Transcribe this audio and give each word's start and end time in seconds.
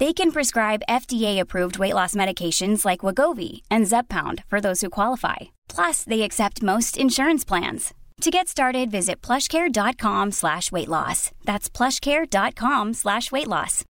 They 0.00 0.14
can 0.14 0.32
prescribe 0.32 0.86
FDA-approved 0.88 1.78
weight 1.78 1.94
loss 1.94 2.14
medications 2.14 2.86
like 2.86 3.04
Wagovi 3.04 3.60
and 3.70 3.86
Zeppound 3.86 4.42
for 4.48 4.60
those 4.60 4.80
who 4.80 4.88
qualify. 4.88 5.36
Plus, 5.68 6.04
they 6.04 6.22
accept 6.22 6.62
most 6.62 6.96
insurance 6.96 7.44
plans. 7.44 7.92
To 8.22 8.30
get 8.30 8.48
started, 8.48 8.90
visit 8.90 9.20
plushcare.com 9.26 10.32
slash 10.32 10.72
weight 10.72 10.88
loss. 10.88 11.30
That's 11.44 11.68
plushcare.com 11.68 12.94
slash 12.94 13.32
weight 13.32 13.46
loss. 13.46 13.84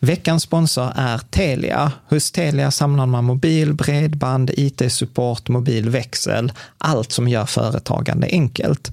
Veckans 0.00 0.42
sponsor 0.42 0.92
är 0.96 1.18
Telia. 1.18 1.92
Hos 2.08 2.32
Telia 2.32 2.70
samlar 2.70 3.06
man 3.06 3.24
mobil, 3.24 3.72
bredband, 3.72 4.50
IT-support, 4.56 5.48
mobilväxel, 5.48 6.52
allt 6.78 7.12
som 7.12 7.28
gör 7.28 7.44
företagande 7.44 8.28
enkelt. 8.30 8.92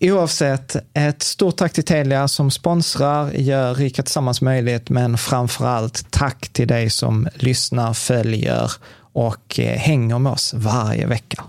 Oavsett, 0.00 0.76
ett 0.94 1.22
stort 1.22 1.56
tack 1.56 1.72
till 1.72 1.84
Telia 1.84 2.28
som 2.28 2.50
sponsrar, 2.50 3.32
gör 3.32 3.74
Rika 3.74 4.02
Tillsammans 4.02 4.42
möjligt, 4.42 4.90
men 4.90 5.18
framför 5.18 5.66
allt 5.66 6.10
tack 6.10 6.48
till 6.48 6.68
dig 6.68 6.90
som 6.90 7.28
lyssnar, 7.34 7.94
följer 7.94 8.72
och 8.98 9.60
eh, 9.60 9.78
hänger 9.78 10.18
med 10.18 10.32
oss 10.32 10.54
varje 10.54 11.06
vecka. 11.06 11.44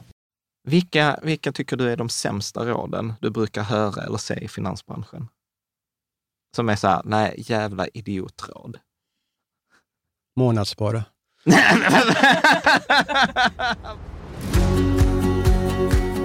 Vilka, 0.68 1.20
vilka 1.24 1.52
tycker 1.52 1.78
du 1.78 1.92
är 1.92 1.98
de 1.98 2.10
sämsta 2.10 2.66
råden 2.66 3.14
du 3.22 3.30
brukar 3.30 3.64
höra 3.64 4.04
eller 4.04 4.18
se 4.18 4.34
i 4.34 4.48
finansbranschen? 4.48 5.28
Som 6.56 6.70
är 6.70 6.76
så 6.76 6.88
här, 6.88 7.02
nej, 7.06 7.34
jävla 7.38 7.88
idiotråd. 7.88 8.78
Månadsspara. 10.36 11.06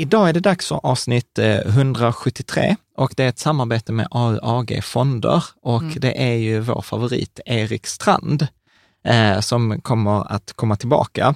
Idag 0.00 0.28
är 0.28 0.32
det 0.32 0.40
dags 0.40 0.68
för 0.68 0.86
avsnitt 0.86 1.38
173 1.38 2.76
och 2.96 3.12
det 3.16 3.24
är 3.24 3.28
ett 3.28 3.38
samarbete 3.38 3.92
med 3.92 4.08
AUAG 4.10 4.80
Fonder 4.82 5.44
och 5.62 5.82
mm. 5.82 5.94
det 5.96 6.22
är 6.22 6.34
ju 6.34 6.60
vår 6.60 6.82
favorit 6.82 7.40
Erik 7.46 7.86
Strand 7.86 8.46
eh, 9.04 9.40
som 9.40 9.80
kommer 9.80 10.32
att 10.32 10.52
komma 10.52 10.76
tillbaka. 10.76 11.34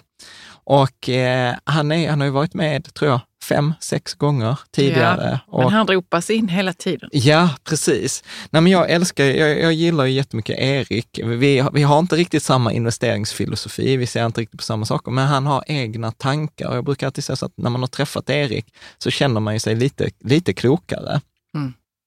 Och 0.65 1.09
eh, 1.09 1.55
han, 1.65 1.93
är, 1.93 2.11
han 2.11 2.21
har 2.21 2.27
ju 2.27 2.33
varit 2.33 2.55
med, 2.55 2.95
tror 2.95 3.11
jag, 3.11 3.21
fem, 3.45 3.75
sex 3.81 4.15
gånger 4.15 4.59
tidigare. 4.71 5.41
Ja, 5.53 5.59
men 5.59 5.69
han 5.69 5.87
ropas 5.87 6.31
in 6.31 6.49
hela 6.49 6.73
tiden. 6.73 7.11
Ja, 7.13 7.51
precis. 7.65 8.25
Nej, 8.51 8.63
men 8.63 8.73
jag 8.73 8.91
älskar, 8.91 9.25
jag, 9.25 9.61
jag 9.61 9.73
gillar 9.73 10.05
ju 10.05 10.13
jättemycket 10.13 10.59
Erik. 10.59 11.21
Vi, 11.25 11.65
vi 11.73 11.83
har 11.83 11.99
inte 11.99 12.17
riktigt 12.17 12.43
samma 12.43 12.73
investeringsfilosofi, 12.73 13.97
vi 13.97 14.07
ser 14.07 14.27
inte 14.27 14.41
riktigt 14.41 14.61
på 14.61 14.65
samma 14.65 14.87
saker, 14.87 15.11
men 15.11 15.27
han 15.27 15.47
har 15.47 15.65
egna 15.67 16.13
tankar. 16.13 16.75
Jag 16.75 16.85
brukar 16.85 17.07
alltid 17.07 17.25
säga 17.25 17.37
så 17.37 17.47
att 17.47 17.53
när 17.57 17.71
man 17.71 17.81
har 17.81 17.89
träffat 17.89 18.31
Erik 18.31 18.67
så 18.99 19.11
känner 19.11 19.41
man 19.41 19.55
ju 19.55 19.61
sig 19.61 19.75
lite, 19.75 20.11
lite 20.25 20.53
klokare. 20.53 21.21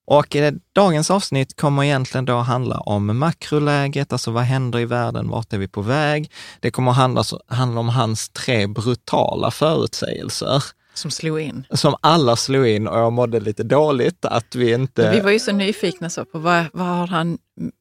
Och 0.08 0.36
dagens 0.74 1.12
avsnitt 1.12 1.56
kommer 1.56 1.84
egentligen 1.84 2.26
då 2.26 2.38
handla 2.38 2.78
om 2.78 3.18
makroläget, 3.18 4.14
alltså 4.14 4.32
vad 4.32 4.44
händer 4.44 4.80
i 4.80 4.86
världen, 4.86 5.30
vart 5.30 5.54
är 5.54 5.58
vi 5.58 5.68
på 5.68 5.82
väg? 5.82 6.32
Det 6.60 6.72
kommer 6.72 6.92
att 6.92 6.98
handla, 6.98 7.24
handla 7.48 7.80
om 7.80 7.90
hans 7.90 8.30
tre 8.30 8.68
brutala 8.68 9.52
förutsägelser. 9.52 10.64
Som 10.94 11.12
slog 11.12 11.40
in. 11.40 11.66
Som 11.72 11.96
alla 12.02 12.36
slog 12.36 12.68
in 12.68 12.88
och 12.88 13.00
jag 13.00 13.14
mådde 13.14 13.40
lite 13.40 13.64
dåligt 13.64 14.26
att 14.26 14.56
vi 14.56 14.74
inte... 14.74 15.12
Vi 15.12 15.20
var 15.20 15.32
ju 15.32 15.40
så 15.40 15.52
nyfikna 15.52 16.10
så 16.10 16.26
på 16.26 16.40
vad, 16.40 16.66
vad 16.74 16.88
har 16.88 17.08
han 17.08 17.38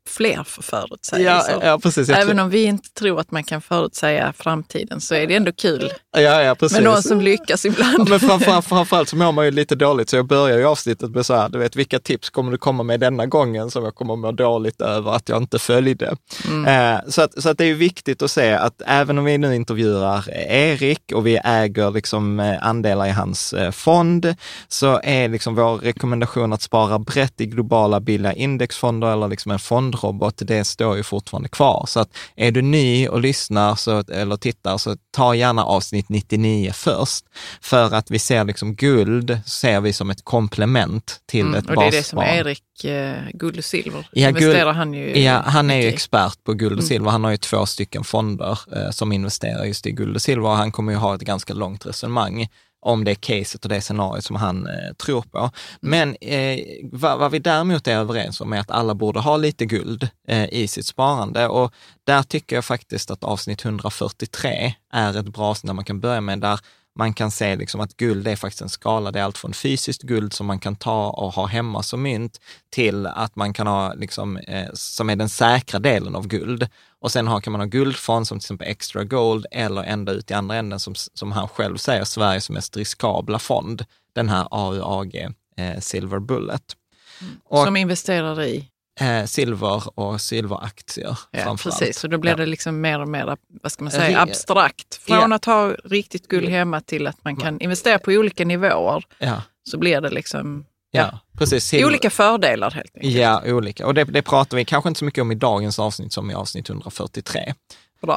fler 0.09 0.45
för 0.45 0.63
förutsägelser? 0.63 1.53
Ja, 1.53 1.67
ja, 1.67 1.79
precis. 1.79 2.09
Även 2.09 2.39
om 2.39 2.51
vi 2.51 2.65
inte 2.65 2.91
tror 2.91 3.21
att 3.21 3.31
man 3.31 3.45
kan 3.45 3.61
förutsäga 3.61 4.33
framtiden 4.39 5.01
så 5.01 5.15
är 5.15 5.27
det 5.27 5.35
ändå 5.35 5.53
kul 5.53 5.93
ja, 6.17 6.43
ja, 6.43 6.55
precis. 6.55 6.79
med 6.79 6.85
någon 6.85 7.03
som 7.03 7.21
lyckas 7.21 7.65
ibland. 7.65 7.99
Ja, 7.99 8.05
men 8.09 8.21
framförallt, 8.21 8.67
framförallt 8.67 9.09
så 9.09 9.17
mår 9.17 9.33
man 9.33 9.45
ju 9.45 9.51
lite 9.51 9.75
dåligt 9.75 10.11
så 10.11 10.17
jag 10.17 10.27
börjar 10.27 10.59
ju 10.59 10.65
avsnittet 10.65 11.11
med 11.11 11.27
så 11.27 11.35
här, 11.35 11.49
du 11.49 11.59
vet 11.59 11.77
vilka 11.77 11.99
tips 11.99 12.31
kommer 12.31 12.53
du 12.53 12.59
komma 12.59 12.83
med 12.83 13.01
denna 13.01 13.27
gången 13.27 13.71
som 13.71 13.85
jag 13.85 13.95
kommer 13.95 14.17
må 14.17 14.33
dåligt 14.33 14.81
över 14.81 15.13
att 15.13 15.29
jag 15.29 15.43
inte 15.43 15.59
följde. 15.59 16.17
Mm. 16.49 16.97
Eh, 16.97 17.01
så, 17.09 17.23
att, 17.23 17.43
så 17.43 17.49
att 17.49 17.59
det 17.59 17.65
är 17.65 17.75
viktigt 17.75 18.23
att 18.23 18.31
se 18.31 18.53
att 18.53 18.83
även 18.87 19.19
om 19.19 19.25
vi 19.25 19.39
nu 19.39 19.55
intervjuar 19.55 20.31
Erik 20.49 21.13
och 21.15 21.27
vi 21.27 21.41
äger 21.45 21.91
liksom 21.91 22.41
eh, 22.41 22.67
andelar 22.67 23.07
i 23.07 23.11
hans 23.11 23.53
eh, 23.53 23.71
fond, 23.71 24.35
så 24.69 25.01
är 25.05 25.29
liksom 25.29 25.55
vår 25.55 25.77
rekommendation 25.77 26.53
att 26.53 26.63
spara 26.63 26.99
brett 26.99 27.41
i 27.41 27.47
globala 27.47 28.01
billiga 28.01 28.33
indexfonder 28.33 29.13
eller 29.13 29.29
liksom 29.29 29.53
en 29.53 29.59
fondrobot, 29.65 30.35
det 30.39 30.65
står 30.65 30.97
ju 30.97 31.03
fortfarande 31.03 31.49
kvar. 31.49 31.85
Så 31.89 32.01
att 32.01 32.17
är 32.37 32.51
du 32.51 32.63
ny 32.63 33.09
och 33.09 33.21
lyssnar 33.21 33.75
så, 33.75 33.99
eller 33.99 34.37
tittar, 34.37 34.79
så 34.79 34.97
ta 35.11 35.35
gärna 35.35 35.65
avsnitt 35.65 36.09
99 36.09 36.73
först. 36.73 37.25
För 37.61 37.95
att 37.95 38.11
vi 38.11 38.19
ser 38.19 38.45
liksom 38.45 38.75
guld, 38.75 39.39
ser 39.47 39.81
vi 39.81 39.93
som 39.93 40.11
ett 40.11 40.25
komplement 40.25 41.21
till 41.27 41.41
mm, 41.41 41.55
ett 41.55 41.71
Och 41.71 41.77
det 41.77 41.87
är 41.87 41.91
det 41.91 42.03
som 42.03 42.19
Erik, 42.19 42.85
eh, 42.85 43.15
guld 43.33 43.59
och 43.59 43.65
silver, 43.65 44.09
ja, 44.13 44.29
investerar 44.29 44.65
guld, 44.65 44.77
han 44.77 44.95
ju 44.95 45.23
Ja, 45.23 45.43
han 45.47 45.71
är 45.71 45.81
ju 45.81 45.89
expert 45.89 46.45
på 46.45 46.53
guld 46.53 46.73
och 46.73 46.79
mm. 46.79 46.89
silver. 46.89 47.11
Han 47.11 47.25
har 47.25 47.31
ju 47.31 47.37
två 47.37 47.67
stycken 47.67 48.05
fonder 48.05 48.59
eh, 48.77 48.91
som 48.91 49.13
investerar 49.13 49.65
just 49.65 49.87
i 49.87 49.91
guld 49.91 50.17
och 50.17 50.23
silver 50.23 50.49
och 50.49 50.57
han 50.57 50.73
kommer 50.73 50.93
ju 50.93 50.99
ha 50.99 51.15
ett 51.15 51.21
ganska 51.21 51.55
långt 51.55 51.87
resonemang 51.87 52.49
om 52.85 53.05
det 53.05 53.15
caset 53.15 53.65
och 53.65 53.69
det 53.69 53.81
scenariot 53.81 54.25
som 54.25 54.37
han 54.37 54.67
eh, 54.67 54.95
tror 54.97 55.23
på. 55.23 55.51
Men 55.81 56.17
eh, 56.21 56.59
vad, 56.93 57.19
vad, 57.19 57.31
vi 57.31 57.39
däremot 57.39 57.89
är 57.89 57.97
överens 57.97 58.41
om 58.41 58.53
är 58.53 58.61
att 58.61 58.71
alla 58.71 58.95
borde 58.95 59.21
ha 59.21 59.37
lite 59.37 59.67
guld 59.67 60.09
eh, 60.29 60.49
i 60.55 60.69
sitt 60.69 60.87
sparande 60.87 61.49
och 61.49 61.73
där 62.07 62.23
tycker 62.23 62.57
jag 62.57 62.65
faktiskt 62.65 63.11
att 63.11 63.25
avsnitt 63.25 63.65
143 63.65 64.75
är 64.93 65.19
ett 65.19 65.29
bra 65.29 65.45
avsnitt 65.45 65.69
där 65.69 65.75
man 65.75 65.85
kan 65.85 66.01
börja 66.01 66.21
med, 66.21 66.41
där 66.41 66.61
man 66.95 67.15
kan 67.15 67.31
se 67.31 67.57
liksom 67.57 67.81
att 67.81 67.97
guld 67.97 68.29
är 68.29 68.37
faktiskt 68.37 68.63
en 68.63 68.69
skala. 68.69 69.11
Det 69.11 69.21
är 69.21 69.25
allt 69.25 69.39
från 69.39 69.55
fysiskt 69.55 70.03
guld 70.03 70.33
som 70.33 70.47
man 70.47 70.59
kan 70.59 70.77
ta 70.77 71.11
och 71.11 71.33
ha 71.33 71.47
hemma 71.47 71.83
som 71.83 72.03
mynt 72.03 72.41
till 72.71 73.07
att 73.07 73.37
man 73.37 73.53
kan 73.53 73.67
ha, 73.67 73.95
liksom, 73.95 74.37
eh, 74.37 74.69
som 74.75 75.11
är 75.11 75.17
den 75.17 75.29
säkra 75.29 75.79
delen 75.79 76.15
av 76.15 76.27
guld. 76.27 76.69
Och 77.01 77.13
sen 77.13 77.27
har, 77.27 77.41
kan 77.41 77.53
man 77.53 77.61
ha 77.61 77.67
guldfond 77.67 78.29
som 78.29 78.39
till 78.39 78.45
exempel 78.45 78.69
Extra 78.69 79.05
Gold 79.05 79.47
eller 79.51 79.83
ända 79.83 80.13
ut 80.13 80.31
i 80.31 80.35
andra 80.35 80.57
änden 80.57 80.81
som, 80.81 80.95
som 80.95 81.33
han 81.33 81.49
själv 81.49 81.77
säger, 81.77 82.05
Sveriges 82.05 82.51
mest 82.51 82.77
riskabla 82.77 83.39
fond, 83.39 83.85
den 84.13 84.29
här 84.29 84.49
AUAG 84.51 85.17
eh, 85.57 85.81
Silver 85.81 86.19
Bullet. 86.19 86.77
Mm. 87.21 87.41
Och, 87.45 87.65
som 87.65 87.77
investerar 87.77 88.43
i? 88.43 88.69
Eh, 89.01 89.25
silver 89.25 89.99
och 89.99 90.21
silveraktier 90.21 91.19
ja, 91.31 91.57
Precis, 91.63 91.99
så 91.99 92.09
då 92.09 92.19
blir 92.19 92.31
ja. 92.31 92.37
det 92.37 92.47
liksom 92.47 92.81
mer 92.81 93.01
och 93.01 93.09
mer 93.09 93.37
vad 93.63 93.73
ska 93.73 93.85
man 93.85 93.91
säga, 93.91 94.21
abstrakt. 94.21 94.95
Från 94.95 95.31
ja. 95.31 95.37
att 95.37 95.45
ha 95.45 95.73
riktigt 95.85 96.29
guld 96.29 96.49
hemma 96.49 96.81
till 96.81 97.07
att 97.07 97.25
man 97.25 97.37
kan 97.37 97.61
investera 97.61 97.99
på 97.99 98.11
olika 98.11 98.45
nivåer 98.45 99.05
ja. 99.19 99.43
så 99.71 99.79
blir 99.79 100.01
det 100.01 100.11
liksom 100.11 100.65
Ja, 100.97 101.19
precis. 101.39 101.75
Olika 101.75 102.11
fördelar 102.11 102.71
helt 102.71 102.97
enkelt. 102.97 103.15
Ja, 103.15 103.43
olika. 103.47 103.87
Och 103.87 103.95
det, 103.95 104.05
det 104.05 104.23
pratar 104.23 104.57
vi 104.57 104.65
kanske 104.65 104.89
inte 104.89 104.99
så 104.99 105.05
mycket 105.05 105.23
om 105.23 105.33
i 105.33 105.35
dagens 105.35 105.79
avsnitt 105.79 106.13
som 106.13 106.31
i 106.31 106.35
avsnitt 106.35 106.69
143. 106.69 107.55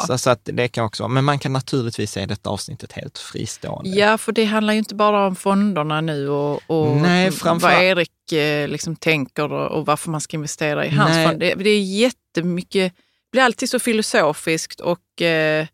Så, 0.07 0.17
så, 0.17 0.29
att 0.29 0.41
det 0.43 0.67
kan 0.67 0.85
också 0.85 1.07
men 1.07 1.25
man 1.25 1.39
kan 1.39 1.53
naturligtvis 1.53 2.11
se 2.11 2.25
detta 2.25 2.49
avsnittet 2.49 2.93
helt 2.93 3.17
fristående. 3.17 3.89
Ja, 3.89 4.17
för 4.17 4.31
det 4.31 4.45
handlar 4.45 4.73
ju 4.73 4.79
inte 4.79 4.95
bara 4.95 5.27
om 5.27 5.35
fonderna 5.35 6.01
nu 6.01 6.29
och, 6.29 6.61
och 6.67 6.97
Nej, 6.97 7.31
framför... 7.31 7.67
vad 7.67 7.83
Erik 7.83 8.31
eh, 8.31 8.67
liksom 8.67 8.95
tänker 8.95 9.53
och, 9.53 9.85
varför 9.85 10.09
man 10.09 10.21
ska 10.21 10.37
investera 10.37 10.85
i 10.85 10.89
hans 10.89 11.09
Nej. 11.09 11.27
fond. 11.27 11.39
Det, 11.39 11.53
det 11.53 11.69
är 11.69 11.81
jättemycket, 11.81 12.93
det 12.93 13.31
blir 13.31 13.41
alltid 13.41 13.69
så 13.69 13.79
filosofiskt 13.79 14.79
och 14.79 15.21
eh, 15.21 15.67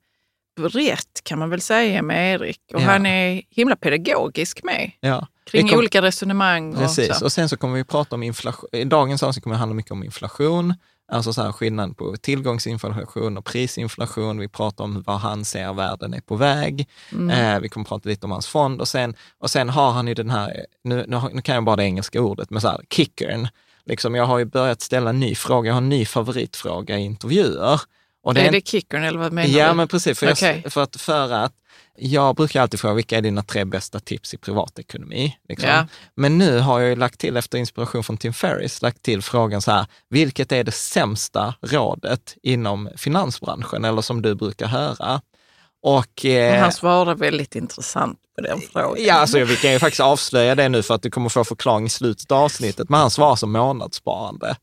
rätt 0.59 1.23
kan 1.23 1.39
man 1.39 1.49
väl 1.49 1.61
säga 1.61 2.01
med 2.01 2.33
Erik. 2.33 2.59
Och 2.73 2.81
ja. 2.81 2.85
han 2.85 3.05
är 3.05 3.41
himla 3.49 3.75
pedagogisk 3.75 4.63
med. 4.63 4.91
Ja. 4.99 5.27
Kring 5.45 5.69
kom... 5.69 5.77
olika 5.77 6.01
resonemang. 6.01 6.75
Precis, 6.75 7.09
och, 7.09 7.15
så. 7.15 7.25
och 7.25 7.31
sen 7.31 7.49
så 7.49 7.57
kommer 7.57 7.75
vi 7.75 7.83
prata 7.83 8.15
om 8.15 8.23
inflation. 8.23 8.69
I 8.71 8.83
dagens 8.83 9.23
avsnitt 9.23 9.43
kommer 9.43 9.55
det 9.55 9.59
handla 9.59 9.75
mycket 9.75 9.91
om 9.91 10.03
inflation. 10.03 10.73
Alltså 11.13 11.33
så 11.33 11.41
här 11.41 11.51
skillnad 11.51 11.97
på 11.97 12.15
tillgångsinflation 12.17 13.37
och 13.37 13.45
prisinflation. 13.45 14.39
Vi 14.39 14.47
pratar 14.47 14.83
om 14.83 15.03
vad 15.07 15.19
han 15.19 15.45
ser 15.45 15.73
världen 15.73 16.13
är 16.13 16.21
på 16.21 16.35
väg. 16.35 16.87
Mm. 17.11 17.29
Eh, 17.29 17.59
vi 17.59 17.69
kommer 17.69 17.85
prata 17.85 18.09
lite 18.09 18.25
om 18.25 18.31
hans 18.31 18.47
fond 18.47 18.81
och 18.81 18.87
sen, 18.87 19.15
och 19.39 19.49
sen 19.51 19.69
har 19.69 19.91
han 19.91 20.07
ju 20.07 20.13
den 20.13 20.29
här, 20.29 20.65
nu, 20.83 21.05
nu 21.33 21.41
kan 21.41 21.55
jag 21.55 21.63
bara 21.63 21.75
det 21.75 21.83
engelska 21.83 22.21
ordet, 22.21 22.49
men 22.49 22.61
så 22.61 22.67
här, 22.67 22.81
kickern. 22.89 23.47
Liksom, 23.85 24.15
jag 24.15 24.25
har 24.25 24.39
ju 24.39 24.45
börjat 24.45 24.81
ställa 24.81 25.09
en 25.09 25.19
ny 25.19 25.35
fråga, 25.35 25.67
jag 25.67 25.73
har 25.73 25.81
en 25.81 25.89
ny 25.89 26.05
favoritfråga 26.05 26.99
i 26.99 27.01
intervjuer. 27.01 27.81
Och 28.23 28.33
det 28.33 28.41
är, 28.41 28.47
är 28.47 28.51
det 28.51 28.67
kickern 28.67 29.03
eller 29.03 29.19
vad 29.19 29.33
menar 29.33 29.49
ja, 29.49 29.53
du? 29.53 29.59
Ja, 29.59 29.73
men 29.73 29.87
precis. 29.87 30.19
För, 30.19 30.31
okay. 30.31 30.61
jag, 30.63 30.73
för, 30.73 30.83
att, 30.83 31.01
för 31.01 31.31
att 31.31 31.53
jag 31.97 32.35
brukar 32.35 32.61
alltid 32.61 32.79
fråga, 32.79 32.93
vilka 32.93 33.17
är 33.17 33.21
dina 33.21 33.43
tre 33.43 33.65
bästa 33.65 33.99
tips 33.99 34.33
i 34.33 34.37
privatekonomi? 34.37 35.37
Liksom. 35.49 35.69
Ja. 35.69 35.87
Men 36.15 36.37
nu 36.37 36.59
har 36.59 36.79
jag 36.79 36.97
lagt 36.97 37.19
till, 37.19 37.37
efter 37.37 37.57
inspiration 37.57 38.03
från 38.03 38.17
Tim 38.17 38.33
Ferris, 38.33 38.81
lagt 38.81 39.01
till 39.01 39.21
frågan 39.21 39.61
så 39.61 39.71
här, 39.71 39.85
vilket 40.09 40.51
är 40.51 40.63
det 40.63 40.71
sämsta 40.71 41.55
rådet 41.61 42.35
inom 42.43 42.89
finansbranschen, 42.97 43.85
eller 43.85 44.01
som 44.01 44.21
du 44.21 44.35
brukar 44.35 44.67
höra? 44.67 45.21
Och, 45.83 46.25
eh, 46.25 46.61
han 46.61 46.71
svarar 46.71 47.15
väldigt 47.15 47.55
intressant 47.55 48.19
på 48.35 48.41
den 48.41 48.61
frågan. 48.73 49.05
Ja, 49.05 49.13
alltså, 49.13 49.39
vi 49.39 49.55
kan 49.55 49.71
ju 49.71 49.79
faktiskt 49.79 50.01
avslöja 50.01 50.55
det 50.55 50.69
nu 50.69 50.83
för 50.83 50.95
att 50.95 51.01
du 51.01 51.11
kommer 51.11 51.29
få 51.29 51.43
förklaring 51.43 51.85
i 51.85 51.89
slutet 51.89 52.31
av 52.31 52.43
avsnittet, 52.43 52.89
men 52.89 52.99
han 52.99 53.09
svarar 53.09 53.35
som 53.35 53.51
månadssparande. 53.51 54.55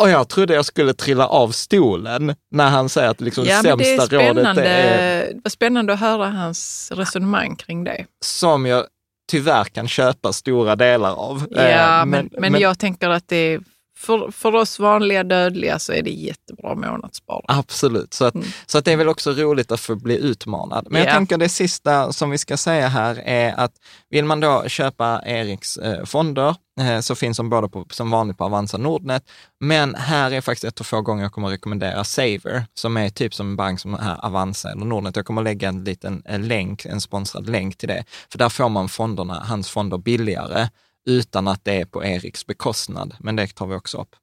Och 0.00 0.10
jag 0.10 0.28
trodde 0.28 0.54
jag 0.54 0.64
skulle 0.64 0.94
trilla 0.94 1.26
av 1.26 1.50
stolen 1.50 2.34
när 2.50 2.70
han 2.70 2.88
säger 2.88 3.08
att 3.08 3.20
liksom 3.20 3.44
ja, 3.44 3.62
sämsta 3.62 4.06
det 4.06 4.16
är 4.16 4.34
rådet 4.34 4.58
är... 4.58 5.26
Det 5.34 5.40
var 5.44 5.50
spännande 5.50 5.92
att 5.92 6.00
höra 6.00 6.28
hans 6.28 6.92
resonemang 6.94 7.56
kring 7.56 7.84
det. 7.84 8.06
Som 8.24 8.66
jag 8.66 8.86
tyvärr 9.30 9.64
kan 9.64 9.88
köpa 9.88 10.32
stora 10.32 10.76
delar 10.76 11.14
av. 11.14 11.46
Ja, 11.50 11.60
eh, 11.60 12.06
men, 12.06 12.10
men, 12.10 12.30
men, 12.38 12.52
men 12.52 12.60
jag 12.60 12.78
tänker 12.78 13.08
att 13.08 13.28
det 13.28 13.36
är 13.36 13.60
för, 14.02 14.30
för 14.30 14.54
oss 14.54 14.78
vanliga 14.78 15.24
dödliga 15.24 15.78
så 15.78 15.92
är 15.92 16.02
det 16.02 16.10
jättebra 16.10 16.74
månadsspara. 16.74 17.44
Absolut, 17.48 18.14
så, 18.14 18.24
att, 18.24 18.34
mm. 18.34 18.46
så 18.66 18.78
att 18.78 18.84
det 18.84 18.92
är 18.92 18.96
väl 18.96 19.08
också 19.08 19.30
roligt 19.30 19.72
att 19.72 19.80
få 19.80 19.94
bli 19.94 20.16
utmanad. 20.16 20.86
Men 20.90 20.96
yeah. 20.96 21.06
jag 21.06 21.16
tänker 21.16 21.38
det 21.38 21.48
sista 21.48 22.12
som 22.12 22.30
vi 22.30 22.38
ska 22.38 22.56
säga 22.56 22.88
här 22.88 23.22
är 23.24 23.54
att 23.60 23.72
vill 24.10 24.24
man 24.24 24.40
då 24.40 24.64
köpa 24.68 25.22
Eriks 25.26 25.76
eh, 25.76 26.04
fonder 26.04 26.56
eh, 26.80 27.00
så 27.00 27.14
finns 27.14 27.36
de 27.36 27.50
både 27.50 27.68
på, 27.68 27.86
som 27.90 28.10
vanligt 28.10 28.38
på 28.38 28.44
Avanza 28.44 28.78
Nordnet. 28.78 29.22
Men 29.60 29.94
här 29.94 30.30
är 30.30 30.40
faktiskt 30.40 30.64
ett 30.64 30.80
av 30.80 30.84
få 30.84 31.00
gånger 31.00 31.22
jag 31.22 31.32
kommer 31.32 31.48
att 31.48 31.54
rekommendera 31.54 32.04
Saver, 32.04 32.64
som 32.74 32.96
är 32.96 33.08
typ 33.10 33.34
som 33.34 33.48
en 33.48 33.56
bank 33.56 33.80
som 33.80 33.94
här 33.94 34.26
Avanza 34.26 34.70
eller 34.70 34.84
Nordnet. 34.84 35.16
Jag 35.16 35.26
kommer 35.26 35.40
att 35.40 35.44
lägga 35.44 35.68
en 35.68 35.84
liten 35.84 36.22
en 36.24 36.48
länk, 36.48 36.84
en 36.84 37.00
sponsrad 37.00 37.48
länk 37.48 37.78
till 37.78 37.88
det, 37.88 38.04
för 38.30 38.38
där 38.38 38.48
får 38.48 38.68
man 38.68 38.88
fonderna, 38.88 39.42
hans 39.48 39.70
fonder 39.70 39.98
billigare 39.98 40.68
utan 41.06 41.48
att 41.48 41.64
det 41.64 41.72
är 41.72 41.84
på 41.84 42.04
Eriks 42.04 42.46
bekostnad. 42.46 43.14
Men 43.20 43.36
det 43.36 43.54
tar 43.54 43.66
vi 43.66 43.74
också 43.74 44.00
upp. 44.00 44.16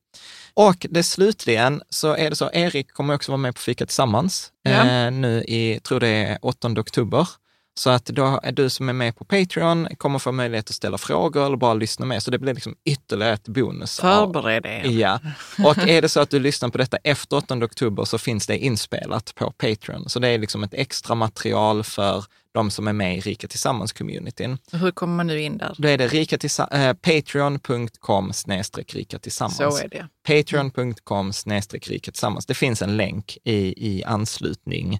Och 0.53 0.85
det 0.89 1.03
slutligen 1.03 1.81
så 1.89 2.15
är 2.15 2.29
det 2.29 2.35
så, 2.35 2.49
Erik 2.53 2.91
kommer 2.91 3.15
också 3.15 3.31
vara 3.31 3.37
med 3.37 3.55
på 3.55 3.61
Fika 3.61 3.85
Tillsammans 3.85 4.51
ja. 4.63 4.71
eh, 4.71 5.11
nu 5.11 5.43
i, 5.43 5.79
tror 5.79 5.99
det 5.99 6.07
är 6.07 6.37
8 6.41 6.67
oktober. 6.67 7.27
Så 7.73 7.89
att 7.89 8.05
då 8.05 8.39
är 8.43 8.51
du 8.51 8.69
som 8.69 8.89
är 8.89 8.93
med 8.93 9.15
på 9.15 9.25
Patreon 9.25 9.87
kommer 9.97 10.19
få 10.19 10.31
möjlighet 10.31 10.69
att 10.69 10.75
ställa 10.75 10.97
frågor 10.97 11.45
eller 11.45 11.57
bara 11.57 11.73
lyssna 11.73 12.05
med. 12.05 12.23
Så 12.23 12.31
det 12.31 12.39
blir 12.39 12.53
liksom 12.53 12.75
ytterligare 12.85 13.33
ett 13.33 13.47
bonus. 13.47 13.99
Förbered 13.99 14.65
er. 14.65 14.85
Ja, 14.85 15.19
och 15.65 15.77
är 15.77 16.01
det 16.01 16.09
så 16.09 16.19
att 16.19 16.29
du 16.29 16.39
lyssnar 16.39 16.69
på 16.69 16.77
detta 16.77 16.97
efter 17.03 17.37
8 17.37 17.55
oktober 17.55 18.05
så 18.05 18.17
finns 18.17 18.47
det 18.47 18.57
inspelat 18.57 19.35
på 19.35 19.51
Patreon. 19.51 20.09
Så 20.09 20.19
det 20.19 20.27
är 20.27 20.39
liksom 20.39 20.63
ett 20.63 20.73
extra 20.73 21.15
material 21.15 21.83
för 21.83 22.25
de 22.51 22.71
som 22.71 22.87
är 22.87 22.93
med 22.93 23.17
i 23.17 23.19
Rika 23.19 23.47
Tillsammans-communityn. 23.47 24.57
Hur 24.71 24.91
kommer 24.91 25.15
man 25.15 25.27
nu 25.27 25.41
in 25.41 25.57
där? 25.57 25.75
Då 25.77 25.87
är 25.87 25.97
det 25.97 26.07
rika 26.07 26.37
äh, 26.71 26.93
patreon.com 26.93 28.33
snedstreck 28.33 28.95
rika 28.95 29.19
tillsammans. 29.19 29.57
Så 29.57 29.77
är 29.77 29.87
det. 29.87 30.07
Patreon.com 30.27 31.33
snedstreck 31.33 31.87
rika 31.87 32.11
tillsammans. 32.11 32.45
Det 32.45 32.53
finns 32.53 32.81
en 32.81 32.97
länk 32.97 33.37
i, 33.43 33.87
i 33.87 34.03
anslutning 34.03 34.93
eh, 34.93 34.99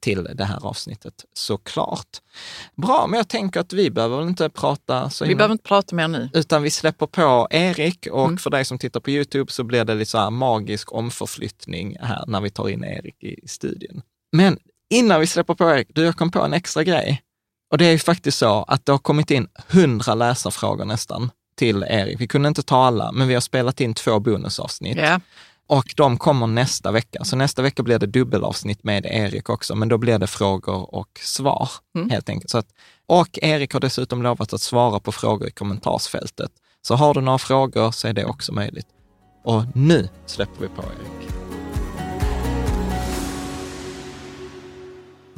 till 0.00 0.28
det 0.34 0.44
här 0.44 0.66
avsnittet 0.66 1.14
såklart. 1.32 2.08
Bra, 2.76 3.06
men 3.06 3.16
jag 3.16 3.28
tänker 3.28 3.60
att 3.60 3.72
vi 3.72 3.90
behöver 3.90 4.18
väl 4.18 4.28
inte 4.28 4.48
prata 4.48 5.10
så 5.10 5.24
Vi 5.24 5.30
innan, 5.30 5.38
behöver 5.38 5.52
inte 5.52 5.68
prata 5.68 5.96
mer 5.96 6.08
nu. 6.08 6.30
Utan 6.32 6.62
vi 6.62 6.70
släpper 6.70 7.06
på 7.06 7.48
Erik 7.50 8.06
och 8.06 8.24
mm. 8.24 8.38
för 8.38 8.50
dig 8.50 8.64
som 8.64 8.78
tittar 8.78 9.00
på 9.00 9.10
Youtube 9.10 9.52
så 9.52 9.64
blir 9.64 9.84
det 9.84 9.94
lite 9.94 10.10
så 10.10 10.18
här 10.18 10.30
magisk 10.30 10.92
omförflyttning 10.92 11.96
här 12.00 12.24
när 12.26 12.40
vi 12.40 12.50
tar 12.50 12.68
in 12.68 12.84
Erik 12.84 13.24
i, 13.24 13.48
studion. 13.48 14.02
Men 14.32 14.58
innan 14.90 15.20
vi 15.20 15.26
släpper 15.26 15.54
på 15.54 15.70
Erik, 15.70 15.88
du, 15.94 16.04
jag 16.04 16.16
kom 16.16 16.30
på 16.30 16.42
en 16.42 16.52
extra 16.52 16.84
grej. 16.84 17.22
Och 17.70 17.78
det 17.78 17.86
är 17.86 17.92
ju 17.92 17.98
faktiskt 17.98 18.38
så 18.38 18.62
att 18.62 18.86
det 18.86 18.92
har 18.92 18.98
kommit 18.98 19.30
in 19.30 19.48
hundra 19.68 20.14
läsarfrågor 20.14 20.84
nästan 20.84 21.30
till 21.56 21.84
Erik. 21.88 22.20
Vi 22.20 22.26
kunde 22.26 22.48
inte 22.48 22.62
ta 22.62 22.84
alla, 22.84 23.12
men 23.12 23.28
vi 23.28 23.34
har 23.34 23.40
spelat 23.40 23.80
in 23.80 23.94
två 23.94 24.20
bonusavsnitt. 24.20 24.96
Yeah. 24.96 25.20
Och 25.68 25.94
de 25.96 26.18
kommer 26.18 26.46
nästa 26.46 26.92
vecka. 26.92 27.24
Så 27.24 27.36
nästa 27.36 27.62
vecka 27.62 27.82
blir 27.82 27.98
det 27.98 28.06
dubbelavsnitt 28.06 28.84
med 28.84 29.06
Erik 29.06 29.50
också, 29.50 29.74
men 29.74 29.88
då 29.88 29.98
blir 29.98 30.18
det 30.18 30.26
frågor 30.26 30.94
och 30.94 31.20
svar 31.22 31.70
mm. 31.96 32.10
helt 32.10 32.28
enkelt. 32.28 32.50
Så 32.50 32.58
att, 32.58 32.68
och 33.06 33.38
Erik 33.42 33.72
har 33.72 33.80
dessutom 33.80 34.22
lovat 34.22 34.52
att 34.52 34.60
svara 34.60 35.00
på 35.00 35.12
frågor 35.12 35.48
i 35.48 35.50
kommentarsfältet. 35.50 36.50
Så 36.82 36.94
har 36.94 37.14
du 37.14 37.20
några 37.20 37.38
frågor 37.38 37.90
så 37.90 38.08
är 38.08 38.12
det 38.12 38.24
också 38.24 38.52
möjligt. 38.52 38.86
Och 39.44 39.62
nu 39.74 40.08
släpper 40.26 40.60
vi 40.60 40.68
på 40.68 40.82
Erik. 40.82 41.45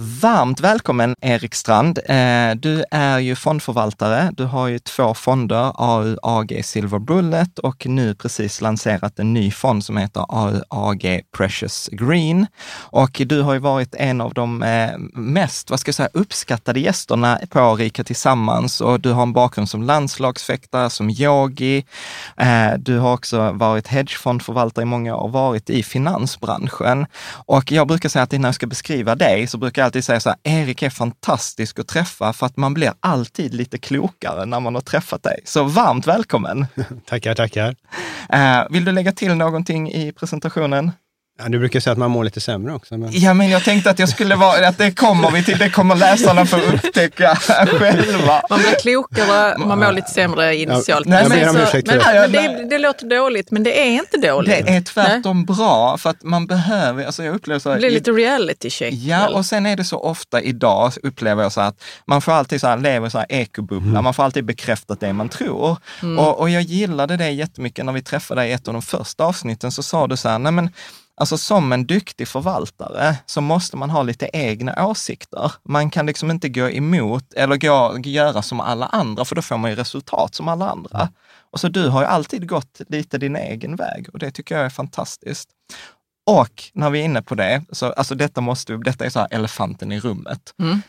Varmt 0.00 0.60
välkommen 0.60 1.16
Erik 1.20 1.54
Strand. 1.54 1.98
Eh, 1.98 2.54
du 2.56 2.84
är 2.90 3.18
ju 3.18 3.36
fondförvaltare. 3.36 4.30
Du 4.36 4.44
har 4.44 4.68
ju 4.68 4.78
två 4.78 5.14
fonder, 5.14 5.72
AUAG 5.74 6.60
Silver 6.64 6.98
Bullet 6.98 7.58
och 7.58 7.86
nu 7.86 8.14
precis 8.14 8.60
lanserat 8.60 9.18
en 9.18 9.34
ny 9.34 9.50
fond 9.50 9.84
som 9.84 9.96
heter 9.96 10.24
AUAG 10.28 11.20
Precious 11.36 11.88
Green. 11.92 12.46
Och 12.74 13.22
du 13.26 13.42
har 13.42 13.52
ju 13.52 13.58
varit 13.58 13.94
en 13.94 14.20
av 14.20 14.34
de 14.34 14.62
eh, 14.62 14.98
mest, 15.14 15.70
vad 15.70 15.80
ska 15.80 15.88
jag 15.88 15.94
säga, 15.94 16.08
uppskattade 16.12 16.80
gästerna 16.80 17.38
på 17.50 17.74
Rika 17.74 18.04
Tillsammans 18.04 18.80
och 18.80 19.00
du 19.00 19.12
har 19.12 19.22
en 19.22 19.32
bakgrund 19.32 19.68
som 19.68 19.82
landslagsfäktare, 19.82 20.90
som 20.90 21.10
yogi. 21.10 21.84
Eh, 22.36 22.72
du 22.78 22.98
har 22.98 23.12
också 23.14 23.52
varit 23.52 23.86
hedgefondförvaltare 23.86 24.82
i 24.82 24.86
många 24.86 25.16
år 25.16 25.22
och 25.22 25.32
varit 25.32 25.70
i 25.70 25.82
finansbranschen. 25.82 27.06
Och 27.30 27.72
jag 27.72 27.86
brukar 27.88 28.08
säga 28.08 28.22
att 28.22 28.32
innan 28.32 28.48
jag 28.48 28.54
ska 28.54 28.66
beskriva 28.66 29.14
dig 29.14 29.46
så 29.46 29.58
brukar 29.58 29.82
jag 29.82 29.87
alltid 29.88 30.04
säga 30.04 30.20
så 30.20 30.28
här, 30.28 30.38
Erik 30.42 30.82
är 30.82 30.90
fantastisk 30.90 31.78
att 31.78 31.88
träffa 31.88 32.32
för 32.32 32.46
att 32.46 32.56
man 32.56 32.74
blir 32.74 32.92
alltid 33.00 33.54
lite 33.54 33.78
klokare 33.78 34.44
när 34.44 34.60
man 34.60 34.74
har 34.74 34.82
träffat 34.82 35.22
dig. 35.22 35.40
Så 35.44 35.64
varmt 35.64 36.06
välkommen! 36.06 36.66
tackar, 37.06 37.34
tackar. 37.34 37.76
Uh, 38.34 38.66
vill 38.70 38.84
du 38.84 38.92
lägga 38.92 39.12
till 39.12 39.34
någonting 39.34 39.92
i 39.92 40.12
presentationen? 40.12 40.90
Ja, 41.40 41.48
du 41.48 41.58
brukar 41.58 41.80
säga 41.80 41.92
att 41.92 41.98
man 41.98 42.10
mår 42.10 42.24
lite 42.24 42.40
sämre 42.40 42.74
också. 42.74 42.98
Men... 42.98 43.08
Ja, 43.12 43.34
men 43.34 43.50
jag 43.50 43.64
tänkte 43.64 43.90
att 43.90 43.98
jag 43.98 44.08
skulle 44.08 44.36
vara, 44.36 44.68
att 44.68 44.78
det 44.78 44.90
kommer 44.90 45.30
vi 45.30 45.44
till, 45.44 45.58
det 45.58 45.70
kommer 45.70 45.96
läsarna 45.96 46.46
få 46.46 46.56
upptäcka 46.56 47.36
själva. 47.36 48.42
Man 48.50 48.58
blir 48.58 48.80
klokare, 48.80 49.58
man 49.58 49.78
mår 49.78 49.92
lite 49.92 50.10
sämre 50.10 50.56
initialt. 50.56 51.06
Ja, 51.06 51.10
nej, 51.10 51.28
men, 51.28 51.66
så, 51.66 51.76
men, 51.86 52.30
men 52.30 52.32
det, 52.32 52.66
det, 52.70 52.78
låter 52.78 53.06
dåligt, 53.06 53.50
men 53.50 53.62
det 53.62 53.80
är 53.80 53.90
inte 53.90 54.16
dåligt. 54.16 54.66
Det 54.66 54.72
är 54.72 54.80
tvärtom 54.80 55.36
nej. 55.36 55.56
bra, 55.56 55.98
för 55.98 56.10
att 56.10 56.22
man 56.22 56.46
behöver, 56.46 57.04
alltså 57.04 57.24
jag 57.24 57.34
upplever 57.34 57.58
så 57.58 57.68
här, 57.68 57.76
Det 57.76 57.80
blir 57.80 57.90
lite 57.90 58.10
reality 58.10 58.70
check. 58.70 58.94
Ja, 58.94 59.28
och 59.28 59.46
sen 59.46 59.66
är 59.66 59.76
det 59.76 59.84
så 59.84 59.98
ofta 59.98 60.40
idag, 60.40 60.92
upplever 61.02 61.42
jag 61.42 61.52
så 61.52 61.60
att 61.60 61.82
man 62.06 62.22
får 62.22 62.32
alltid 62.32 62.60
så 62.60 62.66
här, 62.66 62.78
lever 62.78 63.08
så 63.08 63.18
här 63.18 63.26
ekobubbla, 63.28 63.90
mm. 63.90 64.04
man 64.04 64.14
får 64.14 64.22
alltid 64.22 64.44
bekräftat 64.44 65.00
det 65.00 65.12
man 65.12 65.28
tror. 65.28 65.76
Mm. 66.02 66.18
Och, 66.18 66.40
och 66.40 66.50
jag 66.50 66.62
gillade 66.62 67.16
det 67.16 67.30
jättemycket 67.30 67.84
när 67.84 67.92
vi 67.92 68.02
träffade 68.02 68.40
dig 68.40 68.50
i 68.50 68.52
ett 68.52 68.68
av 68.68 68.74
de 68.74 68.82
första 68.82 69.24
avsnitten, 69.24 69.72
så 69.72 69.82
sa 69.82 70.06
du 70.06 70.16
så 70.16 70.28
här, 70.28 70.38
nej 70.38 70.52
men 70.52 70.70
Alltså 71.18 71.38
som 71.38 71.72
en 71.72 71.86
duktig 71.86 72.28
förvaltare 72.28 73.16
så 73.26 73.40
måste 73.40 73.76
man 73.76 73.90
ha 73.90 74.02
lite 74.02 74.30
egna 74.32 74.86
åsikter. 74.86 75.52
Man 75.62 75.90
kan 75.90 76.06
liksom 76.06 76.30
inte 76.30 76.48
gå 76.48 76.70
emot 76.70 77.32
eller 77.32 77.56
gå, 77.56 77.98
göra 78.04 78.42
som 78.42 78.60
alla 78.60 78.86
andra, 78.86 79.24
för 79.24 79.34
då 79.34 79.42
får 79.42 79.56
man 79.56 79.70
ju 79.70 79.76
resultat 79.76 80.34
som 80.34 80.48
alla 80.48 80.70
andra. 80.70 81.08
Och 81.50 81.60
så 81.60 81.68
du 81.68 81.88
har 81.88 82.00
ju 82.00 82.06
alltid 82.06 82.48
gått 82.48 82.80
lite 82.88 83.18
din 83.18 83.36
egen 83.36 83.76
väg 83.76 84.08
och 84.12 84.18
det 84.18 84.30
tycker 84.30 84.56
jag 84.56 84.64
är 84.64 84.70
fantastiskt. 84.70 85.48
Och 86.26 86.62
när 86.72 86.90
vi 86.90 87.00
är 87.00 87.04
inne 87.04 87.22
på 87.22 87.34
det, 87.34 87.64
så 87.72 87.92
alltså 87.92 88.14
detta 88.14 88.40
måste, 88.40 88.76
detta 88.76 89.04
är 89.04 89.10
så 89.10 89.26
elefanten 89.30 89.92
i 89.92 90.00
rummet. 90.00 90.54
Mm. 90.58 90.82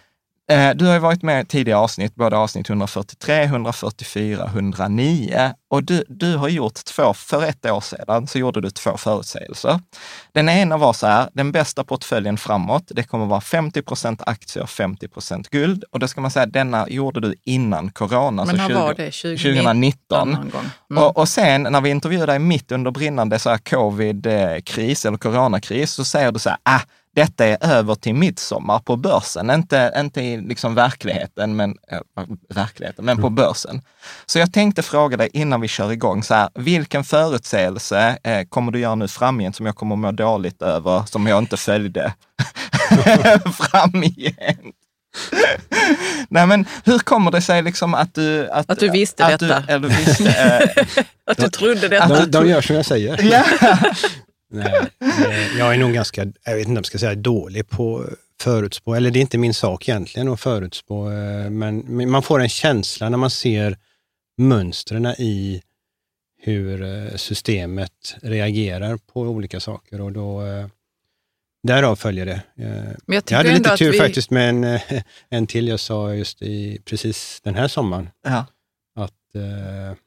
Eh, 0.50 0.72
du 0.75 0.86
har 0.86 0.94
ju 0.94 1.00
varit 1.00 1.24
med 1.24 1.41
i 1.41 1.46
tidigare 1.46 1.79
avsnitt, 1.79 2.15
både 2.15 2.38
avsnitt 2.38 2.70
143, 2.70 3.44
144, 3.44 4.46
109 4.46 5.53
och 5.70 5.84
du, 5.84 6.03
du 6.08 6.36
har 6.36 6.50
gjort 6.50 6.74
två, 6.86 7.13
för 7.13 7.44
ett 7.44 7.65
år 7.65 7.82
sedan 7.82 8.27
så 8.27 8.39
gjorde 8.39 8.62
du 8.62 8.70
två 8.70 8.98
förutsägelser. 8.98 9.79
Den 10.34 10.50
ena 10.50 10.77
var 10.77 10.94
så 10.94 11.08
här, 11.08 11.29
den 11.34 11.51
bästa 11.51 11.84
portföljen 11.84 12.38
framåt, 12.38 12.84
det 12.88 13.03
kommer 13.03 13.25
vara 13.25 13.41
50 13.41 13.82
procent 13.82 14.22
aktier, 14.25 14.65
50 14.65 15.08
procent 15.08 15.50
guld. 15.50 15.84
Och 15.91 16.00
då 16.00 16.08
ska 16.08 16.22
man 16.22 16.32
säga, 16.32 16.46
denna 16.46 16.89
gjorde 16.89 17.20
du 17.20 17.36
innan 17.44 17.91
corona. 17.91 18.46
Men 18.46 18.56
när 18.56 18.74
var 18.74 18.94
det? 18.94 19.12
2019. 19.12 20.38
Mm. 20.89 21.03
Och, 21.03 21.18
och 21.18 21.29
sen 21.29 21.63
när 21.63 21.82
vi 21.82 21.89
intervjuade 21.89 22.32
dig 22.32 22.39
mitt 22.39 22.72
under 22.72 22.91
brinnande 22.91 23.39
så 23.39 23.50
här 23.50 23.58
covid-kris 23.58 25.06
eller 25.06 25.18
coronakris, 25.18 25.91
så 25.91 26.06
säger 26.06 26.32
du 26.32 26.39
så 26.39 26.50
här, 26.50 26.58
ah, 26.63 26.82
detta 27.15 27.45
är 27.45 27.57
över 27.61 27.95
till 27.95 28.15
midsommar 28.15 28.79
på 28.79 28.95
börsen, 28.95 29.49
inte, 29.49 29.93
inte 29.97 30.21
i 30.21 30.41
liksom 30.41 30.75
verkligheten, 30.75 31.55
men, 31.55 31.75
äh, 31.91 32.23
verkligheten, 32.49 33.05
men 33.05 33.17
på 33.17 33.27
mm. 33.27 33.35
börsen. 33.35 33.81
Så 34.25 34.39
jag 34.39 34.53
tänkte 34.53 34.81
fråga 34.81 35.17
dig 35.17 35.29
innan 35.33 35.61
vi 35.61 35.67
kör 35.67 35.91
igång, 35.91 36.23
så 36.23 36.33
här, 36.33 36.49
vilken 36.55 37.03
förutsägelse 37.03 38.17
eh, 38.23 38.47
kommer 38.49 38.71
du 38.71 38.79
göra 38.79 38.95
nu 38.95 39.07
framgent 39.07 39.55
som 39.55 39.65
jag 39.65 39.75
kommer 39.75 39.95
må 39.95 40.11
dåligt 40.11 40.61
över, 40.61 41.03
som 41.05 41.27
jag 41.27 41.39
inte 41.39 41.57
följde 41.57 42.13
framgent? 43.53 44.75
Nej 46.29 46.47
men 46.47 46.65
hur 46.83 46.99
kommer 46.99 47.31
det 47.31 47.41
sig 47.41 47.61
liksom 47.61 47.93
att 47.93 48.13
du... 48.13 48.49
Att, 48.49 48.69
att 48.69 48.79
du 48.79 48.89
visste 48.89 49.25
att 49.25 49.39
detta? 49.39 49.59
Du, 49.59 49.73
eller 49.73 49.87
visste, 49.87 50.29
äh, 50.29 51.03
att 51.31 51.37
du 51.37 51.49
trodde 51.49 51.87
detta? 51.87 52.25
De, 52.25 52.31
de 52.31 52.47
gör 52.47 52.61
som 52.61 52.75
jag 52.75 52.85
säger. 52.85 53.23
Ja. 53.31 53.43
Nej, 54.50 54.89
jag 55.58 55.74
är 55.74 55.77
nog 55.77 55.94
ganska, 55.94 56.22
jag 56.44 56.56
vet 56.56 56.60
inte 56.60 56.70
om 56.70 56.75
jag 56.75 56.86
ska 56.86 56.98
säga 56.98 57.15
dålig 57.15 57.70
på 57.70 58.10
förutspå, 58.41 58.96
eller 58.96 59.12
det 59.12 59.20
är 59.20 59.22
inte 59.22 59.38
min 59.38 59.53
sak 59.53 59.89
egentligen 59.89 60.27
att 60.27 60.39
förutspå, 60.39 61.12
eh, 61.12 61.50
men 61.50 62.10
man 62.12 62.24
får 62.24 62.39
en 62.39 62.50
känsla 62.50 63.10
när 63.10 63.18
man 63.18 63.29
ser 63.29 63.77
mönstren 64.38 65.06
i 65.06 65.62
hur 66.41 66.84
eh, 66.84 67.15
systemet 67.15 68.15
reagerar 68.22 68.98
på 68.98 69.22
olika 69.22 69.60
saker 69.60 70.01
och 70.01 70.12
då 70.12 70.46
eh, 70.46 70.68
Därav 71.63 71.96
följer 71.96 72.25
det. 72.25 72.41
Men 72.56 72.96
jag, 73.06 73.24
jag 73.29 73.38
hade 73.38 73.53
lite 73.53 73.77
tur 73.77 73.91
vi... 73.91 73.98
faktiskt 73.98 74.32
med 74.32 74.50
en, 74.50 74.79
en 75.29 75.48
till 75.48 75.68
jag 75.68 75.79
sa 75.79 76.13
just 76.13 76.41
i 76.41 76.82
precis 76.86 77.41
den 77.44 77.56
här 77.56 77.68
sommaren. 77.68 78.10
Ja. 78.24 78.46
Att 78.96 79.36
eh, 79.36 79.98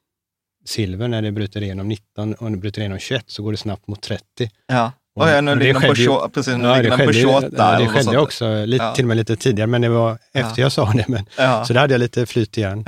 silver 0.65 1.09
när 1.09 1.23
det 1.23 1.33
bryter 1.33 1.63
igenom 1.63 1.89
19 1.89 2.35
och 2.35 2.51
det 2.51 2.57
bryter 2.57 2.81
igenom 2.81 2.99
21 2.99 3.25
så 3.27 3.43
går 3.43 3.53
det 3.53 3.59
snabbt 3.59 3.87
mot 3.87 4.03
30. 4.03 4.25
Ja. 4.67 4.93
Och, 5.15 5.29
ja, 5.29 5.41
nu 5.41 5.55
ligger 5.55 5.89
på 5.89 5.95
28, 5.95 6.29
precis, 6.29 6.57
nu 6.57 6.65
ja, 6.65 6.77
ligger 6.77 7.07
på 7.07 7.13
28. 7.13 7.49
Ja, 7.57 7.79
det 7.79 7.89
skedde 7.89 8.19
också, 8.19 8.65
lite, 8.65 8.85
ja. 8.85 8.95
till 8.95 9.05
och 9.05 9.09
med 9.09 9.17
lite 9.17 9.37
tidigare, 9.37 9.67
men 9.67 9.81
det 9.81 9.89
var 9.89 10.19
efter 10.33 10.61
ja. 10.61 10.65
jag 10.65 10.73
sa 10.73 10.93
det. 10.93 11.05
Men, 11.09 11.27
ja. 11.37 11.65
Så 11.65 11.73
där 11.73 11.81
hade 11.81 11.95
jag 11.95 11.99
lite 11.99 12.27
flyt 12.27 12.59
igen. 12.59 12.85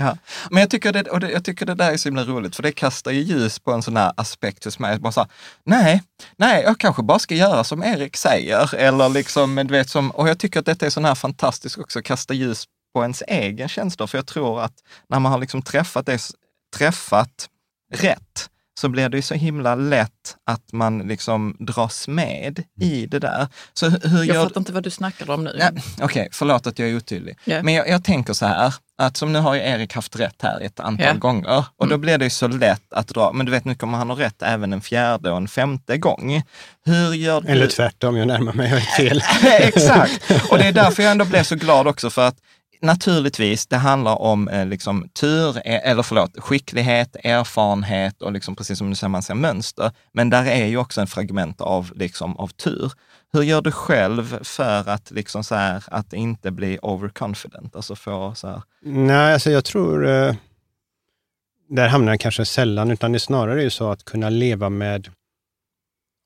Men 0.50 0.60
jag 0.60 0.70
tycker, 0.70 0.92
det, 0.92 1.02
och 1.02 1.20
det, 1.20 1.30
jag 1.30 1.44
tycker 1.44 1.66
det 1.66 1.74
där 1.74 1.92
är 1.92 1.96
så 1.96 2.08
himla 2.08 2.24
roligt, 2.24 2.56
för 2.56 2.62
det 2.62 2.72
kastar 2.72 3.10
ju 3.10 3.20
ljus 3.20 3.58
på 3.58 3.72
en 3.72 3.82
sån 3.82 3.96
här 3.96 4.12
aspekt 4.16 4.64
hos 4.64 4.78
mig. 4.78 4.98
Bara 4.98 5.12
så 5.12 5.20
här, 5.20 5.30
nej, 5.64 6.02
nej, 6.36 6.62
jag 6.62 6.78
kanske 6.78 7.02
bara 7.02 7.18
ska 7.18 7.34
göra 7.34 7.64
som 7.64 7.82
Erik 7.82 8.16
säger. 8.16 8.74
Eller 8.74 9.08
liksom, 9.08 9.56
du 9.56 9.72
vet, 9.72 9.88
som, 9.88 10.10
och 10.10 10.28
jag 10.28 10.38
tycker 10.38 10.60
att 10.60 10.66
detta 10.66 10.86
är 10.86 10.90
sån 10.90 11.04
här 11.04 11.14
fantastiskt 11.14 11.78
också, 11.78 12.02
kasta 12.02 12.34
ljus 12.34 12.64
på 12.94 13.02
ens 13.02 13.22
egen 13.28 13.68
känslor. 13.68 14.06
För 14.06 14.18
jag 14.18 14.26
tror 14.26 14.62
att 14.62 14.74
när 15.08 15.18
man 15.18 15.32
har 15.32 15.38
liksom 15.38 15.62
träffat, 15.62 16.06
det, 16.06 16.20
träffat 16.76 17.48
rätt, 17.94 18.48
så 18.80 18.88
blir 18.88 19.08
det 19.08 19.16
ju 19.16 19.22
så 19.22 19.34
himla 19.34 19.74
lätt 19.74 20.36
att 20.46 20.72
man 20.72 20.98
liksom 20.98 21.56
dras 21.58 22.08
med 22.08 22.64
i 22.80 23.06
det 23.06 23.18
där. 23.18 23.46
Så 23.72 23.88
hur 23.88 24.18
jag 24.18 24.26
gör... 24.26 24.44
fattar 24.44 24.60
inte 24.60 24.72
vad 24.72 24.82
du 24.82 24.90
snackar 24.90 25.30
om 25.30 25.44
nu. 25.44 25.56
Ja, 25.58 25.68
Okej, 25.70 26.04
okay, 26.04 26.28
förlåt 26.32 26.66
att 26.66 26.78
jag 26.78 26.88
är 26.88 26.96
otydlig. 26.96 27.38
Yeah. 27.44 27.64
Men 27.64 27.74
jag, 27.74 27.88
jag, 27.88 28.04
tänker 28.04 28.32
så 28.32 28.46
här, 28.46 28.74
att 28.98 29.16
som 29.16 29.32
nu 29.32 29.38
har 29.38 29.54
ju 29.54 29.60
Erik 29.60 29.94
haft 29.94 30.16
rätt 30.20 30.42
här 30.42 30.60
ett 30.60 30.80
antal 30.80 31.04
yeah. 31.04 31.18
gånger 31.18 31.64
och 31.76 31.86
då 31.86 31.94
mm. 31.94 32.00
blir 32.00 32.18
det 32.18 32.24
ju 32.24 32.30
så 32.30 32.48
lätt 32.48 32.92
att 32.92 33.08
dra, 33.08 33.32
men 33.32 33.46
du 33.46 33.52
vet 33.52 33.64
nu 33.64 33.74
kommer 33.74 33.98
han 33.98 34.10
ha 34.10 34.18
rätt 34.18 34.42
även 34.42 34.72
en 34.72 34.80
fjärde 34.80 35.30
och 35.30 35.36
en 35.36 35.48
femte 35.48 35.98
gång. 35.98 36.42
Hur 36.84 37.14
gör 37.14 37.40
du? 37.40 37.48
Eller 37.48 37.66
tvärtom, 37.66 38.16
jag 38.16 38.28
närmar 38.28 38.52
mig, 38.52 38.70
jag 38.70 38.78
är 38.78 39.08
fel. 39.08 39.22
Exakt, 39.60 40.50
och 40.50 40.58
det 40.58 40.64
är 40.64 40.72
därför 40.72 41.02
jag 41.02 41.12
ändå 41.12 41.24
blev 41.24 41.42
så 41.42 41.56
glad 41.56 41.86
också 41.86 42.10
för 42.10 42.28
att 42.28 42.36
naturligtvis, 42.84 43.66
det 43.66 43.76
handlar 43.76 44.22
om 44.22 44.48
eh, 44.48 44.66
liksom, 44.66 45.08
tur, 45.08 45.56
eh, 45.56 45.90
eller 45.90 46.02
förlåt, 46.02 46.38
skicklighet, 46.38 47.16
erfarenhet 47.24 48.22
och 48.22 48.32
liksom, 48.32 48.56
precis 48.56 48.78
som 48.78 48.90
du 48.90 48.96
säger, 48.96 49.08
man 49.08 49.22
ser 49.22 49.34
mönster. 49.34 49.92
Men 50.12 50.30
där 50.30 50.46
är 50.46 50.66
ju 50.66 50.76
också 50.76 51.00
en 51.00 51.06
fragment 51.06 51.60
av, 51.60 51.92
liksom, 51.94 52.36
av 52.36 52.48
tur. 52.48 52.92
Hur 53.32 53.42
gör 53.42 53.62
du 53.62 53.72
själv 53.72 54.44
för 54.44 54.88
att, 54.88 55.10
liksom, 55.10 55.44
så 55.44 55.54
här, 55.54 55.84
att 55.86 56.12
inte 56.12 56.50
bli 56.50 56.78
overconfident? 56.82 57.76
Alltså 57.76 57.96
få, 57.96 58.34
så 58.34 58.48
här... 58.48 58.62
Nej, 58.82 59.32
alltså 59.32 59.50
jag 59.50 59.64
tror, 59.64 60.08
eh, 60.08 60.34
där 61.68 61.88
hamnar 61.88 62.12
jag 62.12 62.20
kanske 62.20 62.44
sällan, 62.44 62.90
utan 62.90 63.12
det 63.12 63.16
är 63.16 63.20
snarare 63.20 63.62
ju 63.62 63.70
så 63.70 63.90
att 63.90 64.04
kunna 64.04 64.30
leva 64.30 64.68
med, 64.68 65.08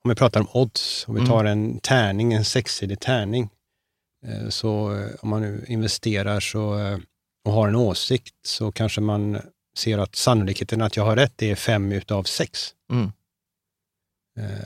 om 0.03 0.09
vi 0.09 0.15
pratar 0.15 0.39
om 0.39 0.47
odds, 0.53 1.05
om 1.07 1.15
vi 1.15 1.19
mm. 1.19 1.31
tar 1.31 1.45
en 1.45 1.79
tärning, 1.79 2.33
en 2.33 2.45
sexsidig 2.45 2.99
tärning, 2.99 3.49
så 4.49 4.95
eh, 4.95 5.07
om 5.19 5.29
man 5.29 5.41
nu 5.41 5.65
investerar 5.67 6.39
så, 6.39 6.79
eh, 6.79 6.99
och 7.45 7.51
har 7.51 7.67
en 7.67 7.75
åsikt 7.75 8.35
så 8.45 8.71
kanske 8.71 9.01
man 9.01 9.41
ser 9.77 9.97
att 9.97 10.15
sannolikheten 10.15 10.81
att 10.81 10.95
jag 10.95 11.05
har 11.05 11.15
rätt 11.15 11.41
är 11.41 11.55
fem 11.55 11.91
utav 11.91 12.23
sex. 12.23 12.73
Mm. 12.91 13.11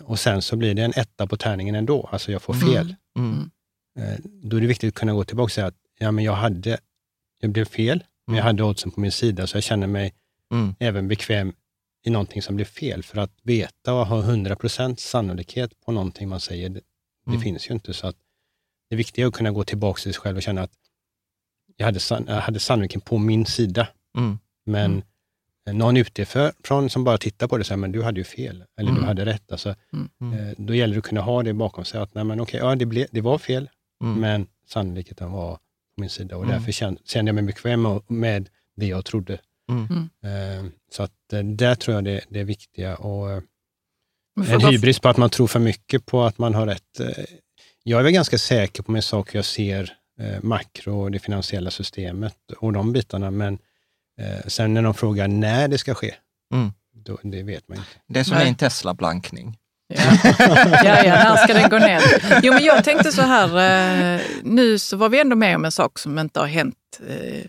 Och 0.01 0.19
sen 0.19 0.41
så 0.41 0.55
blir 0.55 0.73
det 0.73 0.81
en 0.81 0.93
etta 0.95 1.27
på 1.27 1.37
tärningen 1.37 1.75
ändå, 1.75 2.09
alltså 2.11 2.31
jag 2.31 2.41
får 2.41 2.53
fel. 2.53 2.95
Mm. 3.17 3.51
Mm. 3.99 4.21
Då 4.43 4.57
är 4.57 4.61
det 4.61 4.67
viktigt 4.67 4.87
att 4.87 4.99
kunna 4.99 5.13
gå 5.13 5.23
tillbaka 5.23 5.43
och 5.43 5.51
säga 5.51 5.67
att 5.67 5.77
ja, 5.99 6.11
men 6.11 6.23
jag, 6.23 6.33
hade, 6.33 6.79
jag 7.39 7.51
blev 7.51 7.65
fel, 7.65 8.03
men 8.27 8.35
jag 8.35 8.43
mm. 8.43 8.45
hade 8.45 8.63
oddsen 8.63 8.91
på 8.91 8.99
min 8.99 9.11
sida, 9.11 9.47
så 9.47 9.57
jag 9.57 9.63
känner 9.63 9.87
mig 9.87 10.13
mm. 10.51 10.75
även 10.79 11.07
bekväm 11.07 11.53
i 12.03 12.09
någonting 12.09 12.41
som 12.41 12.55
blev 12.55 12.65
fel. 12.65 13.03
För 13.03 13.17
att 13.17 13.31
veta 13.43 13.93
och 13.93 14.07
ha 14.07 14.21
100% 14.21 14.95
sannolikhet 14.95 15.71
på 15.85 15.91
någonting 15.91 16.29
man 16.29 16.39
säger, 16.39 16.69
det, 16.69 16.81
det 17.25 17.31
mm. 17.31 17.41
finns 17.41 17.69
ju 17.69 17.73
inte. 17.73 17.93
så 17.93 18.07
att 18.07 18.17
det 18.93 18.97
viktiga 18.97 19.25
är 19.25 19.27
att 19.27 19.33
kunna 19.33 19.51
gå 19.51 19.63
tillbaka 19.63 20.01
till 20.01 20.13
sig 20.13 20.21
själv 20.21 20.37
och 20.37 20.43
känna 20.43 20.61
att 20.61 20.71
jag 21.77 21.85
hade, 21.85 21.99
jag 22.27 22.41
hade 22.41 22.59
sannolikheten 22.59 23.01
på 23.01 23.17
min 23.17 23.45
sida. 23.45 23.87
Mm. 24.17 24.39
Men 24.65 25.03
mm. 25.65 25.77
någon 25.77 25.97
utifrån 25.97 26.89
som 26.89 27.03
bara 27.03 27.17
tittar 27.17 27.47
på 27.47 27.57
det 27.57 27.61
och 27.61 27.65
säger, 27.65 27.77
men 27.77 27.91
du 27.91 28.03
hade 28.03 28.19
ju 28.19 28.23
fel, 28.23 28.63
eller 28.77 28.89
mm. 28.89 29.01
du 29.01 29.07
hade 29.07 29.25
rätt. 29.25 29.51
Alltså, 29.51 29.75
mm. 29.93 30.09
Mm. 30.21 30.39
eh, 30.39 30.53
då 30.57 30.75
gäller 30.75 30.93
det 30.93 30.99
att 30.99 31.05
kunna 31.05 31.21
ha 31.21 31.43
det 31.43 31.53
bakom 31.53 31.85
sig, 31.85 32.01
att 32.01 32.13
nej, 32.13 32.23
men 32.23 32.39
okej, 32.39 32.59
ja, 32.59 32.75
det, 32.75 32.85
ble, 32.85 33.07
det 33.11 33.21
var 33.21 33.37
fel, 33.37 33.69
mm. 34.03 34.19
men 34.19 34.47
sannolikheten 34.67 35.31
var 35.31 35.55
på 35.55 36.01
min 36.01 36.09
sida 36.09 36.37
och 36.37 36.47
därför 36.47 36.71
kände, 36.71 37.01
kände 37.05 37.29
jag 37.29 37.35
mig 37.35 37.43
bekväm 37.43 38.01
med 38.07 38.49
det 38.75 38.85
jag 38.85 39.05
trodde. 39.05 39.33
Eh, 40.29 40.65
så 40.91 41.03
att 41.03 41.33
eh, 41.33 41.43
där 41.43 41.75
tror 41.75 41.95
jag 41.95 42.03
det, 42.03 42.25
det 42.29 42.39
är 42.39 42.43
viktiga. 42.43 42.95
Och, 42.95 43.31
eh, 43.31 43.41
en 44.47 44.61
hybris 44.61 44.99
på 44.99 45.09
att 45.09 45.17
man 45.17 45.29
tror 45.29 45.47
för 45.47 45.59
mycket 45.59 46.05
på 46.05 46.23
att 46.23 46.37
man 46.37 46.53
har 46.53 46.67
rätt 46.67 46.99
eh, 46.99 47.23
jag 47.83 47.99
är 47.99 48.03
väl 48.03 48.13
ganska 48.13 48.37
säker 48.37 48.83
på 48.83 48.91
min 48.91 49.01
sak, 49.01 49.35
jag 49.35 49.45
ser 49.45 49.93
eh, 50.19 50.43
makro 50.43 51.01
och 51.01 51.11
det 51.11 51.19
finansiella 51.19 51.71
systemet 51.71 52.37
och 52.57 52.73
de 52.73 52.93
bitarna, 52.93 53.31
men 53.31 53.57
eh, 54.19 54.47
sen 54.47 54.73
när 54.73 54.81
de 54.81 54.93
frågar 54.93 55.27
när 55.27 55.67
det 55.67 55.77
ska 55.77 55.93
ske, 55.93 56.15
mm. 56.53 56.71
då, 56.95 57.17
det 57.23 57.43
vet 57.43 57.67
man 57.67 57.77
inte. 57.77 57.89
Det 58.07 58.19
är 58.19 58.23
som 58.23 58.37
Nej. 58.37 58.47
en 58.47 58.55
Tesla-blankning. 58.55 59.57
Ja. 59.87 60.01
ja, 60.83 61.03
ja, 61.03 61.15
när 61.15 61.35
ska 61.35 61.53
den 61.53 61.69
gå 61.69 61.77
ner? 61.77 62.01
Jo, 62.43 62.53
men 62.53 62.63
jag 62.63 62.83
tänkte 62.83 63.11
så 63.11 63.21
här, 63.21 63.47
eh, 64.15 64.21
nu 64.43 64.79
så 64.79 64.97
var 64.97 65.09
vi 65.09 65.19
ändå 65.19 65.35
med 65.35 65.55
om 65.55 65.65
en 65.65 65.71
sak 65.71 65.99
som 65.99 66.19
inte 66.19 66.39
har 66.39 66.47
hänt, 66.47 66.99
eh, 67.07 67.43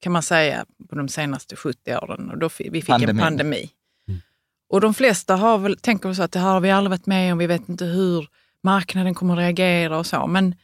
kan 0.00 0.12
man 0.12 0.22
säga, 0.22 0.64
på 0.88 0.96
de 0.96 1.08
senaste 1.08 1.56
70 1.56 1.96
åren. 1.96 2.30
Och 2.30 2.38
då, 2.38 2.48
vi 2.58 2.70
fick 2.70 2.86
Pandemi. 2.86 3.10
en 3.10 3.18
pandemi. 3.18 3.70
Och 4.68 4.80
de 4.80 4.94
flesta 4.94 5.36
har 5.36 5.58
väl, 5.58 5.76
tänker 5.76 6.12
så 6.12 6.22
att 6.22 6.32
det 6.32 6.38
här 6.38 6.48
har 6.48 6.60
vi 6.60 6.70
aldrig 6.70 6.90
varit 6.90 7.06
med 7.06 7.32
om, 7.32 7.38
vi 7.38 7.46
vet 7.46 7.68
inte 7.68 7.84
hur 7.84 8.28
marknaden 8.66 9.14
kommer 9.14 9.34
att 9.34 9.38
reagera 9.38 9.98
och 9.98 10.06
så. 10.06 10.26
Men, 10.26 10.54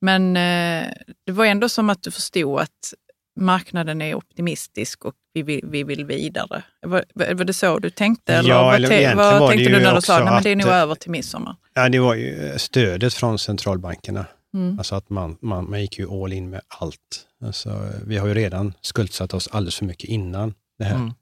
men 0.00 0.36
eh, 0.36 0.92
det 1.26 1.32
var 1.32 1.44
ändå 1.44 1.68
som 1.68 1.90
att 1.90 2.02
du 2.02 2.10
förstod 2.10 2.60
att 2.60 2.94
marknaden 3.40 4.02
är 4.02 4.14
optimistisk 4.14 5.04
och 5.04 5.14
vi 5.34 5.42
vill, 5.42 5.66
vi 5.66 5.84
vill 5.84 6.04
vidare. 6.04 6.62
Var, 6.86 7.04
var 7.14 7.44
det 7.44 7.54
så 7.54 7.78
du 7.78 7.90
tänkte? 7.90 8.34
Eller 8.34 8.50
ja, 8.50 8.62
vad, 8.62 8.74
eller 8.74 9.14
vad 9.14 9.40
var 9.40 9.48
tänkte 9.48 9.70
du 9.70 9.80
när 9.80 9.94
du 9.94 10.00
sa 10.00 10.18
att 10.18 10.42
det 10.42 10.50
är 10.50 10.56
nog 10.56 10.68
över 10.68 10.94
till 10.94 11.10
midsommar? 11.10 11.56
Ja, 11.74 11.88
det 11.88 11.98
var 11.98 12.14
ju 12.14 12.58
stödet 12.58 13.14
från 13.14 13.38
centralbankerna. 13.38 14.26
Mm. 14.54 14.78
Alltså 14.78 14.94
att 14.94 15.10
man, 15.10 15.36
man, 15.40 15.70
man 15.70 15.80
gick 15.80 15.98
ju 15.98 16.10
all 16.10 16.32
in 16.32 16.50
med 16.50 16.60
allt. 16.68 17.26
Alltså, 17.44 17.90
vi 18.06 18.16
har 18.16 18.28
ju 18.28 18.34
redan 18.34 18.74
skuldsatt 18.80 19.34
oss 19.34 19.48
alldeles 19.52 19.76
för 19.76 19.84
mycket 19.84 20.10
innan 20.10 20.54
det 20.78 20.84
här. 20.84 20.94
Mm. 20.94 21.12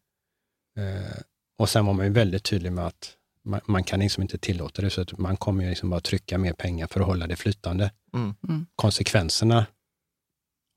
Eh, 0.78 1.16
och 1.58 1.68
sen 1.68 1.87
var 1.87 1.92
man 1.92 2.06
ju 2.06 2.12
väldigt 2.12 2.44
tydlig 2.44 2.72
med 2.72 2.87
att 2.87 3.16
man, 3.50 3.61
man, 3.66 3.85
kan 3.85 4.00
liksom 4.00 4.23
inte 4.23 4.38
tillåta 4.38 4.83
det, 4.83 4.90
så 4.90 5.00
att 5.00 5.19
man 5.19 5.37
kommer 5.37 5.64
ju 5.64 5.71
liksom 5.71 5.90
bara 5.90 6.00
trycka 6.00 6.38
mer 6.38 6.52
pengar 6.52 6.87
för 6.87 7.00
att 7.00 7.07
hålla 7.07 7.26
det 7.26 7.37
flytande. 7.37 7.90
Mm. 8.14 8.35
Mm. 8.49 8.66
Konsekvenserna 8.76 9.66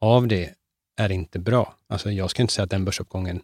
av 0.01 0.27
det 0.27 0.53
är 0.97 1.11
inte 1.11 1.39
bra. 1.39 1.75
Alltså 1.89 2.11
jag 2.11 2.29
ska 2.29 2.41
inte 2.41 2.53
säga 2.53 2.63
att 2.63 2.69
den 2.69 2.85
börsuppgången, 2.85 3.41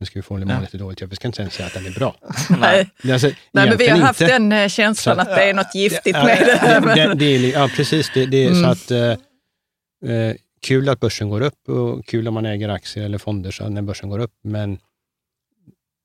nu 0.00 0.06
ska 0.06 0.18
vi 0.18 0.22
få 0.22 0.40
ja. 0.40 0.60
lite 0.60 0.78
dåligt, 0.78 1.00
jag 1.00 1.16
ska 1.16 1.28
inte 1.28 1.42
ens 1.42 1.54
säga 1.54 1.66
att 1.66 1.74
den 1.74 1.86
är 1.86 1.90
bra. 1.90 2.16
Nej, 2.60 2.90
alltså, 3.12 3.30
Nej 3.52 3.68
men 3.68 3.78
vi 3.78 3.88
har 3.88 3.98
haft 3.98 4.20
inte. 4.20 4.32
den 4.32 4.52
eh, 4.52 4.68
känslan 4.68 5.16
så, 5.16 5.22
att 5.22 5.28
det 5.28 5.42
är 5.42 5.54
något 5.54 5.74
giftigt 5.74 6.16
ja, 6.16 6.24
med 6.24 6.38
det. 6.38 6.94
det, 6.94 7.14
det 7.14 7.24
är, 7.24 7.52
ja, 7.52 7.70
precis. 7.76 8.10
Det, 8.14 8.26
det 8.26 8.44
är 8.44 8.50
mm. 8.50 8.62
så 8.62 8.68
att 8.68 8.90
eh, 8.90 10.10
eh, 10.12 10.36
kul 10.62 10.88
att 10.88 11.00
börsen 11.00 11.28
går 11.28 11.40
upp 11.40 11.68
och 11.68 12.06
kul 12.06 12.28
om 12.28 12.34
man 12.34 12.46
äger 12.46 12.68
aktier 12.68 13.04
eller 13.04 13.18
fonder 13.18 13.50
så 13.50 13.68
när 13.68 13.82
börsen 13.82 14.08
går 14.08 14.18
upp, 14.18 14.34
men 14.42 14.78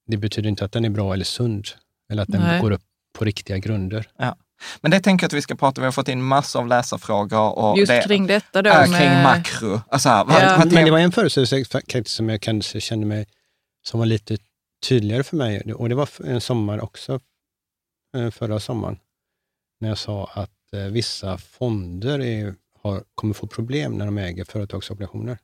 det 0.07 0.17
betyder 0.17 0.49
inte 0.49 0.65
att 0.65 0.71
den 0.71 0.85
är 0.85 0.89
bra 0.89 1.13
eller 1.13 1.25
sund, 1.25 1.67
eller 2.11 2.23
att 2.23 2.29
den 2.29 2.41
Nej. 2.41 2.61
går 2.61 2.71
upp 2.71 2.81
på 3.13 3.25
riktiga 3.25 3.57
grunder. 3.57 4.09
Ja. 4.17 4.35
Men 4.81 4.91
det 4.91 4.99
tänker 4.99 5.23
jag 5.23 5.27
att 5.29 5.33
vi 5.33 5.41
ska 5.41 5.55
prata 5.55 5.81
om. 5.81 5.83
Vi 5.83 5.85
har 5.85 5.91
fått 5.91 6.07
in 6.07 6.21
massor 6.23 6.59
av 6.59 6.67
läsarfrågor. 6.67 7.59
Och 7.59 7.77
Just 7.77 7.91
det, 7.91 8.03
kring 8.07 8.27
detta 8.27 8.61
då? 8.61 8.69
Äh, 8.69 8.89
med... 8.89 8.99
Kring 8.99 9.23
makro. 9.23 9.81
Alltså 9.89 10.09
Ja. 10.09 10.23
vad, 10.27 10.73
Men 10.73 10.85
det 10.85 10.91
var 10.91 10.99
en 10.99 11.11
förutsägelse 11.11 12.03
som 12.05 12.29
jag 12.29 12.41
kanske 12.41 12.81
kände 12.81 13.05
mig, 13.05 13.27
som 13.83 13.99
var 13.99 14.07
lite 14.07 14.37
tydligare 14.87 15.23
för 15.23 15.37
mig, 15.37 15.73
och 15.73 15.89
det 15.89 15.95
var 15.95 16.09
en 16.25 16.41
sommar 16.41 16.83
också, 16.83 17.19
eh, 18.17 18.29
förra 18.31 18.59
sommaren, 18.59 18.99
när 19.79 19.89
jag 19.89 19.97
sa 19.97 20.29
att 20.33 20.73
eh, 20.73 20.79
vissa 20.83 21.37
fonder 21.37 22.19
är, 22.19 22.55
har, 22.83 23.03
kommer 23.15 23.33
få 23.33 23.47
problem 23.47 23.97
när 23.97 24.05
de 24.05 24.17
äger 24.17 24.43
företagsobligationer. 24.43 25.37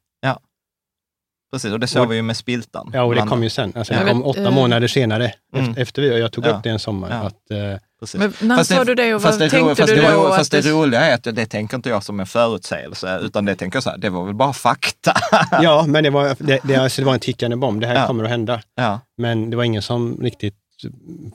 Precis. 1.51 1.71
Och 1.73 1.79
det 1.79 1.87
såg 1.87 2.03
Och- 2.05 2.11
vi 2.11 2.15
ju 2.15 2.21
med 2.21 2.37
Spiltan. 2.37 2.89
Ja, 2.93 3.03
och 3.03 3.15
det 3.15 3.21
kom 3.21 3.43
ju 3.43 3.49
sen. 3.49 3.73
Alltså, 3.75 3.93
Ja. 3.93 3.99
det 4.03 4.09
kom 4.11 4.23
åtta 4.25 4.43
eh, 4.43 4.51
månader 4.51 4.87
senare, 4.87 5.33
Mm. 5.55 5.73
efter, 5.77 6.01
vi, 6.01 6.19
jag 6.19 6.31
tog 6.31 6.45
Ja. 6.45 6.49
upp 6.49 6.63
det 6.63 6.69
en 6.69 6.79
sommar, 6.79 7.09
Ja. 7.09 7.15
att 7.15 7.51
eh, 7.51 7.79
Precis. 7.99 8.19
Men 8.19 8.33
när 8.41 8.57
Fast 8.57 8.69
sa 8.75 8.83
du 8.83 8.95
det 8.95 9.15
och 9.15 9.21
vad 9.21 9.39
det 9.39 9.49
tänkte 9.49 9.75
fast 9.75 9.89
du 9.95 10.01
det, 10.01 10.11
då? 10.11 10.23
ro- 10.23 10.29
Fast 10.35 10.51
det 10.51 10.61
det- 10.61 10.69
roliga 10.71 11.01
är 11.01 11.13
att 11.13 11.23
det 11.23 11.45
tänker 11.45 11.75
inte 11.75 11.89
jag 11.89 12.03
som 12.03 12.19
en 12.19 12.25
förutsägelse, 12.25 13.19
utan 13.23 13.45
det 13.45 13.55
tänker 13.55 13.75
jag 13.75 13.83
så 13.83 13.89
här, 13.89 13.97
det 13.97 14.09
var 14.09 14.25
väl 14.25 14.33
bara 14.35 14.53
fakta. 14.53 15.13
ja, 15.61 15.85
men 15.87 16.03
det 16.03 16.09
var, 16.09 16.35
det, 16.39 16.59
det, 16.63 16.75
alltså, 16.75 17.01
det 17.01 17.05
var 17.05 17.13
en 17.13 17.19
tickande 17.19 17.55
bomb. 17.57 17.81
Det 17.81 17.87
här 17.87 17.95
Ja. 17.95 18.07
kommer 18.07 18.23
att 18.23 18.29
hända. 18.29 18.61
ja. 18.75 18.99
Men 19.17 19.49
det 19.49 19.57
var 19.57 19.63
ingen 19.63 19.81
som 19.81 20.17
riktigt 20.21 20.55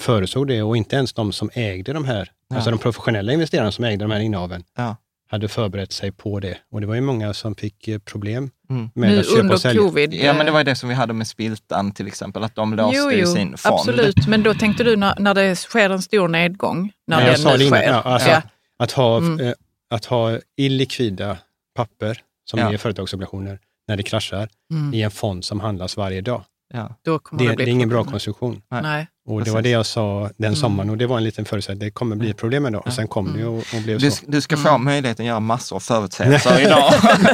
förutsåg 0.01 0.49
det 0.49 0.63
och 0.63 0.77
inte 0.77 0.97
ens 0.97 1.13
de 1.13 1.33
som 1.33 1.51
ägde 1.55 1.93
de 1.93 2.05
här, 2.05 2.29
Ja. 2.49 2.57
alltså 2.57 2.71
de 2.71 2.79
professionella 2.79 3.33
investerarna 3.33 3.73
som 3.73 3.85
ägde 3.85 4.05
de 4.05 4.11
här 4.11 4.21
innehaven, 4.21 4.65
Ja. 4.77 4.97
Hade 5.33 5.49
förberett 5.49 5.93
sig 5.93 6.13
på 6.13 6.41
det. 6.41 6.59
Och 6.73 6.81
det 6.81 6.87
var 6.87 6.95
ju 6.95 7.01
många 7.01 7.35
som 7.35 7.55
fick 7.55 7.89
eh, 7.89 7.99
problem 7.99 8.51
Mm. 8.71 8.91
med 8.95 9.11
nu 9.11 9.19
att 9.21 9.27
köpa 9.27 9.41
under 9.41 9.55
och 9.55 9.61
sälja. 9.61 9.83
covid? 9.83 10.15
Ja, 10.15 10.33
men 10.33 10.47
det 10.47 10.53
var 10.53 10.61
ju 10.61 10.65
det 10.65 10.75
som 10.75 10.89
vi 10.89 10.95
hade 10.95 11.13
med 11.13 11.27
Spiltan 11.27 11.93
till 11.93 12.07
exempel, 12.07 12.45
att 12.45 12.55
de 12.55 12.75
låste 12.75 12.97
jo, 12.99 13.11
i 13.13 13.21
jo, 13.21 13.27
sin 13.27 13.57
fond. 13.57 13.75
absolut. 13.75 14.27
Men 14.29 14.43
då 14.43 14.55
tänkte 14.55 14.85
du 14.85 14.97
när, 14.97 15.15
när 15.19 15.35
det 15.35 15.57
sker 15.57 15.91
en 15.91 16.03
stor 16.03 16.29
nedgång, 16.29 16.93
när 17.07 17.21
Ja, 17.21 17.27
jag 17.27 17.35
den 17.35 17.43
sa 17.43 17.51
nu 17.53 17.59
det 17.59 17.65
innan, 17.65 17.79
sker. 17.81 17.89
ja, 17.93 18.03
alltså, 18.03 18.29
Ja. 18.31 18.43
Att, 18.79 18.93
ha, 18.93 19.17
Mm. 19.19 19.47
eh, 19.47 19.53
att 19.91 20.05
ha 20.05 20.39
illikvida 20.57 21.39
papper, 21.75 22.19
som 22.45 22.61
Ja. 22.61 22.73
är 22.73 22.77
företagsobligationer, 22.77 23.59
när 23.89 23.97
det 23.97 24.03
kraschar, 24.03 24.49
Mm. 24.71 24.95
i 24.95 25.03
en 25.03 25.11
fond 25.11 25.45
som 25.45 25.61
handlas 25.61 25.97
varje 25.97 26.21
dag. 26.21 26.45
Ja. 26.75 26.95
Det, 27.05 27.19
det, 27.39 27.55
det 27.57 27.63
är 27.63 27.69
ingen 27.69 27.89
bra 27.89 28.05
konstruktion. 28.05 28.63
Nej. 28.71 28.83
Nej. 28.83 29.07
Och 29.29 29.45
det 29.45 29.51
var 29.51 29.63
det 29.63 29.69
jag 29.71 29.87
sa 29.87 30.31
den 30.37 30.47
Mm. 30.49 30.57
sommaren 30.57 30.91
och 30.91 30.97
det 30.99 31.07
var 31.07 31.17
en 31.17 31.25
liten 31.25 31.45
förutsättning. 31.45 31.79
Det 31.79 31.91
kommer 31.91 32.17
bli 32.17 32.31
ett 32.31 32.37
problem 32.37 32.67
en 32.67 32.73
dag. 32.73 32.87
Och 32.87 32.93
sen 32.93 33.09
kom 33.09 33.33
det 33.33 33.39
ju 33.39 33.47
och, 33.47 33.59
och 33.75 33.83
blev 33.85 33.99
Du, 33.99 34.11
så. 34.11 34.25
du 34.29 34.41
ska 34.41 34.57
få 34.57 34.69
Mm. 34.69 34.85
möjligheten 34.85 35.25
att 35.25 35.29
göra 35.29 35.41
massor 35.41 35.77
av 35.77 35.81
förutsägelser 35.91 36.61
idag. 36.61 36.93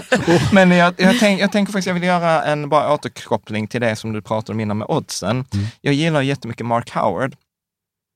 Men 0.53 0.71
jag, 0.71 0.95
jag, 0.99 1.19
tänk, 1.21 1.41
jag 1.41 1.53
tänker 1.53 1.73
faktiskt 1.73 1.87
jag 1.87 1.95
vill 1.95 2.03
göra 2.03 2.45
en 2.45 2.69
bara 2.69 2.95
återkoppling 2.95 3.67
till 3.69 3.81
det 3.81 3.97
som 3.97 4.13
du 4.13 4.23
pratade 4.23 4.53
om 4.53 4.61
innan 4.61 4.79
med 4.79 4.87
oddsen. 4.91 5.31
Mm. 5.31 5.67
Jag 5.81 5.95
gillar 5.95 6.23
jättemycket 6.23 6.67
Mark 6.67 6.91
Howard, 6.91 7.37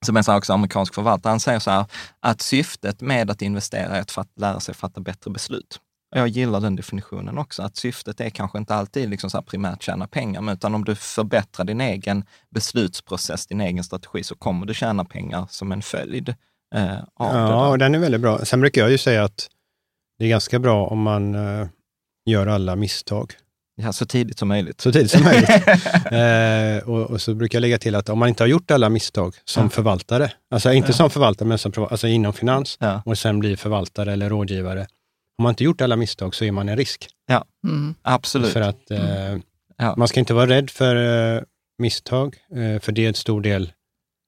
som 0.07 0.17
är 0.17 0.23
så 0.23 0.37
också 0.37 0.53
amerikansk 0.53 0.95
förvaltare. 0.95 1.31
Han 1.31 1.41
säger 1.41 1.59
så 1.59 1.71
här 1.71 1.85
att 2.21 2.41
syftet 2.41 3.01
med 3.01 3.31
att 3.31 3.43
investera 3.43 3.97
är 3.97 4.01
att 4.01 4.29
lära 4.37 4.61
sig 4.61 4.75
fatta 4.75 5.01
bättre 5.01 5.31
beslut. 5.31 5.81
Jag 6.15 6.29
gillar 6.29 6.61
den 6.61 6.77
definitionen 6.77 7.39
också, 7.39 7.63
att 7.63 7.77
syftet 7.77 8.21
är 8.21 8.31
kanske 8.31 8.59
inte 8.59 8.75
alltid 8.75 9.11
liksom 9.11 9.31
så 9.31 9.43
primärt 9.43 9.83
tjäna 9.83 10.07
pengar, 10.07 10.53
utan 10.53 10.75
om 10.75 10.85
du 10.85 10.95
förbättrar 10.95 11.65
din 11.65 11.81
egen 11.81 12.25
beslutsprocess, 12.51 13.47
din 13.47 13.61
egen 13.61 13.85
strategi, 13.85 14.25
så 14.25 14.35
kommer 14.35 14.67
du 14.67 14.75
tjäna 14.75 15.05
pengar 15.05 15.47
som 15.51 15.73
en 15.73 15.83
följd 15.83 16.29
eh, 16.75 16.93
av 17.15 17.33
det. 17.35 17.39
Ja, 17.41 17.69
och 17.69 17.79
den 17.79 17.95
är 17.95 17.99
väldigt 17.99 18.21
bra. 18.21 18.45
Sen 18.45 18.61
brukar 18.61 18.81
jag 18.83 18.91
ju 18.91 18.99
säga 18.99 19.25
att 19.25 19.49
det 20.19 20.25
är 20.25 20.29
ganska 20.29 20.59
bra 20.59 20.87
om 20.87 21.03
man 21.03 21.35
eh, 21.35 21.67
gör 22.27 22.47
alla 22.47 22.77
misstag 22.77 23.33
Ja, 23.75 23.93
så 23.93 24.07
tidigt 24.07 24.39
som 24.39 24.49
möjligt. 24.49 24.81
så 24.81 24.93
tidigt 24.93 25.11
som 25.11 25.23
möjligt. 25.25 25.51
eh, 26.11 26.89
och, 26.89 27.11
och 27.11 27.21
så 27.21 27.35
brukar 27.35 27.57
jag 27.57 27.61
lägga 27.61 27.79
till 27.79 27.95
att 27.95 28.09
om 28.09 28.19
man 28.19 28.29
inte 28.29 28.43
har 28.43 28.49
gjort 28.49 28.71
alla 28.71 28.89
misstag 28.89 29.35
som 29.45 29.63
Ja. 29.63 29.69
förvaltare, 29.71 30.33
alltså 30.51 30.73
inte 30.73 30.89
Ja. 30.89 30.93
som 30.95 31.11
förvaltare, 31.11 31.49
men 31.49 31.59
som, 31.59 31.73
alltså 31.91 32.07
inom 32.09 32.33
finans, 32.33 32.77
Ja, 32.81 33.03
och 33.07 33.19
sen 33.19 33.39
blir 33.39 33.57
förvaltare 33.57 34.13
eller 34.13 34.29
rådgivare. 34.31 34.87
Om 35.43 35.45
man 35.45 35.51
inte 35.53 35.65
gjort 35.65 35.81
alla 35.81 35.97
misstag 35.97 36.35
så 36.35 36.45
är 36.45 36.53
man 36.53 36.69
en 36.69 36.77
risk. 36.77 37.09
Mm. 37.65 37.95
absolut. 38.03 38.53
För 38.53 38.61
att 38.61 38.91
eh, 38.91 39.37
Ja. 39.79 39.95
man 39.97 40.09
ska 40.09 40.21
inte 40.21 40.35
vara 40.35 40.47
rädd 40.47 40.71
för 40.71 40.97
eh, 41.37 41.43
misstag, 41.79 42.37
eh, 42.57 42.81
för 42.81 42.93
det 42.93 43.05
är 43.05 43.09
en 43.09 43.15
stor 43.15 43.41
del 43.41 43.73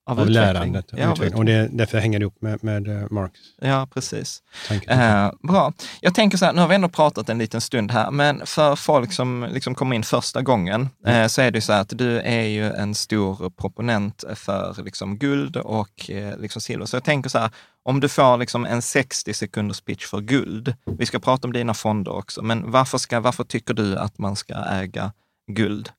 av, 0.05 0.19
utveckling. 0.19 0.33
lärandet. 0.33 0.85
Ja, 0.97 1.11
av 1.11 1.21
och 1.35 1.45
det, 1.45 1.69
därför 1.71 1.97
hänger 1.97 2.19
det 2.19 2.23
ihop 2.23 2.41
med, 2.41 2.63
med 2.63 2.87
eh, 2.87 3.09
Marks 3.09 3.39
ja, 3.61 3.87
precis. 3.93 4.43
Eh, 4.87 5.31
bra. 5.43 5.73
Jag 6.01 6.15
tänker 6.15 6.37
så 6.37 6.45
här, 6.45 6.53
nu 6.53 6.61
har 6.61 6.67
vi 6.67 6.75
ändå 6.75 6.89
pratat 6.89 7.29
en 7.29 7.37
liten 7.37 7.61
stund 7.61 7.91
här, 7.91 8.11
men 8.11 8.41
för 8.45 8.75
folk 8.75 9.13
som 9.13 9.47
liksom 9.51 9.75
kommer 9.75 9.95
in 9.95 10.03
första 10.03 10.41
gången, 10.41 10.89
eh, 11.05 11.27
så 11.27 11.41
är 11.41 11.51
det 11.51 11.61
så 11.61 11.73
här 11.73 11.81
att 11.81 11.97
du 11.97 12.19
är 12.19 12.43
ju 12.43 12.71
en 12.71 12.95
stor 12.95 13.49
proponent 13.49 14.23
för 14.35 14.83
liksom 14.83 15.17
guld 15.17 15.57
och 15.57 16.09
eh, 16.09 16.37
liksom 16.37 16.61
silver. 16.61 16.85
Så 16.85 16.95
jag 16.95 17.03
tänker 17.03 17.29
så 17.29 17.39
här, 17.39 17.49
om 17.83 17.99
du 17.99 18.09
får 18.09 18.37
liksom 18.37 18.65
en 18.65 18.81
60 18.81 19.33
sekunders 19.33 19.81
pitch 19.81 20.05
för 20.05 20.21
guld, 20.21 20.73
vi 20.97 21.05
ska 21.05 21.19
prata 21.19 21.47
om 21.47 21.53
dina 21.53 21.73
fonder 21.73 22.11
också, 22.11 22.41
men 22.41 22.71
varför, 22.71 22.97
ska, 22.97 23.19
varför 23.19 23.43
tycker 23.43 23.73
du 23.73 23.97
att 23.97 24.17
man 24.17 24.35
ska 24.35 24.53
äga 24.53 25.11
guld? 25.51 25.89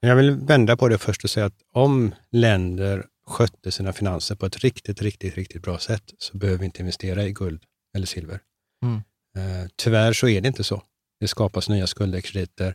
Jag 0.00 0.16
vill 0.16 0.30
vända 0.30 0.76
på 0.76 0.88
det 0.88 0.98
först 0.98 1.24
och 1.24 1.30
säga 1.30 1.46
att 1.46 1.54
om 1.72 2.14
länder 2.30 3.04
skötte 3.30 3.72
sina 3.72 3.92
finanser 3.92 4.34
på 4.34 4.46
ett 4.46 4.58
riktigt, 4.58 5.02
riktigt, 5.02 5.34
riktigt 5.34 5.62
bra 5.62 5.78
sätt 5.78 6.14
så 6.18 6.36
behöver 6.36 6.58
vi 6.58 6.64
inte 6.64 6.80
investera 6.80 7.24
i 7.24 7.32
guld 7.32 7.62
eller 7.96 8.06
silver. 8.06 8.40
Mm. 8.84 8.96
Eh, 9.36 9.68
tyvärr 9.76 10.12
så 10.12 10.28
är 10.28 10.40
det 10.40 10.48
inte 10.48 10.64
så. 10.64 10.82
Det 11.20 11.28
skapas 11.28 11.68
nya 11.68 11.86
skulder, 11.86 12.20
krediter 12.20 12.74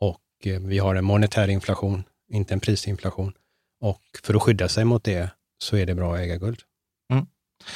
och 0.00 0.46
eh, 0.46 0.60
vi 0.60 0.78
har 0.78 0.94
en 0.94 1.04
monetär 1.04 1.48
inflation, 1.48 2.04
inte 2.32 2.54
en 2.54 2.60
prisinflation. 2.60 3.32
Och 3.80 4.02
för 4.22 4.34
att 4.34 4.42
skydda 4.42 4.68
sig 4.68 4.84
mot 4.84 5.04
det 5.04 5.30
så 5.62 5.76
är 5.76 5.86
det 5.86 5.94
bra 5.94 6.14
att 6.14 6.20
äga 6.20 6.36
guld. 6.36 6.62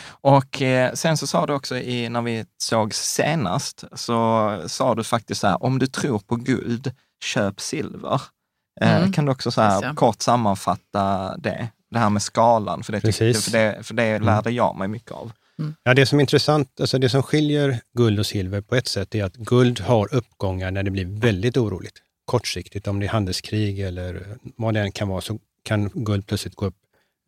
Och 0.08 0.62
eh, 0.62 0.92
sen 0.92 1.16
så 1.16 1.26
sa 1.26 1.46
du 1.46 1.52
också 1.52 1.76
i, 1.76 2.08
när 2.08 2.22
vi 2.22 2.44
såg 2.58 2.94
senast, 2.94 3.84
så 3.92 4.62
sa 4.66 4.94
du 4.94 5.04
faktiskt 5.04 5.40
så 5.40 5.46
här, 5.46 5.62
om 5.62 5.78
du 5.78 5.86
tror 5.86 6.18
på 6.18 6.36
guld, 6.36 6.94
köp 7.24 7.60
silver. 7.60 8.22
Mm. 8.80 9.12
Kan 9.12 9.24
du 9.24 9.32
också 9.32 9.50
så 9.50 9.60
här, 9.60 9.94
kort 9.94 10.22
sammanfatta 10.22 11.36
det? 11.36 11.68
Det 11.92 11.98
här 11.98 12.10
med 12.10 12.22
skalan, 12.22 12.82
för 12.82 12.92
det, 12.92 13.00
tyckte, 13.00 13.34
för 13.34 13.50
det, 13.52 13.78
för 13.82 13.94
det 13.94 14.18
lärde 14.18 14.50
jag 14.50 14.76
mig 14.76 14.88
mycket 14.88 15.10
av. 15.10 15.32
Ja, 15.82 15.94
det 15.94 16.06
som 16.06 16.18
är 16.18 16.20
intressant, 16.20 16.80
alltså 16.80 16.98
det 16.98 17.08
som 17.08 17.22
skiljer 17.22 17.80
guld 17.98 18.18
och 18.18 18.26
silver 18.26 18.60
på 18.60 18.76
ett 18.76 18.88
sätt 18.88 19.14
är 19.14 19.24
att 19.24 19.36
guld 19.36 19.80
har 19.80 20.14
uppgångar 20.14 20.70
när 20.70 20.82
det 20.82 20.90
blir 20.90 21.04
väldigt 21.20 21.56
oroligt. 21.56 22.02
Kortsiktigt, 22.24 22.86
om 22.88 23.00
det 23.00 23.06
är 23.06 23.08
handelskrig 23.08 23.80
eller 23.80 24.38
vad 24.56 24.74
det 24.74 24.80
än 24.80 24.92
kan 24.92 25.08
vara, 25.08 25.20
så 25.20 25.38
kan 25.62 25.90
guld 25.94 26.26
plötsligt 26.26 26.54
gå 26.54 26.66
upp. 26.66 26.76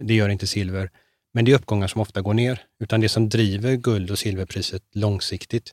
Det 0.03 0.15
gör 0.15 0.29
inte 0.29 0.47
silver. 0.47 0.91
Men 1.35 1.45
det 1.45 1.53
är 1.53 1.57
uppgångar 1.57 1.87
som 1.87 2.01
ofta 2.01 2.21
går 2.21 2.35
ner. 2.35 2.63
Utan 2.81 3.01
det 3.01 3.09
som 3.09 3.29
driver 3.29 3.77
guld 3.77 4.11
och 4.11 4.19
silverpriset 4.19 4.83
långsiktigt, 4.93 5.73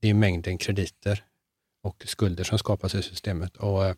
det 0.00 0.08
är 0.08 0.14
mängden 0.14 0.58
krediter 0.58 1.24
och 1.82 2.04
skulder 2.06 2.44
som 2.44 2.58
skapas 2.58 2.94
i 2.94 3.02
systemet. 3.02 3.56
Och 3.56 3.86
eh, 3.86 3.94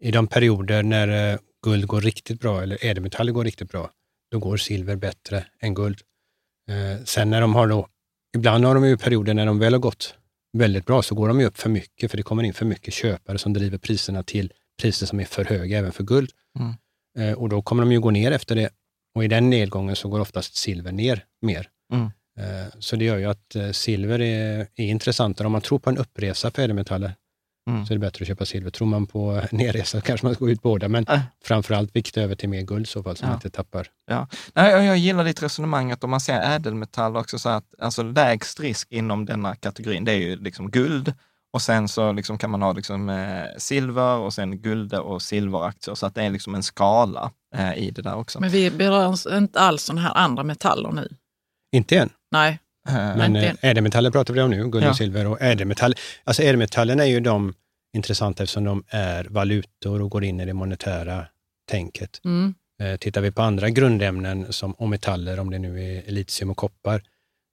I 0.00 0.10
de 0.10 0.26
perioder 0.26 0.82
när 0.82 1.32
eh, 1.32 1.38
guld 1.64 1.86
går 1.86 2.00
riktigt 2.00 2.40
bra, 2.40 2.62
eller 2.62 2.84
ädelmetaller 2.84 3.32
går 3.32 3.44
riktigt 3.44 3.70
bra, 3.70 3.90
då 4.30 4.38
går 4.38 4.56
silver 4.56 4.96
bättre 4.96 5.44
än 5.60 5.74
guld. 5.74 6.00
Eh, 6.70 7.04
sen 7.04 7.30
när 7.30 7.40
de 7.40 7.54
har 7.54 7.66
då, 7.66 7.88
ibland 8.36 8.64
har 8.64 8.74
de 8.74 8.84
ju 8.84 8.96
perioder 8.96 9.34
när 9.34 9.46
de 9.46 9.58
väl 9.58 9.72
har 9.72 9.80
gått 9.80 10.14
väldigt 10.52 10.86
bra, 10.86 11.02
så 11.02 11.14
går 11.14 11.28
de 11.28 11.40
ju 11.40 11.46
upp 11.46 11.58
för 11.58 11.70
mycket, 11.70 12.10
för 12.10 12.16
det 12.16 12.22
kommer 12.22 12.42
in 12.42 12.54
för 12.54 12.66
mycket 12.66 12.94
köpare 12.94 13.38
som 13.38 13.52
driver 13.52 13.78
priserna 13.78 14.22
till 14.22 14.52
priser 14.80 15.06
som 15.06 15.20
är 15.20 15.24
för 15.24 15.44
höga 15.44 15.78
även 15.78 15.92
för 15.92 16.04
guld. 16.04 16.30
Mm. 16.58 16.74
Eh, 17.18 17.38
och 17.38 17.48
då 17.48 17.62
kommer 17.62 17.82
de 17.82 17.92
ju 17.92 18.00
gå 18.00 18.10
ner 18.10 18.32
efter 18.32 18.56
det. 18.56 18.70
Och 19.14 19.24
i 19.24 19.28
den 19.28 19.50
nedgången 19.50 19.96
så 19.96 20.08
går 20.08 20.20
oftast 20.20 20.56
silver 20.56 20.92
ner 20.92 21.24
mer. 21.42 21.68
Mm. 21.92 22.10
Så 22.78 22.96
det 22.96 23.04
gör 23.04 23.18
ju 23.18 23.24
att 23.24 23.56
silver 23.72 24.20
är, 24.20 24.60
är 24.74 24.84
intressantare. 24.84 25.46
Om 25.46 25.52
man 25.52 25.60
tror 25.60 25.78
på 25.78 25.90
en 25.90 25.98
uppresa 25.98 26.50
för 26.50 26.62
ädelmetaller 26.62 27.14
mm. 27.68 27.86
så 27.86 27.92
är 27.92 27.98
det 27.98 28.00
bättre 28.00 28.22
att 28.22 28.28
köpa 28.28 28.44
silver. 28.44 28.70
Tror 28.70 28.88
man 28.88 29.06
på 29.06 29.42
nerresa 29.52 30.00
kanske 30.00 30.26
man 30.26 30.34
ska 30.34 30.44
gå 30.44 30.50
ut 30.50 30.62
båda, 30.62 30.88
men 30.88 31.06
äh. 31.08 31.20
framförallt 31.44 31.96
vikta 31.96 32.20
över 32.20 32.34
till 32.34 32.48
mer 32.48 32.62
guld 32.62 32.88
så 32.88 33.02
fall, 33.02 33.16
så 33.16 33.24
ja. 33.24 33.26
man 33.26 33.36
inte 33.36 33.50
tappar. 33.50 33.86
Ja. 34.06 34.28
Nej, 34.54 34.70
jag, 34.70 34.84
jag 34.84 34.98
gillar 34.98 35.24
ditt 35.24 35.42
resonemang 35.42 35.92
att 35.92 36.04
om 36.04 36.10
man 36.10 36.20
ser 36.20 36.40
ädelmetaller 36.40 37.20
också 37.20 37.38
så 37.38 37.48
att 37.48 37.64
alltså 37.78 38.02
lägst 38.02 38.60
risk 38.60 38.92
inom 38.92 39.24
denna 39.24 39.54
kategorin, 39.54 40.04
det 40.04 40.12
är 40.12 40.16
ju 40.16 40.36
liksom 40.36 40.70
guld 40.70 41.14
och 41.50 41.62
sen 41.62 41.88
så 41.88 42.12
liksom 42.12 42.38
kan 42.38 42.50
man 42.50 42.62
ha 42.62 42.72
liksom, 42.72 43.08
eh, 43.08 43.44
silver 43.56 44.16
och 44.16 44.34
sen 44.34 44.62
guld 44.62 44.94
och 44.94 45.22
silveraktier. 45.22 45.94
Så 45.94 46.06
att 46.06 46.14
det 46.14 46.22
är 46.22 46.30
liksom 46.30 46.54
en 46.54 46.62
skala 46.62 47.30
eh, 47.54 47.78
i 47.78 47.90
det 47.90 48.02
där 48.02 48.16
också. 48.16 48.40
Men 48.40 48.50
vi 48.50 48.70
berör 48.70 49.36
inte 49.38 49.60
alls 49.60 49.82
sådana 49.82 50.00
här 50.00 50.16
andra 50.16 50.42
metaller 50.42 50.92
nu? 50.92 51.08
Inte 51.72 51.98
än. 51.98 52.10
Nej. 52.30 52.58
Eh, 52.88 53.16
men 53.16 53.36
äh, 53.36 53.54
ädelmetaller 53.60 54.10
pratar 54.10 54.34
vi 54.34 54.40
om 54.40 54.50
nu, 54.50 54.68
guld 54.68 54.86
och 54.86 54.96
silver. 54.96 55.26
Och 55.26 55.42
ädelmetall, 55.42 55.94
alltså 56.24 56.42
ädelmetallerna 56.42 57.02
är 57.02 57.08
ju 57.08 57.20
de 57.20 57.54
intressanta 57.96 58.42
eftersom 58.42 58.64
de 58.64 58.84
är 58.88 59.24
valutor 59.24 60.02
och 60.02 60.10
går 60.10 60.24
in 60.24 60.40
i 60.40 60.44
det 60.44 60.54
monetära 60.54 61.26
tänket. 61.70 62.20
Mm. 62.24 62.54
Eh, 62.82 62.96
tittar 62.96 63.20
vi 63.20 63.30
på 63.30 63.42
andra 63.42 63.70
grundämnen 63.70 64.52
som, 64.52 64.72
och 64.72 64.88
metaller, 64.88 65.40
om 65.40 65.50
det 65.50 65.58
nu 65.58 65.96
är 65.96 66.10
litium 66.10 66.50
och 66.50 66.56
koppar, 66.56 67.02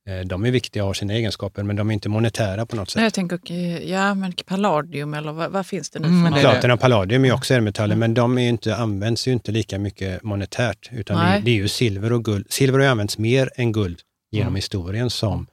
Eh, 0.09 0.19
de 0.25 0.45
är 0.45 0.51
viktiga 0.51 0.83
och 0.83 0.87
har 0.87 0.93
sina 0.93 1.13
egenskaper, 1.13 1.63
men 1.63 1.75
de 1.75 1.89
är 1.89 1.93
inte 1.93 2.09
monetära 2.09 2.65
på 2.65 2.75
något 2.75 2.89
sätt. 2.89 3.03
jag 3.03 3.13
tänker, 3.13 3.39
ja 3.81 4.13
men 4.13 4.33
palladium 4.45 5.13
eller 5.13 5.31
vad, 5.31 5.51
vad 5.51 5.65
finns 5.65 5.89
det 5.89 5.99
nu 5.99 6.07
mm, 6.07 6.33
Platina 6.33 6.73
och 6.73 6.79
palladium 6.79 7.25
är 7.25 7.33
också 7.33 7.53
ädelmetaller, 7.53 7.95
mm. 7.95 7.99
men 7.99 8.13
de 8.13 8.37
är 8.37 8.49
inte, 8.49 8.75
används 8.75 9.27
ju 9.27 9.31
inte 9.31 9.51
lika 9.51 9.79
mycket 9.79 10.23
monetärt, 10.23 10.89
utan 10.91 11.17
det, 11.17 11.41
det, 11.45 11.51
är 11.51 11.55
ju 11.55 11.67
silver 11.67 12.13
och 12.13 12.25
guld. 12.25 12.45
Silver 12.49 12.79
har 12.79 12.87
använts 12.87 13.17
mer 13.17 13.49
än 13.55 13.71
guld 13.71 13.99
genom 14.31 14.47
mm. 14.47 14.55
historien 14.55 15.09
som 15.09 15.47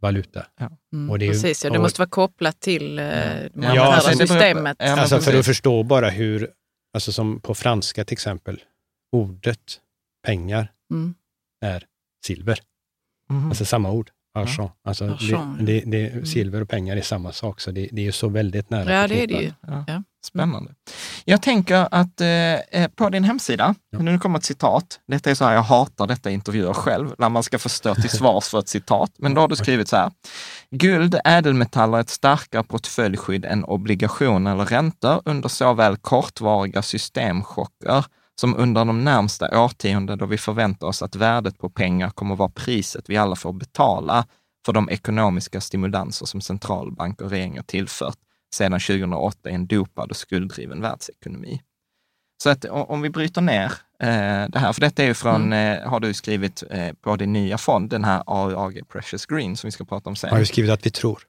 valuta. 0.00 0.46
Ja. 0.58 0.70
Mm, 0.92 1.10
och 1.10 1.18
det 1.18 1.28
precis, 1.28 1.64
ja, 1.64 1.70
det 1.70 1.78
måste 1.78 2.00
vara 2.00 2.08
kopplat 2.08 2.60
till 2.60 2.98
eh, 2.98 3.04
det 3.04 3.50
monetära 3.54 3.74
ja, 3.74 3.94
alltså, 3.94 4.12
systemet. 4.12 4.76
Ja, 4.80 5.00
alltså 5.00 5.20
för 5.20 5.38
att 5.38 5.46
förstå 5.46 5.82
bara 5.82 6.10
hur, 6.10 6.50
alltså 6.94 7.12
som 7.12 7.40
på 7.40 7.54
franska 7.54 8.04
till 8.04 8.14
exempel, 8.14 8.62
ordet 9.12 9.80
pengar 10.26 10.72
mm. 10.90 11.14
är 11.64 11.84
silver. 12.24 12.58
Mm. 13.30 13.48
Alltså 13.48 13.64
samma 13.64 13.90
ord. 13.90 14.10
Argent. 14.34 14.72
Alltså, 14.84 15.04
Argent. 15.04 15.58
Det, 15.58 15.80
det, 15.80 15.90
det, 15.90 16.08
mm. 16.08 16.26
silver 16.26 16.60
och 16.60 16.68
pengar 16.68 16.96
är 16.96 17.02
samma 17.02 17.32
sak, 17.32 17.60
så 17.60 17.70
det, 17.70 17.88
det 17.92 18.00
är 18.00 18.04
ju 18.04 18.12
så 18.12 18.28
väldigt 18.28 18.70
nära. 18.70 18.92
Ja, 18.92 19.08
det 19.08 19.22
är 19.22 19.26
det 19.26 19.42
ju. 19.42 19.52
Ja. 19.86 20.02
Spännande. 20.28 20.70
Jag 21.24 21.42
tänker 21.42 21.88
att 21.90 22.20
eh, 22.20 22.28
eh, 22.28 22.88
på 22.94 23.08
din 23.08 23.24
hemsida, 23.24 23.74
ja. 23.90 23.98
nu 23.98 24.18
kommer 24.18 24.38
ett 24.38 24.44
citat. 24.44 25.00
Detta 25.06 25.30
är 25.30 25.34
så 25.34 25.44
här, 25.44 25.54
jag 25.54 25.62
hatar 25.62 26.06
detta 26.06 26.30
intervjuer 26.30 26.72
själv, 26.72 27.14
när 27.18 27.28
man 27.28 27.42
ska 27.42 27.58
få 27.58 27.68
stå 27.68 27.94
till 27.94 28.10
svars 28.10 28.48
för 28.48 28.58
ett 28.58 28.68
citat. 28.68 29.10
Men 29.18 29.34
då 29.34 29.40
har 29.40 29.48
du 29.48 29.56
skrivit 29.56 29.88
så 29.88 29.96
här. 29.96 30.10
Guld, 30.70 31.20
ädelmetaller, 31.24 32.00
ett 32.00 32.10
starkare 32.10 32.62
portföljskydd 32.62 33.44
än 33.44 33.64
obligationer 33.64 34.52
eller 34.52 34.64
räntor 34.64 35.22
under 35.24 35.48
såväl 35.48 35.96
kortvariga 35.96 36.82
systemchocker 36.82 38.04
som 38.40 38.56
under 38.56 38.84
de 38.84 39.04
närmsta 39.04 39.64
årtionden 39.64 40.18
då 40.18 40.26
vi 40.26 40.38
förväntar 40.38 40.86
oss 40.86 41.02
att 41.02 41.16
värdet 41.16 41.58
på 41.58 41.70
pengar 41.70 42.10
kommer 42.10 42.32
att 42.32 42.38
vara 42.38 42.48
priset 42.54 43.04
vi 43.08 43.16
alla 43.16 43.36
får 43.36 43.52
betala 43.52 44.26
för 44.66 44.72
de 44.72 44.90
ekonomiska 44.90 45.60
stimulanser 45.60 46.26
som 46.26 46.40
centralbanker 46.40 47.24
och 47.24 47.30
regeringar 47.30 47.62
tillfört 47.62 48.18
sedan 48.54 48.80
2008 48.80 49.50
i 49.50 49.54
en 49.54 49.66
dopad 49.66 50.10
och 50.10 50.16
skulddriven 50.16 50.80
världsekonomi. 50.80 51.62
Så 52.42 52.50
att 52.50 52.64
om 52.64 53.02
vi 53.02 53.10
bryter 53.10 53.40
ner 53.40 53.72
eh, 54.02 54.48
det 54.48 54.58
här, 54.58 54.72
för 54.72 54.80
detta 54.80 55.02
är 55.02 55.06
ju 55.06 55.14
från, 55.14 55.42
mm. 55.42 55.82
eh, 55.82 55.88
har 55.90 56.00
du 56.00 56.14
skrivit 56.14 56.62
eh, 56.70 56.92
på 56.92 57.16
din 57.16 57.32
nya 57.32 57.58
fond, 57.58 57.90
den 57.90 58.04
här 58.04 58.22
AAG 58.26 58.88
Precious 58.88 59.26
Green 59.26 59.56
som 59.56 59.68
vi 59.68 59.72
ska 59.72 59.84
prata 59.84 60.10
om 60.10 60.16
sen. 60.16 60.30
Har 60.30 60.38
du 60.38 60.46
skrivit 60.46 60.70
att 60.70 60.86
vi 60.86 60.90
tror? 60.90 61.22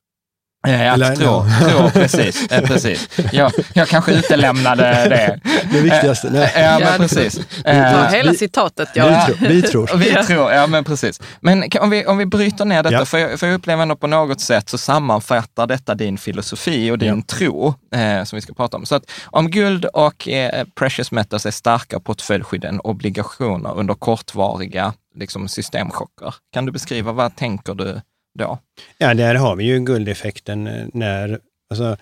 Eh, 0.67 0.93
att 0.93 1.15
tro, 1.15 1.45
tro, 1.61 1.89
precis. 1.89 2.51
Eh, 2.51 2.67
precis. 2.67 3.09
Jag, 3.31 3.51
jag 3.73 3.87
kanske 3.87 4.11
utelämnade 4.11 4.83
det. 4.83 5.39
Det 5.71 5.81
viktigaste. 5.81 6.27
Eh, 6.27 6.33
nej. 6.33 6.51
Ja, 6.55 6.79
men 6.79 6.97
precis. 6.97 7.39
Ta 7.63 8.07
hela 8.07 8.33
citatet. 8.33 8.89
Ja. 8.93 9.27
Vi, 9.27 9.35
tror, 9.35 9.47
vi 9.47 9.61
tror. 9.61 9.97
Vi 9.97 10.13
tror, 10.27 10.51
ja 10.51 10.67
men 10.67 10.83
precis. 10.83 11.21
Men 11.39 11.63
om 11.79 11.89
vi, 11.89 12.05
om 12.05 12.17
vi 12.17 12.25
bryter 12.25 12.65
ner 12.65 12.83
detta, 12.83 12.95
ja. 12.95 13.05
för, 13.05 13.17
jag, 13.17 13.39
för 13.39 13.47
jag 13.47 13.53
upplever 13.53 13.81
ändå 13.81 13.95
på 13.95 14.07
något 14.07 14.41
sätt 14.41 14.69
så 14.69 14.77
sammanfattar 14.77 15.67
detta 15.67 15.95
din 15.95 16.17
filosofi 16.17 16.91
och 16.91 16.97
din 16.97 17.23
ja. 17.27 17.37
tro 17.37 17.73
eh, 17.95 18.23
som 18.23 18.37
vi 18.37 18.41
ska 18.41 18.53
prata 18.53 18.77
om. 18.77 18.85
Så 18.85 18.95
att 18.95 19.11
om 19.25 19.51
guld 19.51 19.85
och 19.85 20.27
eh, 20.27 20.65
precious 20.75 21.11
metals 21.11 21.45
är 21.45 21.51
starka 21.51 21.99
portföljskydd 21.99 22.65
än 22.65 22.79
obligationer 22.79 23.77
under 23.77 23.93
kortvariga 23.93 24.93
liksom, 25.15 25.47
systemchocker, 25.47 26.35
kan 26.53 26.65
du 26.65 26.71
beskriva 26.71 27.11
vad 27.11 27.35
tänker 27.35 27.73
du 27.73 28.01
då? 28.33 28.59
Ja, 28.97 29.13
där 29.13 29.35
har 29.35 29.55
vi 29.55 29.63
ju 29.63 29.79
guldeffekten 29.79 30.67
eh, 30.67 30.87
när, 30.93 31.39
alltså, 31.69 31.97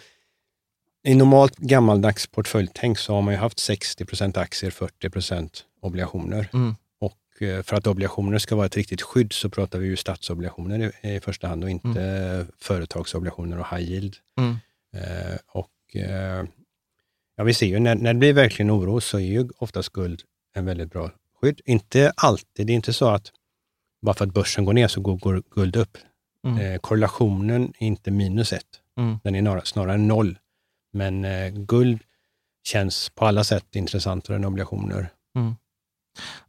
i 1.03 1.15
normalt 1.15 1.57
gammaldags 1.57 2.27
portföljtänk 2.27 2.97
så 2.97 3.13
har 3.13 3.21
man 3.21 3.33
ju 3.33 3.39
haft 3.39 3.59
60 3.59 4.05
procent 4.05 4.37
aktier, 4.37 4.71
40 4.71 5.09
procent 5.09 5.65
obligationer. 5.81 6.49
Mm. 6.53 6.75
Och 6.99 7.41
eh, 7.41 7.63
för 7.63 7.75
att 7.75 7.87
obligationer 7.87 8.37
ska 8.37 8.55
vara 8.55 8.65
ett 8.65 8.77
riktigt 8.77 9.01
skydd 9.01 9.33
så 9.33 9.49
pratar 9.49 9.79
vi 9.79 9.87
ju 9.87 9.95
statsobligationer 9.95 10.91
i, 11.01 11.15
i 11.15 11.19
första 11.19 11.47
hand 11.47 11.63
och 11.63 11.69
inte 11.69 12.01
mm. 12.01 12.47
företagsobligationer 12.59 13.59
och 13.59 13.77
high 13.77 13.91
yield. 13.91 14.15
Mm. 14.37 14.55
Eh, 14.93 15.37
och 15.47 15.95
eh, 15.95 16.45
ja, 17.35 17.43
vi 17.43 17.53
ser 17.53 17.65
ju 17.65 17.79
när, 17.79 17.95
när 17.95 18.13
det 18.13 18.19
blir 18.19 18.33
verkligen 18.33 18.71
oro 18.71 19.01
så 19.01 19.17
är 19.17 19.21
ju 19.21 19.49
oftast 19.57 19.89
guld 19.89 20.21
en 20.55 20.65
väldigt 20.65 20.91
bra 20.91 21.11
skydd. 21.41 21.61
Inte 21.65 22.13
alltid, 22.17 22.67
det 22.67 22.73
är 22.73 22.75
inte 22.75 22.93
så 22.93 23.09
att 23.09 23.31
bara 24.01 24.15
för 24.15 24.25
att 24.25 24.33
börsen 24.33 24.65
går 24.65 24.73
ner 24.73 24.87
så 24.87 25.01
går, 25.01 25.17
går 25.17 25.43
guld 25.51 25.75
upp. 25.75 25.97
Mm. 26.45 26.59
Eh, 26.59 26.79
korrelationen 26.79 27.73
är 27.79 27.87
inte 27.87 28.11
minus 28.11 28.53
ett, 28.53 28.63
mm. 28.97 29.19
den 29.23 29.35
är 29.35 29.65
snarare 29.65 29.97
noll. 29.97 30.37
Men 30.93 31.25
eh, 31.25 31.49
guld 31.49 32.01
känns 32.67 33.09
på 33.09 33.25
alla 33.25 33.43
sätt 33.43 33.75
intressantare 33.75 34.35
än 34.35 34.45
obligationer. 34.45 35.09
Mm. 35.35 35.55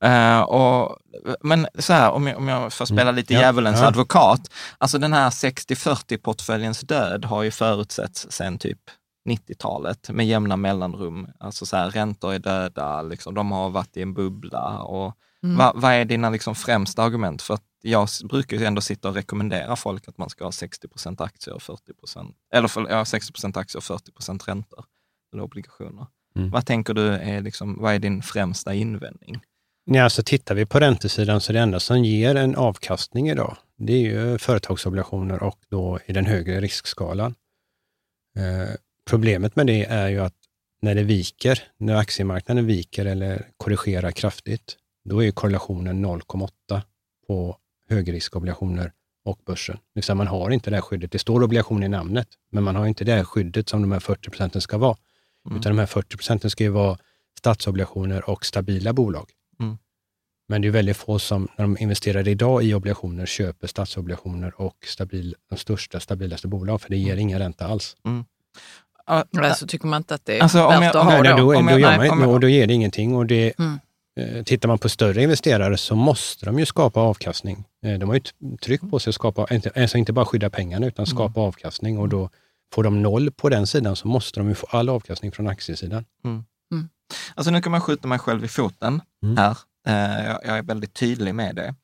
Uh, 0.04 0.40
och, 0.40 0.98
men 1.40 1.66
så 1.78 1.92
här, 1.92 2.10
om 2.10 2.26
jag, 2.26 2.36
om 2.36 2.48
jag 2.48 2.72
får 2.72 2.86
spela 2.86 3.02
mm. 3.02 3.14
lite 3.14 3.34
ja, 3.34 3.40
djävulens 3.40 3.80
ja. 3.80 3.86
advokat. 3.86 4.40
Alltså 4.78 4.98
den 4.98 5.12
här 5.12 5.30
60-40-portföljens 5.30 6.86
död 6.86 7.24
har 7.24 7.42
ju 7.42 7.50
förutsetts 7.50 8.26
sen 8.30 8.58
typ 8.58 8.78
90-talet 9.28 10.10
med 10.10 10.26
jämna 10.26 10.56
mellanrum. 10.56 11.28
Alltså 11.40 11.66
så 11.66 11.76
här, 11.76 11.90
räntor 11.90 12.34
är 12.34 12.38
döda, 12.38 13.02
liksom, 13.02 13.34
de 13.34 13.50
har 13.52 13.70
varit 13.70 13.96
i 13.96 14.02
en 14.02 14.14
bubbla. 14.14 14.82
Och 14.82 15.14
mm. 15.42 15.56
vad, 15.56 15.80
vad 15.80 15.92
är 15.92 16.04
dina 16.04 16.30
liksom 16.30 16.54
främsta 16.54 17.02
argument? 17.02 17.42
För 17.42 17.54
att 17.54 17.64
jag 17.82 18.08
brukar 18.24 18.56
ju 18.56 18.64
ändå 18.64 18.80
sitta 18.80 19.08
och 19.08 19.14
rekommendera 19.14 19.76
folk 19.76 20.08
att 20.08 20.18
man 20.18 20.30
ska 20.30 20.44
ha 20.44 20.52
60 20.52 20.88
procent 20.88 21.20
aktier 21.20 21.54
och 21.54 21.62
40 21.62 21.94
procent, 21.94 22.36
eller 22.52 22.68
för, 22.68 22.86
ja, 22.90 23.04
60 23.04 23.32
procent 23.32 23.56
aktier 23.56 23.78
och 23.78 23.84
40 23.84 24.12
procent 24.12 24.48
räntor 24.48 24.84
eller 25.32 25.42
obligationer. 25.42 26.06
Mm. 26.36 26.50
Vad 26.50 26.66
tänker 26.66 26.94
du 26.94 27.08
är, 27.08 27.40
liksom, 27.40 27.78
vad 27.80 27.94
är 27.94 27.98
din 27.98 28.22
främsta 28.22 28.74
invändning? 28.74 29.40
Ja, 29.84 30.04
alltså 30.04 30.22
tittar 30.22 30.54
vi 30.54 30.66
på 30.66 30.80
räntesidan 30.80 31.40
så 31.40 31.52
det 31.52 31.60
enda 31.60 31.80
som 31.80 32.04
ger 32.04 32.34
en 32.34 32.56
avkastning 32.56 33.28
idag, 33.28 33.56
det 33.76 33.92
är 33.92 34.00
ju 34.00 34.38
företagsobligationer 34.38 35.42
och 35.42 35.58
då 35.68 35.98
i 36.06 36.12
den 36.12 36.26
högre 36.26 36.60
riskskalan. 36.60 37.34
Problemet 39.08 39.56
med 39.56 39.66
det 39.66 39.84
är 39.84 40.08
ju 40.08 40.20
att 40.20 40.34
när 40.82 40.94
det 40.94 41.02
viker, 41.02 41.62
när 41.78 41.96
aktiemarknaden 41.96 42.66
viker 42.66 43.06
eller 43.06 43.48
korrigerar 43.56 44.10
kraftigt, 44.10 44.76
då 45.04 45.24
är 45.24 45.30
korrelationen 45.30 46.06
0,8 46.06 46.80
på 47.26 47.56
högriskobligationer 47.88 48.92
och 49.24 49.38
börsen. 49.46 49.78
Det 49.94 50.08
vill 50.08 50.16
man 50.16 50.26
har 50.26 50.50
inte 50.50 50.70
det 50.70 50.76
här 50.76 50.82
skyddet. 50.82 51.12
Det 51.12 51.18
står 51.18 51.42
obligation 51.42 51.82
i 51.82 51.88
namnet, 51.88 52.28
men 52.50 52.64
man 52.64 52.76
har 52.76 52.86
inte 52.86 53.04
det 53.04 53.12
här 53.12 53.24
skyddet 53.24 53.68
som 53.68 53.82
de 53.82 53.92
här 53.92 54.00
40 54.00 54.30
procenten 54.30 54.60
ska 54.60 54.78
vara. 54.78 54.96
Mm. 55.46 55.58
Utan 55.58 55.76
de 55.76 55.78
här 55.78 55.86
40 55.86 56.16
procenten 56.16 56.50
ska 56.50 56.64
ju 56.64 56.70
vara 56.70 56.98
statsobligationer 57.38 58.30
och 58.30 58.46
stabila 58.46 58.92
bolag. 58.92 59.30
Mm. 59.60 59.78
Men 60.48 60.62
det 60.62 60.68
är 60.68 60.72
väldigt 60.72 60.96
få 60.96 61.18
som, 61.18 61.48
när 61.56 61.64
de 61.64 61.76
investerar 61.80 62.28
idag 62.28 62.64
i 62.64 62.74
obligationer, 62.74 63.26
köper 63.26 63.66
statsobligationer 63.66 64.60
och 64.60 64.76
stabil, 64.86 65.34
de 65.48 65.58
största, 65.58 66.00
stabilaste 66.00 66.48
bolag, 66.48 66.80
för 66.80 66.90
det 66.90 66.96
ger 66.96 67.12
mm. 67.12 67.22
ingen 67.22 67.38
ränta 67.38 67.66
alls. 67.66 67.96
Mm. 68.04 68.24
Alltså 69.08 69.66
tycker 69.66 69.86
man 69.86 69.96
inte 69.96 70.14
att 70.14 70.24
det 70.24 70.38
är 70.38 70.42
alltså, 70.42 70.68
värt 70.68 70.82
jag, 70.82 70.96
att 70.96 71.04
ha 71.04 71.16
då? 71.16 71.22
Då, 71.22 71.36
då, 71.36 71.62
då, 71.62 71.78
gör 71.78 72.08
man, 72.08 72.28
då, 72.28 72.38
då 72.38 72.48
ger 72.48 72.66
det 72.66 72.74
ingenting. 72.74 73.16
Och 73.16 73.26
det, 73.26 73.58
mm. 73.58 73.78
Eh, 74.18 74.42
tittar 74.42 74.68
man 74.68 74.78
på 74.78 74.88
större 74.88 75.22
investerare 75.22 75.76
så 75.76 75.94
måste 75.94 76.46
de 76.46 76.58
ju 76.58 76.66
skapa 76.66 77.00
avkastning. 77.00 77.64
Eh, 77.84 77.98
de 77.98 78.08
har 78.08 78.14
ju 78.14 78.18
ett 78.20 78.60
tryck 78.60 78.80
på 78.90 78.98
sig 78.98 79.10
att 79.10 79.14
skapa, 79.14 79.46
alltså 79.76 79.98
inte 79.98 80.12
bara 80.12 80.24
skydda 80.24 80.50
pengarna 80.50 80.86
utan 80.86 81.04
mm. 81.04 81.16
skapa 81.16 81.40
mm. 81.40 81.48
avkastning 81.48 81.98
och 81.98 82.08
då 82.08 82.30
får 82.74 82.82
de 82.82 83.02
noll 83.02 83.30
på 83.30 83.48
den 83.48 83.66
sidan 83.66 83.96
så 83.96 84.08
måste 84.08 84.40
de 84.40 84.48
ju 84.48 84.54
få 84.54 84.66
all 84.70 84.88
avkastning 84.88 85.32
från 85.32 85.48
aktiesidan. 85.48 86.04
Mm. 86.24 86.44
Mm. 86.72 86.88
Alltså 87.34 87.50
nu 87.50 87.62
kan 87.62 87.72
man 87.72 87.80
skjuta 87.80 88.08
mig 88.08 88.18
själv 88.18 88.44
i 88.44 88.48
foten 88.48 89.00
mm. 89.22 89.36
här. 89.36 89.58
Eh, 89.86 90.36
jag 90.44 90.58
är 90.58 90.62
väldigt 90.62 90.94
tydlig 90.94 91.34
med 91.34 91.56
det. 91.56 91.74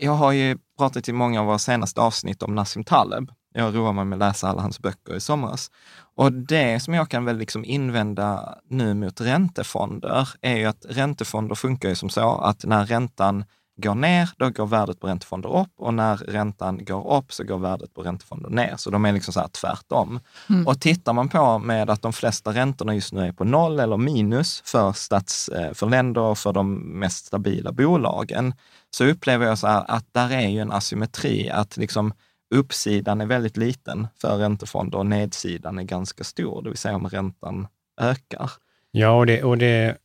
Jag 0.00 0.12
har 0.12 0.32
ju 0.32 0.58
pratat 0.78 1.08
i 1.08 1.12
många 1.12 1.40
av 1.40 1.46
våra 1.46 1.58
senaste 1.58 2.00
avsnitt 2.00 2.42
om 2.42 2.54
Nassim 2.54 2.84
Taleb. 2.84 3.30
Jag 3.54 3.74
roar 3.74 3.92
mig 3.92 4.04
med 4.04 4.16
att 4.16 4.28
läsa 4.28 4.48
alla 4.48 4.62
hans 4.62 4.80
böcker 4.80 5.14
i 5.14 5.20
somras. 5.20 5.70
Och 6.14 6.32
det 6.32 6.80
som 6.80 6.94
jag 6.94 7.08
kan 7.08 7.24
väl 7.24 7.38
liksom 7.38 7.64
invända 7.64 8.58
nu 8.68 8.94
mot 8.94 9.20
räntefonder 9.20 10.28
är 10.40 10.56
ju 10.56 10.64
att 10.64 10.86
räntefonder 10.88 11.54
funkar 11.54 11.88
ju 11.88 11.94
som 11.94 12.10
så 12.10 12.38
att 12.38 12.64
när 12.64 12.86
räntan 12.86 13.44
går 13.76 13.94
ner, 13.94 14.30
då 14.36 14.50
går 14.50 14.66
värdet 14.66 15.00
på 15.00 15.06
räntefonder 15.06 15.56
upp 15.56 15.72
och 15.76 15.94
när 15.94 16.16
räntan 16.16 16.84
går 16.84 17.16
upp 17.16 17.32
så 17.32 17.44
går 17.44 17.58
värdet 17.58 17.94
på 17.94 18.02
räntefonder 18.02 18.50
ner. 18.50 18.74
Så 18.76 18.90
de 18.90 19.04
är 19.04 19.12
liksom 19.12 19.34
så 19.34 19.40
här 19.40 19.48
tvärtom. 19.48 20.20
Mm. 20.48 20.66
Och 20.66 20.80
tittar 20.80 21.12
man 21.12 21.28
på 21.28 21.58
med 21.58 21.90
att 21.90 22.02
de 22.02 22.12
flesta 22.12 22.52
räntorna 22.52 22.94
just 22.94 23.12
nu 23.12 23.26
är 23.26 23.32
på 23.32 23.44
noll 23.44 23.80
eller 23.80 23.96
minus 23.96 24.62
för, 24.64 24.92
stats, 24.92 25.48
eh, 25.48 25.74
för 25.74 25.86
länder 25.86 26.20
och 26.20 26.38
för 26.38 26.52
de 26.52 26.74
mest 26.74 27.26
stabila 27.26 27.72
bolagen, 27.72 28.54
så 28.90 29.04
upplever 29.04 29.46
jag 29.46 29.58
så 29.58 29.66
här 29.66 29.84
att 29.88 30.06
där 30.12 30.32
är 30.32 30.48
ju 30.48 30.60
en 30.60 30.72
asymmetri, 30.72 31.50
att 31.50 31.76
liksom 31.76 32.12
uppsidan 32.52 33.20
är 33.20 33.26
väldigt 33.26 33.56
liten 33.56 34.06
för 34.20 34.36
räntefonder 34.36 34.98
och 34.98 35.06
nedsidan 35.06 35.78
är 35.78 35.82
ganska 35.82 36.24
stor, 36.24 36.62
det 36.62 36.68
vill 36.68 36.78
säga 36.78 36.96
om 36.96 37.08
räntan 37.08 37.66
ökar. 38.00 38.50
Ja, 38.90 39.10
och 39.10 39.26
det, 39.26 39.42
och 39.42 39.58
det, 39.58 39.96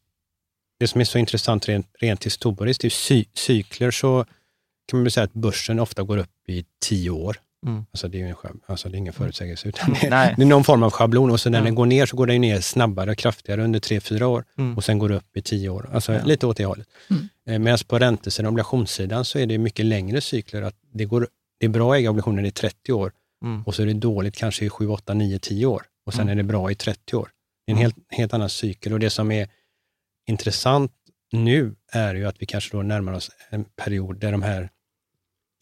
det 0.80 0.88
som 0.88 1.02
är 1.02 1.06
så 1.06 1.18
intressant 1.18 1.68
rent, 1.68 1.88
rent 2.00 2.26
historiskt, 2.26 2.86
i 2.86 2.90
cy, 2.90 3.26
cykler 3.34 3.92
så 3.92 4.26
kan 4.88 5.00
man 5.00 5.04
väl 5.04 5.12
säga 5.12 5.24
att 5.24 5.34
börsen 5.34 5.80
ofta 5.80 6.04
går 6.04 6.18
upp 6.18 6.50
i 6.50 6.66
tio 6.80 7.10
år. 7.10 7.38
Mm. 7.66 7.86
Alltså, 7.92 8.08
det 8.08 8.22
är 8.22 8.26
en, 8.26 8.36
alltså 8.66 8.90
det 8.90 8.96
är 8.96 8.98
ingen 8.98 9.14
mm. 9.14 9.24
förutsägelse, 9.24 9.68
utan 9.68 9.94
det, 9.94 10.08
är, 10.08 10.36
det 10.36 10.42
är 10.42 10.46
någon 10.46 10.64
form 10.64 10.84
av 10.84 10.92
schablon. 10.92 11.32
Och 11.32 11.40
så 11.40 11.50
när 11.50 11.60
ja. 11.60 11.64
den 11.64 11.76
går 11.76 11.86
ner 11.86 12.06
så 12.06 12.18
går 12.18 12.28
den 12.28 12.42
ner 12.42 12.62
snabbare 12.62 13.12
och 13.12 13.18
kraftigare 13.18 13.64
under 13.64 13.80
tre, 13.80 14.00
fyra 14.00 14.28
år 14.28 14.46
mm. 14.58 14.78
och 14.78 14.84
sen 14.84 15.00
går 15.00 15.10
det 15.10 15.16
upp 15.16 15.38
i 15.38 15.42
tio 15.42 15.70
år. 15.70 15.90
Alltså 15.94 16.14
ja. 16.14 16.24
lite 16.24 16.48
åt 16.48 16.58
det 16.58 16.66
hållet. 16.66 16.88
Mm. 17.10 17.30
Eh, 17.48 17.60
Medan 17.60 17.78
på 17.88 18.00
räntesidan, 18.00 18.50
obligationssidan, 18.50 19.26
så 19.26 19.40
är 19.40 19.46
det 19.46 19.58
mycket 19.58 19.86
längre 19.86 20.22
cykler. 20.22 20.62
Att 20.62 20.76
det, 20.94 21.06
går, 21.06 21.28
det 21.60 21.66
är 21.66 21.70
bra 21.70 21.94
att 21.94 21.98
äga 21.98 22.10
obligationer 22.10 22.44
i 22.44 22.52
30 22.52 22.94
år 22.94 23.12
mm. 23.44 23.64
och 23.64 23.76
så 23.76 23.82
är 23.82 23.86
det 23.86 23.94
dåligt 23.94 24.36
kanske 24.36 24.66
i 24.66 24.70
7, 24.70 24.88
8, 24.88 25.14
9, 25.14 25.40
10 25.40 25.66
år 25.66 25.84
och 26.06 26.14
sen 26.14 26.22
mm. 26.22 26.32
är 26.32 26.36
det 26.36 26.44
bra 26.44 26.72
i 26.72 26.76
30 26.76 27.16
år. 27.16 27.30
Det 27.66 27.72
är 27.72 27.76
en 27.76 27.82
helt, 27.82 27.96
helt 28.10 28.34
annan 28.34 28.50
cykel 28.50 28.94
och 28.94 29.00
det 29.00 29.10
som 29.10 29.32
är 29.32 29.50
intressant 30.28 30.92
nu 31.32 31.76
är 31.92 32.16
ju 32.16 32.26
att 32.26 32.42
vi 32.42 32.46
kanske 32.46 32.78
då 32.78 32.84
närmar 32.84 33.14
oss 33.14 33.32
en 33.50 33.64
period 33.64 34.20
där 34.20 34.32
de 34.32 34.42
här 34.42 34.70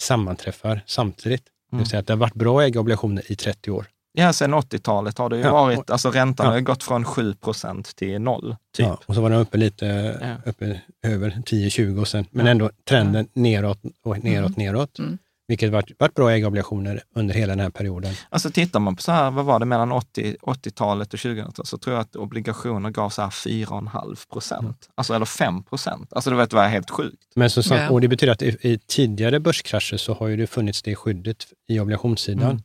sammanträffar 0.02 0.82
samtidigt. 0.86 1.42
Mm. 1.42 1.52
Det 1.72 1.76
vill 1.76 1.80
mm. 1.80 1.86
säga 1.86 2.00
att 2.00 2.08
det 2.08 2.14
har 2.14 2.18
varit 2.18 2.34
bra 2.34 2.60
att 2.60 2.68
äga 2.68 2.80
obligationer 2.80 3.32
i 3.32 3.36
30 3.36 3.72
år. 3.72 3.86
Ja, 4.18 4.34
sen 4.34 4.54
80-talet 4.54 5.18
har 5.18 5.30
det 5.30 5.38
ju 5.38 5.44
ja, 5.44 5.52
varit, 5.52 5.90
alltså 5.90 6.12
räntan 6.12 6.46
ja. 6.46 6.52
har 6.52 6.60
gått 6.60 6.84
från 6.84 7.06
7 7.06 7.34
procent 7.34 7.96
till 7.96 8.22
noll. 8.22 8.56
Typ. 8.78 8.86
Ja, 8.86 9.00
och 9.06 9.16
så 9.16 9.22
var 9.22 9.30
den 9.30 9.40
uppe 9.40 9.58
lite, 9.58 9.86
ja. 10.22 10.50
uppe 10.50 10.82
över 11.04 11.30
10-20 11.30 12.00
och 12.00 12.08
sen, 12.08 12.26
men 12.32 12.48
ändå 12.48 12.72
trenden 12.84 13.28
neråt 13.34 13.80
och 14.04 14.24
neråt, 14.24 14.58
mm. 14.58 14.66
neråt. 14.66 15.00
Mm. 15.00 15.18
Vilket 15.48 15.72
varit, 15.72 15.92
varit 16.00 16.14
bra 16.14 16.32
ägarobligationer 16.32 17.04
under 17.16 17.34
hela 17.34 17.52
den 17.52 17.60
här 17.60 17.70
perioden. 17.70 18.14
Alltså 18.30 18.52
tittar 18.52 18.80
man 18.80 18.96
på 18.96 19.02
så 19.02 19.12
här, 19.12 19.32
vad 19.32 19.46
var 19.46 19.60
det 19.60 19.66
mellan 19.66 19.92
80, 19.92 20.36
80-talet 20.42 21.14
och 21.14 21.20
2000-talet, 21.20 21.68
så 21.68 21.78
tror 21.78 21.96
jag 21.96 22.02
att 22.02 22.16
obligationer 22.16 22.90
gav 22.90 23.10
så 23.10 23.22
här 23.22 23.30
4,5 23.30 24.30
procent. 24.30 24.62
Mm. 24.62 24.76
Alltså, 24.96 25.14
eller 25.14 25.26
5 25.26 25.64
procent. 25.64 26.14
Alltså 26.14 26.30
det 26.30 26.54
var 26.54 26.68
helt 26.68 26.90
sjukt. 26.90 27.24
Men 27.36 27.50
sagt, 27.50 27.92
och 27.92 28.02
det 28.02 28.08
betyder 28.08 28.34
att 28.34 28.42
i, 28.42 28.58
i, 28.62 28.78
tidigare 28.78 29.40
börskrascher 29.40 29.98
så 29.98 30.14
har 30.14 30.28
ju 30.28 30.38
det 30.38 30.48
funnits 30.48 30.82
det 30.82 30.96
skyddet 30.96 31.48
i 31.68 31.80
obligationssidan. 31.80 32.52
Mm. 32.52 32.64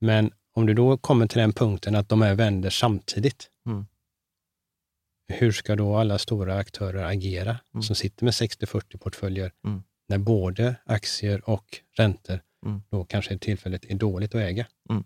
Men 0.00 0.30
om 0.54 0.66
du 0.66 0.74
då 0.74 0.96
kommer 0.96 1.26
till 1.26 1.38
den 1.38 1.52
punkten 1.52 1.94
att 1.94 2.08
de 2.08 2.22
här 2.22 2.34
vänder 2.34 2.70
samtidigt, 2.70 3.46
mm. 3.66 3.86
hur 5.28 5.52
ska 5.52 5.76
då 5.76 5.96
alla 5.96 6.18
stora 6.18 6.58
aktörer 6.58 7.04
agera 7.04 7.58
mm. 7.74 7.82
som 7.82 7.96
sitter 7.96 8.24
med 8.24 8.32
60-40 8.32 8.98
portföljer 8.98 9.52
mm 9.64 9.82
när 10.08 10.18
både 10.18 10.76
aktier 10.84 11.50
och 11.50 11.80
räntor 11.96 12.40
mm. 12.66 12.82
då 12.90 13.04
kanske 13.04 13.38
tillfället 13.38 13.84
är 13.84 13.94
dåligt 13.94 14.34
att 14.34 14.40
äga. 14.40 14.66
Mm. 14.90 15.04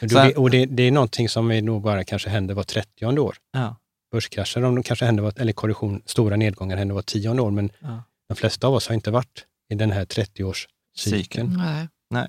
Då, 0.00 0.18
det, 0.18 0.36
och 0.36 0.50
det, 0.50 0.66
det, 0.66 0.82
är 0.82 0.90
någonting 0.90 1.28
som 1.28 1.50
är 1.50 1.62
nog 1.62 1.82
bara 1.82 2.04
kanske 2.04 2.28
händer 2.28 2.54
var 2.54 2.62
30 2.62 3.06
år. 3.06 3.36
Ja. 3.52 3.76
Börskrascher 4.12 4.60
de 4.60 4.82
kanske 4.82 5.04
händer 5.04 5.22
var, 5.22 5.32
eller 5.36 5.52
korrektion, 5.52 6.02
stora 6.06 6.36
nedgångar 6.36 6.76
händer 6.76 6.94
var 6.94 7.02
tionde 7.02 7.42
år, 7.42 7.50
men 7.50 7.70
ja. 7.78 8.02
de 8.28 8.34
flesta 8.34 8.66
av 8.66 8.74
oss 8.74 8.88
har 8.88 8.94
inte 8.94 9.10
varit 9.10 9.46
i 9.72 9.74
den 9.74 9.90
här 9.90 10.04
30-årscykeln. 10.04 11.56
Nej. 11.56 11.88
Nej. 12.10 12.28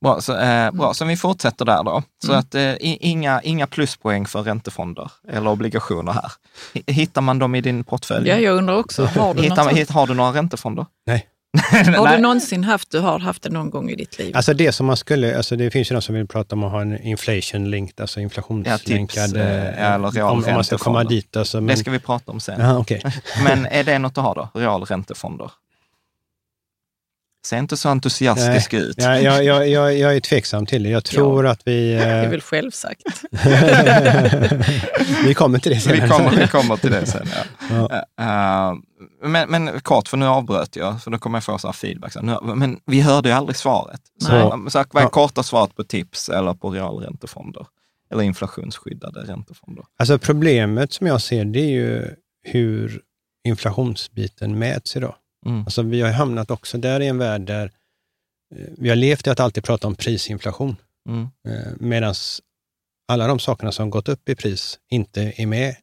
Bra, 0.00 0.20
så, 0.20 0.36
eh, 0.36 0.70
bra, 0.70 0.94
så 0.94 1.04
vi 1.04 1.16
fortsätter 1.16 1.64
där 1.64 1.82
då. 1.82 2.02
Så 2.24 2.32
mm. 2.32 2.38
att 2.38 2.54
eh, 2.54 2.74
inga, 2.80 3.42
inga 3.42 3.66
pluspoäng 3.66 4.26
för 4.26 4.42
räntefonder 4.42 5.10
eller 5.28 5.50
obligationer 5.50 6.12
här. 6.12 6.32
Hittar 6.86 7.20
man 7.20 7.38
dem 7.38 7.54
i 7.54 7.60
din 7.60 7.84
portfölj? 7.84 8.28
Ja, 8.28 8.36
jag 8.36 8.56
undrar 8.56 8.76
också. 8.76 9.04
Har 9.04 9.34
du, 9.34 9.42
Hittar, 9.42 9.92
har 9.92 10.06
du 10.06 10.14
några 10.14 10.32
räntefonder? 10.32 10.86
Nej. 11.06 11.28
Har 11.58 12.16
du 12.16 12.22
någonsin 12.22 12.64
haft, 12.64 12.90
du 12.90 12.98
har 12.98 13.18
haft 13.18 13.42
det 13.42 13.50
någon 13.50 13.70
gång 13.70 13.90
i 13.90 13.94
ditt 13.94 14.18
liv? 14.18 14.36
Alltså 14.36 14.54
det 14.54 14.72
som 14.72 14.86
man 14.86 14.96
skulle, 14.96 15.36
alltså 15.36 15.56
det 15.56 15.70
finns 15.70 15.90
ju 15.90 15.94
de 15.94 16.02
som 16.02 16.14
vill 16.14 16.26
prata 16.26 16.56
om 16.56 16.64
att 16.64 16.72
ha 16.72 16.80
en 16.80 17.02
inflation 17.02 17.70
linked, 17.70 18.00
alltså 18.00 18.20
inflationslänkad. 18.20 19.36
Ja, 19.36 19.40
eh, 19.40 19.94
eller 19.94 20.10
real 20.10 20.32
om, 20.32 20.44
om 20.44 20.54
man 20.54 20.64
ska 20.64 20.78
komma 20.78 21.04
dit. 21.04 21.36
Alltså, 21.36 21.56
men... 21.60 21.66
Det 21.66 21.76
ska 21.76 21.90
vi 21.90 21.98
prata 21.98 22.32
om 22.32 22.40
sen. 22.40 22.60
Aha, 22.60 22.78
okay. 22.78 23.00
men 23.44 23.66
är 23.66 23.84
det 23.84 23.98
något 23.98 24.18
att 24.18 24.24
ha 24.24 24.34
då, 24.34 24.60
realräntefonder? 24.60 25.50
Ser 27.46 27.58
inte 27.58 27.76
så 27.76 27.88
entusiastisk 27.88 28.72
Nej. 28.72 28.82
ut. 28.82 28.94
Ja, 28.98 29.18
jag, 29.18 29.44
jag, 29.44 29.68
jag, 29.68 29.98
jag 29.98 30.16
är 30.16 30.20
tveksam 30.20 30.66
till 30.66 30.82
det. 30.82 30.88
Jag 30.88 31.04
tror 31.04 31.44
ja. 31.44 31.50
att 31.50 31.60
vi... 31.64 31.92
Det 31.94 32.04
är 32.04 32.30
väl 32.30 32.40
självsagt. 32.40 33.02
vi 35.24 35.34
kommer 35.34 35.58
till 35.58 35.72
det 35.72 35.80
sen. 35.80 35.92
Vi 35.92 36.08
kommer, 36.08 36.30
vi 36.30 36.48
kommer 36.48 36.76
till 36.76 36.90
det 36.90 37.06
sen, 37.06 37.26
ja. 37.70 38.04
ja. 38.16 38.72
Uh, 38.72 39.28
men, 39.28 39.50
men 39.50 39.80
kort, 39.80 40.08
för 40.08 40.16
nu 40.16 40.26
avbröt 40.26 40.76
jag, 40.76 41.00
så 41.00 41.10
då 41.10 41.18
kommer 41.18 41.36
jag 41.36 41.44
få 41.44 41.58
så 41.58 41.72
feedback. 41.72 42.12
Så 42.12 42.22
nu, 42.22 42.38
men 42.42 42.80
vi 42.86 43.00
hörde 43.00 43.28
ju 43.28 43.34
aldrig 43.34 43.56
svaret. 43.56 44.00
Så, 44.20 44.66
så 44.70 44.84
vad 44.90 45.02
är 45.02 45.08
korta 45.08 45.42
svaret 45.42 45.76
på 45.76 45.84
tips 45.84 46.28
eller 46.28 46.54
på 46.54 46.70
realräntefonder? 46.70 47.66
Eller 48.10 48.22
inflationsskyddade 48.22 49.20
räntefonder? 49.20 49.84
Alltså 49.98 50.18
problemet 50.18 50.92
som 50.92 51.06
jag 51.06 51.20
ser, 51.20 51.44
det 51.44 51.60
är 51.60 51.70
ju 51.70 52.10
hur 52.42 53.00
inflationsbiten 53.44 54.58
mäts 54.58 54.96
idag. 54.96 55.14
Mm. 55.44 55.60
Alltså 55.60 55.82
vi 55.82 56.00
har 56.00 56.12
hamnat 56.12 56.50
också 56.50 56.78
där 56.78 57.00
i 57.00 57.06
en 57.06 57.18
värld 57.18 57.40
där 57.40 57.72
eh, 58.54 58.66
vi 58.78 58.88
har 58.88 58.96
levt 58.96 59.26
i 59.26 59.30
att 59.30 59.40
alltid 59.40 59.64
prata 59.64 59.86
om 59.86 59.94
prisinflation. 59.94 60.76
Mm. 61.08 61.28
Eh, 61.48 61.72
Medan 61.78 62.14
alla 63.08 63.26
de 63.26 63.38
sakerna 63.38 63.72
som 63.72 63.90
gått 63.90 64.08
upp 64.08 64.28
i 64.28 64.34
pris 64.34 64.78
inte 64.90 65.32
är 65.36 65.46
med 65.46 65.76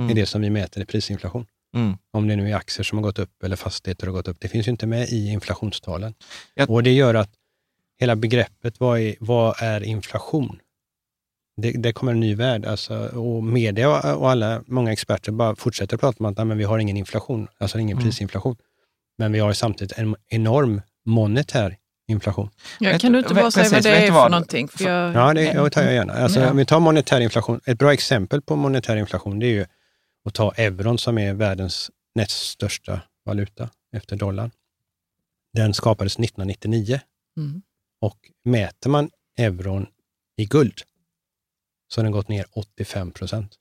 mm. 0.00 0.10
i 0.10 0.14
det 0.14 0.26
som 0.26 0.40
vi 0.40 0.50
mäter 0.50 0.82
i 0.82 0.86
prisinflation. 0.86 1.46
Mm. 1.76 1.96
Om 2.12 2.28
det 2.28 2.36
nu 2.36 2.50
är 2.50 2.54
aktier 2.54 2.84
som 2.84 2.98
har 2.98 3.02
gått 3.02 3.18
upp 3.18 3.42
eller 3.42 3.56
fastigheter 3.56 4.06
har 4.06 4.12
gått 4.12 4.28
upp. 4.28 4.40
Det 4.40 4.48
finns 4.48 4.66
ju 4.66 4.70
inte 4.70 4.86
med 4.86 5.08
i 5.08 5.28
inflationstalen. 5.28 6.14
Jag... 6.54 6.70
Och 6.70 6.82
det 6.82 6.92
gör 6.92 7.14
att 7.14 7.30
hela 7.98 8.16
begreppet, 8.16 8.80
vad 8.80 9.00
är, 9.00 9.14
vad 9.20 9.62
är 9.62 9.82
inflation? 9.82 10.58
Det, 11.56 11.72
det, 11.72 11.92
kommer 11.92 12.12
en 12.12 12.20
ny 12.20 12.34
värld. 12.34 12.64
Alltså, 12.64 13.06
och 13.06 13.44
media 13.44 14.14
och 14.16 14.30
alla, 14.30 14.62
många 14.66 14.92
experter 14.92 15.32
bara 15.32 15.56
fortsätter 15.56 15.96
prata 15.96 16.16
om 16.18 16.26
att 16.26 16.36
nej, 16.36 16.46
men 16.46 16.58
vi 16.58 16.64
har 16.64 16.78
ingen 16.78 16.96
inflation, 16.96 17.48
alltså 17.58 17.78
ingen 17.78 17.96
mm. 17.96 18.04
prisinflation. 18.04 18.56
Men 19.22 19.32
vi 19.32 19.38
har 19.38 19.52
samtidigt 19.52 19.98
en 19.98 20.16
enorm 20.28 20.80
monetär 21.04 21.76
inflation. 22.08 22.50
Ja, 22.80 22.98
kan 22.98 23.12
du 23.12 23.18
inte 23.18 23.34
bara 23.34 23.50
säga 23.50 23.68
vad 23.70 23.82
det 23.82 23.90
är 23.90 24.12
för 24.12 24.28
någonting? 24.28 24.68
För 24.68 24.84
jag... 24.84 25.14
Ja, 25.14 25.34
det 25.34 25.70
tar 25.70 25.82
jag 25.82 25.94
gärna. 25.94 26.12
Alltså, 26.12 26.40
ja. 26.40 26.50
Om 26.50 26.56
vi 26.56 26.64
tar 26.64 26.80
monetär 26.80 27.20
inflation, 27.20 27.60
ett 27.66 27.78
bra 27.78 27.92
exempel 27.92 28.42
på 28.42 28.56
monetär 28.56 28.96
inflation, 28.96 29.38
det 29.38 29.46
är 29.46 29.50
ju 29.50 29.66
att 30.24 30.34
ta 30.34 30.52
euron 30.52 30.98
som 30.98 31.18
är 31.18 31.34
världens 31.34 31.90
näst 32.14 32.46
största 32.50 33.00
valuta 33.24 33.68
efter 33.96 34.16
dollarn. 34.16 34.50
Den 35.52 35.74
skapades 35.74 36.12
1999 36.12 37.00
mm. 37.36 37.62
och 38.00 38.18
mäter 38.44 38.90
man 38.90 39.10
euron 39.38 39.86
i 40.36 40.44
guld 40.44 40.80
så 41.88 42.00
har 42.00 42.04
den 42.04 42.12
gått 42.12 42.28
ner 42.28 42.44
85 42.52 43.10
procent 43.10 43.56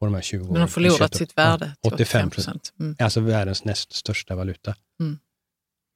på 0.00 0.06
de 0.06 0.14
här 0.14 0.22
20 0.22 0.42
åren. 0.42 0.52
Den 0.52 0.60
har 0.60 0.68
förlorat 0.68 1.14
sitt 1.14 1.38
värde 1.38 1.74
till 1.82 1.92
85 1.92 2.30
procent. 2.30 2.72
Mm. 2.80 2.96
Alltså 2.98 3.20
världens 3.20 3.64
näst 3.64 3.92
största 3.92 4.34
valuta. 4.34 4.74
Mm. 5.00 5.18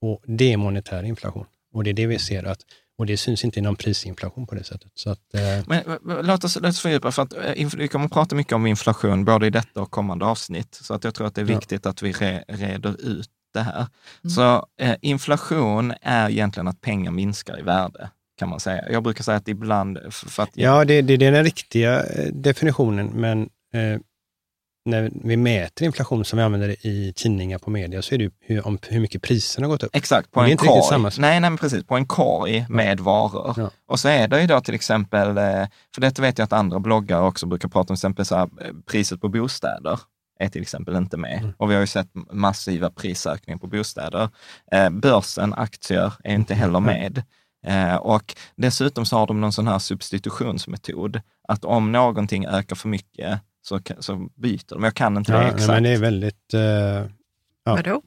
Och 0.00 0.22
det 0.26 0.52
är 0.52 0.56
monetär 0.56 1.02
inflation. 1.02 1.46
Och 1.74 1.84
det 1.84 1.90
är 1.90 1.94
det 1.94 2.06
vi 2.06 2.18
ser 2.18 2.44
att 2.44 2.60
och 2.98 3.06
det 3.06 3.16
syns 3.16 3.44
inte 3.44 3.58
i 3.58 3.62
någon 3.62 3.76
prisinflation 3.76 4.46
på 4.46 4.54
det 4.54 4.64
sättet. 4.64 4.90
Så 4.94 5.10
att, 5.10 5.34
eh... 5.34 5.40
Men, 5.66 5.82
låt, 6.26 6.44
oss, 6.44 6.56
låt 6.56 6.64
oss 6.64 6.80
fördjupa, 6.80 7.12
för 7.12 7.22
att 7.22 7.32
eh, 7.32 7.68
vi 7.76 7.88
kommer 7.88 8.04
att 8.06 8.12
prata 8.12 8.36
mycket 8.36 8.52
om 8.52 8.66
inflation, 8.66 9.24
både 9.24 9.46
i 9.46 9.50
detta 9.50 9.82
och 9.82 9.90
kommande 9.90 10.24
avsnitt. 10.24 10.74
Så 10.74 10.94
att 10.94 11.04
jag 11.04 11.14
tror 11.14 11.26
att 11.26 11.34
det 11.34 11.40
är 11.40 11.44
viktigt 11.44 11.84
ja. 11.84 11.90
att 11.90 12.02
vi 12.02 12.12
re, 12.12 12.44
reder 12.48 13.00
ut 13.00 13.30
det 13.54 13.60
här. 13.60 13.86
Mm. 14.24 14.30
Så 14.30 14.66
eh, 14.80 14.96
inflation 15.00 15.92
är 16.00 16.30
egentligen 16.30 16.68
att 16.68 16.80
pengar 16.80 17.10
minskar 17.10 17.58
i 17.58 17.62
värde 17.62 18.10
kan 18.38 18.48
man 18.48 18.60
säga. 18.60 18.90
Jag 18.90 19.02
brukar 19.02 19.24
säga 19.24 19.36
att 19.36 19.48
ibland... 19.48 19.98
För 20.10 20.42
att, 20.42 20.50
ja, 20.52 20.84
det, 20.84 21.02
det, 21.02 21.16
det 21.16 21.26
är 21.26 21.32
den 21.32 21.44
riktiga 21.44 22.02
eh, 22.02 22.32
definitionen, 22.32 23.06
men 23.06 23.48
eh, 23.74 23.98
när 24.86 25.10
vi 25.14 25.36
mäter 25.36 25.86
inflation 25.86 26.24
som 26.24 26.36
vi 26.36 26.42
använder 26.42 26.86
i 26.86 27.12
tidningar 27.16 27.58
på 27.58 27.70
media 27.70 28.02
så 28.02 28.14
är 28.14 28.18
det 28.18 28.30
hur, 28.40 28.66
om 28.66 28.78
hur 28.88 29.00
mycket 29.00 29.22
priserna 29.22 29.66
har 29.66 29.70
gått 29.72 29.82
upp. 29.82 29.96
Exakt, 29.96 30.30
på 30.30 30.40
en 30.40 30.56
korg. 30.56 30.82
Samma... 30.82 31.10
Nej, 31.18 31.40
nej, 31.40 31.56
precis. 31.56 31.84
På 31.84 31.96
en 31.96 32.06
korg 32.06 32.66
med 32.68 33.00
varor. 33.00 33.54
Ja. 33.56 33.70
Och 33.86 34.00
så 34.00 34.08
är 34.08 34.28
det 34.28 34.40
ju 34.40 34.46
då 34.46 34.60
till 34.60 34.74
exempel, 34.74 35.28
eh, 35.28 35.66
för 35.94 36.00
detta 36.00 36.22
vet 36.22 36.38
jag 36.38 36.44
att 36.44 36.52
andra 36.52 36.80
bloggare 36.80 37.22
också 37.22 37.46
brukar 37.46 37.68
prata 37.68 37.80
om, 37.80 37.86
till 37.86 37.92
exempel 37.94 38.24
så 38.24 38.36
här, 38.36 38.42
eh, 38.60 38.72
priset 38.86 39.20
på 39.20 39.28
bostäder 39.28 40.00
är 40.38 40.48
till 40.48 40.62
exempel 40.62 40.96
inte 40.96 41.16
med. 41.16 41.38
Mm. 41.38 41.52
Och 41.56 41.70
vi 41.70 41.74
har 41.74 41.80
ju 41.80 41.86
sett 41.86 42.08
massiva 42.30 42.90
prisökningar 42.90 43.58
på 43.58 43.66
bostäder. 43.66 44.28
Eh, 44.72 44.90
börsen, 44.90 45.54
aktier 45.54 46.12
är 46.24 46.34
inte 46.34 46.54
heller 46.54 46.80
med. 46.80 47.22
Och 48.00 48.34
dessutom 48.56 49.06
så 49.06 49.16
har 49.16 49.26
de 49.26 49.40
någon 49.40 49.52
sån 49.52 49.68
här 49.68 49.78
substitutionsmetod, 49.78 51.20
att 51.48 51.64
om 51.64 51.92
någonting 51.92 52.46
ökar 52.46 52.76
för 52.76 52.88
mycket 52.88 53.40
så, 53.66 53.80
så 53.98 54.28
byter 54.34 54.68
de. 54.68 54.84
Jag 54.84 54.94
kan 54.94 55.16
inte 55.16 55.32
ja, 55.32 55.38
det 55.38 55.44
exakt. 55.44 55.68
Men 55.68 55.82
det 55.82 55.90
är 55.90 55.98
väldigt... 55.98 56.54
Uh, 56.54 56.60
ja. 56.60 57.06
Vadå? 57.64 58.02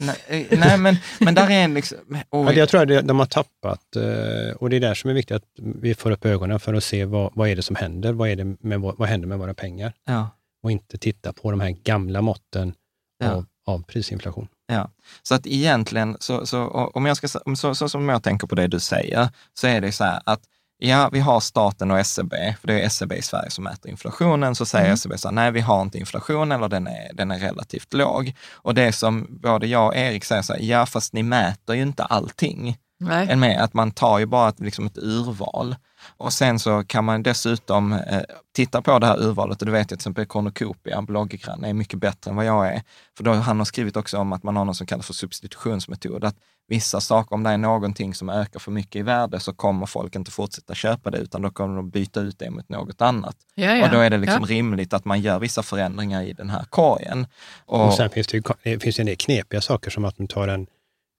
Nej, 0.00 0.16
eh, 0.26 0.58
nej, 0.58 0.78
men, 0.78 0.96
men 1.20 1.34
där 1.34 1.50
är 1.50 1.64
en 1.64 1.74
liksom... 1.74 1.98
Ja, 2.30 2.52
jag 2.52 2.68
tror 2.68 2.92
att 2.92 3.06
de 3.08 3.18
har 3.18 3.26
tappat, 3.26 3.96
eh, 3.96 4.56
och 4.56 4.70
det 4.70 4.76
är 4.76 4.80
där 4.80 4.94
som 4.94 5.10
är 5.10 5.14
viktigt 5.14 5.36
att 5.36 5.44
vi 5.56 5.94
får 5.94 6.10
upp 6.10 6.24
ögonen 6.24 6.60
för 6.60 6.74
att 6.74 6.84
se 6.84 7.04
vad, 7.04 7.30
vad 7.34 7.48
är 7.48 7.56
det 7.56 7.62
som 7.62 7.76
händer? 7.76 8.12
Vad, 8.12 8.28
är 8.28 8.36
det 8.36 8.44
med, 8.60 8.80
vad 8.80 9.08
händer 9.08 9.28
med 9.28 9.38
våra 9.38 9.54
pengar? 9.54 9.92
Ja. 10.04 10.30
Och 10.62 10.70
inte 10.70 10.98
titta 10.98 11.32
på 11.32 11.50
de 11.50 11.60
här 11.60 11.70
gamla 11.70 12.20
måtten 12.20 12.74
ja. 13.18 13.30
av, 13.30 13.46
av 13.66 13.82
prisinflation. 13.82 14.48
Ja, 14.66 14.90
så 15.22 15.34
att 15.34 15.46
egentligen, 15.46 16.16
så, 16.20 16.46
så, 16.46 16.66
om 16.94 17.06
jag 17.06 17.16
ska, 17.16 17.28
så, 17.56 17.74
så 17.74 17.88
som 17.88 18.08
jag 18.08 18.22
tänker 18.22 18.46
på 18.46 18.54
det 18.54 18.66
du 18.66 18.80
säger, 18.80 19.28
så 19.54 19.66
är 19.66 19.80
det 19.80 19.92
så 19.92 20.04
här 20.04 20.20
att 20.24 20.40
ja, 20.78 21.08
vi 21.12 21.20
har 21.20 21.40
staten 21.40 21.90
och 21.90 21.98
SCB, 21.98 22.36
e 22.36 22.56
för 22.60 22.66
det 22.66 22.80
är 22.80 22.86
SCB 22.86 23.14
e 23.14 23.18
i 23.18 23.22
Sverige 23.22 23.50
som 23.50 23.64
mäter 23.64 23.90
inflationen, 23.90 24.54
så 24.54 24.66
säger 24.66 24.84
mm. 24.84 24.94
SCB 24.94 25.14
e 25.14 25.18
så 25.18 25.28
här, 25.28 25.34
nej, 25.34 25.52
vi 25.52 25.60
har 25.60 25.82
inte 25.82 25.98
inflation 25.98 26.52
eller 26.52 26.68
den 26.68 26.86
är, 26.86 27.10
den 27.14 27.30
är 27.30 27.38
relativt 27.38 27.94
låg. 27.94 28.34
Och 28.52 28.74
det 28.74 28.92
som 28.92 29.26
både 29.30 29.66
jag 29.66 29.86
och 29.86 29.96
Erik 29.96 30.24
säger 30.24 30.42
så 30.42 30.52
här, 30.52 30.60
ja, 30.60 30.86
fast 30.86 31.12
ni 31.12 31.22
mäter 31.22 31.74
ju 31.76 31.82
inte 31.82 32.04
allting. 32.04 32.78
Nej. 33.00 33.36
Med 33.36 33.62
att 33.62 33.74
man 33.74 33.90
tar 33.90 34.18
ju 34.18 34.26
bara 34.26 34.48
ett, 34.48 34.60
liksom 34.60 34.86
ett 34.86 34.98
urval. 34.98 35.76
Och 36.16 36.32
sen 36.32 36.58
så 36.58 36.84
kan 36.84 37.04
man 37.04 37.22
dessutom 37.22 37.92
eh, 37.92 38.22
titta 38.54 38.82
på 38.82 38.98
det 38.98 39.06
här 39.06 39.22
urvalet 39.22 39.60
och 39.60 39.66
du 39.66 39.72
vet 39.72 39.80
jag 39.80 39.88
till 39.88 39.94
exempel 39.94 40.26
Cornucopia, 40.26 41.02
blogggranne, 41.02 41.68
är 41.68 41.74
mycket 41.74 41.98
bättre 41.98 42.30
än 42.30 42.36
vad 42.36 42.44
jag 42.44 42.68
är. 42.68 42.82
För 43.16 43.24
då, 43.24 43.32
han 43.32 43.58
har 43.58 43.64
skrivit 43.64 43.96
också 43.96 44.18
om 44.18 44.32
att 44.32 44.42
man 44.42 44.56
har 44.56 44.64
något 44.64 44.76
som 44.76 44.86
kallas 44.86 45.06
för 45.06 45.14
substitutionsmetod. 45.14 46.24
Att 46.24 46.36
vissa 46.68 47.00
saker, 47.00 47.34
om 47.34 47.42
det 47.42 47.50
är 47.50 47.58
någonting 47.58 48.14
som 48.14 48.28
ökar 48.28 48.60
för 48.60 48.70
mycket 48.70 48.96
i 48.96 49.02
värde 49.02 49.40
så 49.40 49.52
kommer 49.52 49.86
folk 49.86 50.16
inte 50.16 50.30
fortsätta 50.30 50.74
köpa 50.74 51.10
det 51.10 51.18
utan 51.18 51.42
då 51.42 51.50
kommer 51.50 51.76
de 51.76 51.90
byta 51.90 52.20
ut 52.20 52.38
det 52.38 52.50
mot 52.50 52.68
något 52.68 53.02
annat. 53.02 53.36
Ja, 53.54 53.74
ja. 53.74 53.84
Och 53.84 53.92
då 53.92 53.98
är 53.98 54.10
det 54.10 54.18
liksom 54.18 54.40
ja. 54.48 54.54
rimligt 54.54 54.92
att 54.92 55.04
man 55.04 55.20
gör 55.20 55.38
vissa 55.38 55.62
förändringar 55.62 56.22
i 56.22 56.32
den 56.32 56.50
här 56.50 56.64
korgen. 56.64 57.26
Och, 57.66 57.86
och 57.86 57.94
sen 57.94 58.10
finns 58.10 58.26
det, 58.26 58.36
ju, 58.36 58.42
det 58.62 58.82
finns 58.82 58.98
en 58.98 59.06
del 59.06 59.16
knepiga 59.16 59.60
saker 59.60 59.90
som 59.90 60.04
att 60.04 60.18
man 60.18 60.28
tar 60.28 60.48
en, 60.48 60.66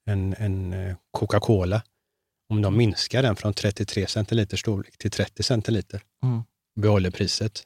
en, 0.07 0.35
en 0.37 0.73
eh, 0.73 0.95
Coca-Cola 1.11 1.81
om 2.49 2.61
de 2.61 2.77
minskar 2.77 3.23
den 3.23 3.35
från 3.35 3.53
33 3.53 4.07
centiliter 4.07 4.57
storlek 4.57 4.97
till 4.97 5.11
30 5.11 5.43
centiliter, 5.43 6.01
mm. 6.23 6.43
behåller 6.75 7.11
priset. 7.11 7.63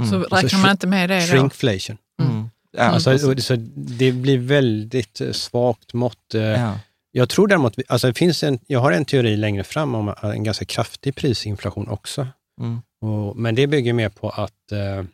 Mm. 0.00 0.10
Så 0.10 0.36
räknar 0.36 0.62
man 0.62 0.70
inte 0.70 0.86
med 0.86 1.10
det 1.10 1.20
då? 1.20 1.26
Shrinkflation. 1.26 1.98
Mm. 2.22 2.50
Ja, 2.72 2.82
alltså, 2.82 3.36
så 3.38 3.56
det 3.74 4.12
blir 4.12 4.38
väldigt 4.38 5.20
eh, 5.20 5.32
svagt 5.32 5.94
mått. 5.94 6.34
Eh, 6.34 6.42
ja. 6.42 6.78
Jag 7.12 7.28
tror 7.28 7.48
däremot, 7.48 7.78
alltså 7.88 8.06
det 8.06 8.14
finns 8.14 8.42
en, 8.42 8.58
jag 8.66 8.80
har 8.80 8.92
en 8.92 9.04
teori 9.04 9.36
längre 9.36 9.64
fram 9.64 9.94
om 9.94 10.14
en 10.22 10.44
ganska 10.44 10.64
kraftig 10.64 11.14
prisinflation 11.14 11.88
också. 11.88 12.26
Mm. 12.60 12.80
Och, 13.00 13.36
men 13.36 13.54
det 13.54 13.66
bygger 13.66 13.92
mer 13.92 14.08
på 14.08 14.30
att 14.30 14.72
eh, 14.72 15.04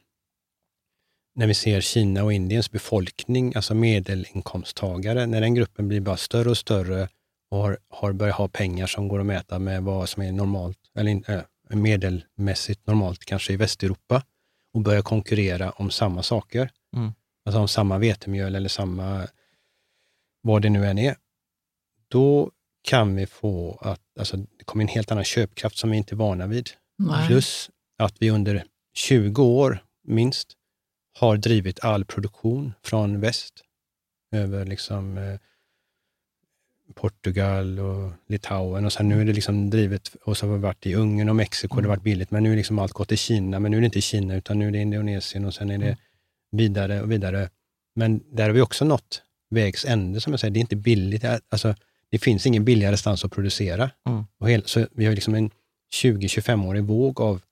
när 1.34 1.46
vi 1.46 1.54
ser 1.54 1.80
Kina 1.80 2.24
och 2.24 2.32
Indiens 2.32 2.70
befolkning, 2.70 3.52
alltså 3.56 3.74
medelinkomsttagare, 3.74 5.26
när 5.26 5.40
den 5.40 5.54
gruppen 5.54 5.88
blir 5.88 6.00
bara 6.00 6.16
större 6.16 6.50
och 6.50 6.56
större 6.56 7.08
och 7.50 7.58
har, 7.58 7.78
har 7.88 8.12
börjat 8.12 8.36
ha 8.36 8.48
pengar 8.48 8.86
som 8.86 9.08
går 9.08 9.20
att 9.20 9.26
mäta 9.26 9.58
med 9.58 9.82
vad 9.82 10.08
som 10.08 10.22
är 10.22 10.32
normalt, 10.32 10.78
eller 10.94 11.30
äh, 11.30 11.76
medelmässigt 11.76 12.86
normalt 12.86 13.24
kanske 13.24 13.52
i 13.52 13.56
Västeuropa 13.56 14.22
och 14.74 14.80
börjar 14.80 15.02
konkurrera 15.02 15.70
om 15.70 15.90
samma 15.90 16.22
saker. 16.22 16.70
Mm. 16.96 17.12
Alltså 17.44 17.60
om 17.60 17.68
samma 17.68 17.98
vetemjöl 17.98 18.54
eller 18.54 18.68
samma, 18.68 19.28
vad 20.42 20.62
det 20.62 20.70
nu 20.70 20.86
än 20.86 20.98
är. 20.98 21.16
Då 22.08 22.50
kan 22.82 23.16
vi 23.16 23.26
få 23.26 23.78
att, 23.82 24.00
alltså 24.18 24.36
det 24.36 24.64
kommer 24.64 24.84
en 24.84 24.88
helt 24.88 25.12
annan 25.12 25.24
köpkraft 25.24 25.76
som 25.76 25.90
vi 25.90 25.96
inte 25.96 26.14
är 26.14 26.16
vana 26.16 26.46
vid. 26.46 26.70
Nej. 26.98 27.26
Plus 27.26 27.70
att 27.98 28.16
vi 28.18 28.30
under 28.30 28.64
20 28.94 29.42
år 29.42 29.84
minst 30.04 30.52
har 31.18 31.36
drivit 31.36 31.80
all 31.80 32.04
produktion 32.04 32.72
från 32.82 33.20
väst 33.20 33.64
över 34.32 34.66
liksom 34.66 35.18
eh, 35.18 35.38
Portugal 37.00 37.78
och 37.78 38.12
Litauen 38.26 38.84
och 38.84 38.92
sen 38.92 39.08
nu 39.08 39.20
är 39.20 39.24
det 39.24 39.32
liksom 39.32 39.70
drivet, 39.70 40.16
och 40.24 40.36
så 40.36 40.46
har 40.46 40.54
vi 40.54 40.60
varit 40.60 40.86
i 40.86 40.94
Ungern 40.94 41.28
och 41.28 41.36
Mexiko, 41.36 41.74
mm. 41.74 41.82
det 41.82 41.88
har 41.88 41.96
varit 41.96 42.04
billigt, 42.04 42.30
men 42.30 42.42
nu 42.42 42.52
är 42.52 42.56
liksom 42.56 42.78
allt 42.78 42.92
gått 42.92 43.08
till 43.08 43.18
Kina, 43.18 43.58
men 43.58 43.70
nu 43.70 43.76
är 43.76 43.80
det 43.80 43.84
inte 43.84 44.00
Kina, 44.00 44.34
utan 44.34 44.58
nu 44.58 44.66
är 44.66 44.70
det 44.70 44.78
Indonesien 44.78 45.44
och 45.44 45.54
sen 45.54 45.70
är 45.70 45.78
det 45.78 45.86
mm. 45.86 45.98
vidare 46.50 47.02
och 47.02 47.12
vidare. 47.12 47.48
Men 47.94 48.20
där 48.32 48.44
har 48.44 48.50
vi 48.50 48.60
också 48.60 48.84
nått 48.84 49.22
vägs 49.50 49.84
ände, 49.84 50.20
som 50.20 50.32
jag 50.32 50.40
säger, 50.40 50.54
det 50.54 50.58
är 50.58 50.60
inte 50.60 50.76
billigt. 50.76 51.24
Alltså, 51.48 51.74
det 52.10 52.18
finns 52.18 52.46
ingen 52.46 52.64
billigare 52.64 52.96
stans 52.96 53.24
att 53.24 53.32
producera. 53.32 53.90
Mm. 54.08 54.24
Och 54.38 54.50
hel, 54.50 54.62
så 54.66 54.86
vi 54.92 55.06
har 55.06 55.14
liksom 55.14 55.34
en 55.34 55.50
20-25-årig 55.94 56.84
våg 56.84 57.20
av 57.20 57.42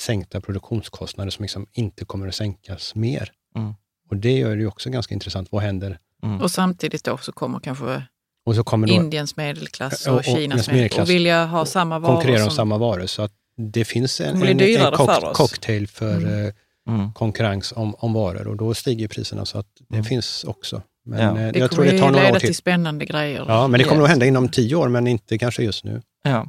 sänkta 0.00 0.40
produktionskostnader 0.40 1.30
som 1.30 1.42
liksom 1.42 1.66
inte 1.72 2.04
kommer 2.04 2.28
att 2.28 2.34
sänkas 2.34 2.94
mer. 2.94 3.32
Mm. 3.56 3.74
Och 4.10 4.16
det 4.16 4.38
gör 4.38 4.56
det 4.56 4.66
också 4.66 4.90
ganska 4.90 5.14
intressant. 5.14 5.52
Vad 5.52 5.62
händer? 5.62 5.98
Mm. 6.22 6.40
Och 6.40 6.50
samtidigt 6.50 7.04
då 7.04 7.18
så 7.18 7.32
kommer 7.32 7.60
kanske 7.60 8.02
och 8.44 8.54
så 8.54 8.64
kommer 8.64 8.86
då, 8.86 8.94
Indiens 8.94 9.36
medelklass 9.36 10.06
och, 10.06 10.14
och 10.14 10.24
Kinas 10.24 10.68
medelklass 10.68 11.08
och 11.08 11.14
vilja 11.14 11.46
ha 11.46 11.66
samma 11.66 11.98
varor. 11.98 12.14
Konkurrera 12.14 12.44
om 12.44 12.50
samma 12.50 12.78
varor. 12.78 13.06
Så 13.06 13.22
att 13.22 13.32
det 13.56 13.84
finns 13.84 14.20
en, 14.20 14.42
en, 14.42 14.60
en 14.60 14.92
cock, 14.92 15.32
cocktail 15.32 15.88
för 15.88 16.16
mm. 16.16 16.46
Eh, 16.46 16.52
mm. 16.88 17.12
konkurrens 17.12 17.72
om, 17.76 17.94
om 17.98 18.12
varor 18.12 18.48
och 18.48 18.56
då 18.56 18.74
stiger 18.74 19.08
priserna. 19.08 19.44
Så 19.44 19.58
att 19.58 19.66
det 19.88 19.94
mm. 19.94 20.04
finns 20.04 20.44
också. 20.44 20.82
Men 21.04 21.36
ja. 21.36 21.46
Eh, 21.46 21.52
det 21.52 21.58
jag 21.58 21.70
tror 21.70 21.84
det 21.84 21.98
tar 21.98 22.10
några 22.10 22.28
år 22.28 22.38
till. 22.38 22.48
till 22.48 22.56
spännande 22.56 23.04
grejer. 23.04 23.44
Ja, 23.48 23.68
men 23.68 23.78
det 23.78 23.84
kommer 23.84 23.98
nog 23.98 24.08
hända 24.08 24.26
inom 24.26 24.48
tio 24.48 24.76
år, 24.76 24.88
men 24.88 25.06
inte 25.06 25.38
kanske 25.38 25.62
just 25.62 25.84
nu. 25.84 26.02
Ja. 26.22 26.46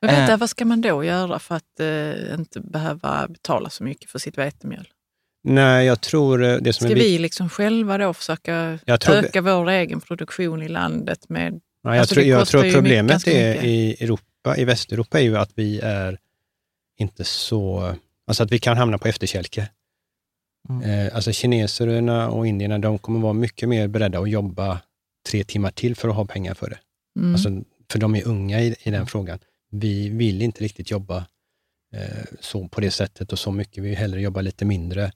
Men 0.00 0.14
vänta, 0.14 0.32
eh. 0.32 0.38
vad 0.38 0.50
ska 0.50 0.64
man 0.64 0.80
då 0.80 1.04
göra 1.04 1.38
för 1.38 1.54
att 1.54 1.80
eh, 1.80 2.34
inte 2.34 2.60
behöva 2.60 3.28
betala 3.28 3.70
så 3.70 3.84
mycket 3.84 4.10
för 4.10 4.18
sitt 4.18 4.38
vetemjöl? 4.38 4.88
Nej, 5.44 5.86
jag 5.86 6.00
tror 6.00 6.42
eh, 6.44 6.56
det 6.56 6.72
som 6.72 6.84
Ska 6.84 6.92
är... 6.92 7.00
vi 7.00 7.18
liksom 7.18 7.48
själva 7.48 7.98
då 7.98 8.14
försöka 8.14 8.78
öka 8.86 9.40
vår 9.40 9.68
egen 9.68 10.00
produktion 10.00 10.62
i 10.62 10.68
landet 10.68 11.28
med... 11.28 11.60
Ja, 11.82 11.90
jag 11.90 12.00
alltså 12.00 12.14
tror, 12.14 12.26
jag 12.26 12.48
tror 12.48 12.72
problemet 12.72 13.26
är 13.26 13.64
i 13.64 13.96
Europa, 14.00 14.56
i 14.56 14.64
Västeuropa 14.64 15.18
är 15.18 15.22
ju 15.22 15.36
att 15.36 15.50
vi 15.54 15.80
är 15.80 16.18
inte 16.98 17.24
så... 17.24 17.94
Alltså 18.26 18.42
att 18.42 18.52
vi 18.52 18.58
kan 18.58 18.76
hamna 18.76 18.98
på 18.98 19.08
efterkälke. 19.08 19.68
Mm. 20.68 21.06
Eh, 21.06 21.14
alltså 21.14 21.32
kineserna 21.32 22.30
och 22.30 22.46
indierna, 22.46 22.78
de 22.78 22.98
kommer 22.98 23.20
vara 23.20 23.32
mycket 23.32 23.68
mer 23.68 23.88
beredda 23.88 24.18
att 24.18 24.30
jobba 24.30 24.80
tre 25.28 25.44
timmar 25.44 25.70
till 25.70 25.96
för 25.96 26.08
att 26.08 26.14
ha 26.14 26.24
pengar 26.24 26.54
för 26.54 26.70
det. 26.70 26.78
Mm. 27.18 27.34
Alltså, 27.34 27.50
för 27.90 27.98
de 27.98 28.14
är 28.14 28.28
unga 28.28 28.60
i, 28.60 28.76
i 28.82 28.90
den 28.90 29.06
frågan. 29.06 29.38
Vi 29.70 30.08
vill 30.08 30.42
inte 30.42 30.64
riktigt 30.64 30.90
jobba 30.90 31.16
eh, 31.94 32.24
så 32.40 32.68
på 32.68 32.80
det 32.80 32.90
sättet 32.90 33.32
och 33.32 33.38
så 33.38 33.52
mycket. 33.52 33.84
Vi 33.84 33.88
vill 33.88 33.98
hellre 33.98 34.20
jobba 34.20 34.40
lite 34.40 34.64
mindre. 34.64 35.12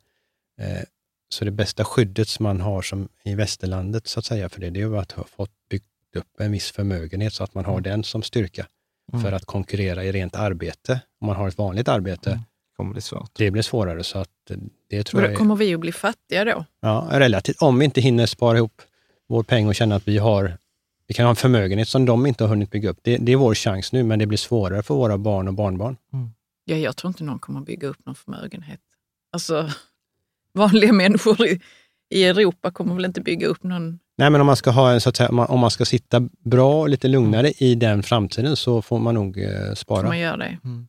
Eh, 0.58 0.82
så 1.28 1.44
det 1.44 1.50
bästa 1.50 1.84
skyddet 1.84 2.28
som 2.28 2.42
man 2.42 2.60
har 2.60 2.82
som 2.82 3.08
i 3.24 3.34
västerlandet, 3.34 4.06
så 4.06 4.18
att 4.18 4.24
säga, 4.24 4.48
för 4.48 4.60
det, 4.60 4.70
det 4.70 4.80
är 4.80 4.96
att 4.96 5.12
ha 5.12 5.24
fått 5.24 5.50
byggt 5.70 5.84
upp 6.16 6.40
en 6.40 6.52
viss 6.52 6.70
förmögenhet 6.70 7.32
så 7.32 7.44
att 7.44 7.54
man 7.54 7.64
har 7.64 7.72
mm. 7.72 7.82
den 7.82 8.04
som 8.04 8.22
styrka 8.22 8.66
mm. 9.12 9.24
för 9.24 9.32
att 9.32 9.44
konkurrera 9.44 10.04
i 10.04 10.12
rent 10.12 10.34
arbete. 10.34 11.00
Om 11.20 11.26
man 11.26 11.36
har 11.36 11.48
ett 11.48 11.58
vanligt 11.58 11.88
arbete, 11.88 12.30
mm. 12.30 12.42
kommer 12.76 12.92
bli 12.92 13.02
svårt. 13.02 13.30
det 13.32 13.50
blir 13.50 13.62
svårare. 13.62 14.04
Så 14.04 14.18
att 14.18 14.28
det 14.90 15.02
tror 15.02 15.22
jag 15.22 15.38
kommer 15.38 15.56
vi 15.56 15.74
att 15.74 15.80
bli 15.80 15.92
fattiga 15.92 16.44
då? 16.44 16.64
Ja, 16.80 17.08
relativt. 17.10 17.62
Om 17.62 17.78
vi 17.78 17.84
inte 17.84 18.00
hinner 18.00 18.26
spara 18.26 18.56
ihop 18.56 18.82
vår 19.28 19.42
peng 19.42 19.68
och 19.68 19.74
känna 19.74 19.94
att 19.94 20.08
vi 20.08 20.18
har 20.18 20.58
vi 21.06 21.14
kan 21.14 21.24
ha 21.24 21.30
en 21.30 21.36
förmögenhet 21.36 21.88
som 21.88 22.06
de 22.06 22.26
inte 22.26 22.44
har 22.44 22.48
hunnit 22.48 22.70
bygga 22.70 22.90
upp. 22.90 22.98
Det, 23.02 23.16
det 23.16 23.32
är 23.32 23.36
vår 23.36 23.54
chans 23.54 23.92
nu, 23.92 24.02
men 24.02 24.18
det 24.18 24.26
blir 24.26 24.38
svårare 24.38 24.82
för 24.82 24.94
våra 24.94 25.18
barn 25.18 25.48
och 25.48 25.54
barnbarn. 25.54 25.96
Mm. 26.12 26.30
Ja, 26.64 26.76
jag 26.76 26.96
tror 26.96 27.08
inte 27.08 27.24
någon 27.24 27.38
kommer 27.38 27.60
bygga 27.60 27.88
upp 27.88 28.06
någon 28.06 28.14
förmögenhet. 28.14 28.80
Alltså, 29.32 29.70
vanliga 30.54 30.92
människor 30.92 31.46
i, 31.46 31.60
i 32.14 32.24
Europa 32.24 32.70
kommer 32.70 32.94
väl 32.94 33.04
inte 33.04 33.20
bygga 33.20 33.46
upp 33.46 33.62
någon... 33.62 33.98
Nej, 34.18 34.30
men 34.30 34.40
om 34.40 34.46
man 34.46 34.56
ska, 34.56 34.70
ha 34.70 34.92
en, 34.92 35.00
så 35.00 35.08
att 35.08 35.16
säga, 35.16 35.28
om 35.30 35.60
man 35.60 35.70
ska 35.70 35.84
sitta 35.84 36.28
bra 36.44 36.80
och 36.80 36.88
lite 36.88 37.08
lugnare 37.08 37.52
i 37.58 37.74
den 37.74 38.02
framtiden 38.02 38.56
så 38.56 38.82
får 38.82 38.98
man 38.98 39.14
nog 39.14 39.38
eh, 39.38 39.74
spara. 39.74 40.00
Får 40.00 40.08
man 40.08 40.18
göra 40.18 40.36
det. 40.36 40.58
Mm. 40.64 40.88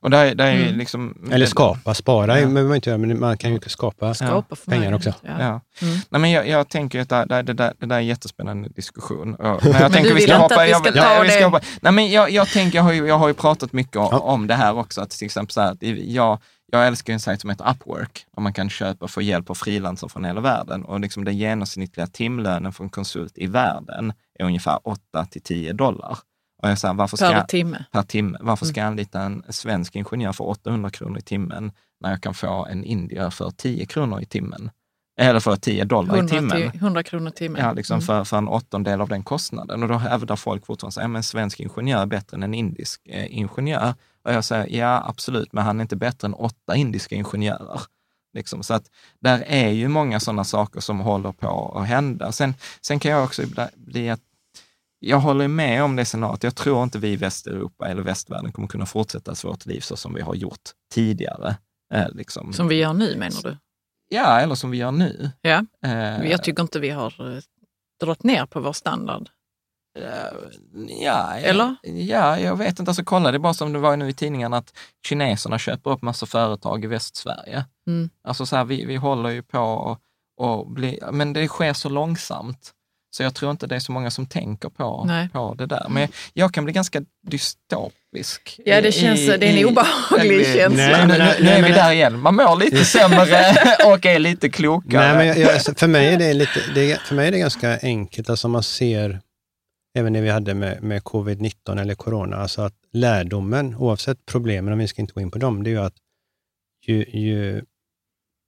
Och 0.00 0.10
där, 0.10 0.34
där 0.34 0.46
är 0.46 0.62
mm. 0.62 0.78
liksom, 0.78 1.28
Eller 1.32 1.46
skapa, 1.46 1.94
spara 1.94 2.40
ja. 2.40 2.46
behöver 2.46 2.68
man 2.68 2.74
inte 2.74 2.90
göra, 2.90 2.98
men 2.98 3.20
man 3.20 3.38
kan 3.38 3.52
ju 3.52 3.60
skapa, 3.66 4.14
skapa 4.14 4.56
pengar 4.66 4.92
också. 4.92 5.14
Ja. 5.22 5.30
ja. 5.40 5.60
Mm. 5.82 5.98
Nej, 6.08 6.20
men 6.20 6.30
jag, 6.30 6.48
jag, 6.48 6.68
tänker 6.68 7.00
att 7.00 7.08
det, 7.08 7.24
det, 7.24 7.42
det, 7.42 7.52
där, 7.52 7.72
det 7.78 7.86
där 7.86 7.96
är 7.96 8.00
en 8.00 8.06
jättespännande 8.06 8.68
diskussion. 8.68 9.36
Men 9.38 9.58
jag 9.62 9.92
tänker 9.92 10.14
vi 10.14 10.20
ska 10.20 10.36
hoppa... 10.36 10.64
Vi 10.64 10.74
ska 10.74 10.88
jag, 10.94 10.96
ja, 10.96 11.22
vi 11.22 11.30
ska 11.30 11.44
hoppa. 11.44 11.60
Nej, 11.80 11.92
men 11.92 12.10
jag, 12.10 12.30
jag 12.30 12.48
tänker, 12.48 12.78
jag 12.78 12.82
har, 12.82 12.92
ju, 12.92 13.06
jag 13.06 13.18
har 13.18 13.28
ju 13.28 13.34
pratat 13.34 13.72
mycket 13.72 13.96
om, 13.96 14.20
om 14.20 14.46
det 14.46 14.54
här 14.54 14.78
också, 14.78 15.00
att 15.00 15.10
till 15.10 15.26
exempel 15.26 15.52
så 15.52 15.60
här, 15.60 15.72
att 15.72 15.82
jag, 16.04 16.38
jag 16.72 16.86
älskar 16.86 17.12
en 17.12 17.20
sajt 17.20 17.40
som 17.40 17.50
heter 17.50 17.70
Upwork, 17.70 18.26
där 18.34 18.42
man 18.42 18.52
kan 18.52 18.70
köpa 18.70 19.04
och 19.04 19.10
få 19.10 19.22
hjälp 19.22 19.50
av 19.50 19.54
frilansare 19.54 20.10
från 20.10 20.24
hela 20.24 20.40
världen. 20.40 20.84
Och 20.84 21.00
liksom 21.00 21.24
den 21.24 21.36
genomsnittliga 21.36 22.06
timlönen 22.06 22.72
för 22.72 22.84
en 22.84 22.90
konsult 22.90 23.38
i 23.38 23.46
världen 23.46 24.12
är 24.38 24.44
ungefär 24.44 24.78
8 24.82 25.24
till 25.24 25.42
10 25.42 25.72
dollar. 25.72 26.18
Och 26.62 26.70
jag 26.70 26.78
säger, 26.78 26.94
varför 26.94 27.16
ska, 27.16 27.30
per 27.30 27.44
timme. 27.44 27.84
Per 27.92 28.02
timme. 28.02 28.38
Varför 28.40 28.66
ska 28.66 28.80
jag 28.80 28.86
anlita 28.86 29.20
en 29.20 29.44
svensk 29.48 29.96
ingenjör 29.96 30.32
för 30.32 30.44
800 30.44 30.90
kronor 30.90 31.18
i 31.18 31.22
timmen 31.22 31.72
när 32.00 32.10
jag 32.10 32.22
kan 32.22 32.34
få 32.34 32.66
en 32.66 32.84
indier 32.84 33.30
för 33.30 33.50
10 33.50 33.86
kronor 33.86 34.20
i 34.20 34.26
timmen? 34.26 34.70
eller 35.18 35.40
för 35.40 35.56
10 35.56 35.84
dollar 35.84 36.24
i 36.24 36.28
timmen. 36.28 36.62
100 36.62 37.02
kronor 37.02 37.28
i 37.28 37.32
timmen. 37.32 37.62
Ja, 37.62 37.72
liksom 37.72 37.94
mm. 37.94 38.06
för, 38.06 38.24
för 38.24 38.38
en 38.38 38.48
åttondel 38.48 39.00
av 39.00 39.08
den 39.08 39.22
kostnaden. 39.22 39.82
Och 39.82 39.88
då 39.88 39.94
hävdar 39.94 40.36
folk 40.36 40.66
fortfarande 40.66 41.16
att 41.16 41.16
en 41.16 41.22
svensk 41.22 41.60
ingenjör 41.60 42.02
är 42.02 42.06
bättre 42.06 42.36
än 42.36 42.42
en 42.42 42.54
indisk 42.54 43.00
eh, 43.06 43.38
ingenjör. 43.38 43.94
Och 44.26 44.32
jag 44.32 44.44
säger, 44.44 44.78
ja 44.78 45.04
absolut, 45.08 45.52
men 45.52 45.64
han 45.64 45.80
är 45.80 45.82
inte 45.82 45.96
bättre 45.96 46.26
än 46.26 46.34
åtta 46.34 46.76
indiska 46.76 47.14
ingenjörer. 47.14 47.80
Liksom. 48.34 48.62
Så 48.62 48.74
att 48.74 48.90
där 49.20 49.44
är 49.46 49.68
ju 49.68 49.88
många 49.88 50.20
sådana 50.20 50.44
saker 50.44 50.80
som 50.80 51.00
håller 51.00 51.32
på 51.32 51.78
att 51.78 51.86
hända. 51.86 52.32
Sen, 52.32 52.54
sen 52.80 52.98
kan 52.98 53.10
jag 53.10 53.24
också 53.24 53.42
bli 53.74 54.10
att 54.10 54.20
jag 54.98 55.18
håller 55.18 55.48
med 55.48 55.82
om 55.82 55.96
det 55.96 56.04
scenariot. 56.04 56.42
Jag 56.42 56.54
tror 56.56 56.82
inte 56.82 56.98
vi 56.98 57.08
i 57.08 57.16
Västeuropa 57.16 57.88
eller 57.88 58.02
västvärlden 58.02 58.52
kommer 58.52 58.68
kunna 58.68 58.86
fortsätta 58.86 59.34
vårt 59.44 59.66
liv 59.66 59.80
så 59.80 59.96
som 59.96 60.14
vi 60.14 60.20
har 60.20 60.34
gjort 60.34 60.70
tidigare. 60.94 61.56
Eh, 61.94 62.08
liksom. 62.12 62.52
Som 62.52 62.68
vi 62.68 62.74
gör 62.74 62.92
nu 62.92 63.16
menar 63.16 63.42
du? 63.42 63.56
Ja, 64.08 64.40
eller 64.40 64.54
som 64.54 64.70
vi 64.70 64.78
gör 64.78 64.92
nu. 64.92 65.30
Ja. 65.40 65.64
Eh, 65.84 66.30
jag 66.30 66.44
tycker 66.44 66.62
inte 66.62 66.80
vi 66.80 66.90
har 66.90 67.34
eh, 67.36 67.42
dragit 68.00 68.22
ner 68.22 68.46
på 68.46 68.60
vår 68.60 68.72
standard. 68.72 69.28
Ja, 71.00 71.34
Eller? 71.34 71.76
Ja, 71.82 72.38
jag 72.38 72.56
vet 72.56 72.78
inte. 72.78 72.90
Alltså, 72.90 73.04
kolla, 73.04 73.30
det 73.30 73.36
är 73.36 73.38
bara 73.38 73.54
som 73.54 73.72
det 73.72 73.78
var 73.78 73.96
nu 73.96 74.08
i 74.08 74.12
tidningarna 74.12 74.56
att 74.56 74.72
kineserna 75.08 75.58
köper 75.58 75.90
upp 75.90 76.02
massa 76.02 76.26
företag 76.26 76.84
i 76.84 76.86
Västsverige. 76.86 77.64
Mm. 77.86 78.10
Alltså 78.24 78.46
så 78.46 78.56
här, 78.56 78.64
vi, 78.64 78.84
vi 78.84 78.96
håller 78.96 79.30
ju 79.30 79.42
på 79.42 79.58
och, 79.58 79.98
och 80.36 80.70
bli, 80.70 81.00
men 81.12 81.32
det 81.32 81.48
sker 81.48 81.72
så 81.72 81.88
långsamt. 81.88 82.72
Så 83.16 83.22
jag 83.22 83.34
tror 83.34 83.50
inte 83.50 83.66
det 83.66 83.74
är 83.76 83.80
så 83.80 83.92
många 83.92 84.10
som 84.10 84.26
tänker 84.26 84.68
på, 84.68 85.08
på 85.32 85.54
det 85.58 85.66
där. 85.66 85.86
Men 85.88 86.02
jag, 86.02 86.10
jag 86.32 86.54
kan 86.54 86.64
bli 86.64 86.72
ganska 86.72 87.02
dystopisk. 87.26 88.60
Ja, 88.64 88.80
det, 88.80 88.92
känns, 88.92 89.20
i, 89.20 89.26
det 89.26 89.46
är 89.46 89.58
en 89.58 89.64
obehaglig 89.64 90.40
i, 90.40 90.44
känsla. 90.44 91.06
Nej, 91.06 91.06
nu, 91.06 91.18
nu, 91.18 91.44
nu 91.44 91.50
är 91.50 91.62
vi 91.62 91.72
där 91.72 91.92
igen. 91.92 92.20
Man 92.20 92.34
mår 92.34 92.56
lite 92.56 92.84
sämre 92.84 93.54
och 93.86 94.06
är 94.06 94.18
lite 94.18 94.48
klokare. 94.48 95.06
Nej, 95.06 95.16
men 95.16 95.26
jag, 95.26 95.38
jag, 95.38 95.78
för, 95.78 95.86
mig 95.86 96.14
är 96.14 96.18
det 96.18 96.34
lite, 96.34 96.60
det, 96.74 97.00
för 97.00 97.14
mig 97.14 97.28
är 97.28 97.32
det 97.32 97.38
ganska 97.38 97.78
enkelt. 97.82 98.30
Alltså 98.30 98.48
man 98.48 98.62
ser, 98.62 99.20
även 99.96 100.12
när 100.12 100.22
vi 100.22 100.30
hade 100.30 100.54
med, 100.54 100.82
med 100.82 101.02
covid-19 101.02 101.80
eller 101.80 101.94
corona, 101.94 102.36
alltså 102.36 102.62
att 102.62 102.74
lärdomen, 102.92 103.74
oavsett 103.74 104.26
problemen, 104.26 104.72
om 104.72 104.78
vi 104.78 104.88
ska 104.88 105.02
inte 105.02 105.14
gå 105.14 105.20
in 105.20 105.30
på 105.30 105.38
dem, 105.38 105.64
det 105.64 105.70
är 105.70 105.72
ju 105.72 105.80
att 105.80 105.96
ju, 106.86 107.04
ju 107.04 107.64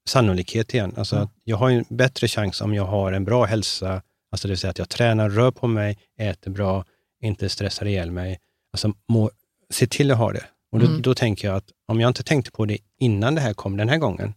sannolikhet 0.09 0.75
igen. 0.75 0.93
Alltså 0.97 1.17
mm. 1.17 1.25
att 1.25 1.33
jag 1.45 1.57
har 1.57 1.71
en 1.71 1.85
bättre 1.89 2.29
chans 2.29 2.61
om 2.61 2.75
jag 2.75 2.85
har 2.85 3.13
en 3.13 3.25
bra 3.25 3.45
hälsa, 3.45 4.03
Alltså 4.31 4.49
det 4.49 4.53
vill 4.53 4.59
säga 4.59 4.71
att 4.71 4.79
jag 4.79 4.89
tränar, 4.89 5.31
rör 5.31 5.51
på 5.51 5.67
mig, 5.67 5.99
äter 6.19 6.51
bra, 6.51 6.85
inte 7.21 7.49
stressar 7.49 7.87
ihjäl 7.87 8.11
mig. 8.11 8.39
Alltså 8.73 8.93
må, 9.09 9.31
se 9.71 9.87
till 9.87 10.11
att 10.11 10.19
ha 10.19 10.33
det. 10.33 10.45
Och 10.73 10.79
då, 10.79 10.87
mm. 10.87 11.03
då, 11.03 11.15
tänker 11.15 11.49
jag 11.49 11.57
att 11.57 11.71
om 11.87 12.01
jag 12.01 12.11
inte 12.11 12.23
tänkte 12.23 12.51
på 12.51 12.65
det 12.65 12.79
innan 12.99 13.35
det 13.35 13.41
här 13.41 13.55
kom 13.55 13.77
den 13.77 13.89
här 13.89 13.99
gången, 13.99 14.35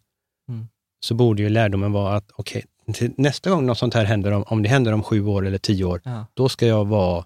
mm. 0.49 0.67
så 0.99 1.13
borde 1.13 1.41
ju 1.41 1.49
lärdomen 1.49 1.91
vara 1.91 2.15
att 2.15 2.31
okej, 2.31 2.59
okay, 2.59 2.70
nästa 3.17 3.49
gång 3.49 3.65
något 3.65 3.77
sånt 3.77 3.93
här 3.93 4.05
händer, 4.05 4.31
om, 4.31 4.43
om 4.47 4.63
det 4.63 4.69
händer 4.69 4.93
om 4.93 5.03
sju 5.03 5.25
år 5.25 5.47
eller 5.47 5.57
tio 5.57 5.83
år, 5.83 6.01
ja. 6.03 6.25
då 6.33 6.49
ska 6.49 6.67
jag 6.67 6.85
vara 6.85 7.25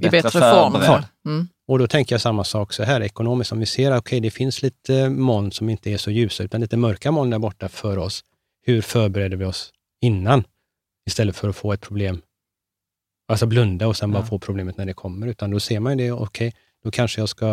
i 0.00 0.08
bättre 0.08 0.30
form. 0.30 1.02
Mm. 1.26 1.48
Och 1.68 1.78
då 1.78 1.86
tänker 1.86 2.14
jag 2.14 2.20
samma 2.20 2.44
sak 2.44 2.72
så 2.72 2.82
här 2.82 3.00
ekonomiskt. 3.00 3.52
Om 3.52 3.58
vi 3.58 3.66
ser 3.66 3.90
att 3.90 3.98
okay, 3.98 4.20
det 4.20 4.30
finns 4.30 4.62
lite 4.62 5.08
moln 5.08 5.52
som 5.52 5.68
inte 5.68 5.90
är 5.90 5.96
så 5.96 6.10
ljusa, 6.10 6.42
utan 6.42 6.60
lite 6.60 6.76
mörka 6.76 7.10
moln 7.10 7.30
där 7.30 7.38
borta 7.38 7.68
för 7.68 7.98
oss. 7.98 8.24
Hur 8.62 8.82
förbereder 8.82 9.36
vi 9.36 9.44
oss 9.44 9.72
innan? 10.00 10.44
Istället 11.06 11.36
för 11.36 11.48
att 11.48 11.56
få 11.56 11.72
ett 11.72 11.80
problem, 11.80 12.20
alltså 13.28 13.46
blunda 13.46 13.86
och 13.86 13.96
sen 13.96 14.10
ja. 14.10 14.18
bara 14.18 14.26
få 14.26 14.38
problemet 14.38 14.76
när 14.76 14.86
det 14.86 14.94
kommer. 14.94 15.26
Utan 15.26 15.50
då 15.50 15.60
ser 15.60 15.80
man 15.80 15.98
ju 15.98 16.04
det, 16.04 16.12
okej, 16.12 16.48
okay, 16.48 16.60
då 16.84 16.90
kanske 16.90 17.20
jag 17.20 17.28
ska 17.28 17.46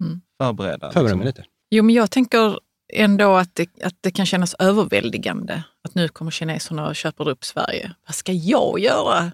mm. 0.00 0.20
förbereda, 0.38 0.90
förbereda 0.90 1.02
liksom. 1.02 1.18
mig 1.18 1.26
lite. 1.26 1.44
Jo, 1.70 1.84
men 1.84 1.94
jag 1.94 2.10
tänker 2.10 2.58
ändå 2.92 3.36
att 3.36 3.54
det, 3.54 3.82
att 3.82 3.94
det 4.00 4.10
kan 4.10 4.26
kännas 4.26 4.54
överväldigande 4.58 5.62
att 5.84 5.94
nu 5.94 6.08
kommer 6.08 6.30
kineserna 6.30 6.88
och 6.88 6.96
köper 6.96 7.28
upp 7.28 7.44
Sverige. 7.44 7.94
Vad 8.06 8.14
ska 8.14 8.32
jag 8.32 8.78
göra 8.78 9.32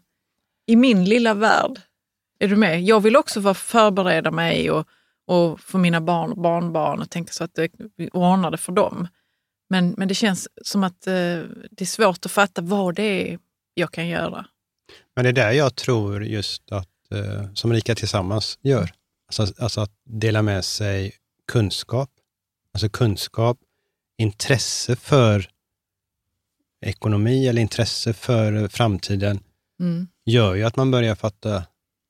i 0.67 0.77
min 0.77 1.05
lilla 1.05 1.35
värld? 1.35 1.81
Är 2.39 2.49
du 2.49 2.57
med? 2.57 2.83
Jag 2.83 3.01
vill 3.01 3.17
också 3.17 3.41
vara 3.41 3.55
förbereda 3.55 4.31
mig 4.31 4.71
och, 4.71 4.89
och 5.27 5.61
för 5.61 5.79
mina 5.79 6.01
barn 6.01 6.31
och 6.31 6.39
barnbarn 6.39 7.01
och 7.01 7.11
tänka 7.11 7.33
så 7.33 7.45
att 7.45 7.55
det, 7.55 7.69
vi 7.97 8.09
ordnar 8.13 8.51
det 8.51 8.57
för 8.57 8.73
dem. 8.73 9.09
Men, 9.71 9.95
men 9.97 10.09
det 10.09 10.15
känns 10.15 10.49
som 10.63 10.85
att 10.85 11.07
eh, 11.07 11.13
det 11.71 11.81
är 11.81 11.85
svårt 11.85 12.27
att 12.27 12.33
fatta 12.33 12.63
vad 12.63 12.95
det 12.95 13.33
är 13.33 13.39
jag 13.75 13.93
kan 13.93 14.09
göra. 14.09 14.47
Men 15.17 15.25
det 15.25 15.31
är 15.31 15.33
där 15.33 15.53
jag 15.53 15.75
tror 15.75 16.25
just 16.25 16.73
att, 16.73 16.89
eh, 17.11 17.53
som 17.55 17.73
Rika 17.73 17.95
Tillsammans 17.95 18.59
gör, 18.63 18.91
alltså, 19.27 19.63
alltså 19.63 19.81
att 19.81 19.93
dela 20.05 20.43
med 20.43 20.65
sig 20.65 21.13
kunskap, 21.53 22.11
alltså 22.75 22.89
kunskap, 22.89 23.59
intresse 24.19 24.97
för 24.97 25.49
ekonomi 26.81 27.49
eller 27.49 27.63
intresse 27.63 28.13
för 28.13 28.69
framtiden, 28.69 29.41
mm. 29.81 30.07
gör 30.25 30.55
ju 30.55 30.65
att 30.65 30.77
man 30.77 30.91
börjar 30.91 31.15
fatta 31.15 31.65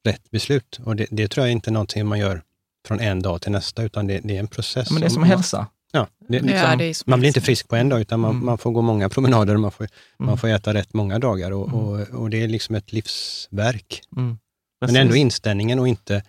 rätt 0.04 0.30
beslut. 0.30 0.80
Och 0.84 0.96
det, 0.96 1.06
det, 1.10 1.28
tror 1.28 1.46
jag 1.46 1.52
inte 1.52 1.70
är 1.70 1.72
någonting 1.72 2.06
man 2.06 2.18
gör 2.18 2.42
från 2.86 3.00
en 3.00 3.22
dag 3.22 3.40
till 3.40 3.52
nästa, 3.52 3.82
utan 3.82 4.06
det, 4.06 4.20
det 4.24 4.36
är 4.36 4.40
en 4.40 4.46
process. 4.46 4.90
Men 4.90 5.00
det 5.00 5.06
är 5.06 5.08
som, 5.08 5.14
som 5.14 5.24
hälsa. 5.24 5.66
Ja, 5.92 6.08
det, 6.28 6.40
liksom, 6.40 6.58
ja, 6.58 6.76
det 6.76 7.06
man 7.06 7.20
blir 7.20 7.28
inte 7.28 7.40
frisk 7.40 7.68
på 7.68 7.76
en 7.76 7.88
dag, 7.88 8.00
utan 8.00 8.20
man, 8.20 8.30
mm. 8.30 8.46
man 8.46 8.58
får 8.58 8.70
gå 8.70 8.82
många 8.82 9.08
promenader 9.08 9.54
och 9.54 9.60
man 9.60 9.72
får, 9.72 9.84
mm. 9.84 10.26
man 10.26 10.38
får 10.38 10.48
äta 10.48 10.74
rätt 10.74 10.94
många 10.94 11.18
dagar 11.18 11.50
och, 11.50 11.68
mm. 11.68 11.80
och, 11.80 12.20
och, 12.20 12.30
det 12.30 12.42
är 12.42 12.48
liksom 12.48 12.74
ett 12.74 12.92
livsverk. 12.92 14.02
Mm. 14.16 14.38
Men 14.80 14.96
ändå 14.96 15.16
inställningen 15.16 15.78
och 15.78 15.88
inte, 15.88 16.22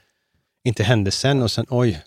inte 0.64 0.84
händelsen 0.84 1.42
och 1.42 1.52
sen 1.52 1.66
oj, 1.70 2.02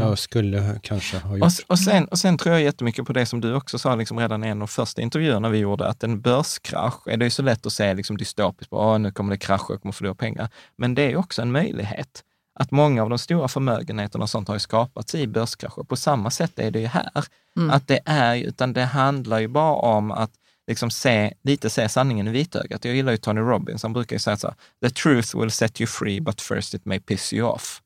jag 0.00 0.18
skulle 0.18 0.78
kanske 0.82 1.18
ha 1.18 1.36
gjort. 1.36 1.42
Och, 1.42 1.52
och, 1.66 1.78
sen, 1.78 2.04
och 2.04 2.18
sen 2.18 2.38
tror 2.38 2.54
jag 2.54 2.62
jättemycket 2.62 3.06
på 3.06 3.12
det 3.12 3.26
som 3.26 3.40
du 3.40 3.54
också 3.54 3.78
sa 3.78 3.94
liksom 3.94 4.18
redan 4.18 4.44
i 4.44 4.46
en 4.46 4.52
av 4.52 4.58
de 4.58 4.68
första 4.68 5.02
intervjuerna 5.02 5.48
vi 5.48 5.58
gjorde, 5.58 5.88
att 5.88 6.04
en 6.04 6.20
börskrasch, 6.20 7.08
är 7.08 7.16
det 7.16 7.26
är 7.26 7.30
så 7.30 7.42
lätt 7.42 7.66
att 7.66 7.72
se 7.72 7.94
liksom 7.94 8.16
dystopiskt 8.16 8.70
på, 8.70 8.92
att 8.92 9.00
nu 9.00 9.12
kommer 9.12 9.30
det 9.30 9.38
krascha, 9.38 9.66
jag 9.68 9.82
kommer 9.82 9.92
förlora 9.92 10.14
pengar. 10.14 10.48
Men 10.76 10.94
det 10.94 11.02
är 11.12 11.16
också 11.16 11.42
en 11.42 11.52
möjlighet 11.52 12.24
att 12.54 12.70
många 12.70 13.02
av 13.02 13.08
de 13.08 13.18
stora 13.18 13.48
förmögenheterna 13.48 14.22
och 14.22 14.30
sånt 14.30 14.48
har 14.48 14.54
ju 14.54 14.60
skapats 14.60 15.14
i 15.14 15.26
börskrascher. 15.26 15.82
På 15.82 15.96
samma 15.96 16.30
sätt 16.30 16.58
är 16.58 16.70
det 16.70 16.80
ju 16.80 16.86
här. 16.86 17.24
Mm. 17.56 17.70
Att 17.70 17.88
det 17.88 18.00
är, 18.04 18.36
utan 18.36 18.72
det 18.72 18.84
handlar 18.84 19.38
ju 19.38 19.48
bara 19.48 19.74
om 19.74 20.10
att 20.10 20.30
liksom 20.66 20.90
se, 20.90 21.34
lite 21.42 21.70
se 21.70 21.88
sanningen 21.88 22.28
i 22.28 22.30
vitögat. 22.30 22.84
Jag 22.84 22.94
gillar 22.94 23.12
ju 23.12 23.18
Tony 23.18 23.40
Robbins, 23.40 23.82
han 23.82 23.92
brukar 23.92 24.16
ju 24.16 24.20
säga 24.20 24.36
så 24.36 24.46
här, 24.46 24.56
the 24.88 24.90
truth 24.90 25.36
will 25.36 25.50
set 25.50 25.80
you 25.80 25.86
free, 25.86 26.20
but 26.20 26.40
first 26.40 26.74
it 26.74 26.84
may 26.84 27.00
piss 27.00 27.32
you 27.32 27.48
off. 27.48 27.82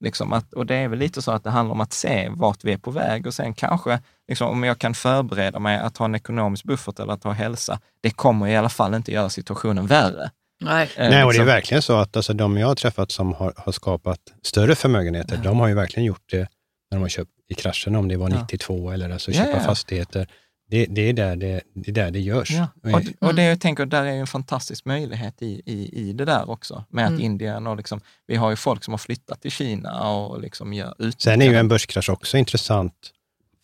Liksom 0.00 0.32
att, 0.32 0.52
och 0.52 0.66
det 0.66 0.74
är 0.74 0.88
väl 0.88 0.98
lite 0.98 1.22
så 1.22 1.32
att 1.32 1.44
det 1.44 1.50
handlar 1.50 1.74
om 1.74 1.80
att 1.80 1.92
se 1.92 2.28
vart 2.28 2.64
vi 2.64 2.72
är 2.72 2.78
på 2.78 2.90
väg 2.90 3.26
och 3.26 3.34
sen 3.34 3.54
kanske, 3.54 4.00
liksom, 4.28 4.48
om 4.48 4.64
jag 4.64 4.78
kan 4.78 4.94
förbereda 4.94 5.58
mig 5.58 5.78
att 5.78 5.96
ha 5.96 6.04
en 6.04 6.14
ekonomisk 6.14 6.64
buffert 6.64 7.00
eller 7.00 7.12
att 7.12 7.24
ha 7.24 7.32
hälsa, 7.32 7.80
det 8.00 8.10
kommer 8.10 8.46
i 8.46 8.56
alla 8.56 8.68
fall 8.68 8.94
inte 8.94 9.12
göra 9.12 9.30
situationen 9.30 9.86
värre. 9.86 10.30
Nej. 10.60 10.90
Eh, 10.96 11.08
Nej, 11.08 11.08
och 11.08 11.12
det 11.12 11.18
är 11.18 11.26
liksom. 11.26 11.46
verkligen 11.46 11.82
så 11.82 11.96
att 11.96 12.16
alltså, 12.16 12.32
de 12.32 12.58
jag 12.58 12.66
har 12.66 12.74
träffat 12.74 13.10
som 13.10 13.32
har, 13.32 13.52
har 13.56 13.72
skapat 13.72 14.20
större 14.42 14.74
förmögenheter, 14.74 15.36
ja. 15.36 15.42
de 15.42 15.60
har 15.60 15.68
ju 15.68 15.74
verkligen 15.74 16.04
gjort 16.04 16.30
det 16.30 16.48
när 16.90 16.98
de 16.98 17.00
har 17.00 17.08
köpt 17.08 17.30
i 17.48 17.54
kraschen, 17.54 17.96
om 17.96 18.08
det 18.08 18.16
var 18.16 18.28
92 18.28 18.90
eller 18.90 19.10
alltså 19.10 19.32
köpa 19.32 19.50
ja, 19.50 19.60
fastigheter. 19.60 20.28
Det, 20.70 20.86
det, 20.86 21.00
är 21.00 21.12
där 21.12 21.36
det, 21.36 21.60
det, 21.74 21.90
är 21.90 21.92
där 21.92 22.10
det 22.10 22.20
görs. 22.20 22.50
Och, 22.82 23.28
och 23.28 23.34
det 23.34 23.42
jag 23.42 23.60
tänker, 23.60 23.86
där 23.86 24.04
är 24.04 24.12
en 24.12 24.26
fantastisk 24.26 24.84
möjlighet 24.84 25.42
i, 25.42 25.62
i, 25.66 25.90
i 25.92 26.12
det 26.12 26.24
där 26.24 26.50
också, 26.50 26.84
med 26.88 27.04
att 27.04 27.10
mm. 27.10 27.22
Indien 27.22 27.66
och 27.66 27.76
liksom, 27.76 28.00
vi 28.26 28.36
har 28.36 28.50
ju 28.50 28.56
folk 28.56 28.84
som 28.84 28.92
har 28.92 28.98
flyttat 28.98 29.42
till 29.42 29.50
Kina 29.50 30.10
och 30.10 30.40
liksom 30.40 30.72
gör 30.72 30.94
ut. 30.98 31.20
Sen 31.20 31.42
är 31.42 31.46
ju 31.46 31.56
en 31.56 31.68
börskrasch 31.68 32.10
också 32.10 32.38
intressant 32.38 33.12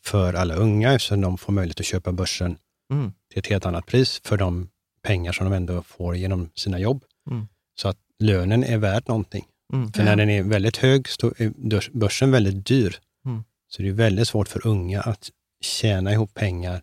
för 0.05 0.35
alla 0.35 0.55
unga, 0.55 0.93
eftersom 0.93 1.21
de 1.21 1.39
får 1.39 1.53
möjlighet 1.53 1.81
att 1.81 1.87
köpa 1.87 2.13
börsen 2.13 2.59
mm. 2.93 3.13
till 3.31 3.39
ett 3.39 3.47
helt 3.47 3.67
annat 3.67 3.87
pris 3.87 4.21
för 4.25 4.37
de 4.37 4.69
pengar 5.03 5.33
som 5.33 5.51
de 5.51 5.57
ändå 5.57 5.83
får 5.83 6.17
genom 6.17 6.51
sina 6.55 6.79
jobb. 6.79 7.05
Mm. 7.31 7.49
Så 7.81 7.89
att 7.89 7.99
lönen 8.19 8.65
är 8.65 8.79
värd 8.79 9.03
någonting. 9.09 9.45
Mm. 9.73 9.93
För 9.93 10.05
när 10.05 10.17
den 10.17 10.31
är 10.31 10.43
väldigt 10.43 10.77
hög 10.77 11.09
så 11.09 11.35
är 11.39 11.99
börsen 11.99 12.31
väldigt 12.31 12.67
dyr. 12.67 12.99
Mm. 13.27 13.45
Så 13.69 13.83
det 13.83 13.89
är 13.89 13.93
väldigt 13.93 14.29
svårt 14.29 14.49
för 14.49 14.67
unga 14.67 15.01
att 15.01 15.31
tjäna 15.61 16.13
ihop 16.13 16.35
pengar 16.35 16.83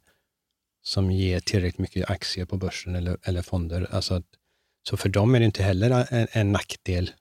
som 0.84 1.11
ger 1.11 1.39
tillräckligt 1.39 1.79
mycket 1.79 2.09
aktier 2.09 2.45
på 2.45 2.57
börsen 2.57 2.95
eller, 2.95 3.17
eller 3.23 3.41
fonder. 3.41 3.88
Alltså 3.91 4.13
att, 4.13 4.25
så 4.89 4.97
för 4.97 5.09
dem 5.09 5.36
är 5.36 5.39
det 5.39 5.45
inte 5.45 5.63
heller 5.63 6.07
en, 6.09 6.27
en 6.32 6.51
nackdel 6.51 7.11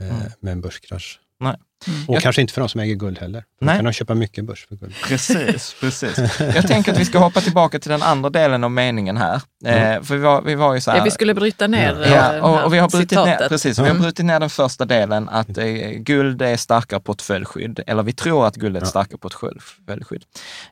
eh, 0.00 0.16
mm. 0.20 0.32
med 0.40 0.52
en 0.52 0.60
börskrasch. 0.60 1.20
Nej. 1.40 1.56
Mm. 1.86 2.08
Och 2.08 2.14
jag... 2.14 2.22
kanske 2.22 2.42
inte 2.42 2.54
för 2.54 2.60
de 2.60 2.68
som 2.68 2.80
äger 2.80 2.94
guld 2.94 3.18
heller. 3.18 3.44
Då 3.60 3.66
kan 3.66 3.84
de 3.84 3.92
köpa 3.92 4.14
mycket 4.14 4.44
börs 4.44 4.66
för 4.66 4.76
guld. 4.76 4.94
Precis, 5.04 5.76
precis. 5.80 6.18
Jag 6.40 6.66
tänker 6.66 6.92
att 6.92 6.98
vi 6.98 7.04
ska 7.04 7.18
hoppa 7.18 7.40
tillbaka 7.40 7.78
till 7.78 7.90
den 7.90 8.02
andra 8.02 8.30
delen 8.30 8.64
av 8.64 8.70
meningen 8.70 9.16
här. 9.16 9.40
Mm. 9.64 9.96
Eh, 9.96 10.02
för 10.02 10.14
vi 10.14 10.20
var, 10.20 10.42
vi 10.42 10.54
var 10.54 10.74
ju 10.74 10.80
så 10.80 10.90
här... 10.90 10.98
Ja, 10.98 11.04
vi 11.04 11.10
skulle 11.10 11.34
bryta 11.34 11.66
ner 11.66 12.04
ja. 12.06 12.34
ja 12.34 12.42
och, 12.42 12.64
och, 12.64 12.74
vi 12.74 12.78
har 12.78 12.88
brutit 12.88 13.18
ner, 13.18 13.48
precis, 13.48 13.78
mm. 13.78 13.84
vi 13.84 13.88
har 13.88 13.94
mm. 13.94 14.02
brutit 14.02 14.24
ner 14.24 14.40
den 14.40 14.50
första 14.50 14.84
delen, 14.84 15.28
att 15.28 15.58
eh, 15.58 15.64
guld 15.90 16.42
är 16.42 16.56
starkare 16.56 17.00
portföljskydd. 17.00 17.80
Eller 17.86 18.02
vi 18.02 18.12
tror 18.12 18.46
att 18.46 18.56
guld 18.56 18.76
är 18.76 18.80
ett 18.80 18.88
starkare 18.88 19.18
portföljskydd. 19.18 20.24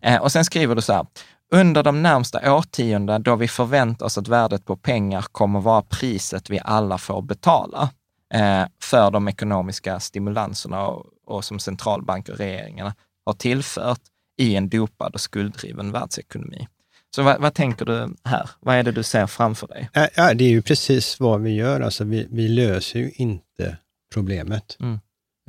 Eh, 0.02 0.16
och 0.16 0.32
sen 0.32 0.44
skriver 0.44 0.74
du 0.74 0.82
så 0.82 0.92
här, 0.92 1.06
under 1.50 1.82
de 1.82 2.02
närmsta 2.02 2.54
årtiondena 2.54 3.18
då 3.18 3.36
vi 3.36 3.48
förväntar 3.48 4.06
oss 4.06 4.18
att 4.18 4.28
värdet 4.28 4.64
på 4.64 4.76
pengar 4.76 5.24
kommer 5.32 5.60
vara 5.60 5.82
priset 5.82 6.50
vi 6.50 6.60
alla 6.64 6.98
får 6.98 7.22
betala 7.22 7.90
eh, 8.34 8.64
för 8.82 9.10
de 9.10 9.28
ekonomiska 9.28 10.00
stimulanserna 10.00 10.86
och, 10.86 11.06
och 11.26 11.44
som 11.44 11.58
centralbanker 11.58 12.32
och 12.32 12.38
regeringarna 12.38 12.94
har 13.26 13.32
tillfört 13.32 14.00
i 14.40 14.56
en 14.56 14.68
dopad 14.68 15.14
och 15.14 15.20
skulddriven 15.20 15.92
världsekonomi. 15.92 16.68
Så 17.14 17.22
vad, 17.22 17.40
vad, 17.40 17.54
tänker 17.54 17.84
du 17.84 18.14
här? 18.24 18.50
Vad 18.60 18.76
är 18.76 18.82
det 18.82 18.92
du 18.92 19.02
ser 19.02 19.26
framför 19.26 19.66
dig? 19.66 19.88
Ja, 19.92 20.34
det 20.34 20.44
är 20.44 20.48
ju 20.48 20.62
precis 20.62 21.20
vad 21.20 21.40
vi 21.40 21.50
gör. 21.50 21.80
Alltså 21.80 22.04
vi, 22.04 22.26
vi 22.30 22.48
löser 22.48 22.98
ju 22.98 23.10
inte 23.10 23.76
problemet. 24.14 24.76
Mm. 24.80 25.00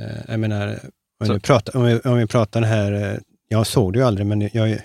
Eh, 0.01 0.17
jag 0.27 0.39
menar, 0.39 0.79
om 1.23 1.33
vi, 1.33 1.39
pratar, 1.39 1.77
om, 1.77 1.83
vi, 1.83 1.99
om 1.99 2.17
vi 2.17 2.27
pratar 2.27 2.61
här, 2.61 2.91
eh, 2.91 3.17
jag 3.47 3.67
såg 3.67 3.93
det 3.93 3.99
ju 3.99 4.05
aldrig, 4.05 4.27
men 4.27 4.49
jag, 4.53 4.79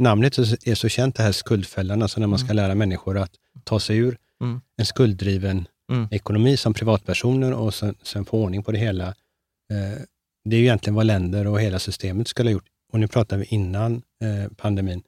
namnet 0.00 0.38
är 0.38 0.74
så 0.74 0.88
känt, 0.88 1.14
det 1.14 1.22
här 1.22 1.32
skuldfällan, 1.32 2.02
alltså 2.02 2.20
när 2.20 2.26
man 2.26 2.38
ska 2.38 2.46
mm. 2.46 2.56
lära 2.56 2.74
människor 2.74 3.18
att 3.18 3.32
ta 3.64 3.80
sig 3.80 3.96
ur 3.96 4.18
mm. 4.40 4.60
en 4.76 4.86
skulddriven 4.86 5.68
mm. 5.92 6.08
ekonomi 6.10 6.56
som 6.56 6.74
privatpersoner 6.74 7.52
och 7.52 7.74
sen, 7.74 7.94
sen 8.02 8.24
få 8.24 8.42
ordning 8.42 8.62
på 8.62 8.72
det 8.72 8.78
hela. 8.78 9.06
Eh, 9.06 10.02
det 10.44 10.56
är 10.56 10.60
ju 10.60 10.64
egentligen 10.64 10.94
vad 10.94 11.06
länder 11.06 11.46
och 11.46 11.60
hela 11.60 11.78
systemet 11.78 12.28
skulle 12.28 12.50
ha 12.50 12.52
gjort. 12.52 12.66
Och 12.92 13.00
nu 13.00 13.08
pratar 13.08 13.36
vi 13.36 13.44
innan 13.44 14.02
eh, 14.22 14.52
pandemin. 14.56 15.02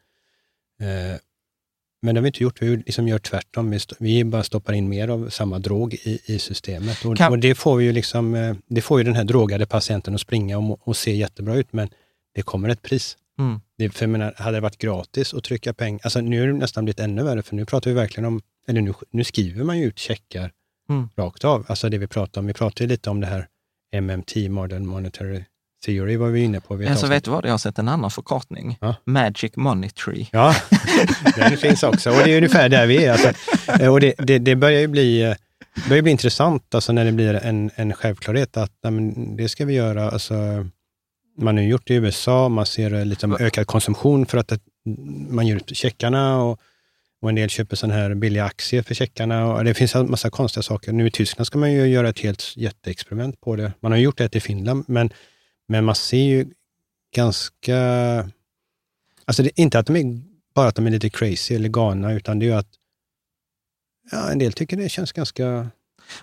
Eh, 0.80 1.18
men 2.03 2.14
det 2.14 2.18
har 2.18 2.22
vi 2.22 2.28
inte 2.28 2.43
gjort, 2.43 2.62
vi 2.62 2.76
liksom 2.76 3.09
gör 3.09 3.18
tvärtom. 3.18 3.70
Vi, 3.70 3.78
vi 3.99 4.24
bara 4.24 4.43
stoppar 4.43 4.72
in 4.72 4.88
mer 4.88 5.09
av 5.09 5.28
samma 5.28 5.59
drog 5.59 5.95
i, 5.95 6.20
i 6.26 6.38
systemet. 6.38 7.05
Och, 7.05 7.16
kan... 7.16 7.32
och, 7.32 7.38
det, 7.38 7.55
får 7.55 7.82
ju 7.82 7.93
liksom, 7.93 8.57
det 8.66 8.80
får 8.80 9.01
ju 9.01 9.05
den 9.05 9.14
här 9.14 9.24
drogade 9.24 9.66
patienten 9.66 10.14
att 10.14 10.20
springa 10.20 10.59
och, 10.59 10.88
och 10.88 10.97
se 10.97 11.16
jättebra 11.16 11.55
ut, 11.55 11.72
men 11.72 11.88
det 12.34 12.43
kommer 12.43 12.68
ett 12.68 12.82
pris. 12.82 13.16
Mm. 13.38 13.61
Det, 13.83 13.91
för 13.91 14.03
jag 14.03 14.11
menar, 14.11 14.35
hade 14.37 14.57
det 14.57 14.61
varit 14.61 14.78
gratis 14.78 15.35
att 15.35 15.45
trycka 15.45 15.74
pengar, 15.74 16.01
alltså 16.03 16.20
nu 16.20 16.43
är 16.43 16.47
det 16.47 16.53
nästan 16.53 16.85
blivit 16.85 17.01
ännu 17.01 17.22
värre, 17.22 17.43
för 17.43 17.57
nu 17.57 17.64
pratar 17.64 17.91
vi 17.91 17.95
verkligen 17.95 18.24
om, 18.24 18.41
eller 18.68 18.80
nu, 18.80 18.95
nu 19.11 19.24
skriver 19.24 19.64
man 19.64 19.78
ju 19.78 19.85
ut 19.85 19.99
checkar 19.99 20.51
mm. 20.89 21.09
rakt 21.16 21.45
av. 21.45 21.66
Alltså 21.68 21.89
det 21.89 21.99
vi 21.99 22.07
pratar 22.07 22.41
om, 22.41 22.47
vi 22.47 22.53
pratar 22.53 22.85
ju 22.85 22.89
lite 22.89 23.11
om 23.11 23.20
det 23.20 23.26
här 23.26 23.47
MMT, 24.01 24.49
Modern 24.49 24.87
Monetary 24.87 25.45
Theory 25.85 26.16
var 26.16 26.28
vi 26.28 26.41
inne 26.41 26.61
på. 26.61 26.74
Vet 26.74 26.91
alltså, 26.91 27.07
vet 27.07 27.24
du 27.24 27.30
vad, 27.30 27.45
jag 27.45 27.51
har 27.51 27.59
sett 27.59 27.78
en 27.78 27.89
annan 27.89 28.11
förkortning. 28.11 28.78
Ja. 28.80 28.95
Magic 29.05 29.57
Money 29.57 29.91
Tree. 29.91 30.28
Ja, 30.33 30.55
den 31.37 31.57
finns 31.57 31.83
också 31.83 32.11
och 32.11 32.16
det 32.24 32.33
är 32.33 32.37
ungefär 32.37 32.68
där 32.68 32.87
vi 32.87 33.05
är. 33.05 33.12
Alltså, 33.12 33.91
och 33.91 34.01
det, 34.01 34.14
det, 34.18 34.39
det, 34.39 34.57
börjar 34.57 34.80
ju 34.80 34.87
bli, 34.87 35.22
eh, 35.22 35.35
börjar 35.89 36.03
bli 36.03 36.12
intressant 36.12 36.74
alltså, 36.74 36.93
när 36.93 37.05
det 37.05 37.12
blir 37.12 37.35
en, 37.35 37.70
en 37.74 37.93
självklarhet 37.93 38.57
att 38.57 38.72
men, 38.83 39.37
det 39.37 39.49
ska 39.49 39.64
vi 39.64 39.74
göra. 39.74 40.11
Alltså, 40.11 40.35
man 41.37 41.57
har 41.57 41.64
gjort 41.64 41.87
det 41.87 41.95
i 41.95 41.97
USA, 41.97 42.49
man 42.49 42.66
ser 42.66 43.05
liksom 43.05 43.37
ökad 43.41 43.66
konsumtion 43.66 44.26
för 44.26 44.39
att 44.39 44.53
man 45.28 45.47
ger 45.47 45.57
ut 45.57 45.76
checkarna 45.76 46.43
och, 46.43 46.61
och 47.20 47.28
en 47.28 47.35
del 47.35 47.49
köper 47.49 47.76
sådana 47.76 47.95
här 47.95 48.14
billiga 48.14 48.45
aktier 48.45 48.83
för 48.83 48.95
checkarna. 48.95 49.55
Och 49.55 49.64
det 49.64 49.74
finns 49.74 49.95
en 49.95 50.11
massa 50.11 50.30
konstiga 50.30 50.62
saker. 50.62 50.93
Nu 50.93 51.07
i 51.07 51.11
Tyskland 51.11 51.47
ska 51.47 51.59
man 51.59 51.72
ju 51.72 51.87
göra 51.87 52.09
ett 52.09 52.18
helt 52.18 52.57
jätteexperiment 52.57 53.41
på 53.41 53.57
det. 53.57 53.72
Man 53.80 53.93
har 53.93 53.99
gjort 53.99 54.18
det 54.18 54.37
i 54.37 54.41
Finland, 54.41 54.85
men, 54.89 55.11
men 55.68 55.85
man 55.85 55.95
ser 55.95 56.24
ju 56.24 56.47
ganska... 57.14 57.78
Alltså 59.24 59.43
det 59.43 59.49
är 59.49 59.62
inte 59.62 59.78
att 59.78 59.87
de 59.87 59.97
är, 59.97 60.20
bara 60.55 60.68
att 60.68 60.74
de 60.74 60.87
är 60.87 60.91
lite 60.91 61.11
crazy 61.11 61.55
eller 61.55 61.68
galna, 61.68 62.12
utan 62.12 62.39
det 62.39 62.45
är 62.45 62.49
ju 62.49 62.55
att 62.55 62.68
ja, 64.11 64.30
en 64.30 64.39
del 64.39 64.53
tycker 64.53 64.76
det 64.76 64.89
känns 64.89 65.12
ganska 65.12 65.70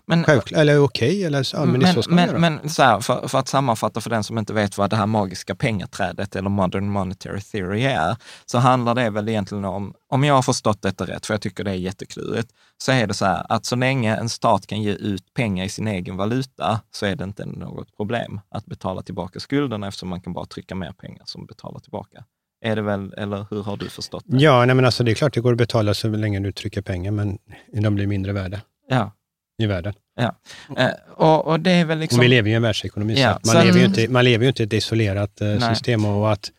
men, 0.05 0.23
Självklart, 0.23 0.61
eller 0.61 0.79
okej, 0.79 1.09
okay, 1.09 1.23
eller 1.23 1.47
ja, 1.53 1.65
men, 1.65 1.81
men 1.81 1.93
så 1.93 2.03
ska 2.03 2.13
men, 2.13 2.41
man 2.41 2.41
Men 2.41 2.69
så 2.69 2.83
här, 2.83 2.99
för, 2.99 3.27
för, 3.27 3.39
att 3.39 3.47
sammanfatta 3.47 4.01
för 4.01 4.09
den 4.09 4.23
som 4.23 4.37
inte 4.37 4.53
vet 4.53 4.77
vad 4.77 4.89
det 4.89 4.95
här 4.95 5.05
magiska 5.05 5.55
pengaträdet 5.55 6.35
eller 6.35 6.49
modern 6.49 6.89
monetary 6.89 7.41
theory 7.41 7.83
är, 7.83 8.15
så 8.45 8.57
handlar 8.57 8.95
det 8.95 9.09
väl 9.09 9.29
egentligen 9.29 9.65
om, 9.65 9.93
om 10.09 10.23
jag 10.23 10.33
har 10.33 10.41
förstått 10.41 10.81
detta 10.81 11.05
rätt, 11.05 11.25
för 11.25 11.33
jag 11.33 11.41
tycker 11.41 11.63
det 11.63 11.71
är 11.71 11.75
jätteklurigt, 11.75 12.49
så 12.77 12.91
är 12.91 13.07
det 13.07 13.13
så 13.13 13.25
här 13.25 13.45
att 13.49 13.65
så 13.65 13.75
länge 13.75 14.15
en 14.15 14.29
stat 14.29 14.67
kan 14.67 14.81
ge 14.81 14.91
ut 14.91 15.33
pengar 15.33 15.65
i 15.65 15.69
sin 15.69 15.87
egen 15.87 16.17
valuta 16.17 16.81
så 16.91 17.05
är 17.05 17.15
det 17.15 17.23
inte 17.23 17.45
något 17.45 17.97
problem 17.97 18.41
att 18.49 18.65
betala 18.65 19.01
tillbaka 19.01 19.39
skulderna 19.39 19.87
eftersom 19.87 20.09
man 20.09 20.21
kan 20.21 20.33
bara 20.33 20.45
trycka 20.45 20.75
mer 20.75 20.91
pengar 20.91 21.23
som 21.25 21.45
betalar 21.45 21.79
tillbaka. 21.79 22.23
Är 22.61 22.75
det 22.75 22.81
väl, 22.81 23.13
eller 23.17 23.45
hur 23.49 23.63
har 23.63 23.77
du 23.77 23.89
förstått 23.89 24.23
det? 24.25 24.37
Ja, 24.37 24.65
nej 24.65 24.75
men 24.75 24.85
alltså 24.85 25.03
det 25.03 25.11
är 25.11 25.15
klart 25.15 25.33
det 25.33 25.41
går 25.41 25.51
att 25.51 25.57
betala 25.57 25.93
så 25.93 26.07
länge 26.07 26.39
du 26.39 26.51
trycker 26.51 26.81
pengar, 26.81 27.11
men 27.11 27.37
de 27.73 27.95
blir 27.95 28.07
mindre 28.07 28.33
värda. 28.33 28.61
Ja, 28.87 29.11
i 29.59 29.65
världen. 29.65 29.93
Ja. 30.15 30.35
Eh, 30.77 30.89
och, 31.15 31.47
och, 31.47 31.59
det 31.59 31.71
är 31.71 31.85
väl 31.85 31.99
liksom... 31.99 32.19
Och 32.19 32.23
vi 32.23 32.27
lever 32.27 32.49
ju 32.49 32.53
i 32.53 32.55
en 32.55 32.61
världsekonomi, 32.61 33.21
ja. 33.21 33.39
så 33.43 33.53
man, 33.53 33.61
så 33.61 33.67
lever 33.67 33.79
ju 33.79 33.85
inte, 33.85 34.07
man 34.07 34.25
lever 34.25 34.43
ju 34.43 34.49
inte 34.49 34.63
i 34.63 34.65
ett 34.65 34.73
isolerat 34.73 35.41
eh, 35.41 35.69
system 35.69 36.05
och 36.05 36.31
att, 36.31 36.51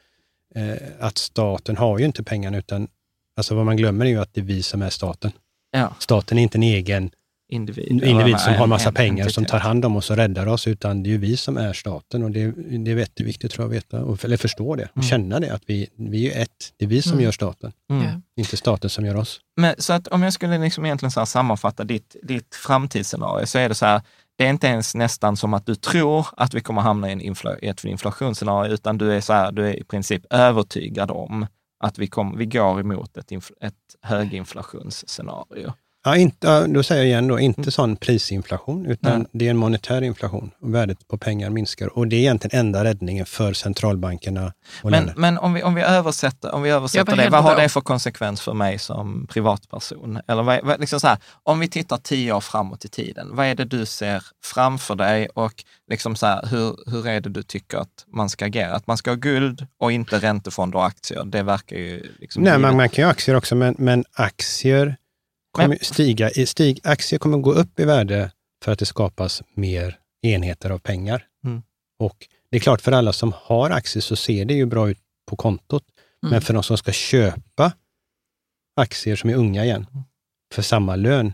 eh, 0.55 1.07
att 1.07 1.18
staten 1.18 1.76
har 1.76 1.98
ju 1.98 2.05
inte 2.05 2.22
pengarna, 2.22 2.59
utan 2.59 2.88
alltså 3.36 3.55
vad 3.55 3.66
man 3.66 3.76
glömmer 3.76 4.05
är 4.05 4.11
ju 4.11 4.20
att 4.20 4.34
det 4.34 4.40
är 4.40 4.44
vi 4.44 4.62
som 4.62 4.82
är 4.82 4.90
staten. 4.90 5.32
Ja. 5.70 5.94
Staten 5.98 6.38
är 6.38 6.42
inte 6.42 6.59
en 6.59 6.62
egen 6.62 7.11
individ, 7.51 8.03
individ 8.03 8.38
som 8.40 8.55
har 8.55 8.66
massa 8.66 8.88
en, 8.88 8.94
pengar 8.94 9.24
en, 9.24 9.30
som 9.30 9.44
tar 9.44 9.59
hand 9.59 9.84
om 9.84 9.96
oss 9.96 10.11
och 10.11 10.16
räddar 10.16 10.46
oss, 10.46 10.66
utan 10.66 11.03
det 11.03 11.09
är 11.09 11.12
ju 11.12 11.18
vi 11.18 11.36
som 11.36 11.57
är 11.57 11.72
staten 11.72 12.22
och 12.22 12.30
det, 12.30 12.51
det 12.84 12.90
är 12.90 12.96
jätteviktigt 12.96 13.53
tror 13.53 13.64
jag 13.64 13.70
att 13.70 13.76
veta, 13.76 14.05
och, 14.05 14.24
eller 14.24 14.36
förstå 14.36 14.76
det 14.76 14.84
och 14.84 14.96
mm. 14.96 15.09
känna 15.09 15.40
det, 15.40 15.55
att 15.55 15.62
vi, 15.66 15.88
vi 15.96 16.32
är 16.32 16.42
ett. 16.42 16.72
Det 16.76 16.84
är 16.84 16.88
vi 16.88 17.03
som 17.03 17.12
mm. 17.12 17.24
gör 17.24 17.32
staten, 17.32 17.72
mm. 17.90 18.22
inte 18.36 18.57
staten 18.57 18.90
som 18.90 19.07
gör 19.07 19.16
oss. 19.16 19.40
Men, 19.57 19.74
så 19.78 19.92
att 19.92 20.09
om 20.09 20.22
jag 20.22 20.32
skulle 20.32 20.59
liksom 20.59 20.84
egentligen 20.84 21.11
så 21.11 21.26
sammanfatta 21.26 21.84
ditt, 21.84 22.16
ditt 22.22 22.55
framtidsscenario, 22.55 23.46
så 23.46 23.59
är 23.59 23.68
det 23.68 23.74
så 23.74 23.86
här, 23.86 24.03
det 24.36 24.46
är 24.46 24.51
inte 24.51 24.66
ens 24.66 24.94
nästan 24.94 25.36
som 25.36 25.55
att 25.55 25.66
du 25.66 25.74
tror 25.74 26.26
att 26.36 26.55
vi 26.55 26.61
kommer 26.61 26.80
hamna 26.80 27.09
i, 27.09 27.12
en 27.12 27.20
infla, 27.20 27.59
i 27.59 27.68
ett 27.68 27.84
inflationsscenario, 27.84 28.72
utan 28.72 28.98
du 28.98 29.12
är, 29.12 29.20
så 29.20 29.32
här, 29.32 29.53
du 29.53 29.68
är 29.68 29.80
i 29.80 29.84
princip 29.84 30.22
övertygad 30.30 31.11
om 31.11 31.46
att 31.80 31.98
vi, 31.98 32.07
kom, 32.07 32.38
vi 32.38 32.46
går 32.46 32.80
emot 32.80 33.16
ett, 33.16 33.32
ett 33.61 33.74
höginflationsscenario. 34.03 35.72
Ja, 36.05 36.16
inte, 36.16 36.66
då 36.66 36.82
säger 36.82 37.03
jag 37.03 37.09
igen 37.09 37.28
då, 37.28 37.40
inte 37.40 37.61
mm. 37.61 37.70
sån 37.70 37.96
prisinflation, 37.96 38.86
utan 38.86 39.18
Nej. 39.18 39.28
det 39.32 39.46
är 39.46 39.51
en 39.51 39.57
monetär 39.57 40.03
inflation. 40.03 40.51
Och 40.61 40.74
värdet 40.74 41.09
på 41.09 41.18
pengar 41.18 41.51
minskar. 41.51 41.98
Och 41.98 42.09
det 42.09 42.16
är 42.16 42.20
egentligen 42.20 42.61
enda 42.61 42.84
räddningen 42.84 43.26
för 43.26 43.53
centralbankerna. 43.53 44.53
men 44.82 45.12
men 45.16 45.38
om, 45.38 45.55
vi, 45.55 45.62
om 45.62 45.74
vi 45.74 45.82
översätter, 45.82 46.55
om 46.55 46.62
vi 46.62 46.70
översätter 46.70 47.16
det, 47.16 47.30
vad 47.30 47.42
har 47.42 47.57
det 47.57 47.68
för 47.68 47.80
konsekvens 47.80 48.40
för 48.40 48.55
mig 48.55 48.78
som 48.78 49.26
privatperson? 49.26 50.20
Eller 50.28 50.42
vad, 50.42 50.64
vad, 50.64 50.80
liksom 50.80 51.01
så 51.01 51.07
här, 51.07 51.18
om 51.42 51.61
vi 51.61 51.68
tittar 51.68 51.96
tio 51.96 52.32
år 52.32 52.40
framåt 52.40 52.84
i 52.84 52.88
tiden, 52.88 53.28
vad 53.32 53.46
är 53.46 53.55
det 53.55 53.64
du 53.64 53.86
ser 53.86 54.22
framför 54.44 54.94
dig 54.94 55.28
och 55.34 55.64
liksom 55.90 56.16
så 56.16 56.26
här, 56.26 56.46
hur, 56.46 56.76
hur 56.90 57.07
är 57.07 57.20
det 57.20 57.30
du 57.30 57.42
tycker 57.42 57.78
att 57.78 58.05
man 58.14 58.28
ska 58.28 58.44
agera? 58.44 58.74
Att 58.74 58.86
man 58.86 58.96
ska 58.96 59.11
ha 59.11 59.16
guld 59.16 59.66
och 59.78 59.92
inte 59.92 60.18
räntefonder 60.18 60.78
och 60.78 60.86
aktier, 60.86 61.24
det 61.24 61.42
verkar 61.42 61.76
ju... 61.76 62.12
Liksom 62.18 62.42
Nej, 62.42 62.59
man, 62.59 62.76
man 62.76 62.88
kan 62.88 63.03
ju 63.03 63.07
ha 63.07 63.11
aktier 63.11 63.36
också, 63.36 63.55
men, 63.55 63.74
men 63.78 64.05
aktier 64.12 64.96
kommer 65.51 65.78
stiga, 65.80 66.30
stig, 66.46 66.80
aktier 66.84 67.18
kommer 67.18 67.38
gå 67.38 67.53
upp 67.53 67.80
i 67.80 67.84
värde 67.84 68.30
för 68.64 68.72
att 68.72 68.78
det 68.78 68.86
skapas 68.86 69.42
mer 69.55 69.98
enheter 70.22 70.70
av 70.70 70.78
pengar. 70.78 71.26
Mm. 71.44 71.62
Och 71.98 72.28
det 72.51 72.57
är 72.57 72.61
klart, 72.61 72.80
för 72.80 72.92
alla 72.92 73.12
som 73.12 73.32
har 73.36 73.70
aktier 73.70 74.01
så 74.01 74.16
ser 74.16 74.44
det 74.44 74.55
ju 74.55 74.66
bra 74.66 74.90
ut 74.90 74.98
på 75.26 75.36
kontot. 75.36 75.84
Mm. 76.22 76.32
Men 76.32 76.42
för 76.42 76.55
de 76.55 76.62
som 76.62 76.76
ska 76.78 76.92
köpa 76.92 77.72
aktier 78.76 79.16
som 79.16 79.30
är 79.30 79.34
unga 79.34 79.64
igen, 79.64 79.86
mm. 79.92 80.05
för 80.55 80.62
samma 80.62 80.96
lön, 80.96 81.32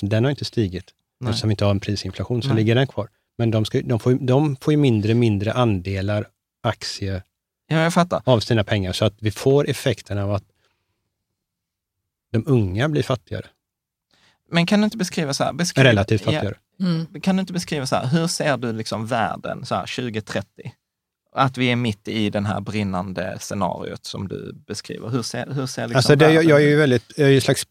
så 0.00 0.06
den 0.06 0.24
har 0.24 0.30
inte 0.30 0.44
stigit. 0.44 0.94
Nej. 1.20 1.30
Eftersom 1.30 1.48
vi 1.48 1.52
inte 1.52 1.64
har 1.64 1.70
en 1.70 1.80
prisinflation 1.80 2.42
så 2.42 2.48
Nej. 2.48 2.56
ligger 2.56 2.74
den 2.74 2.86
kvar. 2.86 3.08
Men 3.38 3.50
de, 3.50 3.64
ska, 3.64 3.82
de, 3.82 4.00
får, 4.00 4.14
de 4.14 4.56
får 4.56 4.72
ju 4.72 4.76
mindre 4.76 5.14
mindre 5.14 5.52
andelar 5.52 6.28
aktier 6.62 7.22
ja, 7.68 8.06
av 8.24 8.40
sina 8.40 8.64
pengar. 8.64 8.92
Så 8.92 9.04
att 9.04 9.14
vi 9.18 9.30
får 9.30 9.68
effekten 9.68 10.18
av 10.18 10.32
att 10.32 10.44
de 12.32 12.44
unga 12.46 12.88
blir 12.88 13.02
fattigare. 13.02 13.46
Men 14.50 14.66
kan 14.66 14.80
du 14.80 14.84
inte 14.84 14.96
beskriva 14.96 15.34
så 15.34 15.44
här? 15.44 15.52
Beskriv, 15.52 15.84
Relativt 15.84 16.22
fattigare. 16.22 16.54
Ja, 16.76 16.86
mm. 16.86 17.20
Kan 17.20 17.36
du 17.36 17.40
inte 17.40 17.52
beskriva 17.52 17.86
så 17.86 17.96
här, 17.96 18.06
hur 18.06 18.26
ser 18.26 18.56
du 18.56 18.72
liksom 18.72 19.06
världen 19.06 19.66
så 19.66 19.74
här 19.74 19.86
2030? 19.96 20.72
Att 21.34 21.58
vi 21.58 21.72
är 21.72 21.76
mitt 21.76 22.08
i 22.08 22.30
den 22.30 22.46
här 22.46 22.60
brinnande 22.60 23.36
scenariot 23.40 24.06
som 24.06 24.28
du 24.28 24.52
beskriver. 24.66 25.08
Hur 25.08 25.22
ser, 25.22 25.46
hur 25.50 25.66
ser 25.66 25.82
liksom 25.82 25.96
alltså 25.96 26.16
det, 26.16 26.32
jag, 26.32 26.44
jag 26.44 26.62
är 26.62 26.66
ju 26.66 26.76
väldigt, 26.76 27.12
jag 27.16 27.28
är 27.28 27.32
ju 27.32 27.40
slags 27.40 27.66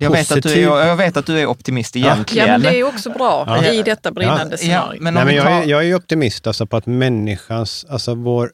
jag 0.00 0.10
vet, 0.10 0.32
att 0.32 0.42
du 0.42 0.52
är, 0.52 0.86
jag 0.86 0.96
vet 0.96 1.16
att 1.16 1.26
du 1.26 1.38
är 1.38 1.46
optimist 1.46 1.96
egentligen. 1.96 2.48
Ja, 2.48 2.52
men 2.52 2.62
det 2.62 2.78
är 2.80 2.84
också 2.84 3.10
bra 3.10 3.44
ja. 3.46 3.72
i 3.72 3.82
detta 3.82 4.12
brinnande 4.12 4.52
ja. 4.52 4.56
scenario. 4.56 4.96
Ja, 4.96 5.02
men 5.02 5.14
Nej, 5.14 5.24
men 5.24 5.34
jag, 5.34 5.44
tar... 5.44 5.50
är, 5.50 5.64
jag 5.64 5.84
är 5.84 5.94
optimist 5.94 6.46
alltså 6.46 6.66
på 6.66 6.76
att 6.76 6.86
människans, 6.86 7.86
alltså 7.88 8.14
vår 8.14 8.52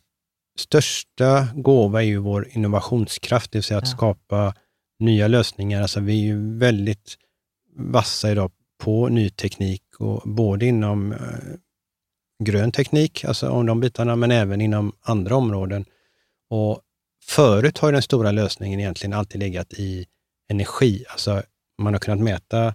största 0.58 1.48
gåva 1.54 2.02
är 2.02 2.06
ju 2.06 2.18
vår 2.18 2.48
innovationskraft, 2.50 3.52
det 3.52 3.58
vill 3.58 3.64
säga 3.64 3.78
att 3.78 3.88
skapa 3.88 4.54
nya 5.00 5.28
lösningar. 5.28 5.82
Alltså 5.82 6.00
vi 6.00 6.12
är 6.12 6.24
ju 6.24 6.58
väldigt 6.58 7.16
vassa 7.74 8.30
idag 8.30 8.52
på 8.78 9.08
ny 9.08 9.30
teknik, 9.30 9.82
och 9.98 10.22
både 10.24 10.66
inom 10.66 11.12
eh, 11.12 11.18
grön 12.44 12.72
teknik, 12.72 13.24
alltså 13.24 13.48
om 13.48 13.66
de 13.66 13.80
bitarna, 13.80 14.16
men 14.16 14.30
även 14.30 14.60
inom 14.60 14.92
andra 15.00 15.36
områden. 15.36 15.84
Och 16.50 16.80
förut 17.24 17.78
har 17.78 17.92
den 17.92 18.02
stora 18.02 18.32
lösningen 18.32 18.80
egentligen 18.80 19.12
alltid 19.12 19.40
legat 19.40 19.72
i 19.72 20.06
energi. 20.50 21.04
Alltså 21.08 21.42
man 21.82 21.94
har 21.94 22.00
kunnat 22.00 22.20
mäta 22.20 22.66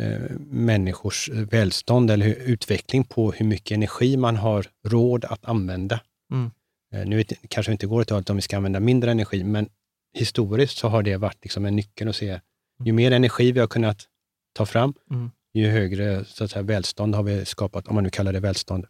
eh, 0.00 0.20
människors 0.40 1.28
välstånd 1.28 2.10
eller 2.10 2.26
hur, 2.26 2.34
utveckling 2.34 3.04
på 3.04 3.32
hur 3.32 3.46
mycket 3.46 3.74
energi 3.74 4.16
man 4.16 4.36
har 4.36 4.66
råd 4.88 5.24
att 5.24 5.44
använda. 5.44 6.00
Mm. 6.32 6.50
Eh, 6.94 7.06
nu 7.08 7.24
kanske 7.48 7.70
vi 7.70 7.72
inte 7.72 7.86
går 7.86 8.14
att 8.14 8.30
om 8.30 8.36
vi 8.36 8.42
ska 8.42 8.56
använda 8.56 8.80
mindre 8.80 9.10
energi, 9.10 9.44
men 9.44 9.68
historiskt 10.14 10.78
så 10.78 10.88
har 10.88 11.02
det 11.02 11.16
varit 11.16 11.38
liksom 11.42 11.66
en 11.66 11.76
nyckel 11.76 12.08
att 12.08 12.16
se, 12.16 12.40
ju 12.84 12.92
mer 12.92 13.10
energi 13.10 13.52
vi 13.52 13.60
har 13.60 13.66
kunnat 13.66 14.08
ta 14.52 14.66
fram, 14.66 14.94
mm. 15.10 15.30
ju 15.54 15.70
högre 15.70 16.24
så 16.24 16.44
att 16.44 16.50
säga, 16.50 16.62
välstånd 16.62 17.14
har 17.14 17.22
vi 17.22 17.44
skapat, 17.44 17.88
om 17.88 17.94
man 17.94 18.04
nu 18.04 18.10
kallar 18.10 18.32
det 18.32 18.40
välstånd. 18.40 18.86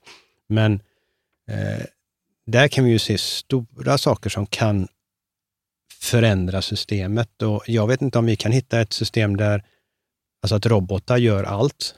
Men 0.48 0.72
eh, 1.50 1.84
där 2.46 2.68
kan 2.68 2.84
vi 2.84 2.90
ju 2.90 2.98
se 2.98 3.18
stora 3.18 3.98
saker 3.98 4.30
som 4.30 4.46
kan 4.46 4.88
förändra 6.00 6.62
systemet. 6.62 7.42
Och 7.42 7.62
jag 7.66 7.86
vet 7.86 8.02
inte 8.02 8.18
om 8.18 8.26
vi 8.26 8.36
kan 8.36 8.52
hitta 8.52 8.80
ett 8.80 8.92
system 8.92 9.36
där, 9.36 9.64
alltså 10.42 10.56
att 10.56 10.66
robotar 10.66 11.16
gör 11.16 11.44
allt. 11.44 11.94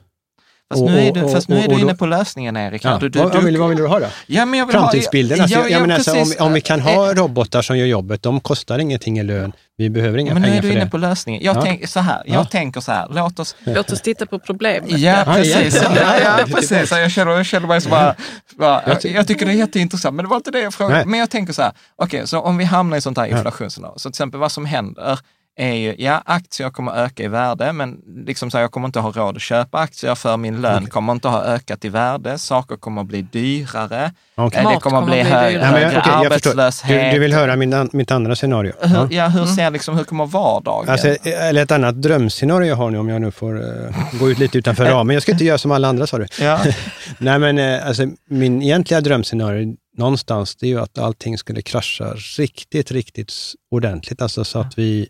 Fast 0.75 0.83
och, 0.83 0.91
nu 0.91 1.01
är 1.01 1.12
du, 1.12 1.22
och, 1.22 1.33
fast 1.33 1.49
nu 1.49 1.59
är 1.59 1.68
du 1.68 1.81
inne 1.81 1.95
på 1.95 2.07
lösningen, 2.07 2.57
Erik. 2.57 2.85
Ja. 2.85 2.99
Du, 3.01 3.09
du, 3.09 3.18
vad, 3.18 3.45
vill, 3.45 3.57
vad 3.57 3.68
vill 3.68 3.79
du 3.79 3.87
ha 3.87 4.01
då? 4.01 4.07
Ja, 4.27 4.45
men 4.45 4.59
jag 4.59 4.66
vill 4.66 4.77
Framtidsbilden. 4.77 5.39
Ha, 5.39 5.43
alltså, 5.43 5.59
ja, 5.59 5.62
jag, 5.62 5.70
jag 5.70 5.81
menar, 5.81 5.95
alltså, 5.95 6.12
om, 6.12 6.47
om 6.47 6.53
vi 6.53 6.61
kan 6.61 6.81
ha 6.81 7.11
eh, 7.11 7.14
robotar 7.14 7.62
som 7.62 7.79
gör 7.79 7.87
jobbet, 7.87 8.22
de 8.22 8.41
kostar 8.41 8.79
ingenting 8.79 9.18
i 9.18 9.22
lön. 9.22 9.53
Vi 9.77 9.91
behöver 9.91 10.18
inga 10.18 10.35
men 10.35 10.43
pengar 10.43 10.57
för 10.57 10.62
det. 10.62 10.68
Men 10.68 10.70
nu 10.70 10.75
är 10.75 10.75
du 10.75 10.81
inne 10.81 10.91
på 10.91 10.99
lösningen. 10.99 11.43
Jag, 11.45 11.57
ja. 11.57 11.62
tänk, 11.62 11.89
så 11.89 12.01
här, 12.01 12.22
jag 12.27 12.37
ja. 12.37 12.45
tänker 12.45 12.81
så 12.81 12.93
här, 12.93 13.09
låt 13.11 13.39
oss... 13.39 13.57
Låt 13.64 13.93
oss 13.93 14.01
titta 14.01 14.27
på 14.27 14.39
problemet. 14.39 14.91
Ja, 14.91 15.22
precis. 15.27 15.83
Ja, 15.83 16.18
ja, 16.25 16.45
precis. 16.55 16.91
Jag 16.91 17.11
känner, 17.11 17.33
jag 17.33 17.47
känner 17.47 17.66
mig 17.66 17.81
så 17.81 17.89
bara, 17.89 18.14
bara 18.57 18.83
jag, 18.87 19.05
jag, 19.05 19.27
tycker 19.27 19.47
det 19.47 19.53
är 19.53 19.57
jätteintressant, 19.57 20.16
men 20.16 20.25
det 20.25 20.29
var 20.29 20.37
inte 20.37 20.51
det 20.51 20.61
jag 20.61 20.75
frågade. 20.75 21.05
Men 21.07 21.20
jag 21.20 21.31
tänker 21.31 21.53
så 21.53 21.62
här, 21.62 21.72
okej, 21.97 22.18
okay, 22.18 22.27
så 22.27 22.41
om 22.41 22.57
vi 22.57 22.64
hamnar 22.64 22.97
i 22.97 23.01
sånt 23.01 23.18
här 23.18 23.27
inflationsscenario, 23.27 23.95
så 23.97 24.01
till 24.01 24.09
exempel 24.09 24.41
vad 24.41 24.53
som 24.53 24.64
händer 24.66 25.18
är 25.57 25.75
ju, 25.75 25.95
ja, 25.99 26.23
aktier 26.27 26.71
kommer 26.71 26.93
öka 26.93 27.23
i 27.23 27.29
värde, 27.29 27.73
men 27.73 27.99
liksom 28.27 28.51
så 28.51 28.57
här, 28.57 28.63
jag 28.63 28.71
kommer 28.71 28.89
inte 28.89 29.01
ha 29.01 29.11
råd 29.11 29.37
att 29.37 29.43
köpa 29.43 29.79
aktier 29.79 30.15
för 30.15 30.37
min 30.37 30.61
lön 30.61 30.87
kommer 30.87 31.13
inte 31.13 31.29
ha 31.29 31.45
ökat 31.45 31.85
i 31.85 31.89
värde. 31.89 32.39
Saker 32.39 32.77
kommer 32.77 33.01
att 33.01 33.07
bli 33.07 33.23
dyrare. 33.23 34.13
Okay. 34.37 34.75
Det 34.75 34.81
kommer 34.81 34.99
att 34.99 35.07
bli, 35.07 35.23
högre, 35.23 35.61
högre 35.61 35.99
okay, 35.99 36.27
arbetslöshet. 36.27 37.11
Du, 37.11 37.11
du, 37.11 37.19
vill 37.19 37.33
höra 37.33 37.57
min, 37.57 37.89
mitt 37.93 38.11
andra 38.11 38.37
scenario? 38.37 38.73
Hur, 38.81 39.09
ja, 39.11 39.29
hur 39.29 39.43
mm. 39.43 39.55
ser 39.55 39.71
liksom, 39.71 39.97
hur 39.97 40.05
kommer 40.05 40.27
vardagen? 40.27 40.89
Alltså, 40.89 41.09
eller 41.09 41.63
ett 41.63 41.73
annat 41.73 42.03
drömscenario 42.03 42.69
jag 42.69 42.77
har 42.77 42.91
nu, 42.91 42.99
om 42.99 43.09
jag 43.09 43.21
nu 43.21 43.31
får 43.31 43.57
uh, 43.57 44.19
gå 44.21 44.31
ut 44.31 44.39
lite 44.39 44.59
utanför 44.59 44.85
ramen. 44.91 45.15
Jag 45.15 45.23
ska 45.23 45.33
inte 45.33 45.45
göra 45.45 45.59
som 45.59 45.71
alla 45.71 45.89
andra, 45.89 46.07
sa 46.07 46.19
du. 46.19 46.27
Ja. 46.41 46.61
Nej, 47.19 47.39
men 47.39 47.59
uh, 47.59 47.87
alltså, 47.87 48.07
min 48.31 48.63
egentliga 48.63 49.01
drömscenario 49.01 49.77
någonstans, 49.97 50.57
det 50.57 50.67
är 50.67 50.71
ju 50.71 50.81
att 50.81 50.99
allting 50.99 51.39
skulle 51.39 51.63
krascha 51.63 52.15
riktigt, 52.39 52.91
riktigt 52.91 53.33
ordentligt. 53.71 54.23
Alltså 54.23 54.45
så 54.45 54.59
att 54.59 54.79
vi 54.79 55.09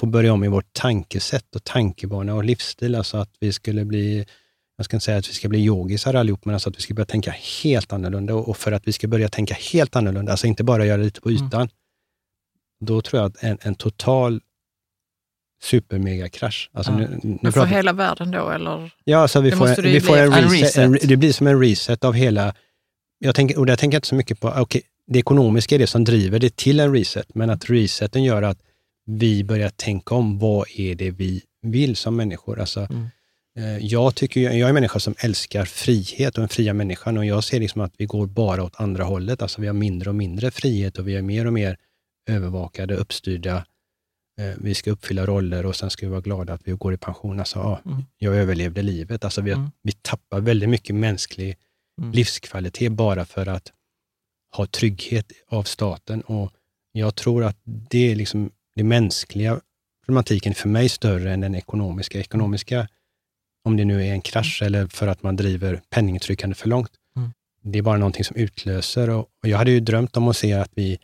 få 0.00 0.06
börja 0.06 0.32
om 0.32 0.44
i 0.44 0.48
vårt 0.48 0.72
tankesätt 0.72 1.56
och 1.56 1.64
tankebana 1.64 2.34
och 2.34 2.44
livsstil. 2.44 2.94
Alltså 2.94 3.16
att 3.16 3.30
vi 3.40 3.52
skulle 3.52 3.84
bli, 3.84 4.26
jag 4.76 4.84
ska 4.84 4.96
inte 4.96 5.04
säga 5.04 5.18
att 5.18 5.28
vi 5.28 5.32
ska 5.32 5.48
bli 5.48 5.58
yogisar 5.58 6.14
allihop, 6.14 6.44
men 6.44 6.54
alltså 6.54 6.70
att 6.70 6.76
vi 6.76 6.82
ska 6.82 6.94
börja 6.94 7.06
tänka 7.06 7.34
helt 7.62 7.92
annorlunda. 7.92 8.34
Och 8.34 8.56
för 8.56 8.72
att 8.72 8.88
vi 8.88 8.92
ska 8.92 9.08
börja 9.08 9.28
tänka 9.28 9.54
helt 9.72 9.96
annorlunda, 9.96 10.32
alltså 10.32 10.46
inte 10.46 10.64
bara 10.64 10.86
göra 10.86 11.02
lite 11.02 11.20
på 11.20 11.28
mm. 11.28 11.46
ytan, 11.46 11.60
mm. 11.60 11.70
då 12.80 13.02
tror 13.02 13.22
jag 13.22 13.30
att 13.30 13.42
en, 13.42 13.58
en 13.62 13.74
total 13.74 14.40
supermegakrasch. 15.62 16.70
Alltså 16.72 16.92
ja. 16.92 16.98
nu, 16.98 17.20
nu 17.22 17.38
men 17.42 17.52
för 17.52 17.66
hela 17.66 17.92
världen 17.92 18.30
då, 18.30 18.50
eller? 18.50 18.90
Ja, 19.04 19.18
alltså 19.18 19.40
vi, 19.40 19.52
får, 19.52 19.68
en, 19.68 19.82
vi 19.82 20.00
får 20.00 20.16
en, 20.16 20.32
reset, 20.32 20.76
en, 20.76 20.98
det 21.02 21.16
blir 21.16 21.32
som 21.32 21.46
en 21.46 21.60
reset 21.60 22.04
av 22.04 22.14
hela... 22.14 22.54
Jag 23.18 23.34
tänker, 23.34 23.58
och 23.58 23.66
det 23.66 23.76
tänker 23.76 23.94
jag 23.94 23.98
inte 23.98 24.08
så 24.08 24.14
mycket 24.14 24.40
på. 24.40 24.48
Okay, 24.48 24.82
det 25.06 25.18
ekonomiska 25.18 25.74
är 25.74 25.78
det 25.78 25.86
som 25.86 26.04
driver 26.04 26.38
det 26.38 26.56
till 26.56 26.80
en 26.80 26.92
reset, 26.94 27.34
men 27.34 27.50
att 27.50 27.70
reseten 27.70 28.24
gör 28.24 28.42
att 28.42 28.58
vi 29.18 29.44
börjar 29.44 29.68
tänka 29.68 30.14
om, 30.14 30.38
vad 30.38 30.68
är 30.76 30.94
det 30.94 31.10
vi 31.10 31.42
vill 31.62 31.96
som 31.96 32.16
människor? 32.16 32.60
Alltså, 32.60 32.80
mm. 32.80 33.08
eh, 33.56 33.86
jag, 33.86 34.14
tycker, 34.14 34.40
jag 34.40 34.54
är 34.54 34.68
en 34.68 34.74
människa 34.74 35.00
som 35.00 35.14
älskar 35.18 35.64
frihet 35.64 36.34
och 36.34 36.40
den 36.40 36.48
fria 36.48 36.74
människan 36.74 37.18
och 37.18 37.24
jag 37.24 37.44
ser 37.44 37.60
liksom 37.60 37.80
att 37.80 37.94
vi 37.98 38.06
går 38.06 38.26
bara 38.26 38.64
åt 38.64 38.80
andra 38.80 39.04
hållet. 39.04 39.42
Alltså 39.42 39.60
vi 39.60 39.66
har 39.66 39.74
mindre 39.74 40.10
och 40.10 40.16
mindre 40.16 40.50
frihet 40.50 40.98
och 40.98 41.08
vi 41.08 41.16
är 41.16 41.22
mer 41.22 41.46
och 41.46 41.52
mer 41.52 41.76
övervakade, 42.28 42.96
uppstyrda. 42.96 43.66
Eh, 44.40 44.54
vi 44.56 44.74
ska 44.74 44.90
uppfylla 44.90 45.26
roller 45.26 45.66
och 45.66 45.76
sen 45.76 45.90
ska 45.90 46.06
vi 46.06 46.10
vara 46.10 46.20
glada 46.20 46.52
att 46.52 46.60
vi 46.64 46.72
går 46.72 46.94
i 46.94 46.96
pension. 46.96 47.38
Alltså, 47.38 47.58
ja, 47.58 47.80
mm. 47.86 48.02
Jag 48.18 48.36
överlevde 48.36 48.82
livet. 48.82 49.24
Alltså 49.24 49.40
vi, 49.40 49.50
mm. 49.50 49.70
vi 49.82 49.92
tappar 49.92 50.40
väldigt 50.40 50.68
mycket 50.68 50.96
mänsklig 50.96 51.56
mm. 52.00 52.12
livskvalitet 52.12 52.92
bara 52.92 53.24
för 53.24 53.46
att 53.48 53.72
ha 54.56 54.66
trygghet 54.66 55.32
av 55.48 55.62
staten. 55.62 56.20
Och 56.20 56.52
Jag 56.92 57.14
tror 57.14 57.44
att 57.44 57.56
det 57.64 58.10
är 58.10 58.14
liksom 58.14 58.50
det 58.80 58.84
mänskliga 58.84 59.60
problematiken 60.04 60.54
för 60.54 60.68
mig 60.68 60.88
större 60.88 61.32
än 61.32 61.40
den 61.40 61.54
ekonomiska. 61.54 62.20
Ekonomiska, 62.20 62.88
om 63.64 63.76
det 63.76 63.84
nu 63.84 64.06
är 64.06 64.12
en 64.12 64.20
krasch 64.20 64.62
eller 64.62 64.86
för 64.86 65.06
att 65.06 65.22
man 65.22 65.36
driver 65.36 65.80
penningtryckande 65.90 66.54
för 66.54 66.68
långt, 66.68 66.90
mm. 67.16 67.32
det 67.62 67.78
är 67.78 67.82
bara 67.82 67.98
någonting 67.98 68.24
som 68.24 68.36
utlöser. 68.36 69.10
Och, 69.10 69.28
och, 69.42 69.48
jag 69.48 69.58
hade 69.58 69.70
ju 69.70 69.80
drömt 69.80 70.16
om 70.16 70.28
att 70.28 70.36
se 70.36 70.52
att 70.52 70.70
vi, 70.74 70.98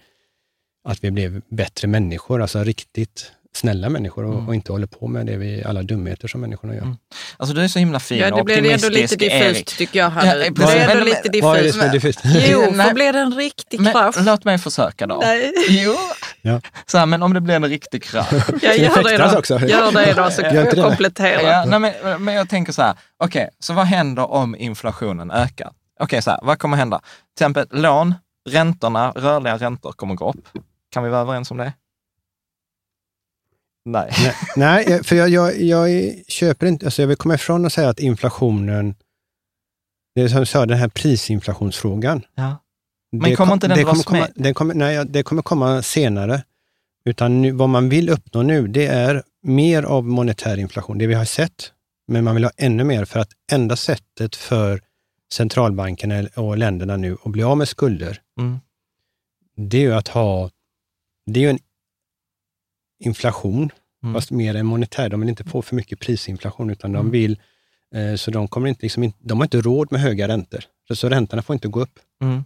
att 0.84 1.04
vi 1.04 1.10
blev 1.10 1.42
bättre 1.48 1.88
människor, 1.88 2.42
alltså 2.42 2.64
riktigt 2.64 3.32
snälla 3.56 3.88
människor 3.88 4.24
och, 4.24 4.34
mm. 4.34 4.48
och, 4.48 4.54
inte 4.54 4.72
håller 4.72 4.86
på 4.86 5.08
med 5.08 5.26
det 5.26 5.36
vi, 5.36 5.64
alla 5.64 5.82
dumheter 5.82 6.28
som 6.28 6.40
människorna 6.40 6.74
gör. 6.74 6.82
Mm. 6.82 6.96
Alltså 7.36 7.54
du 7.54 7.62
är 7.62 7.68
så 7.68 7.78
himla 7.78 8.00
fin 8.00 8.18
Ja, 8.18 8.36
det 8.36 8.44
blir 8.44 8.70
ändå 8.70 8.88
lite 8.88 9.16
diffust 9.16 9.78
tycker 9.78 9.98
jag. 9.98 10.10
Här 10.10 10.26
ja, 10.26 10.50
det 10.50 10.62
är 10.62 10.90
ändå 10.90 11.04
lite 11.04 11.28
diffust. 11.28 11.44
Vad 11.44 11.58
är 11.58 11.62
det 11.62 11.72
som 11.72 11.80
är 11.80 11.92
diffust? 11.92 12.20
Jo, 12.24 12.60
för 12.60 12.94
blir 12.94 13.12
det 13.12 13.18
en 13.18 13.34
riktig 13.34 13.92
krasch? 13.92 14.16
Låt 14.18 14.44
mig 14.44 14.58
försöka 14.58 15.06
då. 15.06 15.18
Nej. 15.24 15.52
Jo. 15.68 15.94
Ja. 16.42 16.60
Så 16.86 16.98
här, 16.98 17.06
men 17.06 17.22
om 17.22 17.34
det 17.34 17.40
blir 17.40 17.54
en 17.54 17.64
riktig 17.64 18.02
krasch. 18.02 18.32
Ja, 18.62 18.74
gör 18.74 19.02
det 19.02 19.18
då. 19.18 19.38
Också. 19.38 19.58
Gör 19.58 19.92
det 19.92 20.12
då 20.12 20.30
så 20.30 20.42
kan 20.42 20.54
jag 20.54 20.74
komplettera. 20.74 21.42
Ja, 21.42 21.64
nej, 21.64 21.80
men, 21.80 22.24
men 22.24 22.34
jag 22.34 22.48
tänker 22.48 22.72
så 22.72 22.82
här, 22.82 22.94
okej, 23.18 23.42
okay, 23.42 23.50
så 23.58 23.72
vad 23.72 23.86
händer 23.86 24.30
om 24.30 24.56
inflationen 24.56 25.30
ökar? 25.30 25.66
Okej, 25.66 26.04
okay, 26.04 26.22
så 26.22 26.30
här, 26.30 26.40
vad 26.42 26.58
kommer 26.58 26.76
hända? 26.76 26.98
Till 26.98 27.44
exempel 27.44 27.66
lån, 27.70 28.14
räntorna, 28.48 29.10
rörliga 29.10 29.56
räntor 29.56 29.92
kommer 29.92 30.14
gå 30.14 30.30
upp. 30.30 30.48
Kan 30.90 31.04
vi 31.04 31.10
vara 31.10 31.20
överens 31.20 31.50
om 31.50 31.56
det? 31.56 31.72
Nej. 33.86 34.12
Nej, 34.56 35.04
för 35.04 35.16
jag, 35.16 35.28
jag, 35.28 35.60
jag 35.60 36.14
köper 36.28 36.66
inte, 36.66 36.86
alltså 36.86 37.02
jag 37.02 37.06
vill 37.06 37.16
komma 37.16 37.34
ifrån 37.34 37.64
och 37.64 37.72
säga 37.72 37.88
att 37.88 38.00
inflationen, 38.00 38.94
det 40.14 40.22
är 40.22 40.28
som 40.28 40.40
du 40.40 40.46
sa, 40.46 40.66
den 40.66 40.78
här 40.78 40.88
prisinflationsfrågan. 40.88 42.22
Ja. 42.34 42.56
Men 43.12 43.36
kommer 43.36 43.52
inte 43.52 43.68
den 43.68 43.84
dras 43.84 44.04
komma, 44.04 44.18
med? 44.18 44.32
Den 44.34 44.54
kommer, 44.54 44.74
nej, 44.74 45.04
det 45.06 45.22
kommer 45.22 45.42
komma 45.42 45.82
senare. 45.82 46.42
Utan 47.04 47.42
nu, 47.42 47.52
vad 47.52 47.68
man 47.68 47.88
vill 47.88 48.08
uppnå 48.08 48.42
nu, 48.42 48.68
det 48.68 48.86
är 48.86 49.22
mer 49.42 49.82
av 49.82 50.04
monetär 50.04 50.56
inflation, 50.56 50.98
det 50.98 51.06
vi 51.06 51.14
har 51.14 51.24
sett. 51.24 51.72
Men 52.08 52.24
man 52.24 52.34
vill 52.34 52.44
ha 52.44 52.52
ännu 52.56 52.84
mer 52.84 53.04
för 53.04 53.20
att 53.20 53.30
enda 53.52 53.76
sättet 53.76 54.36
för 54.36 54.80
centralbankerna 55.32 56.28
och 56.34 56.58
länderna 56.58 56.96
nu 56.96 57.16
att 57.24 57.32
bli 57.32 57.42
av 57.42 57.56
med 57.56 57.68
skulder, 57.68 58.20
mm. 58.38 58.58
det 59.56 59.76
är 59.76 59.80
ju 59.80 59.94
att 59.94 60.08
ha, 60.08 60.50
det 61.26 61.40
är 61.40 61.42
ju 61.42 61.50
en 61.50 61.58
inflation, 62.98 63.70
mm. 64.02 64.14
fast 64.14 64.30
mer 64.30 64.54
än 64.54 64.66
monetär. 64.66 65.08
De 65.08 65.20
vill 65.20 65.28
inte 65.28 65.44
få 65.44 65.62
för 65.62 65.76
mycket 65.76 66.00
prisinflation, 66.00 66.70
utan 66.70 66.92
de 66.92 66.98
mm. 66.98 67.12
vill, 67.12 67.40
eh, 67.94 68.16
så 68.16 68.30
de 68.30 68.48
kommer 68.48 68.68
inte, 68.68 68.82
liksom, 68.82 69.12
de 69.18 69.38
har 69.38 69.44
inte 69.44 69.60
råd 69.60 69.92
med 69.92 70.00
höga 70.00 70.28
räntor. 70.28 70.64
Så, 70.88 70.96
så 70.96 71.08
räntorna 71.08 71.42
får 71.42 71.54
inte 71.54 71.68
gå 71.68 71.80
upp. 71.80 71.98
Mm. 72.22 72.44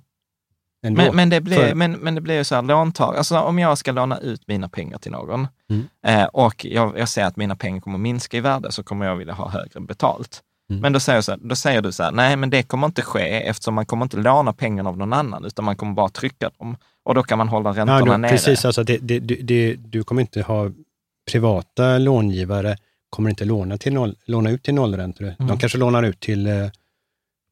Men, 0.82 1.16
men, 1.16 1.30
det 1.30 1.40
blir, 1.40 1.56
för... 1.56 1.74
men, 1.74 1.92
men 1.92 2.14
det 2.14 2.20
blir 2.20 2.34
ju 2.34 2.44
så 2.44 2.54
här, 2.54 2.62
låntag, 2.62 3.16
alltså 3.16 3.38
om 3.38 3.58
jag 3.58 3.78
ska 3.78 3.92
låna 3.92 4.18
ut 4.18 4.48
mina 4.48 4.68
pengar 4.68 4.98
till 4.98 5.12
någon 5.12 5.48
mm. 5.70 5.86
eh, 6.06 6.24
och 6.24 6.64
jag, 6.64 6.98
jag 6.98 7.08
ser 7.08 7.24
att 7.24 7.36
mina 7.36 7.56
pengar 7.56 7.80
kommer 7.80 7.98
minska 7.98 8.36
i 8.36 8.40
värde, 8.40 8.72
så 8.72 8.82
kommer 8.82 9.06
jag 9.06 9.16
vilja 9.16 9.34
ha 9.34 9.48
högre 9.48 9.80
betalt. 9.80 10.42
Mm. 10.70 10.82
Men 10.82 10.92
då 10.92 11.00
säger, 11.00 11.20
så 11.20 11.32
här, 11.32 11.38
då 11.42 11.56
säger 11.56 11.82
du 11.82 11.92
så 11.92 12.02
här, 12.02 12.12
nej 12.12 12.36
men 12.36 12.50
det 12.50 12.62
kommer 12.62 12.86
inte 12.86 13.02
ske 13.02 13.48
eftersom 13.48 13.74
man 13.74 13.86
kommer 13.86 14.04
inte 14.04 14.16
låna 14.16 14.52
pengarna 14.52 14.90
av 14.90 14.98
någon 14.98 15.12
annan, 15.12 15.44
utan 15.44 15.64
man 15.64 15.76
kommer 15.76 15.92
bara 15.92 16.08
trycka 16.08 16.50
dem. 16.58 16.76
Och 17.04 17.14
då 17.14 17.22
kan 17.22 17.38
man 17.38 17.48
hålla 17.48 17.70
räntorna 17.70 17.98
ja, 17.98 18.04
då, 18.04 18.16
nere. 18.16 18.30
Precis, 18.30 18.64
alltså 18.64 18.84
det, 18.84 18.98
det, 18.98 19.18
det, 19.18 19.74
du 19.74 20.04
kommer 20.04 20.20
inte 20.20 20.42
ha 20.42 20.70
privata 21.30 21.98
långivare, 21.98 22.76
kommer 23.10 23.30
inte 23.30 23.44
låna, 23.44 23.78
till 23.78 23.92
noll, 23.92 24.16
låna 24.24 24.50
ut 24.50 24.62
till 24.62 24.74
nollräntor. 24.74 25.24
Mm. 25.24 25.48
De 25.48 25.58
kanske 25.58 25.78
lånar 25.78 26.02
ut 26.02 26.20
till 26.20 26.46
eh, 26.46 26.70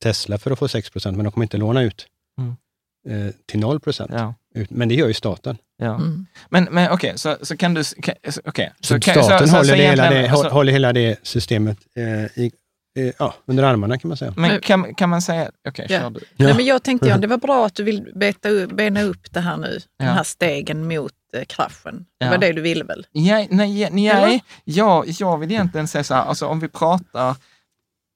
Tesla 0.02 0.38
för 0.38 0.50
att 0.50 0.58
få 0.58 0.66
6% 0.66 1.12
men 1.12 1.24
de 1.24 1.32
kommer 1.32 1.44
inte 1.44 1.56
låna 1.56 1.82
ut 1.82 2.06
mm. 2.38 3.26
eh, 3.26 3.32
till 3.46 3.60
0 3.60 3.80
Ja. 4.08 4.34
Men 4.68 4.88
det 4.88 4.94
gör 4.94 5.08
ju 5.08 5.14
staten. 5.14 5.58
Ja. 5.76 5.94
Mm. 5.94 6.26
Men, 6.48 6.64
men 6.64 6.90
okej, 6.90 6.94
okay, 6.94 7.18
så, 7.18 7.36
så 7.42 7.56
kan 7.56 7.74
du... 7.74 7.80
Okay, 7.80 8.14
så, 8.24 8.40
så 8.80 9.00
staten 9.00 9.48
så, 9.48 9.56
håller, 9.56 9.68
så, 9.68 9.74
hela 9.74 10.10
det, 10.10 10.28
alltså, 10.28 10.48
håller 10.48 10.72
hela 10.72 10.92
det 10.92 11.18
systemet 11.22 11.78
eh, 11.96 12.42
i, 12.44 12.52
Eh, 12.98 13.12
ja, 13.18 13.34
under 13.46 13.64
armarna 13.64 13.98
kan 13.98 14.08
man 14.08 14.16
säga. 14.16 14.32
Men 14.36 14.60
kan, 14.60 14.94
kan 14.94 15.08
man 15.08 15.22
säga, 15.22 15.50
okej, 15.68 15.84
okay, 15.84 15.96
ja. 15.96 16.10
du. 16.10 16.20
Ja. 16.36 16.46
Nej, 16.46 16.54
men 16.54 16.64
jag 16.64 16.82
tänkte, 16.82 17.08
ja, 17.08 17.18
det 17.18 17.26
var 17.26 17.36
bra 17.36 17.66
att 17.66 17.74
du 17.74 17.82
vill 17.82 18.12
beta 18.14 18.48
upp, 18.48 18.72
bena 18.72 19.02
upp 19.02 19.32
det 19.32 19.40
här 19.40 19.56
nu, 19.56 19.78
ja. 19.98 20.04
den 20.04 20.14
här 20.14 20.22
stegen 20.22 20.88
mot 20.88 21.12
eh, 21.34 21.44
kraschen. 21.44 22.04
Det 22.20 22.28
var 22.28 22.38
det 22.38 22.52
du 22.52 22.62
ville 22.62 22.84
väl? 22.84 23.06
Ja, 23.12 23.46
nej, 23.50 23.88
nej 23.92 24.44
ja, 24.64 25.04
jag 25.06 25.38
vill 25.38 25.50
egentligen 25.50 25.88
säga 25.88 26.04
så 26.04 26.14
här, 26.14 26.22
alltså 26.22 26.46
om 26.46 26.60
vi 26.60 26.68
pratar 26.68 27.36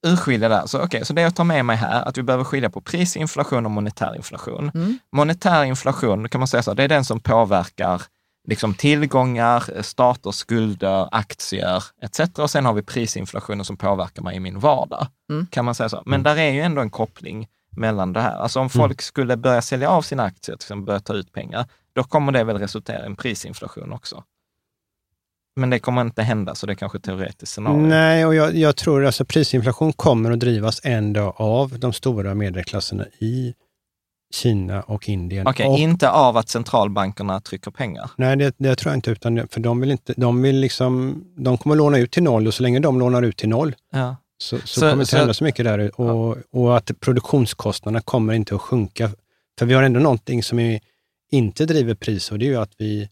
urskilja 0.06 0.48
där. 0.48 0.66
Så, 0.66 0.82
okay, 0.82 1.04
så 1.04 1.12
det 1.12 1.22
jag 1.22 1.34
tar 1.34 1.44
med 1.44 1.64
mig 1.64 1.76
här, 1.76 2.08
att 2.08 2.18
vi 2.18 2.22
behöver 2.22 2.44
skilja 2.44 2.70
på 2.70 2.80
prisinflation 2.80 3.64
och 3.64 3.70
monetär 3.70 4.16
inflation. 4.16 4.70
Mm. 4.74 4.98
Monetär 5.12 5.64
inflation, 5.64 6.28
kan 6.28 6.38
man 6.38 6.48
säga 6.48 6.62
så, 6.62 6.74
det 6.74 6.82
är 6.82 6.88
den 6.88 7.04
som 7.04 7.20
påverkar 7.20 8.02
liksom 8.48 8.74
tillgångar, 8.74 9.82
staters 9.82 10.34
skulder, 10.34 11.08
aktier 11.12 11.84
etc. 12.02 12.20
Och 12.38 12.50
sen 12.50 12.66
har 12.66 12.72
vi 12.72 12.82
prisinflationen 12.82 13.64
som 13.64 13.76
påverkar 13.76 14.22
mig 14.22 14.36
i 14.36 14.40
min 14.40 14.58
vardag. 14.58 15.06
Mm. 15.30 15.46
Kan 15.46 15.64
man 15.64 15.74
säga 15.74 15.88
så? 15.88 16.02
Men 16.06 16.20
mm. 16.20 16.22
där 16.22 16.42
är 16.42 16.50
ju 16.50 16.60
ändå 16.60 16.80
en 16.80 16.90
koppling 16.90 17.48
mellan 17.76 18.12
det 18.12 18.20
här. 18.20 18.36
Alltså 18.36 18.58
om 18.58 18.62
mm. 18.62 18.70
folk 18.70 18.92
mm. 18.92 18.98
skulle 18.98 19.36
börja 19.36 19.62
sälja 19.62 19.88
av 19.90 20.02
sina 20.02 20.22
aktier, 20.22 20.56
till 20.56 20.64
exempel 20.64 20.86
börja 20.86 21.00
ta 21.00 21.14
ut 21.14 21.32
pengar, 21.32 21.66
då 21.92 22.04
kommer 22.04 22.32
det 22.32 22.44
väl 22.44 22.58
resultera 22.58 23.02
i 23.02 23.06
en 23.06 23.16
prisinflation 23.16 23.92
också. 23.92 24.24
Men 25.56 25.70
det 25.70 25.78
kommer 25.78 26.00
inte 26.02 26.22
hända, 26.22 26.54
så 26.54 26.66
det 26.66 26.72
är 26.72 26.74
kanske 26.74 26.98
ett 26.98 27.04
teoretiskt 27.04 27.52
scenario. 27.52 27.76
Nej, 27.76 28.26
och 28.26 28.34
jag, 28.34 28.54
jag 28.56 28.76
tror 28.76 29.04
alltså 29.04 29.24
prisinflation 29.24 29.92
kommer 29.92 30.30
att 30.30 30.40
drivas 30.40 30.80
en 30.84 31.12
dag 31.12 31.34
av 31.36 31.78
de 31.78 31.92
stora 31.92 32.34
medelklasserna 32.34 33.04
i 33.18 33.54
Kina 34.34 34.82
och 34.82 35.08
Indien. 35.08 35.46
Okej, 35.46 35.68
okay, 35.68 35.82
inte 35.82 36.10
av 36.10 36.36
att 36.36 36.48
centralbankerna 36.48 37.40
trycker 37.40 37.70
pengar? 37.70 38.10
Nej, 38.16 38.36
det, 38.36 38.54
det 38.58 38.76
tror 38.76 38.90
jag 38.90 38.96
inte, 38.96 39.10
utan 39.10 39.48
för 39.48 39.60
de 39.60 39.80
vill 39.80 39.90
inte, 39.90 40.14
de 40.16 40.42
vill 40.42 40.56
liksom, 40.56 41.24
de 41.36 41.58
kommer 41.58 41.76
låna 41.76 41.98
ut 41.98 42.10
till 42.10 42.22
noll 42.22 42.46
och 42.46 42.54
så 42.54 42.62
länge 42.62 42.80
de 42.80 42.98
lånar 42.98 43.22
ut 43.22 43.36
till 43.36 43.48
noll 43.48 43.74
ja. 43.92 44.16
så, 44.38 44.58
så, 44.58 44.66
så, 44.66 44.80
kommer 44.80 44.96
det 44.96 45.02
inte 45.02 45.16
hända 45.16 45.34
så 45.34 45.44
mycket 45.44 45.64
där. 45.64 46.00
Och, 46.00 46.36
och 46.50 46.76
att 46.76 47.00
produktionskostnaderna 47.00 48.00
kommer 48.00 48.32
inte 48.32 48.54
att 48.54 48.60
sjunka. 48.60 49.10
För 49.58 49.66
vi 49.66 49.74
har 49.74 49.82
ändå 49.82 50.00
någonting 50.00 50.42
som 50.42 50.58
är, 50.58 50.80
inte 51.30 51.66
driver 51.66 51.94
pris 51.94 52.32
och 52.32 52.38
det 52.38 52.44
är 52.44 52.50
ju 52.50 52.56
att 52.56 52.72
vi 52.78 53.08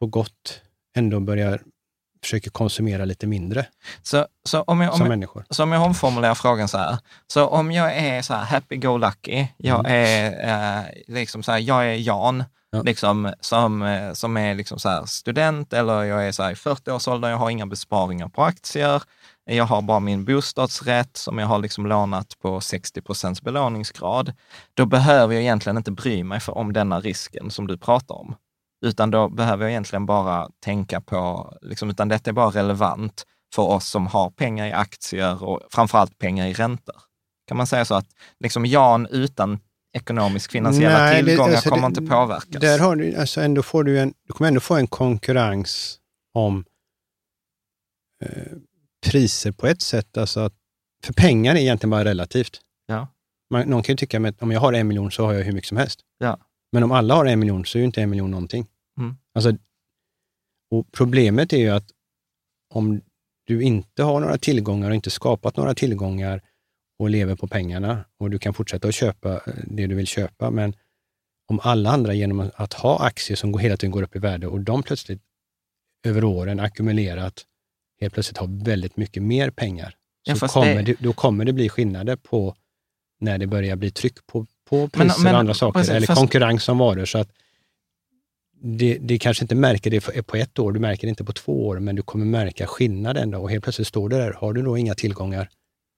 på 0.00 0.06
gott 0.06 0.60
ändå 0.96 1.20
börjar 1.20 1.62
försöker 2.22 2.50
konsumera 2.50 3.04
lite 3.04 3.26
mindre 3.26 3.66
så, 4.02 4.26
så 4.44 4.62
om 4.62 4.80
jag, 4.80 4.92
om 4.92 4.96
som 4.96 5.06
jag, 5.06 5.10
människor. 5.10 5.44
Så 5.50 5.62
om 5.62 5.72
jag 5.72 5.82
omformulerar 5.82 6.34
frågan 6.34 6.68
så 6.68 6.78
här. 6.78 6.98
Så 7.26 7.46
om 7.46 7.72
jag 7.72 7.96
är 7.96 8.22
så 8.22 8.34
här 8.34 8.44
happy-go-lucky, 8.44 9.46
jag 9.56 9.80
mm. 9.80 9.92
är 9.92 10.78
eh, 10.78 10.84
liksom 11.06 11.42
så 11.42 11.52
här, 11.52 11.58
jag 11.58 11.86
är 11.86 11.94
Jan, 11.94 12.44
ja. 12.70 12.82
liksom, 12.82 13.32
som, 13.40 13.82
eh, 13.82 14.12
som 14.12 14.36
är 14.36 14.54
liksom 14.54 14.78
så 14.78 14.88
här 14.88 15.04
student 15.04 15.72
eller 15.72 16.02
jag 16.02 16.28
är 16.28 16.32
så 16.32 16.42
här 16.42 16.50
i 16.50 16.54
40-årsåldern, 16.54 17.30
jag 17.30 17.38
har 17.38 17.50
inga 17.50 17.66
besparingar 17.66 18.28
på 18.28 18.42
aktier, 18.42 19.02
jag 19.50 19.64
har 19.64 19.82
bara 19.82 20.00
min 20.00 20.24
bostadsrätt 20.24 21.16
som 21.16 21.38
jag 21.38 21.46
har 21.46 21.58
liksom 21.58 21.86
lånat 21.86 22.38
på 22.42 22.60
60 22.60 23.02
procents 23.02 23.42
belåningsgrad. 23.42 24.32
Då 24.74 24.86
behöver 24.86 25.34
jag 25.34 25.42
egentligen 25.42 25.76
inte 25.76 25.90
bry 25.90 26.24
mig 26.24 26.40
för, 26.40 26.58
om 26.58 26.72
denna 26.72 27.00
risken 27.00 27.50
som 27.50 27.66
du 27.66 27.78
pratar 27.78 28.14
om. 28.14 28.34
Utan 28.86 29.10
då 29.10 29.28
behöver 29.28 29.64
jag 29.64 29.70
egentligen 29.70 30.06
bara 30.06 30.48
tänka 30.64 31.00
på, 31.00 31.52
liksom, 31.62 31.90
utan 31.90 32.08
detta 32.08 32.30
är 32.30 32.34
bara 32.34 32.50
relevant 32.50 33.24
för 33.54 33.62
oss 33.62 33.88
som 33.88 34.06
har 34.06 34.30
pengar 34.30 34.66
i 34.66 34.72
aktier 34.72 35.44
och 35.44 35.60
framförallt 35.70 36.18
pengar 36.18 36.46
i 36.46 36.52
räntor. 36.52 36.96
Kan 37.48 37.56
man 37.56 37.66
säga 37.66 37.84
så 37.84 37.94
att 37.94 38.06
liksom 38.40 38.66
Jan 38.66 39.06
utan 39.06 39.60
ekonomisk 39.92 40.50
finansiella 40.50 40.98
Nej, 40.98 41.24
tillgångar 41.24 41.52
alltså, 41.52 41.70
kommer 41.70 41.82
det, 41.82 41.86
inte 41.86 42.02
påverkas? 42.02 42.60
Där 42.60 42.78
har 42.78 42.96
du, 42.96 43.16
alltså 43.16 43.40
ändå 43.40 43.62
får 43.62 43.84
du, 43.84 43.98
en, 44.00 44.14
du 44.26 44.32
kommer 44.32 44.48
ändå 44.48 44.60
få 44.60 44.74
en 44.74 44.86
konkurrens 44.86 45.98
om 46.34 46.64
eh, 48.24 48.52
priser 49.06 49.52
på 49.52 49.66
ett 49.66 49.82
sätt. 49.82 50.16
Alltså 50.16 50.40
att, 50.40 50.54
för 51.04 51.12
pengar 51.12 51.54
är 51.54 51.58
egentligen 51.58 51.90
bara 51.90 52.04
relativt. 52.04 52.60
Ja. 52.86 53.08
Man, 53.50 53.68
någon 53.68 53.82
kan 53.82 53.92
ju 53.92 53.96
tycka 53.96 54.28
att 54.28 54.42
om 54.42 54.50
jag 54.50 54.60
har 54.60 54.72
en 54.72 54.88
miljon 54.88 55.10
så 55.10 55.26
har 55.26 55.32
jag 55.32 55.44
hur 55.44 55.52
mycket 55.52 55.68
som 55.68 55.76
helst. 55.76 56.00
Ja. 56.18 56.38
Men 56.72 56.82
om 56.82 56.92
alla 56.92 57.14
har 57.14 57.26
en 57.26 57.40
miljon 57.40 57.64
så 57.64 57.78
är 57.78 57.80
ju 57.80 57.86
inte 57.86 58.02
en 58.02 58.10
miljon 58.10 58.30
någonting. 58.30 58.66
Mm. 58.98 59.16
Alltså, 59.34 59.56
och 60.70 60.92
problemet 60.92 61.52
är 61.52 61.58
ju 61.58 61.68
att 61.68 61.90
om 62.74 63.00
du 63.46 63.62
inte 63.62 64.02
har 64.02 64.20
några 64.20 64.38
tillgångar 64.38 64.88
och 64.88 64.94
inte 64.94 65.10
skapat 65.10 65.56
några 65.56 65.74
tillgångar 65.74 66.42
och 66.98 67.10
lever 67.10 67.36
på 67.36 67.48
pengarna 67.48 68.04
och 68.18 68.30
du 68.30 68.38
kan 68.38 68.54
fortsätta 68.54 68.88
att 68.88 68.94
köpa 68.94 69.34
eh, 69.34 69.52
det 69.66 69.86
du 69.86 69.94
vill 69.94 70.06
köpa, 70.06 70.50
men 70.50 70.74
om 71.48 71.60
alla 71.62 71.90
andra 71.90 72.14
genom 72.14 72.50
att 72.54 72.72
ha 72.72 73.06
aktier 73.06 73.36
som 73.36 73.58
hela 73.58 73.76
tiden 73.76 73.90
går 73.90 74.02
upp 74.02 74.16
i 74.16 74.18
värde 74.18 74.46
och 74.46 74.60
de 74.60 74.82
plötsligt 74.82 75.22
över 76.06 76.24
åren 76.24 76.60
ackumulerat 76.60 77.44
helt 78.00 78.14
plötsligt 78.14 78.38
har 78.38 78.64
väldigt 78.64 78.96
mycket 78.96 79.22
mer 79.22 79.50
pengar, 79.50 79.96
så 80.26 80.44
ja, 80.44 80.48
kommer 80.48 80.74
det... 80.74 80.82
Det, 80.82 80.96
då 81.00 81.12
kommer 81.12 81.44
det 81.44 81.52
bli 81.52 81.68
skillnader 81.68 82.16
på 82.16 82.56
när 83.20 83.38
det 83.38 83.46
börjar 83.46 83.76
bli 83.76 83.90
tryck 83.90 84.26
på 84.26 84.46
på 84.68 84.88
priser 84.88 85.06
men, 85.06 85.24
men, 85.24 85.34
och 85.34 85.40
andra 85.40 85.54
saker, 85.54 85.80
precis, 85.80 85.94
eller 85.94 86.06
fast... 86.06 86.18
konkurrens 86.18 86.68
om 86.68 86.78
varor. 86.78 87.04
Så 87.04 87.18
att 87.18 87.28
det, 88.60 88.98
det 89.00 89.18
kanske 89.18 89.44
inte 89.44 89.54
märker 89.54 89.90
det 89.90 90.26
på 90.26 90.36
ett 90.36 90.58
år, 90.58 90.72
du 90.72 90.80
märker 90.80 91.06
det 91.06 91.08
inte 91.08 91.24
på 91.24 91.32
två 91.32 91.66
år, 91.66 91.78
men 91.78 91.96
du 91.96 92.02
kommer 92.02 92.26
märka 92.26 92.66
skillnaden 92.66 93.30
då 93.30 93.38
och 93.38 93.50
helt 93.50 93.64
plötsligt 93.64 93.88
står 93.88 94.08
det 94.08 94.16
där, 94.16 94.32
har 94.32 94.52
du 94.52 94.62
då 94.62 94.78
inga 94.78 94.94
tillgångar 94.94 95.48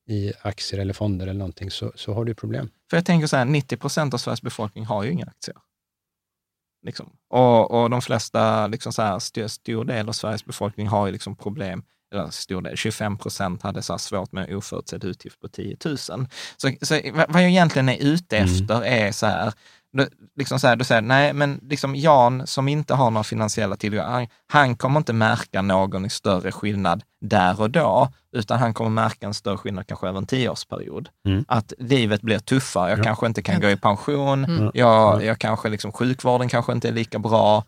i 0.08 0.32
aktier 0.42 0.80
eller 0.80 0.94
fonder 0.94 1.26
eller 1.26 1.38
någonting 1.38 1.70
så, 1.70 1.92
så 1.94 2.12
har 2.14 2.24
du 2.24 2.34
problem. 2.34 2.70
För 2.90 2.96
jag 2.96 3.06
tänker 3.06 3.26
så 3.26 3.36
här, 3.36 3.44
90 3.44 3.76
procent 3.76 4.14
av 4.14 4.18
Sveriges 4.18 4.42
befolkning 4.42 4.84
har 4.84 5.04
ju 5.04 5.12
inga 5.12 5.26
aktier. 5.26 5.56
Liksom. 6.82 7.12
Och, 7.28 7.70
och 7.70 7.90
de 7.90 8.02
flesta, 8.02 8.66
liksom 8.66 8.92
så 8.92 9.02
här, 9.02 9.18
stor, 9.18 9.46
stor 9.46 9.84
del 9.84 10.08
av 10.08 10.12
Sveriges 10.12 10.44
befolkning 10.44 10.86
har 10.86 11.06
ju 11.06 11.12
liksom 11.12 11.36
problem 11.36 11.82
eller 12.12 12.30
stor 12.30 12.62
del, 12.62 12.76
25 12.76 13.18
procent 13.18 13.62
hade 13.62 13.82
så 13.82 13.98
svårt 13.98 14.32
med 14.32 14.56
oförutsedd 14.56 15.04
utgift 15.04 15.40
på 15.40 15.48
10 15.48 15.76
000. 15.84 15.98
Så, 15.98 16.26
så 16.82 17.00
vad 17.28 17.42
jag 17.42 17.50
egentligen 17.50 17.88
är 17.88 17.96
ute 17.96 18.38
mm. 18.38 18.52
efter 18.52 18.76
mm. 18.76 19.06
är 19.06 19.12
så 19.12 19.26
här, 19.26 19.52
liksom 20.36 20.61
så 20.61 20.66
här, 20.66 20.76
du 20.76 20.84
säger, 20.84 21.02
nej, 21.02 21.32
men 21.32 21.61
liksom 21.62 21.96
Jan 21.96 22.46
som 22.46 22.68
inte 22.68 22.94
har 22.94 23.11
några 23.11 23.24
finansiella 23.24 23.76
tillgångar, 23.76 24.11
han, 24.11 24.26
han, 24.48 24.76
kommer 24.76 25.00
inte 25.00 25.12
märka 25.12 25.62
någon 25.62 26.11
större 26.11 26.52
skillnad 26.52 27.02
där 27.20 27.61
och 27.61 27.70
då, 27.70 28.08
utan 28.36 28.58
han 28.58 28.74
kommer 28.74 28.90
märka 28.90 29.26
en 29.26 29.34
större 29.34 29.56
skillnad 29.56 29.86
kanske 29.86 30.08
över 30.08 30.18
en 30.18 30.26
tioårsperiod. 30.26 31.08
Mm. 31.26 31.44
Att 31.48 31.72
livet 31.78 32.22
blir 32.22 32.38
tuffare, 32.38 32.90
jag 32.90 32.98
ja. 32.98 33.04
kanske 33.04 33.26
inte 33.26 33.42
kan 33.42 33.61
gå 33.61 33.68
i 33.68 33.76
pension, 33.76 34.44
mm. 34.44 34.70
jag, 34.74 35.24
jag 35.24 35.38
kanske 35.38 35.68
liksom, 35.68 35.92
sjukvården 35.92 36.48
kanske 36.48 36.72
inte 36.72 36.88
är 36.88 36.92
lika 36.92 37.18
bra, 37.18 37.64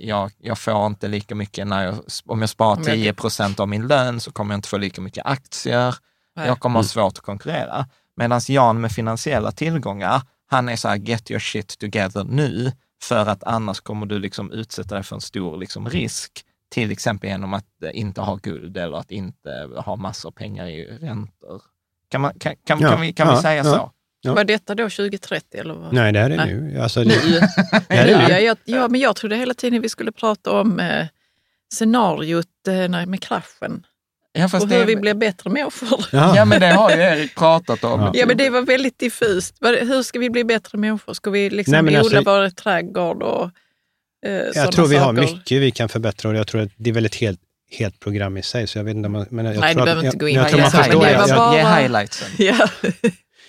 jag, 0.00 0.30
jag, 0.38 0.58
får 0.58 0.86
inte 0.86 1.08
lika 1.08 1.34
mycket 1.34 1.66
när 1.66 1.84
jag, 1.84 1.94
om 2.26 2.40
jag 2.40 2.50
sparar 2.50 2.84
10 2.84 3.14
procent 3.14 3.60
av 3.60 3.68
min 3.68 3.86
lön 3.86 4.20
så 4.20 4.32
kommer 4.32 4.54
jag 4.54 4.58
inte 4.58 4.68
få 4.68 4.78
lika 4.78 5.00
mycket 5.00 5.26
aktier. 5.26 5.94
Nej. 6.36 6.46
Jag 6.46 6.60
kommer 6.60 6.74
ha 6.74 6.80
mm. 6.80 6.88
svårt 6.88 7.18
att 7.18 7.24
konkurrera. 7.24 7.86
Medan 8.16 8.40
Jan 8.48 8.80
med 8.80 8.92
finansiella 8.92 9.52
tillgångar, 9.52 10.22
han 10.46 10.68
är 10.68 10.76
så 10.76 10.88
här, 10.88 10.96
get 10.96 11.30
your 11.30 11.40
shit 11.40 11.78
together 11.78 12.24
nu, 12.24 12.72
för 13.02 13.26
att 13.26 13.44
annars 13.44 13.80
kommer 13.80 14.06
du 14.06 14.18
liksom 14.18 14.52
utsätta 14.52 14.94
dig 14.94 15.04
för 15.04 15.16
en 15.16 15.20
stor 15.20 15.56
liksom 15.56 15.88
risk, 15.88 16.44
till 16.68 16.90
exempel 16.90 17.30
genom 17.30 17.54
att 17.54 17.66
inte 17.92 18.20
ha 18.20 18.36
guld 18.36 18.76
eller 18.76 18.96
att 18.96 19.10
inte 19.10 19.68
ha 19.76 19.96
massor 19.96 20.30
pengar 20.30 20.66
i 20.66 20.98
räntor. 20.98 21.62
Kan, 22.08 22.20
man, 22.20 22.38
kan, 22.38 22.56
kan, 22.66 22.80
ja, 22.80 22.90
kan 22.90 23.00
vi, 23.00 23.12
kan 23.12 23.28
ja, 23.28 23.34
vi 23.36 23.42
säga 23.42 23.56
ja. 23.56 23.64
så? 23.64 23.90
Ja. 24.24 24.34
Var 24.34 24.44
detta 24.44 24.74
då 24.74 24.82
2030? 24.82 25.60
Eller 25.60 25.74
vad? 25.74 25.92
Nej, 25.92 26.12
det 26.12 26.18
är 26.18 26.28
det 26.28 26.36
Nej. 26.36 26.54
nu. 26.54 26.80
Alltså, 26.80 27.04
det, 27.04 27.24
nu. 27.26 27.40
det 27.88 27.94
är 27.94 28.06
det 28.06 28.18
nu. 28.18 28.32
Ja, 28.32 28.40
jag, 28.40 28.56
ja, 28.64 28.88
men 28.88 29.00
jag 29.00 29.16
trodde 29.16 29.36
hela 29.36 29.54
tiden 29.54 29.82
vi 29.82 29.88
skulle 29.88 30.12
prata 30.12 30.50
om 30.50 30.80
eh, 30.80 31.06
scenariot 31.72 32.46
eh, 32.68 33.06
med 33.06 33.22
kraschen. 33.22 33.86
Ja, 34.32 34.44
och 34.44 34.60
hur 34.60 34.66
det... 34.66 34.84
vi 34.84 34.96
blir 34.96 35.14
bättre 35.14 35.50
människor. 35.50 36.04
Ja. 36.12 36.36
ja, 36.36 36.44
men 36.44 36.60
det 36.60 36.66
har 36.66 36.90
ju 36.90 37.02
Erik 37.02 37.34
pratat 37.34 37.84
om. 37.84 38.00
Ja. 38.00 38.12
ja, 38.14 38.26
men 38.26 38.36
det 38.36 38.50
var 38.50 38.62
väldigt 38.62 38.98
diffust. 38.98 39.54
Hur 39.60 40.02
ska 40.02 40.18
vi 40.18 40.30
bli 40.30 40.44
bättre 40.44 40.78
människor? 40.78 41.14
Ska 41.14 41.30
vi 41.30 41.50
liksom 41.50 41.72
Nej, 41.72 41.80
odla 41.80 41.98
alltså, 41.98 42.22
vår 42.24 42.50
trädgård 42.50 43.22
och 43.22 43.50
eh, 44.26 44.32
Jag 44.32 44.72
tror 44.72 44.86
vi 44.86 44.96
saker? 44.96 45.06
har 45.06 45.12
mycket 45.12 45.62
vi 45.62 45.70
kan 45.70 45.88
förbättra 45.88 46.28
och 46.28 46.36
jag 46.36 46.46
tror 46.46 46.60
att 46.60 46.70
det 46.76 46.90
är 46.90 46.94
väldigt 46.94 47.14
helt 47.14 47.40
helt 47.70 48.00
program 48.00 48.36
i 48.36 48.42
sig. 48.42 48.66
Så 48.66 48.78
jag 48.78 48.84
vet 48.84 48.96
inte 48.96 49.08
man, 49.08 49.26
men 49.30 49.44
jag 49.44 49.60
Nej, 49.60 49.74
tror 49.74 49.80
du 49.80 49.84
behöver 49.84 50.06
inte 50.06 50.18
gå 50.18 50.28
in 50.28 50.44
på 50.44 50.56
det. 50.56 51.56
Ge 51.56 51.80
highlightsen. 51.80 52.28
Ja. 52.38 52.68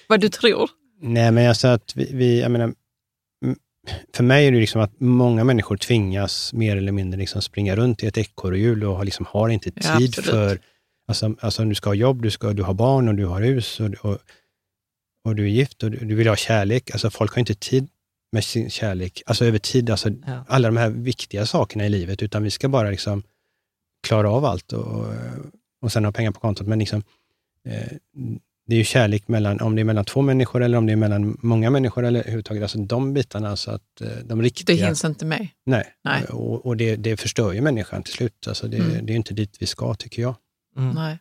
Vad 0.08 0.22
du 0.22 0.30
tror? 0.30 0.70
Nej, 1.02 1.32
men 1.32 1.44
jag 1.44 1.58
sa 1.58 1.74
att 1.74 1.96
vi, 1.96 2.10
vi 2.14 2.42
jag 2.42 2.52
menar, 2.52 2.74
för 4.14 4.24
mig 4.24 4.48
är 4.48 4.52
det 4.52 4.60
liksom 4.60 4.82
att 4.82 5.00
många 5.00 5.44
människor 5.44 5.78
tvingas 5.78 6.54
mer 6.54 6.78
eller 6.78 6.92
mindre 6.92 7.20
liksom 7.20 7.42
springa 7.42 7.76
runt 7.76 8.04
i 8.04 8.08
ett 8.08 8.18
ekorrhjul 8.18 8.84
och 8.84 8.96
har, 8.96 9.06
liksom, 9.06 9.26
har 9.30 9.50
inte 9.50 9.72
tid 9.72 10.14
ja, 10.18 10.24
för... 10.24 10.60
Alltså, 11.08 11.36
alltså 11.40 11.66
du 11.66 11.76
ska 11.76 11.90
ha 11.90 11.96
jobb, 11.96 12.22
du, 12.22 12.32
ska, 12.32 12.54
du 12.54 12.64
har 12.64 12.74
barn 12.74 13.08
och 13.08 13.16
du 13.16 13.26
har 13.26 13.42
hus 13.42 13.80
och, 13.80 13.94
och, 14.02 14.18
och 15.24 15.36
du 15.36 15.44
är 15.44 15.48
gift 15.48 15.84
och 15.84 15.92
du, 15.92 15.98
du, 15.98 16.16
vill 16.16 16.28
ha 16.28 16.36
kärlek. 16.36 16.92
Alltså 16.92 17.10
folk 17.10 17.32
har 17.32 17.40
inte 17.40 17.56
tid 17.56 17.88
med 18.32 18.44
sin 18.44 18.70
kärlek, 18.70 19.22
alltså 19.26 19.46
över 19.46 19.60
tid, 19.60 19.90
alltså 19.90 20.10
ja. 20.10 20.46
alla 20.48 20.68
de 20.68 20.78
här 20.78 20.90
viktiga 20.90 21.46
sakerna 21.46 21.86
i 21.86 21.90
livet, 21.90 22.24
utan 22.24 22.44
vi 22.44 22.52
ska 22.52 22.70
bara 22.70 22.90
liksom 22.90 23.24
klara 24.08 24.30
av 24.30 24.46
allt 24.46 24.74
och, 24.74 25.06
och 25.82 25.92
sen 25.92 26.06
ha 26.06 26.12
pengar 26.12 26.32
på 26.32 26.40
kontot. 26.40 26.68
Men 26.68 26.80
liksom, 26.80 27.04
eh, 27.66 27.92
det 28.68 28.76
är 28.76 28.78
ju 28.78 28.84
kärlek 28.84 29.28
mellan, 29.28 29.62
om 29.62 29.76
det 29.76 29.82
är 29.82 29.84
mellan 29.84 30.06
två 30.06 30.22
människor 30.22 30.64
eller 30.64 30.78
om 30.78 30.86
det 30.86 30.92
är 30.92 30.98
mellan 30.98 31.38
många 31.42 31.70
människor 31.70 32.06
eller 32.06 32.20
överhuvudtaget, 32.20 32.64
alltså 32.64 32.78
de 32.78 33.14
bitarna, 33.14 33.50
alltså 33.50 33.72
att 33.72 34.02
eh, 34.02 34.08
de 34.24 34.42
riktiga... 34.42 34.76
Det 34.76 34.86
hinns 34.86 35.06
inte 35.06 35.26
med. 35.26 35.48
Nej, 35.66 35.86
nej. 36.04 36.24
och, 36.24 36.66
och 36.66 36.78
det, 36.78 36.96
det 36.96 37.18
förstör 37.18 37.54
ju 37.54 37.62
människan 37.62 38.04
till 38.04 38.14
slut. 38.14 38.48
Alltså 38.48 38.68
det, 38.68 38.78
mm. 38.78 39.06
det 39.06 39.14
är 39.14 39.16
inte 39.16 39.34
dit 39.34 39.58
vi 39.60 39.66
ska, 39.66 39.94
tycker 39.94 40.22
jag. 40.22 40.36
Mm. 40.78 40.96
Nej, 40.96 41.18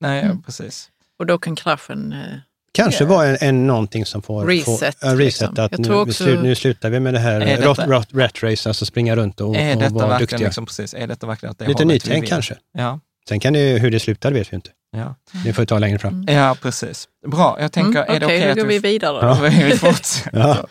nej 0.00 0.22
mm. 0.22 0.42
precis. 0.42 0.90
Och 1.18 1.26
då 1.26 1.38
kan 1.38 1.56
kraschen... 1.56 2.12
Eh, 2.12 2.38
Kanske 2.72 3.04
vara 3.04 3.26
en, 3.26 3.36
en, 3.40 3.66
någonting 3.66 4.06
som 4.06 4.22
får... 4.22 4.46
Reset. 4.46 5.00
Får, 5.00 5.08
uh, 5.08 5.16
reset 5.16 5.50
liksom. 5.50 5.64
att 5.64 5.78
nu, 5.78 5.94
också... 5.94 6.24
slu, 6.24 6.42
nu, 6.42 6.54
slutar 6.54 6.90
vi 6.90 7.00
med 7.00 7.14
det 7.14 7.20
här 7.20 7.40
detta, 7.40 7.66
rat, 7.66 7.78
rat, 7.78 8.08
rat, 8.12 8.42
race, 8.42 8.68
alltså 8.70 8.86
springa 8.86 9.16
runt 9.16 9.40
och, 9.40 9.56
är 9.56 9.86
och 9.86 9.92
vara 9.92 10.18
duktiga. 10.18 10.38
Liksom, 10.38 10.66
precis, 10.66 10.94
är 10.94 11.06
detta 11.06 11.26
verkligen 11.26 11.50
att 11.50 11.58
det 11.58 11.68
Lite 11.68 11.84
nytänk 11.84 12.28
kanske. 12.28 12.56
Ja. 12.72 13.00
Sen 13.28 13.40
kan 13.40 13.52
det, 13.52 13.78
hur 13.78 13.90
det 13.90 14.00
slutar 14.00 14.32
vet 14.32 14.52
vi 14.52 14.54
inte. 14.54 14.70
Ja. 14.92 15.14
Det 15.44 15.52
får 15.52 15.62
vi 15.62 15.66
ta 15.66 15.78
längre 15.78 15.98
fram. 15.98 16.14
Mm. 16.14 16.34
Ja, 16.34 16.56
precis. 16.62 17.08
Bra, 17.26 17.56
jag 17.60 17.72
tänker, 17.72 18.02
mm, 18.02 18.16
är 18.16 18.20
det 18.20 18.26
okej 18.26 18.38
okay 18.38 18.54
då 18.54 18.60
går 18.60 18.68
vi 18.68 18.78
vidare. 18.78 19.26
Ja. 19.26 19.48
vi 19.64 19.78
fortsätter. 19.78 20.38
ja. 20.38 20.66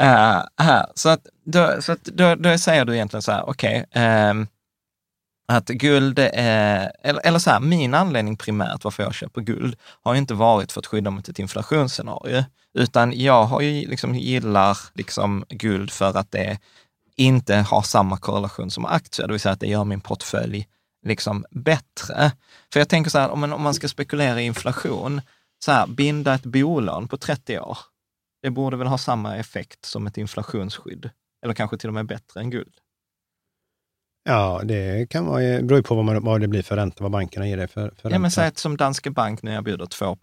uh, 0.00 0.64
här. 0.64 0.86
Så, 0.94 1.08
att, 1.08 1.26
då, 1.44 1.76
så 1.80 1.92
att 1.92 2.04
då, 2.04 2.34
då 2.34 2.58
säger 2.58 2.84
du 2.84 2.94
egentligen 2.94 3.22
så 3.22 3.32
här, 3.32 3.48
okej, 3.48 3.84
okay, 3.90 4.02
um, 4.02 4.08
ehm, 4.10 4.46
att 5.52 5.66
guld 5.68 6.18
är, 6.18 6.92
eller, 7.02 7.26
eller 7.26 7.38
så 7.38 7.50
här, 7.50 7.60
min 7.60 7.94
anledning 7.94 8.36
primärt 8.36 8.84
varför 8.84 9.02
jag 9.02 9.14
köper 9.14 9.40
guld 9.40 9.76
har 10.02 10.14
inte 10.14 10.34
varit 10.34 10.72
för 10.72 10.80
att 10.80 10.86
skydda 10.86 11.10
mot 11.10 11.28
ett 11.28 11.38
inflationsscenario, 11.38 12.44
utan 12.74 13.20
jag 13.20 13.44
har 13.44 13.60
ju 13.60 13.88
liksom, 13.88 14.14
gillar 14.14 14.78
liksom 14.94 15.44
guld 15.48 15.90
för 15.90 16.16
att 16.18 16.32
det 16.32 16.58
inte 17.16 17.56
har 17.56 17.82
samma 17.82 18.16
korrelation 18.16 18.70
som 18.70 18.84
aktier, 18.84 19.26
det 19.26 19.32
vill 19.32 19.40
säga 19.40 19.52
att 19.52 19.60
det 19.60 19.66
gör 19.66 19.84
min 19.84 20.00
portfölj 20.00 20.66
liksom 21.06 21.44
bättre. 21.50 22.32
För 22.72 22.80
jag 22.80 22.88
tänker 22.88 23.10
så 23.10 23.18
här, 23.18 23.30
om 23.30 23.40
man, 23.40 23.52
om 23.52 23.62
man 23.62 23.74
ska 23.74 23.88
spekulera 23.88 24.40
i 24.40 24.44
inflation, 24.44 25.20
så 25.64 25.72
här, 25.72 25.86
binda 25.86 26.34
ett 26.34 26.46
bolån 26.46 27.08
på 27.08 27.16
30 27.16 27.58
år. 27.58 27.78
Det 28.42 28.50
borde 28.50 28.76
väl 28.76 28.86
ha 28.86 28.98
samma 28.98 29.36
effekt 29.36 29.84
som 29.84 30.06
ett 30.06 30.18
inflationsskydd, 30.18 31.10
eller 31.44 31.54
kanske 31.54 31.76
till 31.78 31.88
och 31.88 31.94
med 31.94 32.06
bättre 32.06 32.40
än 32.40 32.50
guld. 32.50 32.74
Ja, 34.24 34.60
det 34.64 35.10
kan 35.10 35.26
vara, 35.26 35.42
det 35.42 35.62
beror 35.62 35.82
på 35.82 35.94
vad, 35.94 36.04
man, 36.04 36.24
vad 36.24 36.40
det 36.40 36.48
blir 36.48 36.62
för 36.62 36.76
ränta, 36.76 37.02
vad 37.02 37.12
bankerna 37.12 37.48
ger 37.48 37.56
dig 37.56 37.68
för, 37.68 37.92
för 37.96 38.10
ja, 38.10 38.18
Men 38.18 38.30
säg 38.30 38.48
att 38.48 38.58
som 38.58 38.76
Danske 38.76 39.10
Bank 39.10 39.42
nu 39.42 39.52
erbjuder 39.52 39.86
2 39.86 40.16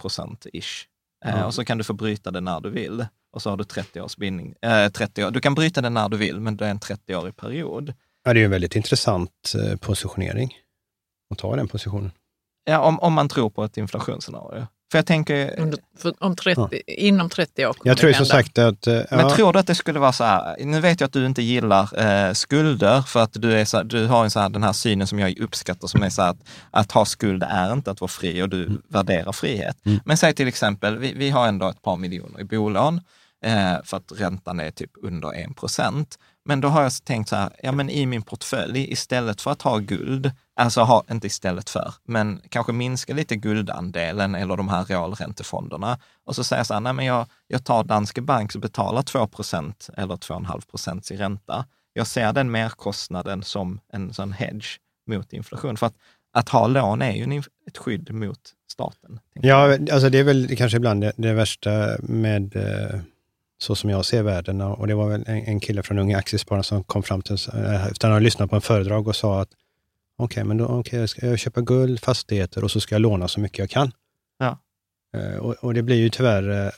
ish. 0.54 0.86
Mm. 1.26 1.40
Eh, 1.40 1.46
och 1.46 1.54
så 1.54 1.66
kan 1.66 1.78
du 1.78 1.84
få 1.84 1.94
bryta 1.94 2.32
det 2.32 2.42
när 2.42 2.60
du 2.60 2.70
vill. 2.70 3.06
Och 3.32 3.42
så 3.42 3.50
har 3.50 3.58
du 3.58 3.64
30 3.64 4.02
års 4.02 4.18
bindning. 4.18 4.56
Eh, 4.62 4.90
30 4.90 5.26
år. 5.26 5.32
Du 5.32 5.40
kan 5.40 5.56
bryta 5.56 5.82
det 5.82 5.90
när 5.90 6.10
du 6.10 6.18
vill, 6.18 6.40
men 6.40 6.58
det 6.58 6.66
är 6.66 6.70
en 6.70 6.80
30-årig 6.80 7.36
period. 7.36 7.94
Ja, 8.24 8.34
det 8.34 8.38
är 8.38 8.42
ju 8.42 8.46
en 8.46 8.52
väldigt 8.52 8.76
intressant 8.76 9.56
eh, 9.56 9.78
positionering 9.78 10.54
att 11.32 11.38
ta 11.38 11.56
den 11.56 11.68
positionen. 11.68 12.12
Ja, 12.64 12.80
om, 12.80 13.00
om 13.00 13.14
man 13.14 13.30
tror 13.30 13.50
på 13.50 13.64
ett 13.64 13.78
inflationsscenario. 13.78 14.68
För 14.92 14.98
jag 14.98 15.06
tänker... 15.06 15.60
Under, 15.60 15.80
om 16.20 16.36
30, 16.36 16.68
ja. 16.72 16.80
Inom 16.88 17.30
30 17.30 17.66
år 17.66 17.76
Jag 17.84 17.98
tror 17.98 18.14
som 18.14 18.26
sagt 18.26 18.58
att... 18.58 18.88
Eh, 18.88 18.94
ja. 18.94 19.06
Men 19.10 19.30
tror 19.30 19.54
du 19.54 19.60
att 19.60 19.68
det 19.68 19.76
skulle 19.76 20.00
vara 20.00 20.14
så 20.14 20.24
här, 20.24 20.56
nu 20.60 20.80
vet 20.80 21.00
jag 21.00 21.08
att 21.08 21.14
du 21.14 21.26
inte 21.26 21.42
gillar 21.42 22.00
eh, 22.28 22.34
skulder 22.34 23.02
för 23.02 23.24
att 23.24 23.34
du, 23.34 23.54
är 23.54 23.66
så, 23.66 23.84
du 23.84 24.08
har 24.08 24.24
en 24.24 24.32
så 24.32 24.40
här, 24.40 24.50
den 24.50 24.64
här 24.64 24.74
synen 24.74 25.08
som 25.08 25.20
jag 25.20 25.40
uppskattar 25.40 25.88
som 25.88 26.04
är 26.04 26.10
så 26.10 26.22
här 26.22 26.30
att, 26.30 26.38
att 26.72 26.92
ha 26.92 27.06
skuld 27.06 27.44
är 27.44 27.74
inte 27.74 27.92
att 27.92 28.02
vara 28.02 28.10
fri 28.10 28.42
och 28.42 28.50
du 28.50 28.66
mm. 28.66 28.82
värderar 28.90 29.32
frihet. 29.32 29.78
Mm. 29.86 30.00
Men 30.06 30.18
säg 30.18 30.34
till 30.34 30.48
exempel, 30.48 30.98
vi, 30.98 31.14
vi 31.14 31.30
har 31.30 31.48
ändå 31.48 31.70
ett 31.70 31.82
par 31.82 31.98
miljoner 31.98 32.40
i 32.40 32.44
bolån 32.44 33.02
eh, 33.46 33.84
för 33.84 33.98
att 33.98 34.12
räntan 34.16 34.60
är 34.60 34.72
typ 34.72 34.92
under 35.02 35.34
1 35.34 35.56
procent. 35.56 36.20
Men 36.46 36.62
då 36.62 36.68
har 36.68 36.84
jag 36.84 36.92
tänkt 37.06 37.30
så 37.30 37.36
här, 37.36 37.50
ja 37.64 37.72
men 37.72 37.90
i 37.90 38.06
min 38.06 38.22
portfölj, 38.22 38.92
istället 38.92 39.42
för 39.42 39.52
att 39.52 39.62
ha 39.62 39.78
guld, 39.78 40.32
alltså 40.56 40.82
ha, 40.82 41.04
inte 41.12 41.28
istället 41.28 41.70
för, 41.70 41.94
men 42.04 42.42
kanske 42.50 42.74
minska 42.74 43.14
lite 43.14 43.36
guldandelen 43.36 44.36
eller 44.36 44.58
de 44.58 44.70
här 44.70 44.86
realräntefonderna. 44.86 46.00
Och 46.26 46.36
så 46.36 46.44
säger 46.44 46.60
jag 46.60 46.68
så 46.68 46.74
här, 46.74 46.82
nej 46.82 46.94
men 46.94 47.06
jag, 47.06 47.28
jag 47.48 47.64
tar 47.64 47.84
Danske 47.84 48.22
Bank 48.22 48.52
som 48.52 48.62
betalar 48.62 49.02
2 49.02 49.28
procent 49.28 49.90
eller 49.98 50.16
2,5 50.16 50.70
procent 50.70 51.12
i 51.12 51.18
ränta. 51.18 51.66
Jag 51.94 52.08
ser 52.08 52.34
den 52.34 52.52
merkostnaden 52.52 53.44
som 53.44 53.80
en 53.94 54.14
sån 54.14 54.32
hedge 54.32 54.80
mot 55.08 55.34
inflation. 55.34 55.78
För 55.78 55.88
att, 55.88 55.96
att 56.34 56.50
ha 56.50 56.68
lån 56.68 57.02
är 57.02 57.12
ju 57.12 57.44
ett 57.68 57.78
skydd 57.78 58.14
mot 58.14 58.40
staten. 58.72 59.20
Ja, 59.34 59.78
alltså 59.92 60.10
det 60.10 60.20
är 60.20 60.24
väl 60.24 60.56
kanske 60.58 60.78
ibland 60.78 61.02
det, 61.02 61.14
det 61.18 61.34
värsta 61.34 61.98
med 62.00 62.56
eh 62.56 63.02
så 63.58 63.76
som 63.76 63.90
jag 63.90 64.06
ser 64.06 64.24
världen. 64.24 64.62
Och 64.62 64.88
det 64.88 64.96
var 64.96 65.10
väl 65.10 65.24
en, 65.28 65.46
en 65.46 65.60
kille 65.60 65.84
från 65.84 66.00
Unga 66.00 66.18
Aktiespararna 66.18 66.64
som 66.64 66.84
kom 66.84 67.04
fram 67.04 67.22
till, 67.22 67.38
eh, 67.54 67.86
efter 67.86 68.08
att 68.08 68.14
ha 68.14 68.20
lyssnat 68.20 68.50
på 68.50 68.56
en 68.56 68.62
föredrag 68.62 69.08
och 69.08 69.16
sa 69.16 69.42
att 69.42 69.50
okej, 70.18 70.26
okay, 70.26 70.44
men 70.44 70.58
då 70.58 70.66
okay, 70.66 71.00
jag 71.00 71.10
ska 71.10 71.26
jag 71.26 71.40
köpa 71.40 71.62
guld, 71.62 72.00
fastigheter 72.00 72.64
och 72.64 72.72
så 72.72 72.82
ska 72.82 72.96
jag 72.96 73.02
låna 73.02 73.28
så 73.28 73.40
mycket 73.40 73.60
jag 73.60 73.70
kan. 73.70 73.92
Ja. 74.40 74.58
Uh, 75.18 75.38
och, 75.38 75.54
och, 75.54 75.74
det 75.74 75.84
blir 75.84 75.96
ju 75.96 76.10
tyvärr 76.10 76.50
uh, 76.50 76.72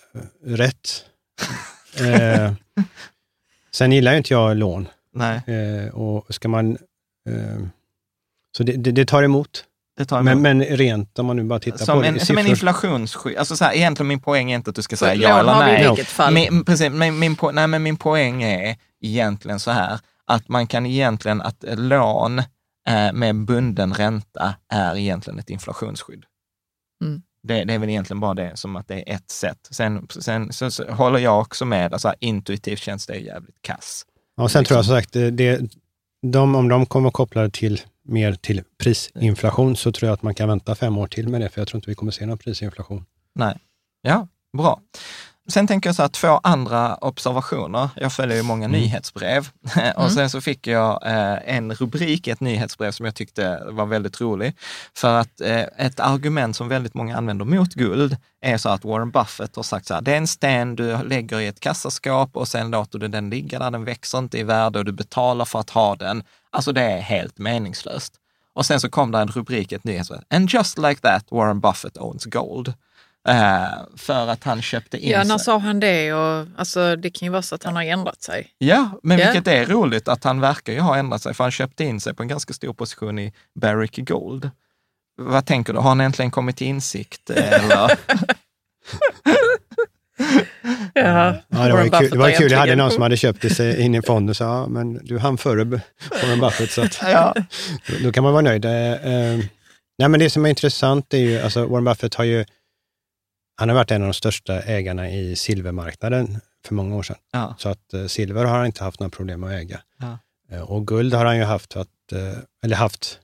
rätt. 0.45 1.05
uh, 2.01 2.53
sen 3.71 3.91
gillar 3.91 4.11
ju 4.11 4.17
inte 4.17 4.33
jag 4.33 4.57
lån. 4.57 4.87
Nej. 5.13 5.91
och 5.91 6.25
ska 6.29 6.47
man... 6.47 6.77
så 8.57 8.63
det, 8.63 8.71
det, 8.71 8.91
det 8.91 9.05
tar 9.05 9.23
emot. 9.23 9.65
Men, 10.21 10.41
men, 10.41 10.63
rent 10.63 11.19
om 11.19 11.25
man 11.25 11.35
nu 11.35 11.43
bara 11.43 11.59
tittar 11.59 11.85
som 11.85 11.99
på 11.99 12.05
en, 12.05 12.13
det. 12.13 12.25
Som 12.25 12.37
en 12.37 12.47
inflationsskydd. 12.47 13.37
Alltså 13.37 13.55
så 13.55 13.65
här, 13.65 13.73
egentligen 13.73 14.07
min 14.07 14.19
poäng 14.19 14.51
är 14.51 14.55
inte 14.55 14.69
att 14.69 14.75
du 14.75 14.81
ska 14.81 14.95
säga 14.95 15.15
ja 15.15 15.39
eller 15.39 15.59
nej. 15.59 15.87
Vilket 15.87 16.07
fall. 16.07 16.33
Min, 16.33 16.65
precis, 16.65 16.91
men 16.91 17.19
min, 17.19 17.35
po 17.35 17.51
nej, 17.51 17.67
men 17.67 17.83
min 17.83 17.97
poäng 17.97 18.43
är 18.43 18.75
egentligen 19.01 19.59
så 19.59 19.71
här, 19.71 19.99
att 20.25 20.49
man 20.49 20.67
kan 20.67 20.85
egentligen, 20.85 21.41
att 21.41 21.63
lån 21.67 22.39
eh, 22.39 22.45
med 23.13 23.45
bunden 23.45 23.93
ränta 23.93 24.55
är 24.69 24.97
egentligen 24.97 25.39
ett 25.39 25.49
inflationsskydd. 25.49 26.25
Mm. 27.03 27.21
Det, 27.43 27.63
det, 27.63 27.73
är 27.73 27.79
väl 27.79 27.89
egentligen 27.89 28.19
bara 28.19 28.33
det, 28.33 28.51
som 28.57 28.75
att 28.75 28.87
det 28.87 29.09
är 29.09 29.15
ett 29.15 29.31
sätt. 29.31 29.67
Sen, 29.71 30.07
sen 30.09 30.53
så, 30.53 30.71
så 30.71 30.91
håller 30.91 31.19
jag 31.19 31.41
också 31.41 31.65
med, 31.65 31.93
alltså 31.93 32.13
intuitivt 32.19 32.79
känns 32.79 33.05
det 33.05 33.17
jävligt 33.17 33.61
kass. 33.61 34.05
Ja, 34.35 34.43
och 34.43 34.51
sen 34.51 34.59
liksom. 34.59 34.73
tror 34.73 34.77
jag 34.77 34.85
som 34.85 34.95
sagt, 34.95 35.37
det, 35.37 35.61
de, 36.21 36.55
om 36.55 36.69
de 36.69 36.85
kommer 36.85 37.11
kopplade 37.11 37.49
till 37.49 37.81
mer 38.03 38.33
till 38.33 38.63
prisinflation 38.77 39.75
så 39.75 39.91
tror 39.91 40.07
jag 40.07 40.13
att 40.13 40.21
man 40.21 40.35
kan 40.35 40.47
vänta 40.47 40.75
fem 40.75 40.97
år 40.97 41.07
till 41.07 41.27
med 41.29 41.41
det, 41.41 41.49
för 41.49 41.61
jag 41.61 41.67
tror 41.67 41.77
inte 41.77 41.89
vi 41.89 41.95
kommer 41.95 42.11
se 42.11 42.25
någon 42.25 42.37
prisinflation. 42.37 43.05
Nej. 43.35 43.57
Ja, 44.01 44.27
bra. 44.57 44.81
Sen 45.49 45.67
tänker 45.67 45.89
jag 45.89 45.95
så 45.95 46.01
här, 46.01 46.09
två 46.09 46.39
andra 46.43 46.95
observationer. 46.95 47.89
Jag 47.95 48.13
följer 48.13 48.37
ju 48.37 48.43
många 48.43 48.65
mm. 48.65 48.81
nyhetsbrev 48.81 49.49
och 49.95 50.01
mm. 50.01 50.09
sen 50.09 50.29
så 50.29 50.41
fick 50.41 50.67
jag 50.67 51.05
eh, 51.05 51.55
en 51.55 51.73
rubrik 51.73 52.27
i 52.27 52.31
ett 52.31 52.39
nyhetsbrev 52.39 52.91
som 52.91 53.05
jag 53.05 53.15
tyckte 53.15 53.63
var 53.65 53.85
väldigt 53.85 54.21
rolig. 54.21 54.55
För 54.95 55.19
att 55.19 55.41
eh, 55.41 55.61
ett 55.61 55.99
argument 55.99 56.55
som 56.55 56.67
väldigt 56.67 56.93
många 56.93 57.17
använder 57.17 57.45
mot 57.45 57.73
guld 57.73 58.17
är 58.41 58.57
så 58.57 58.69
att 58.69 58.85
Warren 58.85 59.11
Buffett 59.11 59.55
har 59.55 59.63
sagt 59.63 59.85
så 59.85 59.93
här, 59.93 60.01
det 60.01 60.13
är 60.13 60.17
en 60.17 60.27
sten 60.27 60.75
du 60.75 60.97
lägger 61.03 61.39
i 61.39 61.47
ett 61.47 61.59
kassaskåp 61.59 62.37
och 62.37 62.47
sen 62.47 62.71
låter 62.71 62.99
du 62.99 63.07
den 63.07 63.29
ligga 63.29 63.59
där, 63.59 63.71
den 63.71 63.85
växer 63.85 64.17
inte 64.17 64.37
i 64.37 64.43
värde 64.43 64.79
och 64.79 64.85
du 64.85 64.91
betalar 64.91 65.45
för 65.45 65.59
att 65.59 65.69
ha 65.69 65.95
den. 65.95 66.23
Alltså 66.49 66.71
det 66.71 66.81
är 66.81 67.01
helt 67.01 67.37
meningslöst. 67.37 68.13
Och 68.53 68.65
sen 68.65 68.79
så 68.79 68.89
kom 68.89 69.11
det 69.11 69.19
en 69.19 69.27
rubrik 69.27 69.71
i 69.71 69.75
ett 69.75 69.83
nyhetsbrev. 69.83 70.21
And 70.29 70.49
just 70.53 70.77
like 70.77 71.01
that, 71.01 71.25
Warren 71.31 71.59
Buffett 71.59 71.97
owns 71.97 72.25
gold. 72.25 72.73
Uh, 73.29 73.97
för 73.97 74.27
att 74.27 74.43
han 74.43 74.61
köpte 74.61 74.97
in 74.97 75.11
Ja, 75.11 75.23
när 75.23 75.37
sa 75.37 75.57
han 75.57 75.79
det? 75.79 76.13
Och, 76.13 76.47
alltså, 76.57 76.95
det 76.95 77.09
kan 77.09 77.25
ju 77.25 77.31
vara 77.31 77.41
så 77.41 77.55
att 77.55 77.63
han 77.63 77.75
har 77.75 77.83
ändrat 77.83 78.21
sig. 78.21 78.47
Ja, 78.57 78.89
men 79.03 79.19
yeah. 79.19 79.33
vilket 79.33 79.53
är 79.53 79.65
roligt 79.65 80.07
att 80.07 80.23
han 80.23 80.41
verkar 80.41 80.73
ju 80.73 80.79
ha 80.79 80.97
ändrat 80.97 81.21
sig, 81.21 81.33
för 81.33 81.43
han 81.43 81.51
köpte 81.51 81.83
in 81.83 82.01
sig 82.01 82.13
på 82.13 82.23
en 82.23 82.29
ganska 82.29 82.53
stor 82.53 82.73
position 82.73 83.19
i 83.19 83.33
Barrick 83.55 83.97
Gold. 83.97 84.49
Vad 85.17 85.45
tänker 85.45 85.73
du, 85.73 85.79
har 85.79 85.89
han 85.89 86.01
äntligen 86.01 86.31
kommit 86.31 86.57
till 86.57 86.67
insikt? 86.67 87.29
Eller? 87.29 87.97
Ja, 90.93 91.35
ja, 91.49 91.67
det 91.67 91.73
var 91.73 91.83
ju 91.83 91.89
kul. 91.89 92.09
Det 92.09 92.17
var 92.17 92.31
kul. 92.31 92.51
Jag 92.51 92.59
hade 92.59 92.75
någon 92.75 92.91
som 92.91 93.01
hade 93.01 93.17
köpt 93.17 93.55
sig 93.55 93.81
in 93.81 93.95
i 93.95 94.01
fonden 94.01 94.29
och 94.29 94.37
sa, 94.37 94.43
ja, 94.43 94.67
men 94.67 95.05
du 95.05 95.17
hann 95.17 95.37
före 95.37 95.63
Warren 95.63 96.39
Buffett, 96.39 96.71
så 96.71 96.81
att, 96.81 96.99
ja. 97.01 97.35
då, 98.03 98.11
kan 98.11 98.23
man 98.23 98.33
vara 98.33 98.41
nöjd. 98.41 98.65
Eh, 98.65 98.91
eh, 98.91 99.39
nej, 99.97 100.09
men 100.09 100.19
det 100.19 100.29
som 100.29 100.45
är 100.45 100.49
intressant 100.49 101.13
är 101.13 101.17
ju, 101.17 101.41
alltså 101.41 101.65
Warren 101.65 101.83
Buffett 101.83 102.15
har 102.15 102.23
ju, 102.23 102.45
han 103.59 103.69
har 103.69 103.75
varit 103.75 103.91
en 103.91 104.01
av 104.01 104.07
de 104.07 104.13
största 104.13 104.61
ägarna 104.61 105.11
i 105.11 105.35
silvermarknaden 105.35 106.39
för 106.65 106.75
många 106.75 106.95
år 106.95 107.03
sedan. 107.03 107.15
Ja. 107.31 107.55
Så 107.57 107.69
att 107.69 107.93
eh, 107.93 108.05
silver 108.05 108.45
har 108.45 108.57
han 108.57 108.65
inte 108.65 108.83
haft 108.83 108.99
några 108.99 109.09
problem 109.09 109.43
att 109.43 109.51
äga. 109.51 109.81
Ja. 109.99 110.17
Eh, 110.51 110.61
och 110.61 110.87
guld 110.87 111.13
har 111.13 111.25
han 111.25 111.37
ju 111.37 111.43
haft, 111.43 111.75
att, 111.77 112.11
eh, 112.11 112.39
eller 112.63 112.75
haft 112.75 113.19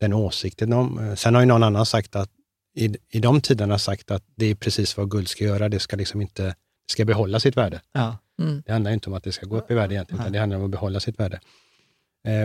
den 0.00 0.12
åsikten 0.12 0.72
om. 0.72 1.16
Sen 1.16 1.34
har 1.34 1.42
ju 1.42 1.46
någon 1.46 1.62
annan 1.62 1.86
sagt 1.86 2.16
att 2.16 2.30
i, 2.74 2.96
i 3.10 3.20
de 3.20 3.40
tiderna 3.40 3.78
sagt 3.78 4.10
att 4.10 4.24
det 4.36 4.46
är 4.46 4.54
precis 4.54 4.96
vad 4.96 5.10
guld 5.10 5.28
ska 5.28 5.44
göra. 5.44 5.68
Det 5.68 5.78
ska 5.78 5.96
liksom 5.96 6.20
inte 6.20 6.54
ska 6.90 7.04
behålla 7.04 7.40
sitt 7.40 7.56
värde. 7.56 7.80
Ja. 7.92 8.18
Mm. 8.40 8.62
Det 8.66 8.72
handlar 8.72 8.90
inte 8.90 9.10
om 9.10 9.14
att 9.14 9.24
det 9.24 9.32
ska 9.32 9.46
gå 9.46 9.58
upp 9.58 9.70
i 9.70 9.74
värde 9.74 9.94
egentligen, 9.94 10.20
utan 10.20 10.32
det 10.32 10.38
handlar 10.38 10.58
om 10.58 10.64
att 10.64 10.70
behålla 10.70 11.00
sitt 11.00 11.20
värde. 11.20 11.40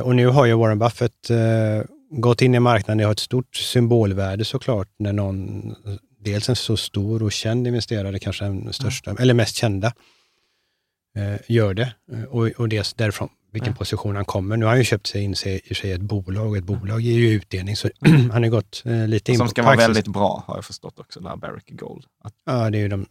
Och 0.03 0.15
nu 0.15 0.27
har 0.27 0.45
ju 0.45 0.53
Warren 0.53 0.79
Buffett 0.79 1.31
gått 2.09 2.41
in 2.41 2.55
i 2.55 2.59
marknaden. 2.59 2.97
Det 2.97 3.03
har 3.03 3.11
ett 3.11 3.19
stort 3.19 3.55
symbolvärde 3.55 4.45
såklart, 4.45 4.89
när 4.97 5.13
någon, 5.13 5.75
dels 6.19 6.49
en 6.49 6.55
så 6.55 6.77
stor 6.77 7.23
och 7.23 7.31
känd 7.31 7.67
investerare, 7.67 8.19
kanske 8.19 8.45
den 8.45 8.73
största, 8.73 9.11
ja. 9.11 9.17
eller 9.19 9.33
mest 9.33 9.55
kända, 9.55 9.93
eh, 11.15 11.35
gör 11.47 11.73
det. 11.73 11.93
Eh, 12.11 12.23
och, 12.23 12.47
och 12.47 12.69
det 12.69 12.97
därifrån, 12.97 13.29
vilken 13.51 13.71
ja. 13.71 13.77
position 13.77 14.15
han 14.15 14.25
kommer. 14.25 14.57
Nu 14.57 14.65
har 14.65 14.69
han 14.69 14.79
ju 14.79 14.85
köpt 14.85 15.07
sig 15.07 15.23
in 15.23 15.35
sig 15.35 15.61
i 15.63 15.75
sig 15.75 15.91
ett 15.91 16.01
bolag 16.01 16.47
och 16.47 16.57
ett 16.57 16.63
bolag 16.63 17.01
ger 17.01 17.17
ju 17.17 17.29
utdelning, 17.29 17.75
så 17.75 17.89
han 18.31 18.43
har 18.43 18.49
gått 18.49 18.83
eh, 18.85 19.07
lite 19.07 19.31
in 19.31 19.37
Som 19.37 19.47
ska 19.47 19.63
vara 19.63 19.75
väldigt 19.75 20.07
bra, 20.07 20.43
har 20.47 20.55
jag 20.55 20.65
förstått 20.65 20.99
också, 20.99 21.19
där 21.19 21.35
Barrick 21.35 21.69
Gold. 21.69 22.05
Att... 22.23 22.33
Ja, 22.45 22.69
det 22.69 22.77
är 22.77 22.81
ju 22.81 22.87
de, 22.87 23.05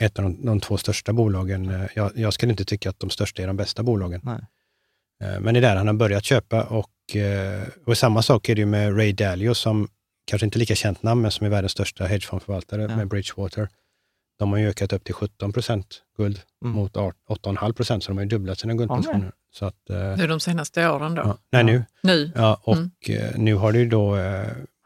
ett 0.00 0.18
av 0.18 0.24
de, 0.24 0.46
de 0.46 0.60
två 0.60 0.76
största 0.76 1.12
bolagen. 1.12 1.70
Eh, 1.70 1.86
jag, 1.94 2.12
jag 2.14 2.32
skulle 2.32 2.52
inte 2.52 2.64
tycka 2.64 2.90
att 2.90 3.00
de 3.00 3.10
största 3.10 3.42
är 3.42 3.46
de 3.46 3.56
bästa 3.56 3.82
bolagen. 3.82 4.20
Nej. 4.24 4.40
Men 5.40 5.54
det 5.54 5.60
är 5.60 5.62
där 5.62 5.76
han 5.76 5.86
har 5.86 5.94
börjat 5.94 6.24
köpa 6.24 6.62
och, 6.62 6.90
och 7.86 7.98
samma 7.98 8.22
sak 8.22 8.48
är 8.48 8.54
det 8.54 8.60
ju 8.60 8.66
med 8.66 8.96
Ray 8.96 9.12
Dalio 9.12 9.54
som 9.54 9.88
kanske 10.28 10.44
inte 10.44 10.58
lika 10.58 10.74
känt 10.74 11.02
namn, 11.02 11.22
men 11.22 11.30
som 11.30 11.46
är 11.46 11.50
världens 11.50 11.72
största 11.72 12.04
hedgefondförvaltare 12.04 12.82
ja. 12.82 12.96
med 12.96 13.08
Bridgewater. 13.08 13.68
De 14.38 14.50
har 14.50 14.58
ju 14.58 14.68
ökat 14.68 14.92
upp 14.92 15.04
till 15.04 15.14
17 15.14 15.52
procent 15.52 16.02
guld 16.16 16.40
mm. 16.64 16.76
mot 16.76 16.94
8,5 16.94 17.72
procent, 17.72 18.04
så 18.04 18.10
de 18.10 18.16
har 18.16 18.24
ju 18.24 18.28
dubblat 18.28 18.58
sina 18.58 18.74
guldportioner. 18.74 19.18
Okay. 19.18 19.30
Så 19.52 19.66
att, 19.66 19.86
det 19.86 19.94
är 19.94 20.28
de 20.28 20.40
senaste 20.40 20.88
åren 20.88 21.14
då? 21.14 21.22
Ja, 21.22 21.38
nej, 21.52 21.64
nu. 21.64 21.84
nu. 22.02 22.32
Ja, 22.34 22.60
och 22.62 22.76
mm. 22.76 22.90
nu 23.36 23.54
har 23.54 23.72
det 23.72 23.78
ju 23.78 23.88
då 23.88 24.16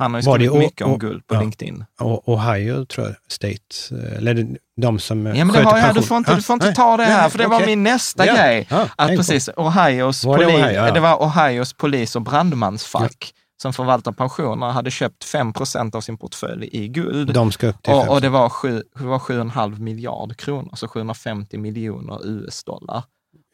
han 0.03 0.15
har 0.15 0.21
ju 0.21 0.23
skrivit 0.23 0.59
mycket 0.59 0.87
om 0.87 0.99
guld 0.99 1.27
på 1.27 1.35
ja. 1.35 1.41
LinkedIn. 1.41 1.85
Och 2.01 2.29
Ohio, 2.29 2.85
tror 2.85 3.07
jag, 3.07 3.17
State, 3.29 3.95
eller 4.17 4.47
de 4.77 4.99
som 4.99 5.27
Ja, 5.27 5.45
men 5.45 5.49
det 5.49 5.63
har 5.63 5.79
jag, 5.79 5.95
du 5.95 6.03
får 6.03 6.17
inte, 6.17 6.35
du 6.35 6.43
får 6.43 6.55
inte 6.55 6.73
ta 6.73 6.97
det 6.97 7.05
här, 7.05 7.29
för 7.29 7.39
det 7.39 7.47
var 7.47 7.67
min 7.67 7.83
nästa 7.83 8.27
ja. 8.27 8.35
grej. 8.35 8.67
Ja, 8.71 8.89
att 8.97 9.09
precis, 9.09 9.49
Ohios, 9.57 10.25
var 10.25 10.37
poli, 10.37 10.47
det, 10.47 10.55
Ohio, 10.55 10.73
ja. 10.73 10.93
det 10.93 11.01
var 11.01 11.17
Ohios 11.17 11.73
polis 11.73 12.17
och 12.17 12.23
brandmansfack 12.23 13.35
som 13.63 13.73
förvaltar 13.73 14.13
pensioner 14.13 14.67
hade 14.71 14.91
köpt 14.91 15.25
5% 15.25 15.97
av 15.97 16.01
sin 16.01 16.19
portfölj 16.19 16.69
i 16.73 16.89
guld. 16.89 17.35
De 17.35 17.53
ska 17.53 17.67
upp 17.67 17.83
till 17.83 17.93
och, 17.93 18.09
och 18.09 18.21
det 18.21 18.29
var 18.29 18.49
7,5 18.49 19.79
miljard 19.79 20.37
kronor, 20.37 20.71
så 20.75 20.89
750 20.89 21.59
miljoner 21.59 22.27
US-dollar. 22.27 23.03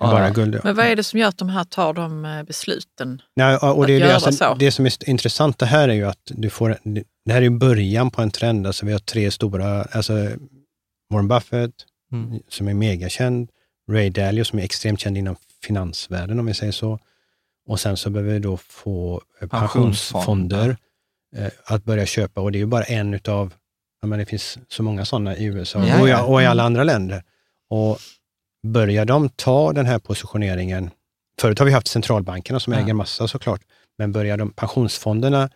Bara 0.01 0.31
guld, 0.31 0.55
ja. 0.55 0.61
Men 0.65 0.77
vad 0.77 0.87
är 0.87 0.97
det 0.97 1.05
som 1.05 1.19
gör 1.19 1.29
att 1.29 1.39
de 1.39 1.49
här 1.49 1.65
tar 1.65 1.95
de 1.95 2.25
eh, 2.25 2.43
besluten? 2.43 3.23
Nej, 3.37 3.57
och 3.57 3.87
det, 3.87 3.93
är 3.93 4.01
det, 4.01 4.15
alltså, 4.15 4.55
det 4.59 4.71
som 4.71 4.87
är 4.87 5.09
intressant 5.11 5.59
det 5.59 5.67
här 5.67 5.89
är 5.89 5.95
ju 5.95 6.05
att 6.05 6.23
du 6.25 6.51
får, 6.51 6.79
det 7.25 7.33
här 7.33 7.43
är 7.43 7.51
början 7.51 8.11
på 8.11 8.23
en 8.23 8.31
trend. 8.31 8.67
Alltså 8.67 8.87
vi 8.87 8.93
har 8.93 8.99
tre 8.99 9.31
stora, 9.31 9.83
alltså 9.83 10.13
Warren 11.11 11.29
Buffett, 11.29 11.75
mm. 12.13 12.41
som 12.49 12.69
är 12.69 12.75
megakänd. 12.75 13.49
Ray 13.91 14.11
Dalio 14.11 14.45
som 14.45 14.59
är 14.59 14.63
extremt 14.63 15.01
känd 15.01 15.19
inom 15.19 15.37
finansvärlden, 15.65 16.41
om 16.41 16.47
vi 16.47 16.55
säger 16.55 16.73
så. 16.73 16.99
Och 17.69 17.81
sen 17.81 17.97
så 17.97 18.11
behöver 18.11 18.33
vi 18.33 18.39
då 18.39 18.57
få 18.57 19.23
eh, 19.41 19.49
pensionsfonder 19.49 20.77
eh, 21.37 21.51
att 21.65 21.85
börja 21.85 22.07
köpa 22.07 22.41
och 22.41 22.53
det 22.53 22.59
är 22.59 22.61
ju 22.61 22.67
bara 22.67 22.85
en 22.85 23.15
utav, 23.15 23.55
men 24.07 24.19
det 24.19 24.27
finns 24.27 24.59
så 24.69 24.83
många 24.83 25.05
sådana 25.05 25.37
i 25.37 25.45
USA 25.45 25.85
ja, 25.85 26.01
och, 26.01 26.09
ja. 26.09 26.23
och 26.23 26.43
i 26.43 26.47
alla 26.47 26.63
andra 26.63 26.85
länder. 26.85 27.23
Och 27.71 27.99
börjar 28.67 29.05
de 29.05 29.29
ta 29.29 29.73
den 29.73 29.87
här 29.87 29.99
positioneringen, 29.99 30.91
förut 31.41 31.59
har 31.59 31.67
vi 31.67 31.73
haft 31.73 31.87
centralbankerna 31.87 32.61
som 32.61 32.73
ja. 32.73 32.79
äger 32.79 32.95
massa 32.95 33.29
såklart, 33.29 33.61
men 33.99 34.13
börjar 34.13 34.37
de 34.37 34.51
pensionsfonderna 34.51 35.51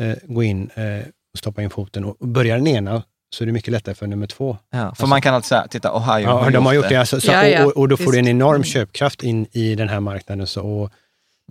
eh, 0.00 0.16
gå 0.22 0.42
in 0.42 0.70
eh, 0.74 1.06
och 1.32 1.38
stoppa 1.38 1.62
in 1.62 1.70
foten 1.70 2.04
och 2.04 2.28
börjar 2.28 2.56
den 2.56 2.66
ena 2.66 3.02
så 3.34 3.44
är 3.44 3.46
det 3.46 3.52
mycket 3.52 3.72
lättare 3.72 3.94
för 3.94 4.06
nummer 4.06 4.26
två. 4.26 4.56
Ja, 4.70 4.78
för 4.78 4.86
alltså, 4.86 5.06
man 5.06 5.22
kan 5.22 5.34
alltså 5.34 5.48
säga, 5.48 5.66
titta 5.66 5.96
Ohio 5.96 6.20
ja, 6.20 6.42
har 6.42 6.50
de 6.50 6.66
har 6.66 6.72
gjort 6.72 6.88
det. 6.88 6.96
Alltså, 6.96 7.20
så, 7.20 7.32
ja, 7.32 7.46
ja, 7.46 7.66
och, 7.66 7.76
och, 7.76 7.88
då 7.88 7.96
får 7.96 8.12
du 8.12 8.18
en 8.18 8.28
enorm 8.28 8.64
köpkraft 8.64 9.22
in 9.22 9.46
i 9.52 9.74
den 9.74 9.88
här 9.88 10.00
marknaden. 10.00 10.46
Så, 10.46 10.62
och 10.62 10.92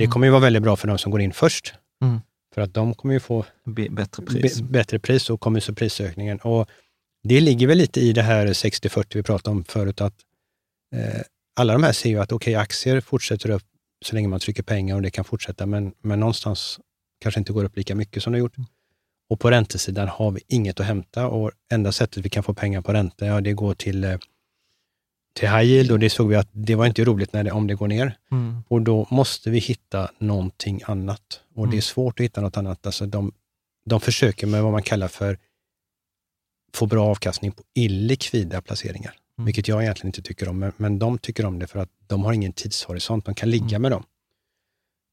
det 0.02 0.06
mm. 0.06 0.12
kommer 0.12 0.28
ju 0.28 0.32
vara 0.32 0.42
väldigt 0.42 0.64
bra 0.64 0.76
för 0.76 0.88
de 0.88 0.98
som 0.98 1.12
går 1.12 1.22
in 1.22 1.34
först. 1.34 1.74
Mm. 2.02 2.20
För 2.54 2.62
att 2.62 2.74
de 2.74 2.94
kommer 2.94 3.14
ju 3.14 3.20
få 3.20 3.46
Be 3.64 3.90
bättre 3.90 4.24
pris. 4.24 4.62
Bättre 4.62 5.00
pris 5.00 5.30
och 5.30 5.40
kommer 5.40 5.60
så 5.60 5.74
prisökningen. 5.74 6.38
Och 6.40 6.70
det 7.24 7.42
ligger 7.42 7.68
väl 7.68 7.78
lite 7.78 8.02
i 8.02 8.14
det 8.14 8.22
här 8.22 8.48
60-40 8.48 9.06
vi 9.14 9.24
pratade 9.24 9.58
om 9.58 9.64
förut, 9.64 10.02
att 10.02 10.14
eh, 10.96 11.22
alla 11.56 11.74
de 11.74 11.84
här 11.84 11.92
ser 11.92 12.10
ju 12.10 12.20
att 12.20 12.32
okej, 12.32 12.52
okay, 12.54 12.62
aktier 12.62 13.02
fortsätter 13.02 13.50
upp 13.50 13.64
så 14.06 14.16
länge 14.16 14.28
man 14.28 14.40
trycker 14.40 14.64
pengar 14.64 14.96
och 14.96 15.02
det 15.02 15.12
kan 15.12 15.26
fortsätta, 15.26 15.66
men, 15.66 15.94
men 16.02 16.20
någonstans 16.20 16.80
kanske 17.20 17.40
inte 17.40 17.54
går 17.54 17.64
upp 17.64 17.78
lika 17.78 17.96
mycket 17.96 18.24
som 18.24 18.34
det 18.34 18.40
gjort. 18.40 18.56
Och 19.30 19.40
på 19.40 19.52
räntesidan 19.52 20.08
har 20.08 20.32
vi 20.32 20.42
inget 20.48 20.80
att 20.80 20.86
hämta 20.86 21.28
och 21.28 21.52
enda 21.72 21.92
sättet 21.92 22.26
vi 22.26 22.30
kan 22.30 22.44
få 22.44 22.54
pengar 22.54 22.82
på 22.82 22.94
ränta, 22.94 23.26
ja 23.26 23.42
det 23.42 23.54
går 23.54 23.74
till, 23.74 24.04
eh, 24.04 24.18
till 25.34 25.50
high 25.50 25.64
yield 25.64 25.92
och 25.92 26.00
det 26.00 26.10
såg 26.10 26.30
vi 26.30 26.36
att 26.36 26.50
det 26.52 26.76
var 26.76 26.86
inte 26.86 27.04
roligt 27.04 27.34
när 27.34 27.44
det, 27.44 27.52
om 27.52 27.68
det 27.68 27.76
går 27.76 27.88
ner. 27.88 28.18
Mm. 28.32 28.64
Och 28.68 28.82
då 28.82 29.08
måste 29.10 29.50
vi 29.50 29.60
hitta 29.60 30.12
någonting 30.18 30.82
annat. 30.86 31.42
Och 31.54 31.58
mm. 31.58 31.70
det 31.70 31.74
är 31.74 31.78
mm. 31.78 31.82
svårt 31.82 32.20
att 32.20 32.24
hitta 32.24 32.42
något 32.42 32.58
annat. 32.58 32.86
Alltså 32.86 33.06
de, 33.06 33.32
de 33.86 34.02
försöker 34.02 34.48
med 34.48 34.64
vad 34.64 34.72
man 34.72 34.84
kallar 34.84 35.08
för 35.08 35.38
få 36.74 36.86
bra 36.86 37.08
avkastning 37.08 37.52
på 37.52 37.64
illikvida 37.74 38.62
placeringar, 38.62 39.14
mm. 39.38 39.46
vilket 39.46 39.68
jag 39.68 39.84
egentligen 39.84 40.08
inte 40.08 40.22
tycker 40.22 40.50
om. 40.50 40.60
Men, 40.60 40.72
men 40.78 41.00
de 41.00 41.18
tycker 41.18 41.46
om 41.46 41.60
det 41.60 41.68
för 41.68 41.80
att 41.80 41.90
de 42.08 42.24
har 42.24 42.34
ingen 42.34 42.54
tidshorisont. 42.54 43.26
De 43.26 43.36
kan 43.36 43.50
ligga 43.50 43.66
mm. 43.66 43.82
med 43.82 43.92
dem. 43.92 44.04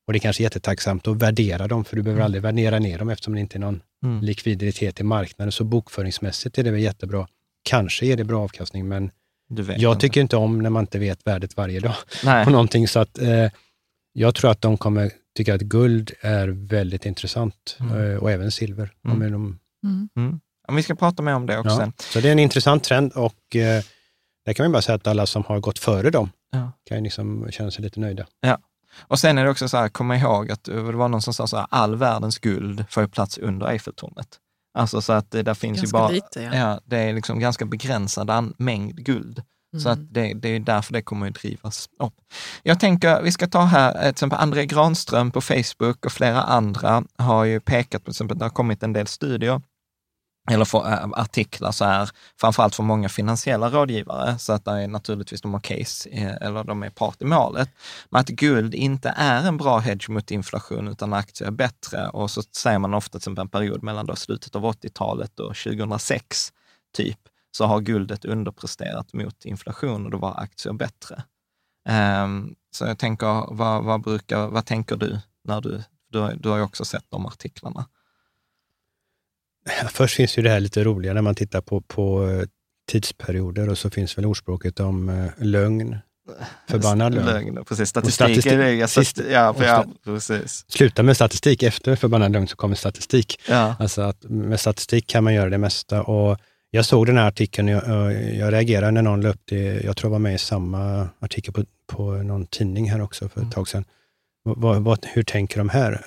Och 0.07 0.13
det 0.13 0.17
är 0.17 0.21
kanske 0.21 0.43
är 0.43 0.45
jättetacksamt 0.45 1.09
att 1.09 1.17
värdera 1.17 1.69
dem, 1.69 1.85
för 1.85 1.97
du 1.97 2.03
behöver 2.03 2.21
mm. 2.21 2.25
aldrig 2.25 2.43
värdera 2.43 2.79
ner 2.79 2.99
dem 2.99 3.09
eftersom 3.09 3.35
det 3.35 3.41
inte 3.41 3.57
är 3.57 3.61
någon 3.61 3.83
likviditet 4.23 5.01
i 5.01 5.03
marknaden. 5.03 5.53
Så 5.53 5.65
bokföringsmässigt 5.65 6.59
är 6.59 6.63
det 6.63 6.71
väl 6.71 6.81
jättebra. 6.81 7.29
Kanske 7.63 8.07
är 8.07 8.17
det 8.17 8.25
bra 8.25 8.45
avkastning, 8.45 8.89
men 8.89 9.11
jag 9.49 9.93
inte. 9.93 10.01
tycker 10.01 10.21
inte 10.21 10.37
om 10.37 10.59
när 10.59 10.71
man 10.71 10.83
inte 10.83 10.99
vet 10.99 11.27
värdet 11.27 11.57
varje 11.57 11.81
dag 11.81 11.95
Nej. 12.25 12.45
på 12.45 12.51
någonting. 12.51 12.89
Så 12.89 12.99
att, 12.99 13.19
eh, 13.19 13.51
jag 14.13 14.35
tror 14.35 14.51
att 14.51 14.61
de 14.61 14.77
kommer 14.77 15.11
tycka 15.37 15.55
att 15.55 15.61
guld 15.61 16.13
är 16.21 16.49
väldigt 16.49 17.07
intressant 17.07 17.77
mm. 17.81 18.13
eh, 18.13 18.17
och 18.17 18.31
även 18.31 18.51
silver. 18.51 18.91
Mm. 19.09 19.33
De, 19.33 19.59
mm. 19.85 20.09
mm. 20.17 20.41
Vi 20.77 20.83
ska 20.83 20.95
prata 20.95 21.23
mer 21.23 21.35
om 21.35 21.47
det 21.47 21.59
också 21.59 21.71
ja, 21.71 21.77
sen. 21.77 21.93
Så 21.99 22.21
det 22.21 22.29
är 22.29 22.33
en 22.33 22.39
intressant 22.39 22.85
trend 22.85 23.13
och 23.13 23.57
eh, 23.57 23.83
där 24.45 24.53
kan 24.53 24.67
vi 24.67 24.73
bara 24.73 24.83
säga 24.83 24.97
att 24.97 25.07
alla 25.07 25.27
som 25.27 25.45
har 25.45 25.61
gått 25.61 25.79
före 25.79 26.11
dem 26.11 26.31
ja. 26.53 26.73
kan 26.89 27.03
liksom 27.03 27.51
känna 27.51 27.71
sig 27.71 27.85
lite 27.85 28.01
nöjda. 28.01 28.27
Ja. 28.41 28.59
Och 29.01 29.19
sen 29.19 29.39
är 29.39 29.45
det 29.45 29.51
också 29.51 29.69
så 29.69 29.77
här, 29.77 29.89
kom 29.89 30.13
ihåg 30.13 30.51
att 30.51 30.65
det 30.65 30.81
var 30.81 31.09
någon 31.09 31.23
som 31.23 31.35
sa 31.35 31.47
så 31.47 31.57
här, 31.57 31.67
all 31.71 31.97
världens 31.97 32.39
guld 32.39 32.85
får 32.91 33.03
ju 33.03 33.09
plats 33.09 33.39
under 33.39 33.67
Eiffeltornet. 33.67 34.29
Alltså 34.79 35.03
så 35.03 35.13
att 35.13 35.31
det 35.31 35.43
där 35.43 35.55
finns 35.55 35.81
ganska 35.81 35.97
ju 35.97 36.01
bara, 36.01 36.09
lite, 36.09 36.43
ja. 36.43 36.55
ja. 36.55 36.81
det 36.85 36.99
är 36.99 37.13
liksom 37.13 37.39
ganska 37.39 37.65
begränsad 37.65 38.55
mängd 38.59 39.05
guld. 39.05 39.43
Mm. 39.73 39.83
Så 39.83 39.89
att 39.89 40.15
det, 40.15 40.35
det 40.35 40.49
är 40.49 40.61
därför 40.61 40.93
det 40.93 41.03
kommer 41.03 41.29
att 41.29 41.35
drivas 41.35 41.89
upp. 41.99 42.15
Jag 42.63 42.81
tänker, 42.81 43.23
vi 43.23 43.33
ska 43.33 43.47
ta 43.47 43.61
här, 43.61 44.01
till 44.01 44.11
exempel 44.11 44.39
André 44.39 44.67
Granström 44.67 45.31
på 45.31 45.41
Facebook 45.41 46.07
och 46.07 46.13
flera 46.13 46.43
andra 46.43 47.05
har 47.19 47.45
ju 47.45 47.61
pekat 47.61 48.05
på, 48.05 48.05
till 48.05 48.11
exempel, 48.11 48.39
det 48.39 48.45
har 48.45 48.51
kommit 48.51 48.83
en 48.83 48.93
del 48.93 49.07
studier 49.07 49.63
eller 50.51 50.65
för, 50.65 50.87
äh, 50.87 50.93
eh, 50.93 51.09
artiklar 51.13 51.73
så 51.73 51.85
här, 51.85 52.11
framförallt 52.41 52.75
för 52.75 52.83
många 52.83 53.09
finansiella 53.09 53.71
rådgivare, 53.71 54.39
så 54.39 54.53
att 54.53 54.65
det 54.65 54.71
är 54.71 54.89
naturligtvis 54.89 55.41
de 55.41 55.53
har 55.53 55.61
case, 55.61 56.09
eh, 56.09 56.37
eller 56.41 56.65
de 56.65 56.83
är 56.83 56.91
part 56.91 57.23
i 57.23 57.25
målet, 57.25 57.71
men 58.11 58.21
att 58.21 58.29
guld 58.29 58.75
inte 58.75 59.15
är 59.17 59.49
en 59.49 59.57
bra 59.57 59.79
hedge 59.79 60.09
mot 60.09 60.31
inflation, 60.31 60.89
utan 60.89 61.13
aktier 61.13 61.49
är 61.49 61.53
bättre. 61.53 62.09
Och 62.09 62.31
så 62.31 62.43
säger 62.43 62.79
man 62.79 62.95
ofta 62.95 63.19
till 63.19 63.39
en 63.39 63.49
period 63.49 63.83
mellan 63.83 64.07
då 64.07 64.17
slutet 64.17 64.57
av 64.57 64.65
80-talet 64.65 65.41
och 65.41 65.57
2006, 65.57 66.53
typ, 66.97 67.19
så 67.51 67.67
har 67.67 67.81
guldet 67.81 68.25
underpresterat 68.25 69.13
mot 69.13 69.45
inflation 69.45 70.05
och 70.05 70.11
då 70.11 70.19
var 70.19 70.41
aktier 70.41 70.73
bättre. 70.73 71.23
Um, 71.89 72.55
så 72.71 72.85
jag 72.85 72.99
tänker, 72.99 73.55
vad, 73.55 73.85
vad, 73.85 74.03
brukar, 74.03 74.47
vad 74.47 74.67
tänker 74.67 74.97
du 74.97 75.19
när 75.45 75.61
du, 75.61 75.83
du, 76.11 76.37
du 76.37 76.49
har 76.49 76.57
ju 76.57 76.63
också 76.63 76.85
sett 76.85 77.05
de 77.09 77.27
artiklarna? 77.27 77.87
Först 79.91 80.17
finns 80.17 80.39
ju 80.39 80.43
det 80.43 80.51
här 80.51 80.61
lite 80.61 80.85
roliga 80.85 81.15
när 81.15 81.23
man 81.23 81.35
tittar 81.35 81.61
på, 81.61 81.81
på 81.81 82.29
eh, 82.29 82.43
tidsperioder 82.89 83.69
och 83.69 83.79
så 83.79 83.91
finns 83.91 84.19
väl 84.19 84.27
ordspråket 84.27 84.81
om 84.81 85.09
uh, 85.09 85.31
lögn, 85.39 85.97
förbannad 86.69 87.15
lögn. 87.15 87.27
lögn 87.27 87.65
precis, 87.65 87.89
statistik, 87.89 88.15
statistik 88.15 88.53
är 88.53 88.59
det. 88.59 88.89
Sist, 88.89 89.21
ja, 89.31 89.55
ja, 89.61 89.85
precis. 90.05 90.65
Sluta 90.69 91.03
med 91.03 91.17
statistik, 91.17 91.63
efter 91.63 91.97
förbannad 91.97 92.33
lögn 92.33 92.49
så 92.49 92.57
kommer 92.57 92.75
statistik. 92.75 93.41
Ja. 93.49 93.77
Alltså 93.79 94.03
att 94.03 94.25
med 94.25 94.61
statistik 94.61 95.07
kan 95.07 95.25
man 95.25 95.35
göra 95.35 95.51
det 95.51 95.59
mesta 95.59 96.03
och 96.03 96.39
jag 96.71 96.85
såg 96.85 97.07
den 97.07 97.19
här 97.19 97.29
artikeln 97.29 97.69
och 97.69 97.75
jag, 97.75 98.35
jag 98.35 98.53
reagerade 98.53 98.91
när 98.91 99.03
någon 99.03 99.35
det. 99.45 99.81
Jag 99.85 99.97
tror 99.97 100.09
jag 100.09 100.13
var 100.13 100.19
med 100.19 100.35
i 100.35 100.39
samma 100.39 101.09
artikel 101.19 101.55
på, 101.55 101.65
på 101.87 102.03
någon 102.11 102.47
tidning 102.47 102.91
här 102.91 103.01
också 103.01 103.29
för 103.29 103.41
ett 103.41 103.43
mm. 103.43 103.51
tag 103.51 103.69
sedan. 103.69 103.85
Vad, 104.43 104.83
vad, 104.83 105.07
hur 105.07 105.23
tänker 105.23 105.59
de 105.59 105.69
här? 105.69 106.03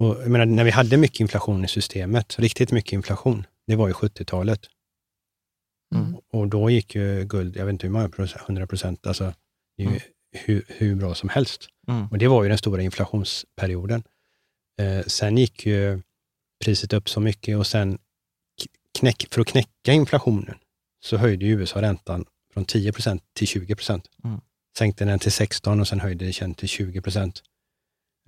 Och 0.00 0.22
jag 0.22 0.30
menar, 0.30 0.46
när 0.46 0.64
vi 0.64 0.70
hade 0.70 0.96
mycket 0.96 1.20
inflation 1.20 1.64
i 1.64 1.68
systemet, 1.68 2.38
riktigt 2.38 2.72
mycket 2.72 2.92
inflation, 2.92 3.46
det 3.66 3.76
var 3.76 3.88
ju 3.88 3.92
70-talet. 3.92 4.60
Mm. 5.94 6.16
Och 6.32 6.48
då 6.48 6.70
gick 6.70 6.94
ju 6.94 7.24
guld, 7.24 7.56
jag 7.56 7.64
vet 7.66 7.72
inte 7.72 7.86
hur 7.86 7.92
många 7.92 8.08
procent, 8.08 8.42
100 8.42 8.66
procent, 8.66 9.06
alltså 9.06 9.34
mm. 9.80 10.00
hur, 10.32 10.64
hur 10.68 10.94
bra 10.94 11.14
som 11.14 11.28
helst. 11.28 11.66
Mm. 11.88 12.06
Och 12.06 12.18
det 12.18 12.28
var 12.28 12.42
ju 12.42 12.48
den 12.48 12.58
stora 12.58 12.82
inflationsperioden. 12.82 14.02
Eh, 14.80 15.02
sen 15.06 15.38
gick 15.38 15.66
ju 15.66 16.02
priset 16.64 16.92
upp 16.92 17.08
så 17.08 17.20
mycket 17.20 17.56
och 17.56 17.66
sen 17.66 17.98
knäck, 18.98 19.26
för 19.30 19.40
att 19.40 19.46
knäcka 19.46 19.92
inflationen 19.92 20.58
så 21.04 21.16
höjde 21.16 21.46
USA 21.46 21.82
räntan 21.82 22.24
från 22.52 22.64
10 22.64 22.92
procent 22.92 23.22
till 23.32 23.46
20 23.46 23.74
procent. 23.74 24.04
Mm. 24.24 24.40
Sänkte 24.78 25.04
den 25.04 25.18
till 25.18 25.32
16 25.32 25.80
och 25.80 25.88
sen 25.88 26.00
höjde 26.00 26.32
den 26.40 26.54
till 26.54 26.68
20 26.68 27.00
procent. 27.00 27.42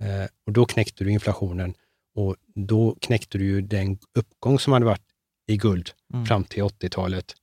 Eh, 0.03 0.27
och 0.45 0.53
då 0.53 0.65
knäckte 0.65 1.03
du 1.03 1.11
inflationen 1.11 1.73
och 2.15 2.35
då 2.55 2.97
knäckte 3.01 3.37
du 3.37 3.45
ju 3.45 3.61
den 3.61 3.97
uppgång 4.19 4.59
som 4.59 4.73
hade 4.73 4.85
varit 4.85 5.05
i 5.47 5.57
guld 5.57 5.91
mm. 6.13 6.25
fram 6.25 6.43
till 6.43 6.63
80-talet 6.63 7.35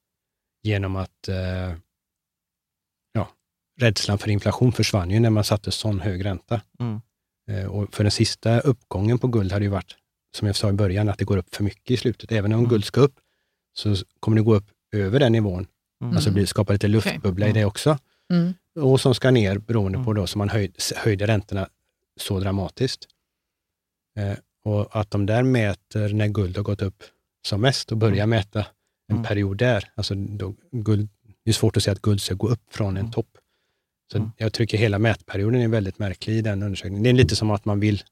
genom 0.63 0.97
att 0.97 1.29
eh, 1.29 1.75
ja, 3.13 3.29
rädslan 3.81 4.19
för 4.19 4.31
inflation 4.31 4.73
försvann 4.73 5.11
ju 5.11 5.21
när 5.21 5.31
man 5.31 5.45
satte 5.45 5.71
sån 5.71 6.01
hög 6.01 6.25
ränta. 6.25 6.61
Mm. 6.81 7.01
Eh, 7.51 7.67
och 7.67 7.95
för 7.95 8.05
den 8.05 8.11
sista 8.11 8.61
uppgången 8.61 9.19
på 9.19 9.29
guld 9.29 9.53
hade 9.53 9.65
ju 9.65 9.71
varit, 9.71 9.97
som 10.37 10.47
jag 10.47 10.57
sa 10.57 10.69
i 10.69 10.73
början, 10.73 11.09
att 11.09 11.19
det 11.19 11.25
går 11.25 11.37
upp 11.37 11.55
för 11.55 11.65
mycket 11.65 11.91
i 11.91 11.97
slutet. 11.97 12.33
Även 12.33 12.53
om 12.53 12.59
mm. 12.59 12.71
guld 12.71 12.85
ska 12.85 13.01
upp, 13.01 13.15
så 13.73 13.97
kommer 14.21 14.37
det 14.37 14.43
gå 14.43 14.55
upp 14.55 14.71
över 14.93 15.21
den 15.21 15.33
nivån. 15.33 15.67
Mm. 16.03 16.17
Alltså 16.17 16.31
bli, 16.31 16.47
skapa 16.47 16.73
lite 16.73 16.89
luftbubbla 16.89 17.47
okay. 17.47 17.51
i 17.51 17.61
det 17.61 17.65
också. 17.65 17.99
Mm. 18.33 18.55
Och 18.81 19.01
som 19.01 19.15
ska 19.15 19.31
ner 19.31 19.59
beroende 19.59 19.99
på 19.99 20.11
mm. 20.11 20.15
då 20.15 20.27
som 20.27 20.39
man 20.39 20.49
höj, 20.49 20.73
höjde 20.97 21.27
räntorna 21.27 21.69
så 22.21 22.41
dramatiskt. 22.41 23.09
Eh, 24.19 24.39
och 24.65 24.97
att 24.97 25.11
de 25.11 25.27
där 25.27 25.43
mäter 25.43 26.13
när 26.13 26.29
guld 26.29 26.57
har 26.57 26.65
gått 26.65 26.83
upp 26.83 27.05
som 27.47 27.61
mest 27.61 27.93
och 27.93 27.99
börjar 27.99 28.25
mm. 28.25 28.31
mäta 28.31 28.67
en 29.09 29.17
mm. 29.17 29.25
period 29.25 29.57
där. 29.57 29.91
Alltså 29.95 30.15
då, 30.15 30.55
guld, 30.73 31.09
det 31.45 31.51
är 31.51 31.55
svårt 31.55 31.77
att 31.77 31.83
säga 31.83 31.93
att 31.93 32.03
guld 32.03 32.21
ska 32.21 32.35
gå 32.35 32.49
upp 32.49 32.63
från 32.71 32.97
en 32.97 33.01
mm. 33.01 33.13
topp. 33.13 33.39
Så 34.13 34.19
mm. 34.19 34.31
jag 34.37 34.53
tycker 34.53 34.79
hela 34.79 34.99
mätperioden 34.99 35.61
är 35.61 35.69
väldigt 35.69 35.99
märklig 35.99 36.35
i 36.35 36.43
den 36.43 36.63
undersökningen. 36.63 37.03
Det 37.03 37.11
är 37.11 37.15
lite 37.15 37.37
som 37.37 37.51
att 37.51 37.65
man 37.65 37.81
vill 37.81 38.03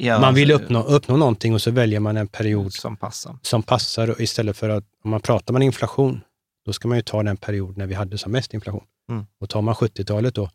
Ja, 0.00 0.20
man 0.20 0.34
vill 0.34 0.52
alltså, 0.52 0.64
uppnå, 0.64 0.82
uppnå 0.82 1.16
någonting 1.16 1.54
och 1.54 1.62
så 1.62 1.70
väljer 1.70 2.00
man 2.00 2.16
en 2.16 2.28
period 2.28 2.72
som 2.72 2.96
passar. 2.96 3.38
Som 3.42 3.62
passar 3.62 4.22
istället 4.22 4.56
för 4.56 4.68
att, 4.68 4.84
om 5.04 5.10
man 5.10 5.20
pratar 5.20 5.54
om 5.54 5.62
inflation, 5.62 6.20
då 6.64 6.72
ska 6.72 6.88
man 6.88 6.98
ju 6.98 7.02
ta 7.02 7.22
den 7.22 7.36
period 7.36 7.76
när 7.76 7.86
vi 7.86 7.94
hade 7.94 8.18
som 8.18 8.32
mest 8.32 8.54
inflation. 8.54 8.84
Mm. 9.10 9.26
Och 9.40 9.48
tar 9.48 9.62
man 9.62 9.74
70-talet 9.74 10.34
då, 10.34 10.50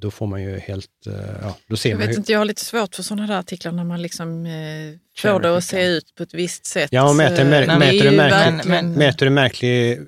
då 0.00 0.10
får 0.10 0.26
man 0.26 0.42
ju 0.42 0.58
helt... 0.58 1.06
Eh, 1.06 1.12
ja, 1.42 1.56
då 1.66 1.76
ser 1.76 1.90
jag 1.90 1.98
man 1.98 2.06
vet 2.06 2.16
ju... 2.16 2.18
inte, 2.18 2.32
jag 2.32 2.38
har 2.38 2.44
lite 2.44 2.64
svårt 2.64 2.94
för 2.94 3.02
sådana 3.02 3.26
där 3.26 3.38
artiklar 3.38 3.72
när 3.72 3.84
man 3.84 4.02
liksom 4.02 4.46
eh, 4.46 4.94
får 5.16 5.40
det 5.40 5.56
att 5.56 5.64
se 5.64 5.86
ut 5.86 6.14
på 6.14 6.22
ett 6.22 6.34
visst 6.34 6.66
sätt. 6.66 6.88
Ja, 6.92 7.08
och 7.08 7.16
mäter, 7.16 7.44
mär, 7.44 7.66
mäter, 7.66 7.78
mäter, 7.78 8.16
märklig, 8.16 8.70
men, 8.70 8.92
mäter 8.92 9.26
en 9.26 9.34
märklig 9.34 9.92
eh, 9.92 9.98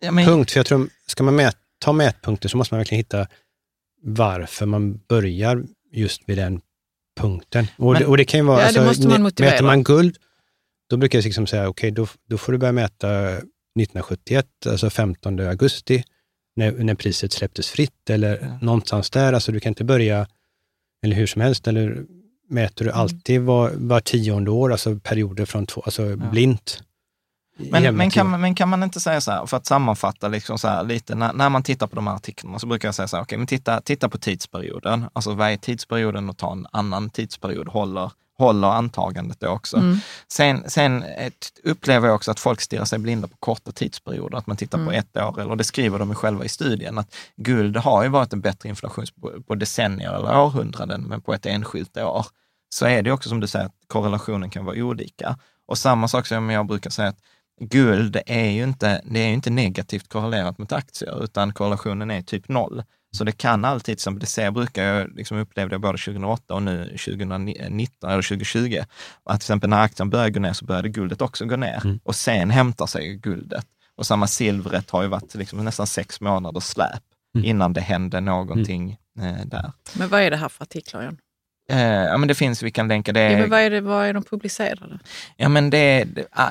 ja, 0.00 0.10
men, 0.10 0.24
punkt. 0.24 0.50
För 0.50 0.58
jag 0.58 0.66
tror, 0.66 0.88
ska 1.06 1.22
man 1.22 1.36
mät, 1.36 1.56
ta 1.78 1.92
mätpunkter 1.92 2.48
så 2.48 2.56
måste 2.56 2.74
man 2.74 2.78
verkligen 2.78 2.98
hitta 2.98 3.26
varför 4.02 4.66
man 4.66 5.00
börjar 5.08 5.64
just 5.92 6.22
vid 6.26 6.38
den 6.38 6.60
punkten. 7.20 7.66
Och, 7.76 7.92
men, 7.92 8.02
det, 8.02 8.08
och 8.08 8.16
det 8.16 8.24
kan 8.24 8.40
ju 8.40 8.46
vara, 8.46 8.72
ja, 8.72 8.86
alltså, 8.86 9.08
mäter 9.08 9.62
man 9.62 9.84
guld, 9.84 10.16
då 10.90 10.96
brukar 10.96 11.18
jag 11.18 11.24
liksom 11.24 11.46
säga, 11.46 11.68
okej, 11.68 11.90
okay, 11.92 12.04
då, 12.04 12.06
då 12.28 12.38
får 12.38 12.52
du 12.52 12.58
börja 12.58 12.72
mäta 12.72 13.28
1971, 13.28 14.46
alltså 14.66 14.90
15 14.90 15.40
augusti, 15.40 16.04
när, 16.56 16.72
när 16.72 16.94
priset 16.94 17.32
släpptes 17.32 17.70
fritt 17.70 18.10
eller 18.10 18.38
ja. 18.42 18.58
någonstans 18.66 19.10
där. 19.10 19.32
Alltså 19.32 19.52
du 19.52 19.60
kan 19.60 19.70
inte 19.70 19.84
börja, 19.84 20.26
eller 21.04 21.16
hur 21.16 21.26
som 21.26 21.42
helst, 21.42 21.68
eller 21.68 22.04
mäter 22.48 22.84
du 22.84 22.90
mm. 22.90 23.00
alltid 23.00 23.40
var, 23.40 23.70
var 23.76 24.00
tionde 24.00 24.50
år, 24.50 24.72
alltså 24.72 24.96
perioder 24.96 25.44
från 25.44 25.66
två, 25.66 25.80
alltså 25.80 26.10
ja. 26.10 26.16
blint. 26.16 26.82
Men, 27.70 27.96
men, 27.96 28.10
kan, 28.10 28.40
men 28.40 28.54
kan 28.54 28.68
man 28.68 28.82
inte 28.82 29.00
säga 29.00 29.20
så 29.20 29.30
här, 29.30 29.46
för 29.46 29.56
att 29.56 29.66
sammanfatta 29.66 30.28
liksom 30.28 30.58
så 30.58 30.68
här, 30.68 30.84
lite, 30.84 31.14
när, 31.14 31.32
när, 31.32 31.48
man 31.48 31.62
tittar 31.62 31.86
på 31.86 31.96
de 31.96 32.06
här 32.06 32.14
artiklarna 32.14 32.58
så 32.58 32.66
brukar 32.66 32.88
jag 32.88 32.94
säga 32.94 33.08
så 33.08 33.16
här, 33.16 33.22
okej, 33.22 33.26
okay, 33.26 33.38
men 33.38 33.46
titta, 33.46 33.80
titta 33.80 34.08
på 34.08 34.18
tidsperioden. 34.18 35.04
Alltså 35.12 35.34
vad 35.34 35.50
är 35.50 35.56
tidsperioden 35.56 36.28
och 36.28 36.36
ta 36.36 36.52
en 36.52 36.66
annan 36.72 37.10
tidsperiod 37.10 37.68
håller, 37.68 38.10
håller 38.40 38.68
antagandet 38.68 39.40
då 39.40 39.48
också. 39.48 39.76
Mm. 39.76 39.98
Sen, 40.28 40.70
sen 40.70 41.04
upplever 41.64 42.08
jag 42.08 42.14
också 42.14 42.30
att 42.30 42.40
folk 42.40 42.60
stirrar 42.60 42.84
sig 42.84 42.98
blinda 42.98 43.28
på 43.28 43.36
korta 43.36 43.72
tidsperioder, 43.72 44.38
att 44.38 44.46
man 44.46 44.56
tittar 44.56 44.78
mm. 44.78 44.88
på 44.88 44.92
ett 44.92 45.16
år, 45.16 45.40
eller 45.40 45.56
det 45.56 45.64
skriver 45.64 45.98
de 45.98 46.08
ju 46.08 46.14
själva 46.14 46.44
i 46.44 46.48
studien, 46.48 46.98
att 46.98 47.14
guld 47.36 47.76
har 47.76 48.02
ju 48.02 48.08
varit 48.08 48.32
en 48.32 48.40
bättre 48.40 48.68
inflation 48.68 49.06
på, 49.20 49.42
på 49.46 49.54
decennier 49.54 50.14
eller 50.14 50.40
århundraden, 50.40 51.02
men 51.02 51.20
på 51.20 51.34
ett 51.34 51.46
enskilt 51.46 51.96
år 51.96 52.26
så 52.74 52.86
är 52.86 53.02
det 53.02 53.12
också 53.12 53.28
som 53.28 53.40
du 53.40 53.46
säger, 53.46 53.66
att 53.66 53.74
korrelationen 53.86 54.50
kan 54.50 54.64
vara 54.64 54.76
olika. 54.76 55.38
Och 55.66 55.78
samma 55.78 56.08
sak 56.08 56.26
som 56.26 56.50
jag 56.50 56.66
brukar 56.66 56.90
säga, 56.90 57.08
att 57.08 57.20
guld 57.60 58.18
är 58.26 58.50
ju 58.50 58.64
inte, 58.64 59.02
det 59.04 59.20
är 59.20 59.28
inte 59.28 59.50
negativt 59.50 60.08
korrelerat 60.08 60.58
mot 60.58 60.72
aktier, 60.72 61.24
utan 61.24 61.52
korrelationen 61.52 62.10
är 62.10 62.22
typ 62.22 62.48
noll. 62.48 62.82
Så 63.12 63.24
det 63.24 63.32
kan 63.32 63.64
alltid, 63.64 64.00
som 64.00 64.18
det 64.18 64.26
ser, 64.26 64.50
brukar 64.50 64.84
jag 64.84 65.16
liksom 65.16 65.38
upplevde 65.38 65.74
jag 65.74 65.80
både 65.80 65.98
2008 65.98 66.54
och 66.54 66.62
nu 66.62 66.84
2019 66.84 68.10
eller 68.10 68.22
2020, 68.22 68.82
att 69.24 69.40
till 69.40 69.44
exempel 69.44 69.70
när 69.70 69.82
aktien 69.82 70.10
började 70.10 70.30
gå 70.30 70.40
ner 70.40 70.52
så 70.52 70.64
började 70.64 70.88
guldet 70.88 71.22
också 71.22 71.44
gå 71.44 71.56
ner 71.56 71.80
mm. 71.84 72.00
och 72.04 72.14
sen 72.14 72.50
hämtar 72.50 72.86
sig 72.86 73.16
guldet. 73.16 73.66
Och 73.96 74.06
samma 74.06 74.26
silvret 74.26 74.90
har 74.90 75.02
ju 75.02 75.08
varit 75.08 75.34
liksom 75.34 75.64
nästan 75.64 75.86
sex 75.86 76.20
månaders 76.20 76.64
släp 76.64 77.02
mm. 77.34 77.44
innan 77.44 77.72
det 77.72 77.80
hände 77.80 78.20
någonting 78.20 78.96
mm. 79.18 79.34
eh, 79.34 79.46
där. 79.46 79.72
Men 79.94 80.08
vad 80.08 80.20
är 80.20 80.30
det 80.30 80.36
här 80.36 80.48
för 80.48 80.62
artiklar, 80.62 81.04
John? 81.04 81.18
Eh, 81.70 82.04
ja, 82.04 82.16
men 82.16 82.28
det 82.28 82.34
finns, 82.34 82.62
vi 82.62 82.70
kan 82.70 82.88
länka 82.88 83.12
det. 83.12 83.32
Ja, 83.32 83.38
men 83.38 83.50
vad, 83.50 83.60
är 83.60 83.70
det, 83.70 83.80
vad 83.80 84.06
är 84.06 84.12
de 84.12 84.22
publicerade? 84.22 84.98
Ja, 85.36 85.48
men 85.48 85.70
det, 85.70 86.04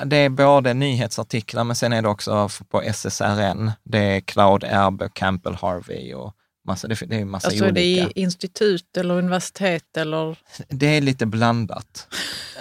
det 0.04 0.16
är 0.16 0.28
både 0.28 0.74
nyhetsartiklar, 0.74 1.64
men 1.64 1.76
sen 1.76 1.92
är 1.92 2.02
det 2.02 2.08
också 2.08 2.48
på 2.68 2.82
SSRN. 2.82 3.70
Det 3.82 3.98
är 3.98 4.20
Cloud 4.20 4.64
Erbe, 4.64 5.08
Campbell 5.12 5.54
Harvey 5.54 6.14
och 6.14 6.34
Massa, 6.66 6.88
det, 6.88 6.94
det 7.06 7.16
är 7.16 7.24
massa 7.24 7.48
alltså 7.48 7.64
olika. 7.64 7.80
Är 7.80 8.04
det 8.06 8.20
institut 8.20 8.96
eller 8.96 9.14
universitet 9.14 9.96
eller? 9.96 10.38
Det 10.68 10.86
är 10.86 11.00
lite 11.00 11.26
blandat. 11.26 12.08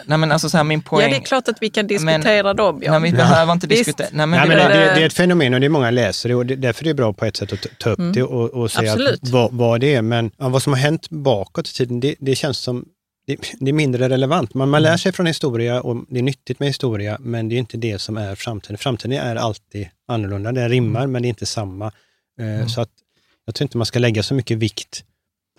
Nej, 0.06 0.18
men 0.18 0.32
alltså 0.32 0.50
så 0.50 0.58
här, 0.58 0.64
min 0.64 0.82
poäng... 0.82 1.02
Ja, 1.02 1.10
det 1.10 1.24
är 1.24 1.26
klart 1.26 1.47
att 1.47 1.58
vi 1.62 1.70
kan 1.70 1.88
diskutera 1.88 2.43
men, 2.43 2.56
dem. 2.56 2.82
Ja. 2.84 3.00
Nej, 3.00 3.12
vi 3.12 3.18
behöver 3.18 3.54
inte 3.54 3.68
diskutera. 3.68 4.08
Nej, 4.12 4.28
men, 4.28 4.39
Nej, 4.39 4.47
men 4.47 4.58
det, 4.58 4.78
det, 4.78 4.95
det, 4.95 5.02
är 5.02 5.06
ett 5.06 5.14
fenomen 5.14 5.54
och 5.54 5.60
det 5.60 5.66
är 5.66 5.70
många 5.70 5.91
läsare 5.91 6.36
och 6.36 6.45
det, 6.45 6.56
därför 6.56 6.84
är 6.84 6.88
det 6.88 6.93
bra 6.93 7.14
på 7.14 7.26
ett 7.26 7.38
sätt 7.38 7.54
att 7.54 7.66
ta 7.80 7.89
upp 7.89 8.00
mm. 8.00 8.14
det 8.14 8.24
och, 8.24 8.50
och 8.50 8.72
säga 8.72 8.93
att, 8.93 9.30
vad, 9.30 9.54
vad, 9.54 9.82
det 9.82 9.95
är. 9.95 10.02
Men 10.02 10.32
ja, 10.38 10.50
vad 10.50 10.64
som 10.64 10.74
har 10.74 10.80
hänt 10.80 11.10
bakåt 11.10 11.70
i 11.70 11.74
tiden, 11.74 12.00
det, 12.00 12.16
det 12.20 12.36
känns 12.36 12.58
som 12.58 12.86
det, 13.60 13.70
är 13.70 13.74
mindre 13.74 14.10
relevant. 14.10 14.54
Man, 14.54 14.70
man 14.70 14.82
lär 14.82 14.89
mm. 14.89 14.97
sig 14.97 15.12
från 15.12 15.26
historia 15.26 15.82
och 15.82 16.06
det 16.10 16.20
är 16.20 16.24
nyttigt 16.24 16.60
med 16.60 16.70
historia, 16.70 17.18
men 17.20 17.50
det 17.50 17.56
är 17.56 17.60
inte 17.60 17.78
det 17.78 18.00
som 18.00 18.18
är 18.18 18.36
framtiden. 18.36 18.78
Framtiden 18.78 19.18
är 19.18 19.36
alltid 19.36 19.88
annorlunda. 20.08 20.52
Den 20.52 20.70
rimmar, 20.70 21.00
mm. 21.00 21.12
men 21.12 21.22
det 21.22 21.28
är 21.28 21.30
inte 21.30 21.45
samma. 21.45 21.86
Eh, 22.39 22.45
mm. 22.45 22.70
Så 22.70 22.82
att 22.82 22.89
jag 23.50 23.56
tror 23.56 23.66
inte 23.66 23.78
man 23.78 23.86
ska 23.86 24.00
lägga 24.00 24.24
så 24.24 24.34
mycket 24.34 24.58
vikt 24.58 25.04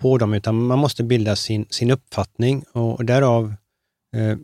på 0.00 0.18
dem, 0.18 0.34
utan 0.34 0.66
man 0.66 0.78
måste 0.78 1.04
bilda 1.04 1.36
sin, 1.36 1.66
sin 1.70 1.90
uppfattning 1.90 2.64
och, 2.72 2.94
och 2.94 3.04
därav 3.04 3.54
eh, 4.16 4.38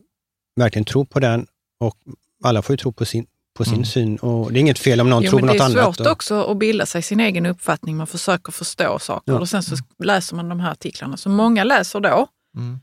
verkligen 0.56 0.84
tro 0.84 1.04
på 1.04 1.20
den. 1.20 1.46
Och 1.80 1.96
alla 2.44 2.62
får 2.62 2.72
ju 2.72 2.76
tro 2.76 2.92
på 2.92 3.04
sin, 3.04 3.26
på 3.56 3.64
sin 3.64 3.74
mm. 3.74 3.84
syn 3.84 4.16
och 4.16 4.52
det 4.52 4.58
är 4.58 4.60
inget 4.60 4.78
fel 4.78 5.00
om 5.00 5.10
någon 5.10 5.22
jo, 5.22 5.30
tror 5.30 5.40
något 5.40 5.60
annat. 5.60 5.74
Det 5.74 5.80
är 5.80 5.92
svårt 5.92 6.06
också 6.06 6.42
att 6.42 6.58
bilda 6.58 6.86
sig 6.86 7.02
sin 7.02 7.20
egen 7.20 7.46
uppfattning. 7.46 7.96
Man 7.96 8.06
försöker 8.06 8.52
förstå 8.52 8.98
saker 8.98 9.32
ja. 9.32 9.40
och 9.40 9.48
sen 9.48 9.62
så 9.62 9.76
läser 9.98 10.36
man 10.36 10.48
de 10.48 10.60
här 10.60 10.72
artiklarna 10.72 11.16
som 11.16 11.32
många 11.32 11.64
läser 11.64 12.00
då. 12.00 12.26
Mm. 12.56 12.80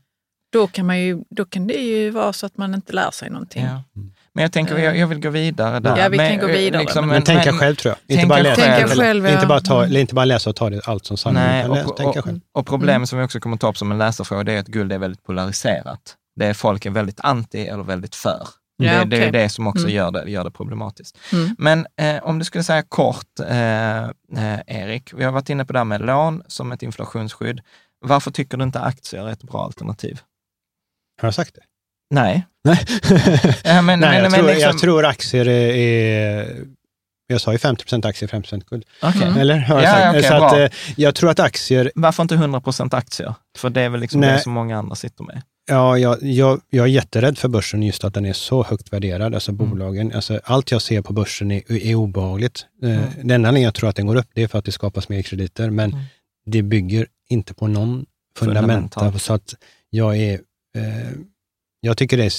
Då, 0.52 0.66
kan 0.66 0.86
man 0.86 1.00
ju, 1.00 1.24
då 1.30 1.44
kan 1.44 1.66
det 1.66 1.74
ju 1.74 2.10
vara 2.10 2.32
så 2.32 2.46
att 2.46 2.56
man 2.56 2.74
inte 2.74 2.92
lär 2.92 3.10
sig 3.10 3.30
någonting. 3.30 3.64
Ja. 3.64 3.82
Mm. 3.96 4.12
Men 4.34 4.42
jag 4.42 4.52
tänker, 4.52 4.78
jag, 4.78 4.98
jag 4.98 5.06
vill 5.06 5.20
gå 5.20 5.30
vidare 5.30 5.80
där. 5.80 5.96
Ja, 5.96 6.08
vi 6.08 6.18
kan 6.18 6.26
men, 6.26 6.38
gå 6.38 6.46
vidare. 6.46 6.82
Liksom, 6.82 7.06
men, 7.06 7.14
men, 7.14 7.22
tänka 7.22 7.52
själv 7.52 7.74
tror 7.74 7.94
jag. 8.06 8.16
Inte 8.16 8.26
bara, 8.26 8.42
läsa, 8.42 8.88
själv, 8.88 9.26
ja. 9.26 9.34
inte, 9.34 9.46
bara 9.46 9.60
ta, 9.60 9.86
inte 9.86 10.14
bara 10.14 10.24
läsa 10.24 10.50
och 10.50 10.56
ta 10.56 10.70
det 10.70 10.80
allt 10.88 11.06
som 11.06 11.16
sanning. 11.16 11.42
Nej, 11.42 11.68
och, 11.68 11.90
och, 11.90 11.96
tänka 11.96 12.22
själv. 12.22 12.40
och 12.52 12.66
problemet 12.66 12.96
mm. 12.96 13.06
som 13.06 13.18
vi 13.18 13.24
också 13.24 13.40
kommer 13.40 13.56
ta 13.56 13.68
upp 13.68 13.78
som 13.78 13.92
en 13.92 13.98
läsarfråga, 13.98 14.44
det 14.44 14.52
är 14.52 14.60
att 14.60 14.66
guld 14.66 14.92
är 14.92 14.98
väldigt 14.98 15.22
polariserat. 15.22 16.16
Det 16.36 16.46
är 16.46 16.54
folk 16.54 16.86
är 16.86 16.90
väldigt 16.90 17.20
anti 17.20 17.66
eller 17.66 17.82
väldigt 17.82 18.14
för. 18.14 18.48
Ja, 18.76 18.92
det, 18.92 18.98
okay. 18.98 19.20
det, 19.20 19.26
är 19.26 19.32
det 19.32 19.48
som 19.48 19.66
också 19.66 19.82
mm. 19.82 19.94
gör, 19.94 20.10
det, 20.10 20.30
gör 20.30 20.44
det 20.44 20.50
problematiskt. 20.50 21.18
Mm. 21.32 21.56
Men 21.58 21.86
eh, 21.96 22.24
om 22.24 22.38
du 22.38 22.44
skulle 22.44 22.64
säga 22.64 22.82
kort, 22.82 23.40
eh, 23.40 24.04
eh, 24.04 24.60
Erik, 24.66 25.14
vi 25.14 25.24
har 25.24 25.32
varit 25.32 25.50
inne 25.50 25.64
på 25.64 25.72
det 25.72 25.78
här 25.78 25.84
med 25.84 26.00
lån 26.00 26.42
som 26.46 26.72
ett 26.72 26.82
inflationsskydd. 26.82 27.60
Varför 28.00 28.30
tycker 28.30 28.56
du 28.56 28.64
inte 28.64 28.80
aktier 28.80 29.28
är 29.28 29.32
ett 29.32 29.42
bra 29.42 29.64
alternativ? 29.64 30.20
Har 31.20 31.26
jag 31.26 31.34
sagt 31.34 31.54
det? 31.54 31.60
Nej. 32.10 32.46
Nej, 32.64 32.78
ja, 33.64 33.82
men, 33.82 34.00
Nej 34.00 34.22
jag, 34.22 34.30
men, 34.30 34.40
tror, 34.40 34.48
liksom... 34.48 34.70
jag 34.70 34.78
tror 34.78 35.04
aktier 35.04 35.48
är, 35.48 36.64
jag 37.26 37.40
sa 37.40 37.52
ju 37.52 37.58
50% 37.58 38.06
aktier, 38.06 38.28
50 38.28 38.60
guld. 38.70 38.84
Okay. 39.02 39.40
Eller? 39.40 39.58
Har 39.58 39.82
jag, 39.82 40.00
ja, 40.00 40.10
okay, 40.10 40.22
så 40.22 40.34
att, 40.34 40.58
eh, 40.58 40.68
jag 40.96 41.14
tror 41.14 41.30
att 41.30 41.40
aktier... 41.40 41.92
Varför 41.94 42.22
inte 42.22 42.34
100% 42.34 42.96
aktier? 42.96 43.34
För 43.58 43.70
det 43.70 43.80
är 43.80 43.88
väl 43.88 44.00
liksom 44.00 44.20
det 44.20 44.38
som 44.38 44.52
många 44.52 44.78
andra 44.78 44.94
sitter 44.94 45.24
med. 45.24 45.42
Ja, 45.66 45.98
jag, 45.98 46.22
jag, 46.22 46.60
jag 46.70 46.84
är 46.84 46.88
jätterädd 46.88 47.38
för 47.38 47.48
börsen 47.48 47.82
just 47.82 48.04
att 48.04 48.14
den 48.14 48.26
är 48.26 48.32
så 48.32 48.62
högt 48.62 48.92
värderad, 48.92 49.34
alltså 49.34 49.50
mm. 49.52 49.70
bolagen. 49.70 50.12
Alltså, 50.14 50.40
allt 50.44 50.70
jag 50.70 50.82
ser 50.82 51.02
på 51.02 51.12
börsen 51.12 51.50
är, 51.50 51.72
är 51.72 51.94
obehagligt. 51.94 52.66
Eh, 52.82 52.90
mm. 52.90 53.04
Den 53.16 53.30
enda 53.30 53.34
anledningen 53.34 53.64
jag 53.64 53.74
tror 53.74 53.88
att 53.88 53.96
den 53.96 54.06
går 54.06 54.16
upp, 54.16 54.28
det 54.34 54.42
är 54.42 54.48
för 54.48 54.58
att 54.58 54.64
det 54.64 54.72
skapas 54.72 55.08
mer 55.08 55.22
krediter, 55.22 55.70
men 55.70 55.92
mm. 55.92 56.04
det 56.46 56.62
bygger 56.62 57.06
inte 57.28 57.54
på 57.54 57.66
någon 57.66 58.06
fundamenta. 58.38 59.18
Så 59.18 59.32
att 59.32 59.54
jag 59.90 60.16
är 60.16 60.34
eh, 60.76 61.10
jag 61.84 61.96
tycker 61.96 62.16
det 62.16 62.24
är 62.24 62.32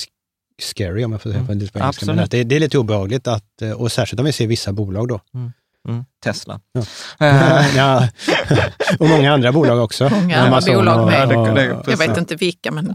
scary, 0.61 1.03
om 1.03 1.11
jag 1.11 1.21
får 1.21 1.29
säga 1.29 1.39
mm. 1.39 1.47
på 1.47 1.79
engelska, 1.79 2.05
men 2.05 2.19
att 2.19 2.31
det, 2.31 2.43
det, 2.43 2.55
är 2.55 2.59
lite 2.59 2.77
obehagligt, 2.77 3.27
att, 3.27 3.61
eh, 3.61 3.71
och 3.71 3.91
särskilt 3.91 4.19
om 4.19 4.25
vi 4.25 4.31
ser 4.31 4.47
vissa 4.47 4.73
bolag 4.73 5.07
då. 5.07 5.21
Mm. 5.33 5.51
Mm. 5.87 6.05
Tesla. 6.23 6.59
Ja. 6.71 6.83
ja. 7.75 8.07
och 8.99 9.09
många 9.09 9.33
andra 9.33 9.51
bolag 9.51 9.83
också. 9.83 10.09
Många 10.09 10.37
andra 10.37 10.61
bolag 10.73 11.05
med. 11.05 11.27
Och, 11.27 11.47
och, 11.47 11.79
och, 11.79 11.91
jag 11.91 11.97
vet 11.97 12.17
inte 12.17 12.35
vilka, 12.35 12.71
men... 12.71 12.93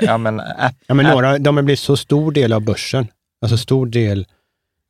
ja, 0.00 0.18
men, 0.18 0.42
ja, 0.86 0.94
men 0.94 1.06
några, 1.06 1.38
de 1.38 1.56
har 1.56 1.62
blivit 1.62 1.80
så 1.80 1.96
stor 1.96 2.32
del 2.32 2.52
av 2.52 2.60
börsen. 2.60 3.06
Alltså 3.42 3.56
stor 3.56 3.86
del, 3.86 4.26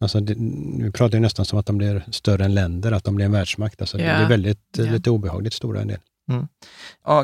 alltså 0.00 0.20
det, 0.20 0.34
vi 0.84 0.90
pratar 0.92 1.14
ju 1.14 1.20
nästan 1.20 1.44
som 1.44 1.58
att 1.58 1.66
de 1.66 1.78
blir 1.78 2.04
större 2.10 2.44
än 2.44 2.54
länder, 2.54 2.92
att 2.92 3.04
de 3.04 3.14
blir 3.14 3.26
en 3.26 3.32
världsmakt. 3.32 3.80
Alltså 3.80 3.98
ja. 3.98 4.04
Det 4.04 4.24
är 4.24 4.28
väldigt, 4.28 4.60
ja. 4.76 4.84
lite 4.84 5.10
obehagligt 5.10 5.54
stora 5.54 5.80
en 5.80 5.88
del. 5.88 5.98
Mm. 6.30 6.46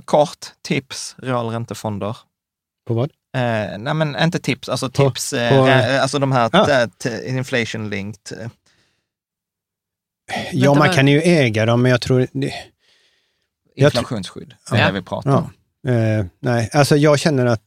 kort 0.04 0.46
tips, 0.62 1.16
realräntefonder. 1.18 2.16
På 2.86 2.94
vad? 2.94 3.10
Eh, 3.34 3.78
nej 3.78 3.94
men 3.94 4.16
inte 4.22 4.38
tips, 4.38 4.68
alltså 4.68 4.90
tips, 4.90 5.30
på, 5.30 5.36
på, 5.36 5.68
eh, 5.68 6.02
alltså 6.02 6.18
de 6.18 6.32
här 6.32 6.50
ja. 6.52 6.88
inflation 7.26 7.90
linked. 7.90 8.38
Eh. 8.40 8.48
Ja, 10.52 10.74
man 10.74 10.92
kan 10.92 11.08
ju 11.08 11.20
äga 11.22 11.66
dem, 11.66 11.82
men 11.82 11.90
jag 11.90 12.00
tror... 12.00 12.26
Det, 12.32 12.54
Inflationsskydd, 13.76 14.54
det 14.70 14.76
är 14.76 14.80
ja. 14.80 14.86
det 14.86 14.92
vi 14.92 15.02
pratar 15.02 15.30
ja. 15.30 15.50
om. 15.82 15.92
Eh, 15.92 16.26
nej, 16.40 16.70
alltså 16.72 16.96
jag 16.96 17.18
känner 17.18 17.46
att, 17.46 17.62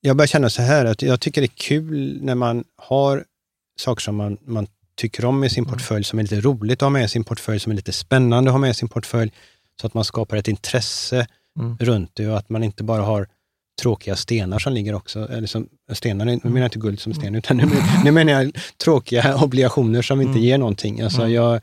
jag 0.00 0.16
börjar 0.16 0.26
känna 0.26 0.50
så 0.50 0.62
här 0.62 0.84
att 0.84 1.02
jag 1.02 1.20
tycker 1.20 1.40
det 1.40 1.46
är 1.46 1.56
kul 1.56 2.18
när 2.22 2.34
man 2.34 2.64
har 2.76 3.24
saker 3.80 4.02
som 4.02 4.16
man, 4.16 4.38
man 4.44 4.66
tycker 4.96 5.24
om 5.24 5.44
i 5.44 5.50
sin 5.50 5.64
mm. 5.64 5.72
portfölj, 5.72 6.04
som 6.04 6.18
är 6.18 6.22
lite 6.22 6.40
roligt 6.40 6.82
att 6.82 6.86
ha 6.86 6.90
med 6.90 7.04
i 7.04 7.08
sin 7.08 7.24
portfölj, 7.24 7.60
som 7.60 7.72
är 7.72 7.76
lite 7.76 7.92
spännande 7.92 8.50
att 8.50 8.52
ha 8.54 8.58
med 8.58 8.70
i 8.70 8.74
sin 8.74 8.88
portfölj, 8.88 9.32
så 9.80 9.86
att 9.86 9.94
man 9.94 10.04
skapar 10.04 10.36
ett 10.36 10.48
intresse 10.48 11.26
mm. 11.58 11.76
runt 11.80 12.10
det 12.14 12.28
och 12.28 12.38
att 12.38 12.48
man 12.48 12.64
inte 12.64 12.84
bara 12.84 13.02
har 13.02 13.28
tråkiga 13.78 14.16
stenar 14.16 14.58
som 14.58 14.72
ligger 14.72 14.94
också. 14.94 15.28
Eller 15.28 15.46
som, 15.46 15.68
stenar, 15.92 16.24
nu 16.24 16.40
menar 16.42 16.58
jag 16.58 16.66
inte 16.66 16.78
guld 16.78 17.00
som 17.00 17.14
sten, 17.14 17.28
mm. 17.28 17.38
utan 17.38 17.56
nu, 17.56 17.66
nu 18.04 18.10
menar 18.12 18.32
jag 18.32 18.52
tråkiga 18.76 19.36
obligationer 19.44 20.02
som 20.02 20.20
inte 20.20 20.30
mm. 20.30 20.42
ger 20.42 20.58
någonting. 20.58 21.00
Alltså 21.00 21.20
mm. 21.20 21.32
jag, 21.32 21.54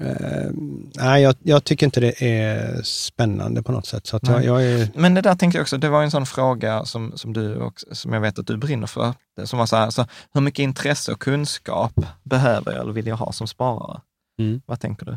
eh, 0.00 0.50
nej, 0.94 1.22
jag, 1.22 1.34
jag, 1.42 1.64
tycker 1.64 1.86
inte 1.86 2.00
det 2.00 2.28
är 2.28 2.82
spännande 2.82 3.62
på 3.62 3.72
något 3.72 3.86
sätt. 3.86 4.06
Så 4.06 4.20
jag, 4.22 4.44
jag 4.44 4.64
är... 4.64 4.88
Men 4.94 5.14
det 5.14 5.20
där 5.20 5.34
tänkte 5.34 5.58
jag 5.58 5.62
också, 5.62 5.78
det 5.78 5.88
var 5.88 6.02
en 6.02 6.10
sån 6.10 6.26
fråga 6.26 6.84
som, 6.84 7.12
som, 7.16 7.32
du 7.32 7.60
också, 7.60 7.86
som 7.92 8.12
jag 8.12 8.20
vet 8.20 8.38
att 8.38 8.46
du 8.46 8.56
brinner 8.56 8.86
för. 8.86 9.14
Som 9.44 9.58
var 9.58 9.66
så 9.66 9.76
här, 9.76 9.84
alltså, 9.84 10.06
hur 10.34 10.40
mycket 10.40 10.62
intresse 10.62 11.12
och 11.12 11.20
kunskap 11.20 11.94
behöver 12.22 12.72
jag 12.72 12.80
eller 12.80 12.92
vill 12.92 13.06
jag 13.06 13.16
ha 13.16 13.32
som 13.32 13.46
sparare? 13.46 14.00
Mm. 14.38 14.62
Vad 14.66 14.80
tänker 14.80 15.06
du? 15.06 15.16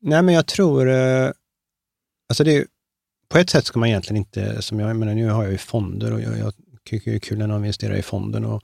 Nej, 0.00 0.22
men 0.22 0.34
jag 0.34 0.46
tror, 0.46 0.90
eh, 0.90 1.30
alltså 2.28 2.44
det 2.44 2.56
är 2.56 2.66
på 3.32 3.38
ett 3.38 3.50
sätt 3.50 3.66
ska 3.66 3.78
man 3.78 3.88
egentligen 3.88 4.16
inte, 4.16 4.62
som 4.62 4.80
jag 4.80 4.96
menar, 4.96 5.14
nu 5.14 5.28
har 5.28 5.42
jag 5.42 5.52
ju 5.52 5.58
fonder 5.58 6.12
och 6.12 6.20
jag, 6.20 6.38
jag 6.38 6.54
tycker 6.84 7.10
det 7.10 7.16
är 7.16 7.20
kul 7.20 7.38
när 7.38 7.46
någon 7.46 7.64
investerar 7.64 7.96
i 7.96 8.02
fonden. 8.02 8.44
Och, 8.44 8.62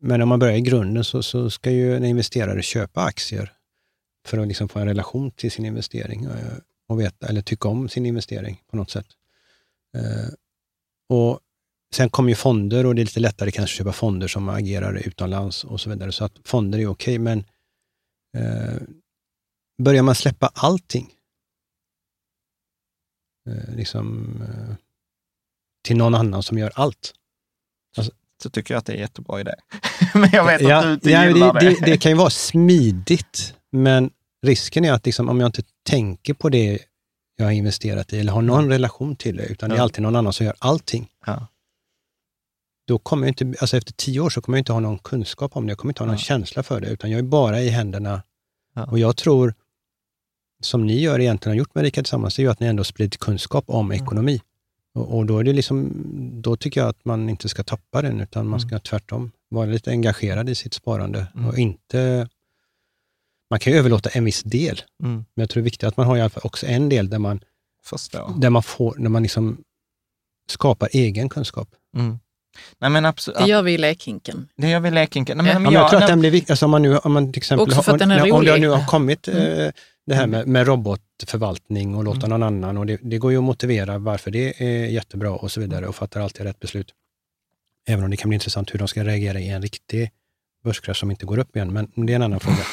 men 0.00 0.22
om 0.22 0.28
man 0.28 0.38
börjar 0.38 0.56
i 0.56 0.60
grunden 0.60 1.04
så, 1.04 1.22
så 1.22 1.50
ska 1.50 1.70
ju 1.70 1.96
en 1.96 2.04
investerare 2.04 2.62
köpa 2.62 3.02
aktier 3.02 3.52
för 4.26 4.38
att 4.38 4.48
liksom 4.48 4.68
få 4.68 4.78
en 4.78 4.86
relation 4.86 5.30
till 5.30 5.50
sin 5.50 5.64
investering 5.64 6.24
eh, 6.24 6.30
och 6.88 7.00
veta, 7.00 7.26
eller 7.26 7.42
tycka 7.42 7.68
om 7.68 7.88
sin 7.88 8.06
investering 8.06 8.62
på 8.70 8.76
något 8.76 8.90
sätt. 8.90 9.06
Eh, 9.96 10.32
och 11.08 11.40
sen 11.94 12.10
kommer 12.10 12.28
ju 12.28 12.34
fonder 12.34 12.86
och 12.86 12.94
det 12.94 13.02
är 13.02 13.04
lite 13.04 13.20
lättare 13.20 13.50
kanske 13.50 13.74
att 13.74 13.78
köpa 13.78 13.92
fonder 13.92 14.28
som 14.28 14.48
agerar 14.48 14.94
utomlands 14.94 15.64
och 15.64 15.80
så 15.80 15.90
vidare. 15.90 16.12
Så 16.12 16.24
att 16.24 16.32
fonder 16.44 16.78
är 16.78 16.86
okej, 16.86 17.18
men 17.18 17.44
eh, 18.36 18.82
börjar 19.82 20.02
man 20.02 20.14
släppa 20.14 20.50
allting, 20.54 21.10
liksom, 23.76 24.36
eh, 24.42 24.74
till 25.84 25.96
någon 25.96 26.14
annan 26.14 26.42
som 26.42 26.58
gör 26.58 26.72
allt. 26.74 27.14
Alltså, 27.96 28.12
så 28.42 28.50
tycker 28.50 28.74
jag 28.74 28.78
att 28.78 28.86
det 28.86 28.92
är 28.92 28.96
en 28.96 29.00
jättebra 29.00 29.40
idé. 29.40 29.54
men 30.14 30.30
jag 30.32 30.44
vet 30.44 30.60
ja, 30.60 30.76
att 30.76 30.84
du 30.84 30.92
inte 30.92 31.10
ja, 31.10 31.26
gillar 31.26 31.52
det, 31.52 31.60
det. 31.60 31.76
Det 31.84 31.98
kan 31.98 32.12
ju 32.12 32.18
vara 32.18 32.30
smidigt, 32.30 33.54
men 33.70 34.10
risken 34.42 34.84
är 34.84 34.92
att 34.92 35.06
liksom, 35.06 35.28
om 35.28 35.40
jag 35.40 35.48
inte 35.48 35.62
tänker 35.82 36.34
på 36.34 36.48
det 36.48 36.78
jag 37.36 37.44
har 37.44 37.52
investerat 37.52 38.12
i 38.12 38.20
eller 38.20 38.32
har 38.32 38.42
någon 38.42 38.68
relation 38.68 39.16
till 39.16 39.36
det, 39.36 39.46
utan 39.46 39.70
ja. 39.70 39.74
det 39.74 39.80
är 39.80 39.82
alltid 39.82 40.02
någon 40.02 40.16
annan 40.16 40.32
som 40.32 40.46
gör 40.46 40.54
allting. 40.58 41.08
Ja. 41.26 41.46
Då 42.86 42.98
kommer 42.98 43.26
jag 43.26 43.30
inte, 43.30 43.60
alltså 43.60 43.76
efter 43.76 43.92
tio 43.92 44.20
år 44.20 44.30
så 44.30 44.40
kommer 44.40 44.58
jag 44.58 44.60
inte 44.60 44.72
ha 44.72 44.80
någon 44.80 44.98
kunskap 44.98 45.56
om 45.56 45.66
det, 45.66 45.70
jag 45.70 45.78
kommer 45.78 45.90
inte 45.90 46.02
ha 46.02 46.06
någon 46.06 46.18
känsla 46.18 46.62
för 46.62 46.80
det, 46.80 46.88
utan 46.88 47.10
jag 47.10 47.18
är 47.18 47.22
bara 47.22 47.60
i 47.60 47.68
händerna. 47.68 48.22
Och 48.88 48.98
jag 48.98 49.16
tror, 49.16 49.54
som 50.64 50.86
ni 50.86 51.00
gör 51.00 51.20
egentligen, 51.20 51.52
har 51.52 51.58
gjort 51.58 51.74
med 51.74 51.84
Rika 51.84 52.02
Tillsammans, 52.02 52.38
är 52.38 52.42
ju 52.42 52.50
att 52.50 52.60
ni 52.60 52.66
ändå 52.66 52.84
sprider 52.84 53.18
kunskap 53.18 53.64
om 53.66 53.86
mm. 53.86 54.02
ekonomi. 54.02 54.40
Och, 54.94 55.16
och, 55.16 55.26
då, 55.26 55.38
är 55.38 55.44
det 55.44 55.52
liksom, 55.52 55.92
då 56.42 56.56
tycker 56.56 56.80
jag 56.80 56.88
att 56.88 57.04
man 57.04 57.28
inte 57.28 57.48
ska 57.48 57.62
tappa 57.62 58.02
den, 58.02 58.20
utan 58.20 58.48
man 58.48 58.60
mm. 58.60 58.68
ska 58.68 58.78
tvärtom 58.78 59.30
vara 59.48 59.66
lite 59.66 59.90
engagerad 59.90 60.48
i 60.48 60.54
sitt 60.54 60.74
sparande 60.74 61.26
mm. 61.34 61.48
och 61.48 61.58
inte 61.58 62.28
man 63.50 63.58
kan 63.58 63.72
ju 63.72 63.78
överlåta 63.78 64.10
en 64.10 64.24
viss 64.24 64.42
del, 64.42 64.82
mm. 65.02 65.14
men 65.14 65.42
jag 65.42 65.50
tror 65.50 65.60
det 65.60 65.62
är 65.62 65.70
viktigt 65.70 65.88
att 65.88 65.96
man 65.96 66.06
har 66.06 66.16
i 66.16 66.20
alla 66.20 66.30
fall 66.30 66.42
också 66.44 66.66
en 66.66 66.88
del 66.88 67.10
där 67.10 67.18
man, 67.18 67.40
där 68.36 68.50
man, 68.50 68.62
får, 68.62 68.94
där 68.98 69.08
man 69.08 69.22
liksom 69.22 69.58
skapar 70.48 70.88
egen 70.92 71.28
kunskap. 71.28 71.68
Mm. 71.96 72.18
Nej, 72.78 72.90
men 72.90 73.04
absolut, 73.04 73.38
det 73.38 73.46
gör 73.46 73.62
vi 73.62 73.72
i 73.72 73.78
lekhinken. 73.78 74.48
Det 74.56 74.68
gör 74.68 74.80
vi 74.80 74.88
i 74.88 74.90
lekhinken. 74.90 75.36
Nej, 75.36 75.44
men, 75.44 75.52
ja, 75.52 75.58
men 75.58 75.72
jag, 75.72 75.82
jag 75.82 75.90
tror 75.90 76.02
att 76.02 76.08
den 76.08 76.20
blir 76.20 76.30
viktig. 76.30 76.52
Alltså 76.52 76.64
om 76.64 76.70
man 76.70 76.82
nu, 76.82 76.98
om 76.98 77.12
man 77.12 77.32
till 77.32 77.40
exempel, 77.40 77.74
rolig. 77.74 78.34
Om 78.34 78.44
det 78.44 78.58
nu 78.58 78.68
har 78.68 78.86
kommit 78.86 79.28
mm. 79.28 79.60
eh, 79.60 79.72
det 80.06 80.14
här 80.14 80.26
med, 80.26 80.48
med, 80.48 80.66
robotförvaltning 80.66 81.94
och 81.94 82.04
låta 82.04 82.26
mm. 82.26 82.30
någon 82.30 82.42
annan, 82.42 82.78
och 82.78 82.86
det, 82.86 83.00
det, 83.02 83.18
går 83.18 83.32
ju 83.32 83.38
att 83.38 83.44
motivera 83.44 83.98
varför 83.98 84.30
det 84.30 84.62
är 84.62 84.86
jättebra 84.86 85.30
och 85.30 85.52
så 85.52 85.60
vidare 85.60 85.86
och 85.86 85.94
fattar 85.94 86.20
alltid 86.20 86.46
rätt 86.46 86.60
beslut. 86.60 86.94
Även 87.88 88.04
om 88.04 88.10
det 88.10 88.16
kan 88.16 88.28
bli 88.28 88.34
intressant 88.34 88.74
hur 88.74 88.78
de 88.78 88.88
ska 88.88 89.04
reagera 89.04 89.40
i 89.40 89.48
en 89.48 89.62
riktig 89.62 90.10
börskrasch 90.64 90.96
som 90.96 91.10
inte 91.10 91.26
går 91.26 91.38
upp 91.38 91.56
igen, 91.56 91.72
men 91.72 92.06
det 92.06 92.12
är 92.12 92.16
en 92.16 92.22
annan 92.22 92.40
fråga. 92.46 92.64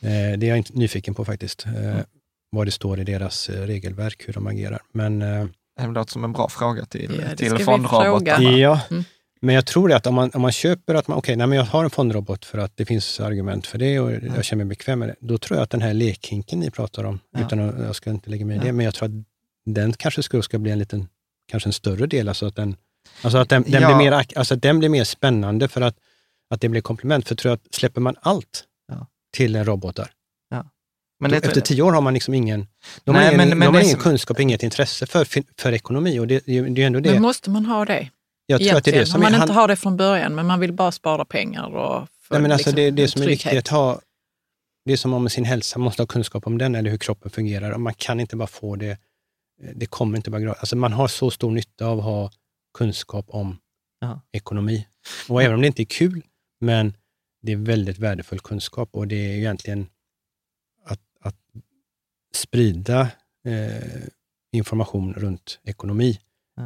Eh, 0.00 0.38
det 0.38 0.46
är 0.46 0.48
jag 0.48 0.58
inte 0.58 0.78
nyfiken 0.78 1.14
på 1.14 1.24
faktiskt, 1.24 1.66
eh, 1.66 1.92
mm. 1.92 2.04
vad 2.50 2.66
det 2.66 2.70
står 2.70 3.00
i 3.00 3.04
deras 3.04 3.48
eh, 3.48 3.66
regelverk, 3.66 4.28
hur 4.28 4.32
de 4.32 4.46
agerar. 4.46 4.82
Men, 4.92 5.18
det 5.18 5.86
låter 5.86 6.12
som 6.12 6.24
en 6.24 6.32
bra 6.32 6.48
fråga 6.48 6.84
till, 6.84 7.24
ja, 7.28 7.36
till 7.36 7.58
fondrobotarna. 7.58 8.50
Ja, 8.50 8.80
mm. 8.90 9.04
Men 9.44 9.54
jag 9.54 9.66
tror 9.66 9.92
att 9.92 10.06
om 10.06 10.14
man, 10.14 10.30
om 10.34 10.42
man 10.42 10.52
köper 10.52 10.94
att 10.94 11.08
man, 11.08 11.18
okej, 11.18 11.36
okay, 11.36 11.56
jag 11.56 11.64
har 11.64 11.84
en 11.84 11.90
fondrobot 11.90 12.44
för 12.44 12.58
att 12.58 12.76
det 12.76 12.86
finns 12.86 13.20
argument 13.20 13.66
för 13.66 13.78
det 13.78 14.00
och 14.00 14.12
jag 14.12 14.44
känner 14.44 14.64
mig 14.64 14.68
bekväm 14.68 14.98
med 14.98 15.08
det. 15.08 15.14
Då 15.20 15.38
tror 15.38 15.56
jag 15.56 15.64
att 15.64 15.70
den 15.70 15.82
här 15.82 15.94
lekhinken 15.94 16.60
ni 16.60 16.70
pratar 16.70 17.04
om, 17.04 17.20
ja. 17.30 17.40
utan 17.40 17.60
att, 17.60 17.78
jag 17.78 17.96
ska 17.96 18.10
inte 18.10 18.30
lägga 18.30 18.46
mig 18.46 18.56
i 18.56 18.60
det, 18.60 18.72
men 18.72 18.84
jag 18.84 18.94
tror 18.94 19.08
att 19.08 19.24
den 19.66 19.92
kanske 19.92 20.22
ska, 20.22 20.42
ska 20.42 20.58
bli 20.58 20.70
en 20.70 20.78
liten, 20.78 21.08
kanske 21.50 21.68
en 21.68 21.72
större 21.72 22.06
del, 22.06 22.28
alltså 22.28 22.46
att 22.46 22.56
den, 22.56 22.76
alltså 23.22 23.38
att 23.38 23.48
den, 23.48 23.62
den 23.62 23.86
blir, 23.86 23.96
mer, 23.96 24.12
alltså 24.12 24.56
den 24.56 24.78
blir 24.78 24.88
mer 24.88 25.04
spännande 25.04 25.68
för 25.68 25.80
att, 25.80 25.96
att 26.50 26.60
det 26.60 26.68
blir 26.68 26.80
komplement. 26.80 27.28
För 27.28 27.34
tror 27.34 27.50
jag 27.50 27.56
att 27.56 27.74
släpper 27.74 28.00
man 28.00 28.16
allt, 28.20 28.64
till 29.32 29.64
robotar. 29.64 30.10
Ja. 30.50 30.64
Men 31.20 31.30
det, 31.30 31.36
Efter 31.36 31.60
tio 31.60 31.82
år 31.82 31.92
har 31.92 32.00
man 32.00 32.14
liksom 32.14 32.34
ingen, 32.34 32.66
nej, 33.04 33.24
har 33.24 33.32
ingen, 33.32 33.58
men, 33.58 33.74
har 33.74 33.80
ingen 33.80 33.90
som... 33.90 34.00
kunskap, 34.00 34.40
inget 34.40 34.62
intresse 34.62 35.06
för, 35.06 35.26
för 35.60 35.72
ekonomi. 35.72 36.18
Och 36.18 36.26
det, 36.26 36.42
det 36.46 36.82
är 36.82 36.86
ändå 36.86 37.00
det. 37.00 37.12
Men 37.12 37.22
måste 37.22 37.50
man 37.50 37.66
ha 37.66 37.84
det? 37.84 38.08
Jag 38.52 38.68
tror 38.68 38.78
att 38.78 38.84
det 38.84 38.90
är 38.90 38.98
det 38.98 39.06
som 39.06 39.18
Om 39.18 39.22
man 39.22 39.34
är, 39.34 39.40
inte 39.42 39.52
har 39.52 39.68
det 39.68 39.76
från 39.76 39.96
början, 39.96 40.34
men 40.34 40.46
man 40.46 40.60
vill 40.60 40.72
bara 40.72 40.92
spara 40.92 41.24
pengar 41.24 41.66
och 41.66 42.08
få 42.08 42.34
nej, 42.34 42.42
men 42.42 42.52
alltså 42.52 42.70
liksom, 42.70 42.84
det, 42.84 42.90
det 43.02 43.08
som 43.08 43.22
är 43.22 43.26
viktigt 43.26 43.58
att 43.58 43.68
ha, 43.68 44.00
det 44.84 44.92
är 44.92 44.96
som 44.96 45.14
om 45.14 45.28
sin 45.28 45.44
hälsa, 45.44 45.78
man 45.78 45.84
måste 45.84 46.02
ha 46.02 46.06
kunskap 46.06 46.46
om 46.46 46.58
den 46.58 46.74
eller 46.74 46.90
hur 46.90 46.98
kroppen 46.98 47.30
fungerar. 47.30 47.70
Och 47.70 47.80
man 47.80 47.94
kan 47.94 48.20
inte 48.20 48.36
bara 48.36 48.46
få 48.46 48.76
det, 48.76 48.98
det 49.74 49.86
kommer 49.86 50.16
inte 50.16 50.30
bara 50.30 50.40
gratis. 50.40 50.60
Alltså 50.60 50.76
man 50.76 50.92
har 50.92 51.08
så 51.08 51.30
stor 51.30 51.50
nytta 51.50 51.86
av 51.86 51.98
att 51.98 52.04
ha 52.04 52.30
kunskap 52.78 53.26
om 53.28 53.58
Aha. 54.02 54.20
ekonomi. 54.32 54.86
Och 55.28 55.42
även 55.42 55.54
om 55.54 55.60
det 55.60 55.66
inte 55.66 55.82
är 55.82 55.84
kul, 55.84 56.22
men 56.60 56.96
det 57.42 57.52
är 57.52 57.56
väldigt 57.56 57.98
värdefull 57.98 58.40
kunskap 58.40 58.88
och 58.92 59.08
det 59.08 59.16
är 59.16 59.36
egentligen 59.36 59.86
att, 60.84 61.00
att 61.20 61.36
sprida 62.34 63.00
eh, 63.44 64.02
information 64.52 65.14
runt 65.14 65.60
ekonomi. 65.64 66.18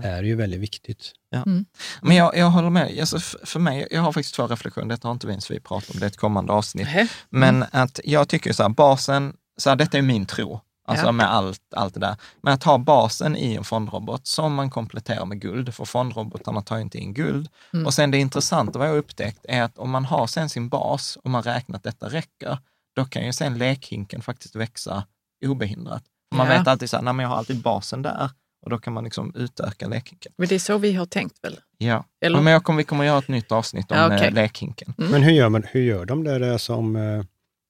Är 0.03 0.23
ju 0.23 0.35
väldigt 0.35 0.61
viktigt. 0.61 1.13
Ja. 1.31 1.43
Mm. 1.47 1.65
Men 2.03 2.17
jag, 2.17 2.37
jag 2.37 2.51
håller 2.51 2.71
med. 2.71 3.01
Alltså 3.01 3.19
för 3.21 3.61
mig, 3.61 3.89
jag 3.91 4.03
har 4.03 4.13
faktiskt 4.13 4.35
två 4.35 4.47
reflektioner, 4.47 4.89
detta 4.89 5.09
har 5.09 5.13
inte 5.13 5.27
ens 5.27 5.51
vi 5.51 5.61
pratat 5.61 5.91
om, 5.91 6.01
det 6.01 6.07
är 6.07 6.11
ett 6.11 6.17
kommande 6.17 6.53
avsnitt. 6.53 6.89
Mm. 6.89 7.09
Men 7.29 7.65
att 7.71 8.01
jag 8.05 8.29
tycker 8.29 8.53
så 8.53 8.63
här, 8.63 8.71
basen, 8.71 9.37
så 9.57 9.69
här, 9.69 9.77
detta 9.77 9.99
är 9.99 10.03
min 10.03 10.27
tro, 10.27 10.61
Alltså 10.89 11.07
ja. 11.07 11.13
med 11.13 11.33
allt, 11.33 11.63
allt 11.77 11.95
det 11.95 12.01
där. 12.01 12.17
Men 12.43 12.55
att 12.55 12.63
ha 12.63 12.79
basen 12.79 13.37
i 13.37 13.55
en 13.55 13.65
fondrobot 13.65 14.27
som 14.27 14.55
man 14.55 14.71
kompletterar 14.71 15.25
med 15.25 15.41
guld, 15.41 15.75
för 15.75 15.85
fondrobotarna 15.85 16.63
tar 16.63 16.77
ju 16.77 16.83
inte 16.83 16.99
in 16.99 17.15
guld. 17.15 17.49
Mm. 17.73 17.87
Och 17.87 17.95
sen 17.95 18.11
det 18.11 18.19
intressanta 18.19 18.79
vad 18.79 18.89
jag 18.89 18.93
har 18.93 18.99
upptäckt 18.99 19.47
är 19.49 19.63
att 19.63 19.79
om 19.79 19.91
man 19.91 20.05
har 20.05 20.27
sen 20.27 20.49
sin 20.49 20.69
bas 20.69 21.19
och 21.25 21.31
man 21.31 21.43
räknar 21.43 21.77
att 21.77 21.83
detta 21.83 22.09
räcker, 22.09 22.59
då 22.97 23.05
kan 23.05 23.27
ju 23.27 23.33
sen 23.33 23.59
lekhinken 23.59 24.23
faktiskt 24.23 24.57
växa 24.57 25.05
obehindrat. 25.47 26.03
Ja. 26.31 26.37
Man 26.37 26.49
vet 26.49 26.67
alltid 26.67 26.91
så 26.91 26.97
här, 26.97 27.05
nej 27.05 27.13
men 27.13 27.23
jag 27.23 27.31
har 27.31 27.37
alltid 27.37 27.63
basen 27.63 28.03
där 28.03 28.31
och 28.67 28.71
då 28.71 28.79
kan 28.79 28.93
man 28.93 29.05
liksom 29.05 29.33
utöka 29.35 29.89
lekhinken. 29.89 30.33
Men 30.37 30.49
det 30.49 30.55
är 30.55 30.59
så 30.59 30.79
vi 30.79 30.93
har 30.93 31.07
tänkt 31.07 31.45
väl? 31.45 31.61
Ja, 31.79 32.05
Eller? 32.21 32.41
men 32.41 32.53
jag 32.53 32.65
kommer, 32.65 32.77
vi 32.77 32.85
kommer 32.85 33.05
göra 33.05 33.19
ett 33.19 33.29
nytt 33.29 33.53
avsnitt 33.53 33.91
om 33.91 33.99
ja, 33.99 34.07
okay. 34.07 34.29
Eh, 34.29 34.35
lekhinken. 34.35 34.95
Mm. 34.99 35.11
Men 35.11 35.23
hur 35.23 35.33
gör, 35.33 35.49
man, 35.49 35.63
hur 35.71 35.83
gör 35.83 36.05
de 36.05 36.25
där 36.25 36.59
som 36.59 36.97
eh, 36.97 37.23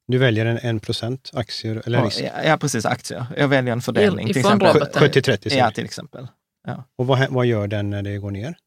du 0.08 0.18
väljer 0.18 0.46
en, 0.46 0.58
en 0.58 0.80
procent 0.80 1.30
aktier 1.34 1.82
eller 1.86 2.04
risk? 2.04 2.20
Ja, 2.20 2.42
ja, 2.44 2.56
precis, 2.56 2.86
aktier. 2.86 3.26
Jag 3.36 3.48
väljer 3.48 3.72
en 3.72 3.82
fördelning. 3.82 4.30
I, 4.30 4.32
till 4.32 4.40
exempel 4.40 4.68
70-30? 4.68 5.56
Ja, 5.56 5.70
till 5.70 5.84
exempel. 5.84 6.28
Ja. 6.66 6.84
Och 6.98 7.06
vad, 7.06 7.30
vad 7.30 7.46
gör 7.46 7.66
den 7.66 7.90
när 7.90 8.02
det 8.02 8.18
går 8.18 8.30
ner? 8.30 8.58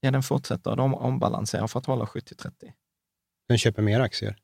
Ja, 0.00 0.10
den 0.10 0.22
fortsätter. 0.22 0.76
De 0.76 0.94
ombalanserar 0.94 1.66
för 1.66 1.78
att 1.78 1.86
hålla 1.86 2.04
70-30. 2.04 2.50
Den 3.48 3.58
köper 3.58 3.82
mer 3.82 4.00
aktier? 4.00 4.36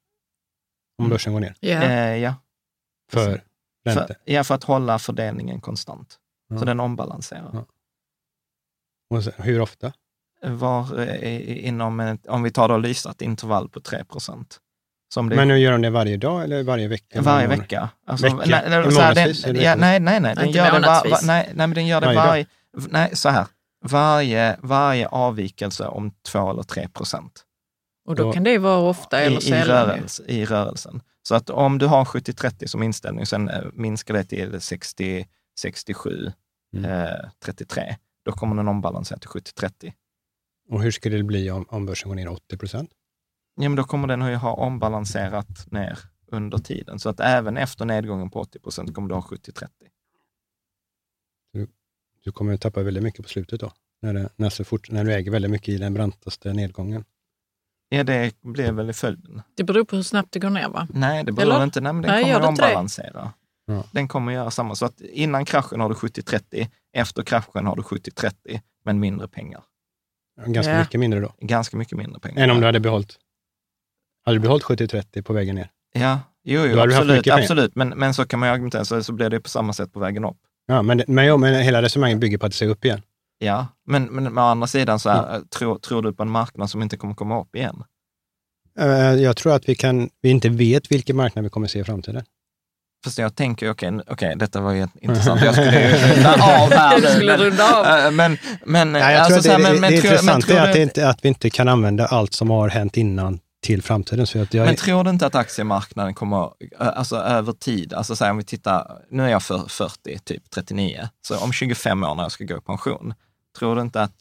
Om 0.99 1.05
mm. 1.05 1.11
börsen 1.11 1.33
går 1.33 1.41
ner? 1.41 1.55
Ja. 1.61 1.83
Eh, 1.83 2.17
ja. 2.17 2.35
För 3.13 3.43
räntor? 3.85 4.17
Ja, 4.25 4.45
för 4.45 4.55
att 4.55 4.65
hålla 4.65 4.99
fördelningen 4.99 5.61
konstant. 5.61 6.19
Ja. 6.49 6.59
Så 6.59 6.65
den 6.65 6.81
ombalanserar. 6.81 7.51
Ja. 7.53 7.67
Och 9.11 9.25
så, 9.25 9.31
hur 9.37 9.61
ofta? 9.61 9.93
Var, 10.43 10.99
eh, 11.01 11.67
inom, 11.67 12.01
ett, 12.01 12.27
om 12.27 12.43
vi 12.43 12.51
tar 12.51 12.69
då 12.69 12.77
lysat 12.77 13.23
intervall 13.23 13.69
på 13.69 13.81
3 13.81 14.05
procent. 14.05 14.61
Som 15.09 15.29
det... 15.29 15.37
Men 15.37 15.49
nu 15.49 15.59
gör 15.59 15.73
de 15.73 15.83
det 15.83 15.91
varje 15.91 16.17
dag 16.17 16.45
eller 16.45 16.63
varje 16.63 16.89
vecka? 16.89 17.23
Varje 17.23 17.47
vecka. 17.47 17.89
Alltså, 18.07 18.27
vecka? 18.37 18.63
Nej, 18.69 18.83
nej, 18.83 18.93
så 18.93 19.01
här, 19.01 19.15
den, 19.53 19.63
ja, 19.63 19.75
nej, 19.75 20.01
nej, 20.01 20.21
nej. 20.21 20.35
Den 20.37 20.51
gör 20.51 20.65
det, 20.65 20.81
var, 20.81 21.11
va, 21.11 21.19
nej, 21.23 21.53
nej, 21.55 21.67
men 21.67 21.75
den 21.75 21.87
gör 21.87 22.01
det 22.01 22.07
varje, 22.07 22.21
varje 22.21 22.47
nej, 22.91 23.17
så 23.17 23.29
här. 23.29 23.47
Varje, 23.85 24.57
varje 24.61 25.09
avvikelse 25.09 25.87
om 25.87 26.11
2 26.11 26.51
eller 26.51 26.63
3 26.63 26.89
procent. 26.89 27.45
Och 28.07 28.15
då, 28.15 28.23
då 28.23 28.33
kan 28.33 28.45
det 28.45 28.59
vara 28.59 28.79
ofta 28.79 29.21
eller 29.21 29.41
sällan? 29.41 29.61
I, 29.61 29.65
rörelse, 29.65 30.23
I 30.27 30.45
rörelsen. 30.45 31.03
Så 31.23 31.35
att 31.35 31.51
om 31.51 31.79
du 31.79 31.87
har 31.87 32.05
70-30 32.05 32.67
som 32.67 32.83
inställning, 32.83 33.27
sen 33.27 33.49
eh, 33.49 33.63
minskar 33.73 34.15
det 34.15 34.25
till 34.25 34.61
60, 34.61 35.27
67, 35.59 36.33
mm. 36.73 36.85
eh, 36.85 37.31
33, 37.45 37.97
då 38.25 38.33
kommer 38.33 38.57
den 38.57 38.69
ombalansera 38.69 39.19
till 39.19 39.31
70-30. 39.31 39.93
Och 40.69 40.83
hur 40.83 40.91
skulle 40.91 41.17
det 41.17 41.23
bli 41.23 41.51
om, 41.51 41.67
om 41.69 41.87
börsen 41.87 42.09
går 42.09 42.17
ner 42.17 42.29
80 42.29 42.57
procent? 42.59 42.91
ja, 43.57 43.69
men 43.69 43.77
då 43.77 43.85
kommer 43.85 44.09
den 44.09 44.23
att 44.23 44.43
ha 44.43 44.53
ombalanserat 44.53 45.73
ner 45.73 45.99
under 46.27 46.59
tiden. 46.59 46.99
Så 46.99 47.09
att 47.09 47.21
även 47.21 47.57
efter 47.57 47.85
nedgången 47.85 48.31
på 48.31 48.41
80 48.41 48.59
procent 48.59 48.95
kommer 48.95 49.09
du 49.09 49.15
ha 49.15 49.23
70-30. 49.23 49.69
Du, 51.53 51.69
du 52.25 52.33
kommer 52.33 52.55
att 52.55 52.61
tappa 52.61 52.83
väldigt 52.83 53.03
mycket 53.03 53.23
på 53.23 53.29
slutet 53.29 53.61
då, 53.61 53.73
när, 54.03 54.15
det, 54.15 54.29
när, 54.37 54.51
så 54.51 54.65
fort, 54.65 54.91
när 54.91 55.05
du 55.05 55.15
äger 55.15 55.31
väldigt 55.31 55.51
mycket 55.51 55.69
i 55.69 55.79
den 55.79 55.95
brantaste 55.95 56.53
nedgången. 56.53 57.05
Ja, 57.89 58.05
det 58.05 58.41
blir 58.41 58.73
väl 58.73 58.93
följden. 58.93 59.43
Det 59.55 59.65
beror 59.65 59.85
på 59.85 59.97
hur 59.97 60.03
snabbt 60.03 60.33
det 60.33 60.39
går 60.39 60.51
ner, 60.51 60.69
va? 60.69 60.89
Nej, 60.91 61.25
det 61.25 61.33
beror 61.33 61.53
Eller? 61.53 61.65
inte. 61.65 61.81
Nej, 61.81 61.93
men 61.93 62.03
den 62.03 62.11
Nej, 62.11 62.23
kommer 62.23 62.41
att 62.41 62.49
ombalansera. 62.49 63.33
Ja. 63.67 63.85
Den 63.93 64.09
kommer 64.09 64.33
att 64.33 64.37
göra 64.37 64.51
samma. 64.51 64.75
Så 64.75 64.87
att 64.87 65.01
innan 65.01 65.45
kraschen 65.45 65.81
har 65.81 65.89
du 65.89 65.95
70-30, 65.95 66.69
efter 66.93 67.23
kraschen 67.23 67.67
har 67.67 67.77
du 67.77 67.83
70-30, 67.83 68.61
men 68.85 69.01
mindre 69.01 69.29
pengar. 69.29 69.63
Ganska 70.47 70.73
ja. 70.73 70.79
mycket 70.79 71.01
mindre 71.01 71.21
då? 71.21 71.35
Ganska 71.41 71.77
mycket 71.77 71.99
mindre 71.99 72.21
pengar. 72.21 72.43
Än 72.43 72.51
om 72.51 72.61
du 72.61 72.67
hade 72.67 72.81
behållit 72.81 73.19
hade 74.27 74.39
du 74.39 74.41
behållit 74.43 74.65
70-30 74.65 75.23
på 75.23 75.33
vägen 75.33 75.55
ner? 75.55 75.71
Ja, 75.93 76.21
jo, 76.45 76.67
jo 76.67 76.81
absolut, 76.81 77.29
absolut. 77.29 77.75
Men, 77.75 77.89
men 77.89 78.15
så 78.15 78.27
kan 78.27 78.41
man 78.41 78.49
ju 78.49 78.53
argumentera, 78.53 78.85
så, 78.85 79.03
så 79.03 79.13
blir 79.13 79.31
det 79.31 79.41
på 79.41 79.49
samma 79.49 79.73
sätt 79.73 79.93
på 79.93 80.01
vägen 80.01 80.25
upp. 80.25 80.37
Ja, 80.67 80.83
men, 80.83 81.03
men, 81.07 81.27
jo, 81.27 81.37
men 81.37 81.63
hela 81.63 81.83
resonemanget 81.83 82.19
bygger 82.19 82.39
på 82.39 82.47
att 82.47 82.53
det 82.53 82.57
ska 82.57 82.67
upp 82.67 82.85
igen. 82.85 83.03
Ja, 83.39 83.67
men, 83.85 84.05
men 84.05 84.35
med 84.35 84.45
andra 84.45 84.67
sidan, 84.67 84.99
så 84.99 85.11
här, 85.11 85.35
mm. 85.35 85.49
tror, 85.49 85.79
tror 85.79 86.03
du 86.03 86.13
på 86.13 86.23
en 86.23 86.31
marknad 86.31 86.71
som 86.71 86.83
inte 86.83 86.97
kommer 86.97 87.15
komma 87.15 87.41
upp 87.41 87.57
igen? 87.57 87.85
Uh, 88.81 89.23
jag 89.23 89.37
tror 89.37 89.55
att 89.55 89.69
vi, 89.69 89.75
kan, 89.75 90.11
vi 90.21 90.31
inte 90.31 90.49
vet 90.49 90.91
vilken 90.91 91.17
marknad 91.17 91.45
vi 91.45 91.51
kommer 91.51 91.67
se 91.67 91.79
i 91.79 91.85
framtiden. 91.85 92.25
Fast 93.07 93.19
jag 93.19 93.37
tänker, 93.37 93.71
okej, 93.71 93.89
okay, 93.89 94.13
okay, 94.13 94.35
detta 94.35 94.61
var 94.61 94.73
ju 94.73 94.89
intressant. 95.01 95.43
Jag 95.43 95.55
skulle 95.55 95.91
ju 95.91 95.97
runda 95.97 96.33
av 96.33 96.73
här 96.73 97.01
nu. 97.01 97.07
skulle 97.07 97.37
runda 97.37 97.77
av. 97.77 97.87
Eh, 97.87 98.11
men, 98.11 98.39
men, 98.65 98.95
ja, 98.95 99.11
jag 99.13 99.21
alltså, 99.21 99.43
tror 99.43 99.59
det, 99.59 99.73
det, 99.73 99.81
men, 99.81 99.91
det, 99.91 99.97
intressanta 99.97 100.59
är 100.59 100.69
att, 100.69 100.73
det 100.73 100.83
inte, 100.83 101.09
att 101.09 101.25
vi 101.25 101.29
inte 101.29 101.51
kan 101.51 101.69
använda 101.69 102.07
allt 102.07 102.33
som 102.33 102.51
har 102.51 102.69
hänt 102.69 102.97
innan 102.97 103.41
till 103.63 103.83
framtiden. 103.83 104.27
Så 104.27 104.43
att 104.43 104.55
jag... 104.55 104.67
Men 104.67 104.77
tror 104.77 105.05
du 105.05 105.11
inte 105.11 105.27
att 105.27 105.35
aktiemarknaden 105.35 106.15
kommer, 106.15 106.51
alltså 106.79 107.17
över 107.17 107.53
tid, 107.53 107.95
alltså 107.95 108.17
så 108.17 108.31
om 108.31 108.37
vi 108.37 108.45
tittar, 108.45 108.99
nu 109.11 109.25
är 109.25 109.29
jag 109.29 109.43
för 109.43 109.65
40, 109.69 110.19
typ 110.19 110.51
39, 110.51 111.09
så 111.27 111.39
om 111.39 111.53
25 111.53 112.05
år 112.05 112.15
när 112.15 112.23
jag 112.23 112.33
ska 112.33 112.45
gå 112.45 112.57
i 112.57 112.61
pension, 112.61 113.15
tror 113.59 113.77
du 113.77 113.83
inte 113.83 114.03
att 114.03 114.15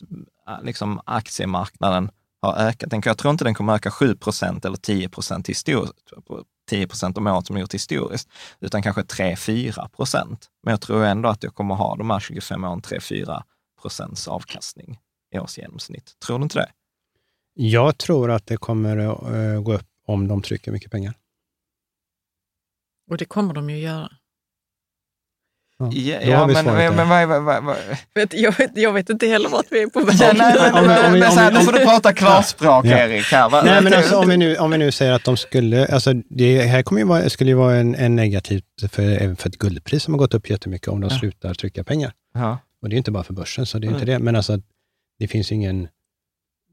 liksom, 0.63 1.01
aktiemarknaden 1.05 2.09
har 2.41 2.55
ökat? 2.55 3.05
Jag 3.05 3.17
tror 3.17 3.31
inte 3.31 3.43
den 3.43 3.53
kommer 3.53 3.75
öka 3.75 3.91
7 3.91 4.15
procent 4.15 4.65
eller 4.65 4.77
10 4.77 5.09
procent 5.09 5.49
historiskt, 5.49 5.93
10 6.65 6.87
procent 6.87 7.17
om 7.17 7.27
året 7.27 7.47
som 7.47 7.57
gjort 7.57 7.73
historiskt, 7.73 8.29
utan 8.59 8.81
kanske 8.83 9.01
3-4 9.01 9.89
procent. 9.89 10.49
Men 10.63 10.71
jag 10.71 10.81
tror 10.81 11.03
ändå 11.05 11.29
att 11.29 11.43
jag 11.43 11.55
kommer 11.55 11.75
ha 11.75 11.95
de 11.95 12.09
här 12.09 12.19
25 12.19 12.63
åren 12.63 12.81
3-4 12.81 13.43
procents 13.81 14.27
avkastning 14.27 14.99
i 15.35 15.39
årsgenomsnitt. 15.39 16.19
Tror 16.25 16.39
du 16.39 16.43
inte 16.43 16.59
det? 16.59 16.71
Jag 17.53 17.97
tror 17.97 18.31
att 18.31 18.47
det 18.47 18.57
kommer 18.57 18.97
att 18.97 19.33
uh, 19.33 19.61
gå 19.61 19.73
upp 19.73 19.87
om 20.07 20.27
de 20.27 20.41
trycker 20.41 20.71
mycket 20.71 20.91
pengar. 20.91 21.13
Och 23.09 23.17
det 23.17 23.25
kommer 23.25 23.53
de 23.53 23.69
ju 23.69 23.77
göra. 23.77 24.11
Ja, 25.77 26.19
ja, 26.21 26.47
men, 26.47 26.65
men, 26.65 26.95
men 26.95 27.09
vad, 27.09 27.43
vad, 27.43 27.63
vad, 27.63 27.75
vet, 28.15 28.33
jag, 28.33 28.57
vet, 28.57 28.71
jag 28.75 28.93
vet 28.93 29.09
inte 29.09 29.27
heller 29.27 29.49
vart 29.49 29.65
vi 29.69 29.81
är 29.81 29.87
på 29.87 29.99
väg. 29.99 30.15
Ja, 30.19 30.33
nej, 30.33 30.55
men, 30.59 30.73
om, 30.73 30.79
om, 30.79 31.19
men, 31.19 31.47
om, 31.47 31.53
nu 31.53 31.59
får 31.59 31.71
du 31.71 31.79
prata 31.79 32.13
klarspråk, 32.13 32.85
ja. 32.85 32.97
Erik. 32.97 33.25
Här. 33.31 33.63
Nej, 33.63 33.81
men 33.81 33.93
alltså, 33.93 34.17
om, 34.17 34.29
vi 34.29 34.37
nu, 34.37 34.57
om 34.57 34.71
vi 34.71 34.77
nu 34.77 34.91
säger 34.91 35.11
att 35.11 35.23
de 35.23 35.37
skulle, 35.37 35.87
alltså 35.87 36.13
det 36.13 36.61
här 36.61 36.83
kommer 36.83 37.01
ju 37.01 37.07
vara, 37.07 37.29
skulle 37.29 37.51
ju 37.51 37.55
vara 37.55 37.75
en, 37.75 37.95
en 37.95 38.15
negativt 38.15 38.63
för, 38.91 39.03
även 39.03 39.35
för 39.35 39.49
ett 39.49 39.57
guldpris 39.57 40.03
som 40.03 40.13
har 40.13 40.19
gått 40.19 40.33
upp 40.33 40.49
jättemycket 40.49 40.87
om 40.87 41.01
de 41.01 41.09
ja. 41.11 41.19
slutar 41.19 41.53
trycka 41.53 41.83
pengar. 41.83 42.13
Ja. 42.33 42.59
Och 42.81 42.89
det 42.89 42.95
är 42.95 42.97
inte 42.97 43.11
bara 43.11 43.23
för 43.23 43.33
börsen, 43.33 43.65
så 43.65 43.79
det 43.79 43.85
är 43.85 43.89
mm. 43.89 44.01
inte 44.01 44.11
det. 44.11 44.19
Men 44.19 44.35
alltså, 44.35 44.59
det 45.19 45.27
finns 45.27 45.51
ingen 45.51 45.87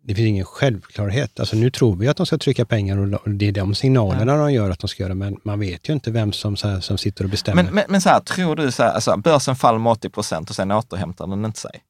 det 0.04 0.14
finns 0.14 0.28
ingen 0.28 0.44
självklarhet. 0.44 1.40
Alltså 1.40 1.56
nu 1.56 1.70
tror 1.70 1.96
vi 1.96 2.08
att 2.08 2.16
de 2.16 2.26
ska 2.26 2.38
trycka 2.38 2.64
pengar 2.64 2.98
och 2.98 3.30
det 3.30 3.48
är 3.48 3.52
de 3.52 3.74
signalerna 3.74 4.32
ja. 4.32 4.38
de 4.38 4.52
gör 4.52 4.70
att 4.70 4.78
de 4.78 4.88
ska 4.88 5.02
göra, 5.02 5.14
men 5.14 5.36
man 5.42 5.60
vet 5.60 5.88
ju 5.88 5.92
inte 5.92 6.10
vem 6.10 6.32
som, 6.32 6.56
så 6.56 6.68
här, 6.68 6.80
som 6.80 6.98
sitter 6.98 7.24
och 7.24 7.30
bestämmer. 7.30 7.62
Men, 7.62 7.74
men, 7.74 7.84
men 7.88 8.00
så 8.00 8.08
här, 8.08 8.20
tror 8.20 8.56
du, 8.56 8.72
så 8.72 8.82
här, 8.82 8.90
alltså, 8.90 9.16
börsen 9.16 9.56
faller 9.56 9.78
med 9.78 9.92
80 9.92 10.08
procent 10.08 10.50
och 10.50 10.56
sen 10.56 10.70
återhämtar 10.70 11.26
den 11.26 11.44
inte 11.44 11.60
sig? 11.60 11.80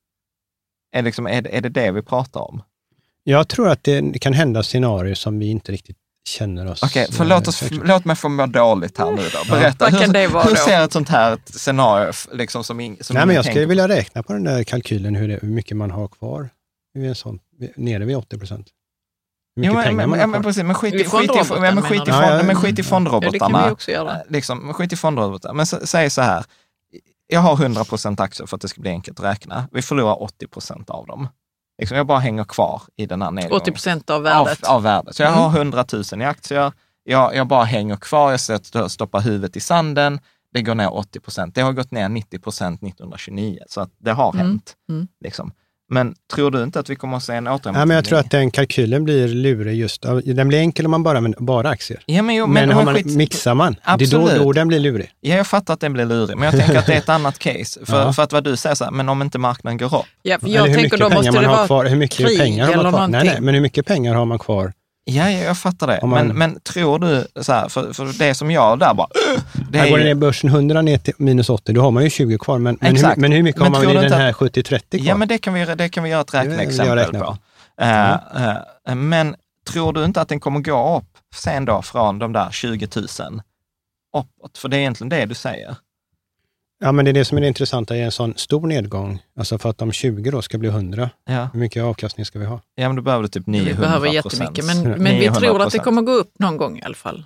Är, 0.92 1.02
liksom, 1.02 1.26
är, 1.26 1.46
är 1.46 1.60
det 1.60 1.68
det 1.68 1.90
vi 1.90 2.02
pratar 2.02 2.40
om? 2.40 2.62
Jag 3.24 3.48
tror 3.48 3.68
att 3.68 3.84
det 3.84 4.18
kan 4.20 4.32
hända 4.32 4.62
scenarier 4.62 5.14
som 5.14 5.38
vi 5.38 5.46
inte 5.46 5.72
riktigt 5.72 5.96
känner 6.28 6.70
oss... 6.70 6.82
Okej, 6.82 7.04
okay, 7.04 7.16
för 7.16 7.24
låt, 7.24 7.48
oss, 7.48 7.70
låt 7.70 8.04
mig 8.04 8.16
få 8.16 8.28
må 8.28 8.46
dåligt 8.46 8.98
här 8.98 9.10
nu 9.10 9.22
då. 9.22 9.54
Berätta, 9.54 9.90
ja. 9.90 9.98
hur, 9.98 10.48
hur 10.48 10.56
ser 10.56 10.84
ett 10.84 10.92
sånt 10.92 11.08
här 11.08 11.38
scenario 11.44 12.12
liksom 12.32 12.64
som, 12.64 12.80
in, 12.80 12.96
som 13.00 13.14
Nej, 13.14 13.26
men 13.26 13.36
Jag 13.36 13.44
skulle 13.44 13.66
vilja 13.66 13.88
räkna 13.88 14.22
på 14.22 14.32
den 14.32 14.44
där 14.44 14.64
kalkylen, 14.64 15.14
hur, 15.14 15.28
det, 15.28 15.38
hur 15.42 15.48
mycket 15.48 15.76
man 15.76 15.90
har 15.90 16.08
kvar 16.08 16.48
i 16.94 17.06
en 17.06 17.14
sån 17.14 17.38
nere 17.76 18.04
vid 18.04 18.16
80 18.16 18.38
procent. 18.38 18.68
Jo, 19.54 19.74
men, 19.74 19.96
men, 19.96 20.10
men, 20.10 20.30
men, 20.30 20.42
precis, 20.42 20.64
men 20.64 20.74
skit, 20.74 20.94
i, 20.94 21.04
skit, 21.04 21.30
i, 21.30 21.60
men, 21.60 21.82
skit, 21.82 21.92
i, 21.92 21.96
fond, 21.96 22.08
ja, 22.08 22.36
ja, 22.36 22.42
men 22.42 22.56
skit 22.56 22.78
i 22.78 22.82
fondrobotarna. 22.82 23.36
Ja, 23.38 23.48
det 23.48 23.52
kan 23.52 23.64
vi 23.66 23.70
också 23.70 23.90
göra. 23.90 24.16
Liksom, 24.28 24.74
skit 24.74 24.92
i 24.92 24.96
fondrobotarna. 24.96 25.54
Men 25.54 25.66
säg 25.66 26.10
så 26.10 26.22
här, 26.22 26.44
jag 27.26 27.40
har 27.40 27.54
100 27.54 27.84
procent 27.84 28.20
aktier 28.20 28.46
för 28.46 28.56
att 28.56 28.60
det 28.60 28.68
ska 28.68 28.80
bli 28.80 28.90
enkelt 28.90 29.20
att 29.20 29.26
räkna. 29.26 29.68
Vi 29.72 29.82
förlorar 29.82 30.22
80 30.22 30.46
procent 30.46 30.90
av 30.90 31.06
dem. 31.06 31.28
Liksom, 31.78 31.96
jag 31.96 32.06
bara 32.06 32.18
hänger 32.18 32.44
kvar 32.44 32.82
i 32.96 33.06
den 33.06 33.22
här 33.22 33.30
nedgången. 33.30 33.62
80 33.62 33.70
procent 33.72 34.10
av 34.10 34.22
värdet? 34.22 34.64
Av, 34.64 34.76
av 34.76 34.82
värdet. 34.82 35.16
Så 35.16 35.22
jag 35.22 35.30
har 35.30 35.58
100 35.58 35.84
mm. 35.92 36.04
000 36.12 36.22
i 36.22 36.24
aktier, 36.24 36.72
jag, 37.04 37.36
jag 37.36 37.46
bara 37.46 37.64
hänger 37.64 37.96
kvar, 37.96 38.30
jag 38.72 38.90
stoppar 38.90 39.20
huvudet 39.20 39.56
i 39.56 39.60
sanden, 39.60 40.20
det 40.52 40.62
går 40.62 40.74
ner 40.74 40.94
80 40.94 41.20
procent. 41.20 41.54
Det 41.54 41.60
har 41.60 41.72
gått 41.72 41.90
ner 41.90 42.08
90 42.08 42.38
procent 42.38 42.82
1929, 42.82 43.58
så 43.68 43.80
att 43.80 43.90
det 43.98 44.12
har 44.12 44.34
mm. 44.34 44.46
hänt. 44.46 44.76
Mm. 44.88 45.08
Liksom. 45.20 45.52
Men 45.92 46.14
tror 46.34 46.50
du 46.50 46.62
inte 46.62 46.80
att 46.80 46.90
vi 46.90 46.96
kommer 46.96 47.16
att 47.16 47.22
se 47.22 47.32
en 47.32 47.46
återhämtning? 47.46 47.80
Ja, 47.80 47.86
men 47.86 47.94
jag 47.94 48.04
tror 48.04 48.18
att 48.18 48.30
den 48.30 48.50
kalkylen 48.50 49.04
blir 49.04 49.28
lurig 49.28 49.76
just 49.76 50.02
Den 50.24 50.48
blir 50.48 50.58
enkel 50.58 50.84
om 50.84 50.90
man 50.90 51.02
bara 51.02 51.18
använder 51.18 51.40
bara 51.40 51.68
aktier. 51.68 52.00
Ja, 52.06 52.22
men, 52.22 52.34
jo, 52.34 52.46
men, 52.46 52.68
men 52.68 52.76
har 52.76 52.84
man, 52.84 52.94
skit... 52.94 53.06
mixar 53.06 53.54
man, 53.54 53.76
Absolut. 53.82 54.26
det 54.26 54.32
är 54.32 54.38
då, 54.38 54.44
då 54.44 54.52
den 54.52 54.68
blir 54.68 54.78
lurig. 54.78 55.10
Ja, 55.20 55.36
jag 55.36 55.46
fattar 55.46 55.74
att 55.74 55.80
den 55.80 55.92
blir 55.92 56.04
lurig, 56.04 56.36
men 56.36 56.44
jag 56.44 56.60
tänker 56.60 56.78
att 56.78 56.86
det 56.86 56.94
är 56.94 56.98
ett 56.98 57.08
annat 57.18 57.38
case. 57.38 57.86
För, 57.86 58.00
ja. 58.00 58.12
för 58.12 58.22
att 58.22 58.32
vad 58.32 58.44
du 58.44 58.56
säger, 58.56 58.74
så 58.74 58.84
här, 58.84 58.90
men 58.90 59.08
om 59.08 59.22
inte 59.22 59.38
marknaden 59.38 59.78
går 59.78 59.98
upp. 59.98 60.06
Ja, 60.22 60.38
jag 60.42 60.74
tänker 60.74 60.98
då 60.98 61.08
måste 61.08 61.40
det 61.40 61.48
vara 61.48 61.66
kvar, 61.66 61.84
hur 61.84 61.96
mycket 61.96 62.26
krig 62.26 62.38
pengar 62.38 62.66
har 62.66 62.82
man 62.82 62.92
kvar? 62.92 63.08
Nej, 63.08 63.24
nej, 63.24 63.40
men 63.40 63.54
hur 63.54 63.62
mycket 63.62 63.86
pengar 63.86 64.14
har 64.14 64.24
man 64.24 64.38
kvar 64.38 64.72
Ja, 65.04 65.30
jag 65.30 65.58
fattar 65.58 65.86
det. 65.86 66.00
Man, 66.02 66.26
men, 66.26 66.38
men 66.38 66.60
tror 66.60 66.98
du, 66.98 67.26
så 67.42 67.52
här, 67.52 67.68
för, 67.68 67.92
för 67.92 68.18
det 68.18 68.34
som 68.34 68.50
jag 68.50 68.78
där 68.78 68.94
bara... 68.94 69.08
Det 69.70 69.78
här 69.78 69.90
går 69.90 69.98
det 69.98 70.04
ner 70.04 70.14
börsen 70.14 70.50
100 70.50 70.82
ner 70.82 70.98
till 70.98 71.14
minus 71.16 71.50
80, 71.50 71.72
då 71.72 71.80
har 71.80 71.90
man 71.90 72.04
ju 72.04 72.10
20 72.10 72.38
kvar. 72.38 72.58
Men, 72.58 72.78
men, 72.80 72.96
hur, 72.96 73.16
men 73.16 73.32
hur, 73.32 73.42
mycket 73.42 73.62
men 73.62 73.74
har 73.74 73.84
man 73.84 73.96
i 73.96 74.08
den 74.08 74.12
här 74.12 74.32
70-30 74.32 74.62
kvar? 74.62 74.78
Ja, 74.92 75.16
men 75.16 75.28
det 75.28 75.38
kan 75.38 75.54
vi, 75.54 75.64
det 75.64 75.88
kan 75.88 76.04
vi 76.04 76.10
göra 76.10 76.20
ett 76.20 76.34
räkneexempel 76.34 77.04
på. 77.04 77.18
på. 77.18 77.36
Uh, 77.82 78.16
uh, 78.88 78.94
men 78.94 79.36
tror 79.70 79.92
du 79.92 80.04
inte 80.04 80.20
att 80.20 80.28
den 80.28 80.40
kommer 80.40 80.60
gå 80.60 80.96
upp 80.96 81.18
sen 81.34 81.64
då 81.64 81.82
från 81.82 82.18
de 82.18 82.32
där 82.32 82.50
20 82.50 82.88
000 82.96 83.06
uppåt? 84.16 84.58
För 84.58 84.68
det 84.68 84.76
är 84.76 84.80
egentligen 84.80 85.08
det 85.08 85.26
du 85.26 85.34
säger. 85.34 85.76
Ja, 86.82 86.92
men 86.92 87.04
det 87.04 87.10
är 87.10 87.12
det 87.12 87.24
som 87.24 87.38
är 87.38 87.42
det 87.42 87.48
intressanta 87.48 87.96
i 87.96 88.00
en 88.00 88.12
sån 88.12 88.34
stor 88.36 88.66
nedgång. 88.66 89.22
Alltså 89.36 89.58
för 89.58 89.70
att 89.70 89.78
de 89.78 89.92
20 89.92 90.30
då 90.30 90.42
ska 90.42 90.58
bli 90.58 90.68
100, 90.68 91.10
ja. 91.24 91.48
hur 91.52 91.60
mycket 91.60 91.82
avkastning 91.82 92.26
ska 92.26 92.38
vi 92.38 92.44
ha? 92.44 92.60
Ja, 92.74 92.88
men 92.88 92.96
då 92.96 93.02
behöver 93.02 93.22
du 93.22 93.28
typ 93.28 93.46
900 93.46 93.74
Vi 93.74 93.80
behöver 93.80 94.08
jättemycket, 94.08 94.64
men, 94.64 94.82
men 94.82 95.18
vi 95.18 95.30
tror 95.30 95.62
att 95.62 95.72
det 95.72 95.78
kommer 95.78 96.02
gå 96.02 96.12
upp 96.12 96.32
någon 96.38 96.56
gång 96.56 96.78
i 96.78 96.82
alla 96.82 96.94
fall. 96.94 97.24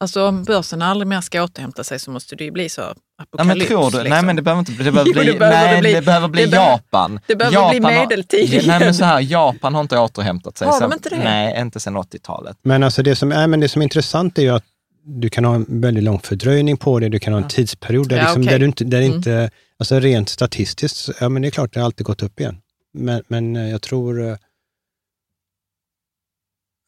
Alltså 0.00 0.28
om 0.28 0.44
börsen 0.44 0.82
aldrig 0.82 1.08
mer 1.08 1.20
ska 1.20 1.42
återhämta 1.42 1.84
sig 1.84 1.98
så 1.98 2.10
måste 2.10 2.36
det 2.36 2.44
ju 2.44 2.50
bli 2.50 2.68
så 2.68 2.82
apokalyps. 2.82 3.38
Ja, 3.38 3.44
men 3.44 3.60
tror 3.60 3.90
du? 3.90 3.96
Liksom. 3.98 4.10
Nej, 4.10 4.22
men 4.22 4.36
det 4.36 4.42
behöver 4.42 4.58
inte 4.58 4.72
det 4.72 4.92
behöver 4.92 5.12
bli, 5.12 5.12
jo, 5.26 5.32
det 5.32 5.38
behöver 5.38 5.72
nej, 5.72 5.80
bli, 5.80 5.92
det 5.92 6.02
behöver 6.02 6.28
bli 6.28 6.46
det 6.46 6.56
Japan. 6.56 7.20
Det 7.26 7.36
behöver 7.36 7.56
Japan 7.56 7.70
bli 7.70 7.80
medeltid 7.80 8.54
har, 8.54 8.66
Nej, 8.68 8.80
men 8.80 8.94
så 8.94 9.04
här, 9.04 9.20
Japan 9.20 9.74
har 9.74 9.80
inte 9.80 9.98
återhämtat 9.98 10.58
sig. 10.58 10.68
Har 10.68 10.80
de 10.80 10.92
inte 10.92 11.08
det? 11.08 11.18
Nej, 11.18 11.60
inte 11.60 11.80
sedan 11.80 11.96
80-talet. 11.96 12.56
Men 12.62 12.82
alltså 12.82 13.02
det 13.02 13.16
som, 13.16 13.32
är, 13.32 13.46
men 13.46 13.60
det 13.60 13.68
som 13.68 13.82
är 13.82 13.84
intressant 13.84 14.38
är 14.38 14.42
ju 14.42 14.50
att 14.50 14.64
du 15.04 15.28
kan 15.28 15.44
ha 15.44 15.54
en 15.54 15.66
väldigt 15.68 16.04
lång 16.04 16.18
fördröjning 16.18 16.76
på 16.76 16.98
det, 16.98 17.08
du 17.08 17.18
kan 17.18 17.32
ha 17.32 17.40
en 17.40 17.48
tidsperiod 17.48 18.08
där, 18.08 18.16
ja, 18.16 18.22
liksom, 18.22 18.42
okay. 18.42 18.52
där 18.52 18.58
du 18.58 18.66
inte, 18.66 18.84
där 18.84 19.02
mm. 19.02 19.16
inte, 19.16 19.50
alltså 19.78 20.00
rent 20.00 20.28
statistiskt, 20.28 21.10
ja 21.20 21.28
men 21.28 21.42
det 21.42 21.48
är 21.48 21.50
klart, 21.50 21.72
det 21.72 21.80
har 21.80 21.84
alltid 21.84 22.06
gått 22.06 22.22
upp 22.22 22.40
igen. 22.40 22.60
Men, 22.92 23.22
men 23.28 23.56
eh, 23.56 23.70
jag 23.70 23.82
tror, 23.82 24.22
eh, 24.22 24.36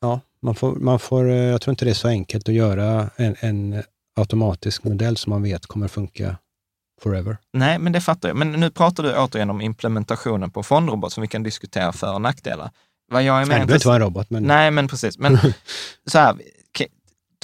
ja, 0.00 0.20
man 0.42 0.54
får, 0.54 0.74
man 0.74 0.98
får, 0.98 1.30
eh, 1.30 1.36
jag 1.36 1.60
tror 1.60 1.72
inte 1.72 1.84
det 1.84 1.90
är 1.90 1.94
så 1.94 2.08
enkelt 2.08 2.48
att 2.48 2.54
göra 2.54 3.10
en, 3.16 3.36
en 3.40 3.82
automatisk 4.16 4.84
modell 4.84 5.16
som 5.16 5.30
man 5.30 5.42
vet 5.42 5.66
kommer 5.66 5.88
funka 5.88 6.36
forever. 7.02 7.36
Nej, 7.52 7.78
men 7.78 7.92
det 7.92 8.00
fattar 8.00 8.28
jag. 8.28 8.36
Men 8.36 8.52
nu 8.52 8.70
pratar 8.70 9.02
du 9.02 9.16
återigen 9.16 9.50
om 9.50 9.60
implementationen 9.60 10.50
på 10.50 10.62
fondrobot 10.62 11.12
som 11.12 11.22
vi 11.22 11.28
kan 11.28 11.42
diskutera 11.42 11.92
för 11.92 12.14
och 12.14 12.22
nackdelar. 12.22 12.70
Vad 13.10 13.22
jag 13.22 13.42
är 13.42 13.46
med 13.46 13.60
det 13.60 13.66
behöver 13.66 13.74
inte 13.74 13.88
vara 13.88 13.96
en 13.96 14.02
robot. 14.02 14.30
Men... 14.30 14.42
Nej, 14.42 14.70
men 14.70 14.88
precis. 14.88 15.18
Men 15.18 15.38
så 16.06 16.18
här, 16.18 16.36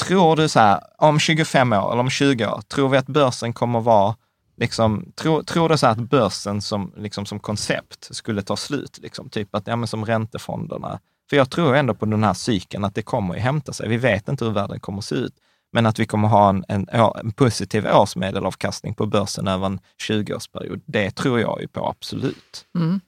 tror 0.00 0.36
du 0.36 0.48
så 0.48 0.60
här, 0.60 0.80
om 0.98 1.18
25 1.18 1.72
år 1.72 1.92
eller 1.92 2.00
om 2.00 2.10
20 2.10 2.46
år, 2.46 2.60
tror 2.60 2.88
vi 2.88 2.96
att 2.96 3.06
börsen 3.06 3.52
kommer 3.52 3.80
vara, 3.80 4.16
liksom, 4.56 5.12
tror, 5.14 5.42
tror 5.42 5.68
du 5.68 5.78
så 5.78 5.86
att 5.86 5.98
börsen 5.98 6.62
som, 6.62 6.92
liksom, 6.96 7.26
som 7.26 7.40
koncept 7.40 8.08
skulle 8.10 8.42
ta 8.42 8.56
slut? 8.56 8.98
Liksom? 9.02 9.28
Typ 9.28 9.54
att, 9.54 9.66
ja 9.66 9.76
men 9.76 9.88
som 9.88 10.04
räntefonderna. 10.04 11.00
För 11.30 11.36
jag 11.36 11.50
tror 11.50 11.76
ändå 11.76 11.94
på 11.94 12.06
den 12.06 12.24
här 12.24 12.34
cykeln, 12.34 12.84
att 12.84 12.94
det 12.94 13.02
kommer 13.02 13.34
att 13.36 13.42
hämta 13.42 13.72
sig. 13.72 13.88
Vi 13.88 13.96
vet 13.96 14.28
inte 14.28 14.44
hur 14.44 14.52
världen 14.52 14.80
kommer 14.80 14.98
att 14.98 15.04
se 15.04 15.14
ut, 15.14 15.34
men 15.72 15.86
att 15.86 15.98
vi 15.98 16.06
kommer 16.06 16.28
ha 16.28 16.48
en, 16.48 16.64
en, 16.68 16.88
en 17.24 17.32
positiv 17.32 17.86
årsmedelavkastning 17.86 18.94
på 18.94 19.06
börsen 19.06 19.48
över 19.48 19.66
en 19.66 19.80
20-årsperiod, 20.08 20.80
det 20.86 21.10
tror 21.10 21.40
jag 21.40 21.60
ju 21.60 21.68
på 21.68 21.88
absolut. 21.88 22.66
Mm. 22.78 23.00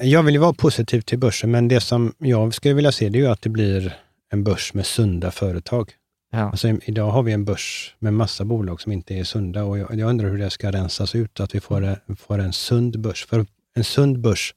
Jag 0.00 0.22
vill 0.22 0.34
ju 0.34 0.40
vara 0.40 0.52
positiv 0.52 1.00
till 1.00 1.18
börsen, 1.18 1.50
men 1.50 1.68
det 1.68 1.80
som 1.80 2.14
jag 2.18 2.54
skulle 2.54 2.74
vilja 2.74 2.92
se, 2.92 3.08
det 3.08 3.18
är 3.18 3.20
ju 3.22 3.28
att 3.28 3.42
det 3.42 3.48
blir 3.48 3.96
en 4.32 4.44
börs 4.44 4.74
med 4.74 4.86
sunda 4.86 5.30
företag. 5.30 5.92
Ja. 6.34 6.50
Alltså, 6.50 6.68
idag 6.68 7.10
har 7.10 7.22
vi 7.22 7.32
en 7.32 7.44
börs 7.44 7.94
med 7.98 8.14
massa 8.14 8.44
bolag 8.44 8.80
som 8.80 8.92
inte 8.92 9.14
är 9.14 9.24
sunda 9.24 9.64
och 9.64 9.78
jag, 9.78 9.94
jag 9.94 10.08
undrar 10.08 10.28
hur 10.28 10.38
det 10.38 10.50
ska 10.50 10.72
rensas 10.72 11.14
ut, 11.14 11.40
att 11.40 11.54
vi 11.54 11.60
får, 11.60 11.84
en, 11.84 12.16
får 12.16 12.38
en 12.38 12.52
sund 12.52 13.00
börs. 13.00 13.26
För 13.26 13.46
en 13.74 13.84
sund 13.84 14.18
börs 14.18 14.54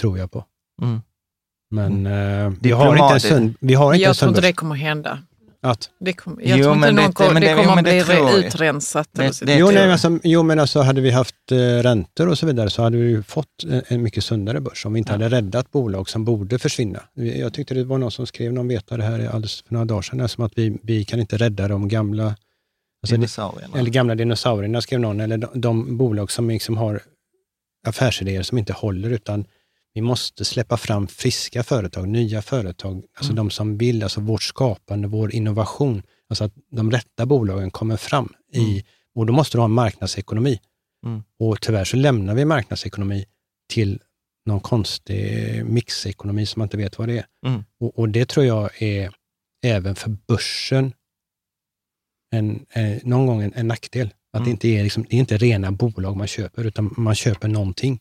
tror 0.00 0.18
jag 0.18 0.30
på. 0.30 0.44
Mm. 0.82 1.02
Men 1.70 2.06
mm. 2.06 2.46
Eh, 2.46 2.58
vi, 2.60 2.70
har 2.70 2.92
inte 2.92 3.14
en 3.14 3.20
sund, 3.20 3.54
vi 3.60 3.74
har 3.74 3.94
inte 3.94 4.02
jag 4.02 4.08
en 4.08 4.14
sund 4.14 4.28
tror 4.28 4.38
inte 4.38 4.48
det 4.48 4.52
kommer 4.52 4.74
hända. 4.74 5.18
Att? 5.70 5.90
Det 5.98 6.12
kom, 6.12 6.40
jag 6.42 6.58
jo, 6.58 6.64
tror 6.64 6.74
inte 6.74 6.92
någon 6.92 7.06
det, 7.06 7.12
kom, 7.12 7.34
det, 7.34 7.54
kommer 7.54 8.16
jo, 8.16 8.26
bli 8.26 8.46
utrensat. 8.46 9.08
Det, 9.12 9.40
det, 9.42 9.58
jo, 9.58 9.70
nej, 9.70 9.92
alltså, 9.92 10.18
jo, 10.24 10.42
men 10.42 10.58
alltså, 10.58 10.80
hade 10.80 11.00
vi 11.00 11.10
haft 11.10 11.52
eh, 11.52 11.56
räntor 11.56 12.28
och 12.28 12.38
så 12.38 12.46
vidare 12.46 12.70
så 12.70 12.82
hade 12.82 12.96
vi 12.96 13.22
fått 13.22 13.64
en, 13.68 13.82
en 13.88 14.02
mycket 14.02 14.24
sundare 14.24 14.60
börs 14.60 14.86
om 14.86 14.92
vi 14.92 14.98
inte 14.98 15.12
ja. 15.12 15.14
hade 15.14 15.28
räddat 15.28 15.70
bolag 15.70 16.08
som 16.08 16.24
borde 16.24 16.58
försvinna. 16.58 17.02
Jag 17.14 17.52
tyckte 17.52 17.74
det 17.74 17.84
var 17.84 17.98
någon 17.98 18.10
som 18.10 18.26
skrev, 18.26 18.52
någon 18.52 18.68
vetare 18.68 19.02
här 19.02 19.28
alldeles 19.28 19.62
för 19.62 19.72
några 19.74 19.84
dagar 19.84 20.02
sedan, 20.02 20.28
som 20.28 20.44
att 20.44 20.52
vi, 20.56 20.78
vi 20.82 21.04
kan 21.04 21.20
inte 21.20 21.36
rädda 21.36 21.68
de 21.68 21.88
gamla 21.88 22.24
alltså, 23.02 23.14
dinosaurierna. 23.14 23.78
Eller 23.78 23.90
gamla 23.90 24.14
dinosaurierna, 24.14 24.80
skrev 24.80 25.00
någon, 25.00 25.20
eller 25.20 25.36
de, 25.36 25.60
de 25.60 25.96
bolag 25.96 26.30
som 26.30 26.50
liksom 26.50 26.76
har 26.76 27.00
affärsidéer 27.86 28.42
som 28.42 28.58
inte 28.58 28.72
håller, 28.72 29.10
utan 29.10 29.44
vi 29.96 30.02
måste 30.02 30.44
släppa 30.44 30.76
fram 30.76 31.06
friska 31.06 31.62
företag, 31.62 32.08
nya 32.08 32.42
företag, 32.42 33.04
alltså 33.14 33.32
mm. 33.32 33.36
de 33.36 33.50
som 33.50 33.78
vill, 33.78 34.02
alltså 34.02 34.20
vårt 34.20 34.42
skapande, 34.42 35.08
vår 35.08 35.34
innovation. 35.34 36.02
Alltså 36.28 36.44
att 36.44 36.52
de 36.70 36.90
rätta 36.90 37.26
bolagen 37.26 37.70
kommer 37.70 37.96
fram 37.96 38.32
i, 38.52 38.70
mm. 38.70 38.82
och 39.14 39.26
då 39.26 39.32
måste 39.32 39.56
du 39.56 39.60
ha 39.60 39.64
en 39.64 39.70
marknadsekonomi. 39.70 40.60
Mm. 41.06 41.22
Och 41.38 41.60
tyvärr 41.60 41.84
så 41.84 41.96
lämnar 41.96 42.34
vi 42.34 42.44
marknadsekonomi 42.44 43.24
till 43.68 44.00
någon 44.46 44.60
konstig 44.60 45.64
mixekonomi 45.66 46.46
som 46.46 46.60
man 46.60 46.66
inte 46.66 46.76
vet 46.76 46.98
vad 46.98 47.08
det 47.08 47.18
är. 47.18 47.26
Mm. 47.46 47.64
Och, 47.80 47.98
och, 47.98 48.08
det 48.08 48.28
tror 48.28 48.46
jag 48.46 48.82
är 48.82 49.14
även 49.64 49.94
för 49.94 50.10
börsen 50.10 50.92
en, 52.30 52.66
eh, 52.70 52.98
någon 53.02 53.26
gång 53.26 53.42
en, 53.42 53.52
en 53.54 53.68
nackdel. 53.68 54.14
Att 54.32 54.40
mm. 54.40 54.44
det, 54.44 54.50
inte 54.50 54.68
är 54.68 54.82
liksom, 54.82 55.06
det 55.10 55.16
är 55.16 55.20
inte 55.20 55.36
rena 55.36 55.72
bolag 55.72 56.16
man 56.16 56.26
köper, 56.26 56.64
utan 56.64 56.94
man 56.96 57.14
köper 57.14 57.48
någonting. 57.48 58.00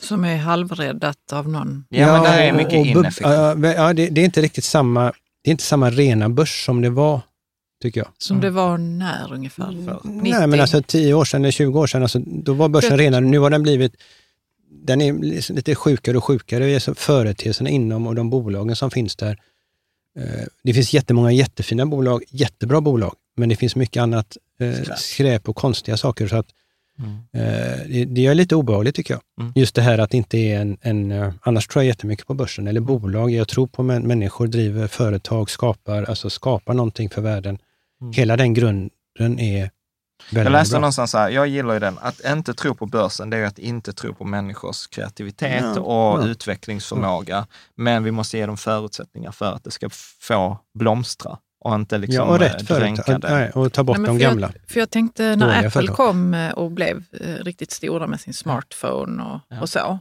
Mm. 0.00 0.08
Som 0.08 0.24
är 0.24 0.36
halvräddat 0.36 1.32
av 1.32 1.48
någon. 1.48 1.84
Ja, 1.88 1.98
ja 1.98 2.12
men 2.12 2.22
det 2.22 2.28
är 2.28 2.52
mycket 2.52 2.86
ineffektivt. 2.86 3.76
Ja, 3.76 3.92
det, 3.92 4.08
det, 4.08 4.20
är 4.20 4.24
inte 4.24 4.40
riktigt 4.40 4.64
samma, 4.64 5.12
det 5.42 5.50
är 5.50 5.52
inte 5.52 5.64
samma 5.64 5.90
rena 5.90 6.28
börs 6.28 6.64
som 6.64 6.82
det 6.82 6.90
var, 6.90 7.20
tycker 7.82 8.00
jag. 8.00 8.08
Som 8.18 8.36
mm. 8.36 8.44
det 8.44 8.50
var 8.50 8.78
när 8.78 9.32
ungefär? 9.32 9.84
För? 9.84 10.00
Nej, 10.04 10.46
men 10.46 10.60
alltså 10.60 10.82
10 10.82 11.14
år 11.14 11.24
sedan 11.24 11.42
eller 11.44 11.52
20 11.52 11.80
år 11.80 11.86
sedan, 11.86 12.02
alltså, 12.02 12.18
då 12.18 12.52
var 12.52 12.68
börsen 12.68 12.98
rena. 12.98 13.20
Nu 13.20 13.38
har 13.38 13.50
den 13.50 13.62
blivit 13.62 13.96
den 14.84 15.00
är 15.00 15.12
liksom 15.12 15.56
lite 15.56 15.74
sjukare 15.74 16.16
och 16.16 16.24
sjukare, 16.24 16.80
företeelserna 16.80 17.70
inom 17.70 18.06
och 18.06 18.14
de 18.14 18.30
bolagen 18.30 18.76
som 18.76 18.90
finns 18.90 19.16
där. 19.16 19.38
Eh, 20.18 20.46
det 20.62 20.74
finns 20.74 20.94
jättemånga 20.94 21.32
jättefina 21.32 21.86
bolag, 21.86 22.22
jättebra 22.28 22.80
bolag, 22.80 23.14
men 23.36 23.48
det 23.48 23.56
finns 23.56 23.76
mycket 23.76 24.02
annat 24.02 24.36
eh, 24.60 24.94
skräp 24.96 25.48
och 25.48 25.56
konstiga 25.56 25.96
saker. 25.96 26.28
Så 26.28 26.36
att, 26.36 26.46
mm. 27.02 27.18
Eh, 27.32 28.06
det, 28.06 28.26
är 28.26 28.34
lite 28.34 28.56
obehagligt 28.56 28.94
tycker 28.94 29.14
jag. 29.14 29.22
Mm. 29.40 29.52
Just 29.56 29.74
det 29.74 29.82
här 29.82 29.98
att 29.98 30.10
det 30.10 30.16
inte 30.16 30.38
är 30.38 30.60
en, 30.60 30.76
en, 30.80 31.32
annars 31.42 31.66
tror 31.66 31.82
jag 31.82 31.88
jättemycket 31.88 32.26
på 32.26 32.34
börsen, 32.34 32.68
eller 32.68 32.80
bolag. 32.80 33.30
Jag 33.30 33.48
tror 33.48 33.66
på 33.66 33.82
män, 33.82 34.02
människor, 34.02 34.46
driver 34.46 34.86
företag, 34.86 35.50
skapar, 35.50 36.02
alltså 36.02 36.30
skapar 36.30 36.74
någonting 36.74 37.10
för 37.10 37.22
världen. 37.22 37.58
Mm. 38.00 38.12
Hela 38.12 38.36
den 38.36 38.54
grunden 38.54 39.38
är 39.38 39.70
jag 40.30 40.52
läste 40.52 40.72
bra. 40.72 40.80
någonstans 40.80 41.10
så 41.10 41.18
här, 41.18 41.30
jag 41.30 41.48
gillar 41.48 41.74
ju 41.74 41.80
den, 41.80 41.98
att 41.98 42.20
inte 42.24 42.54
tro 42.54 42.74
på 42.74 42.86
börsen, 42.86 43.30
det 43.30 43.36
är 43.36 43.44
att 43.44 43.58
inte 43.58 43.92
tro 43.92 44.14
på 44.14 44.24
människors 44.24 44.86
kreativitet 44.86 45.64
ja, 45.76 45.80
och 45.80 46.22
ja. 46.22 46.26
utvecklingsförmåga. 46.26 47.46
Men 47.74 48.04
vi 48.04 48.10
måste 48.10 48.38
ge 48.38 48.46
dem 48.46 48.56
förutsättningar 48.56 49.32
för 49.32 49.52
att 49.52 49.64
det 49.64 49.70
ska 49.70 49.88
få 50.20 50.58
blomstra 50.74 51.38
och 51.64 51.74
inte 51.74 51.98
liksom 51.98 52.14
ja, 52.14 52.32
och 52.32 52.38
rätt 52.38 52.68
dränka 52.68 53.18
det. 53.18 53.30
Nej, 53.30 53.50
och 53.50 53.72
ta 53.72 53.84
bort 53.84 53.98
nej, 53.98 54.06
de 54.06 54.18
för 54.18 54.24
gamla. 54.24 54.52
Jag, 54.54 54.70
för 54.70 54.80
jag 54.80 54.90
tänkte 54.90 55.36
när 55.36 55.58
Apple 55.58 55.70
företag. 55.70 55.96
kom 55.96 56.34
eh, 56.34 56.52
och 56.52 56.70
blev 56.70 57.04
eh, 57.12 57.34
riktigt 57.34 57.70
stora 57.70 58.06
med 58.06 58.20
sin 58.20 58.34
smartphone 58.34 59.22
och, 59.22 59.60
och 59.60 59.68
så, 59.68 59.98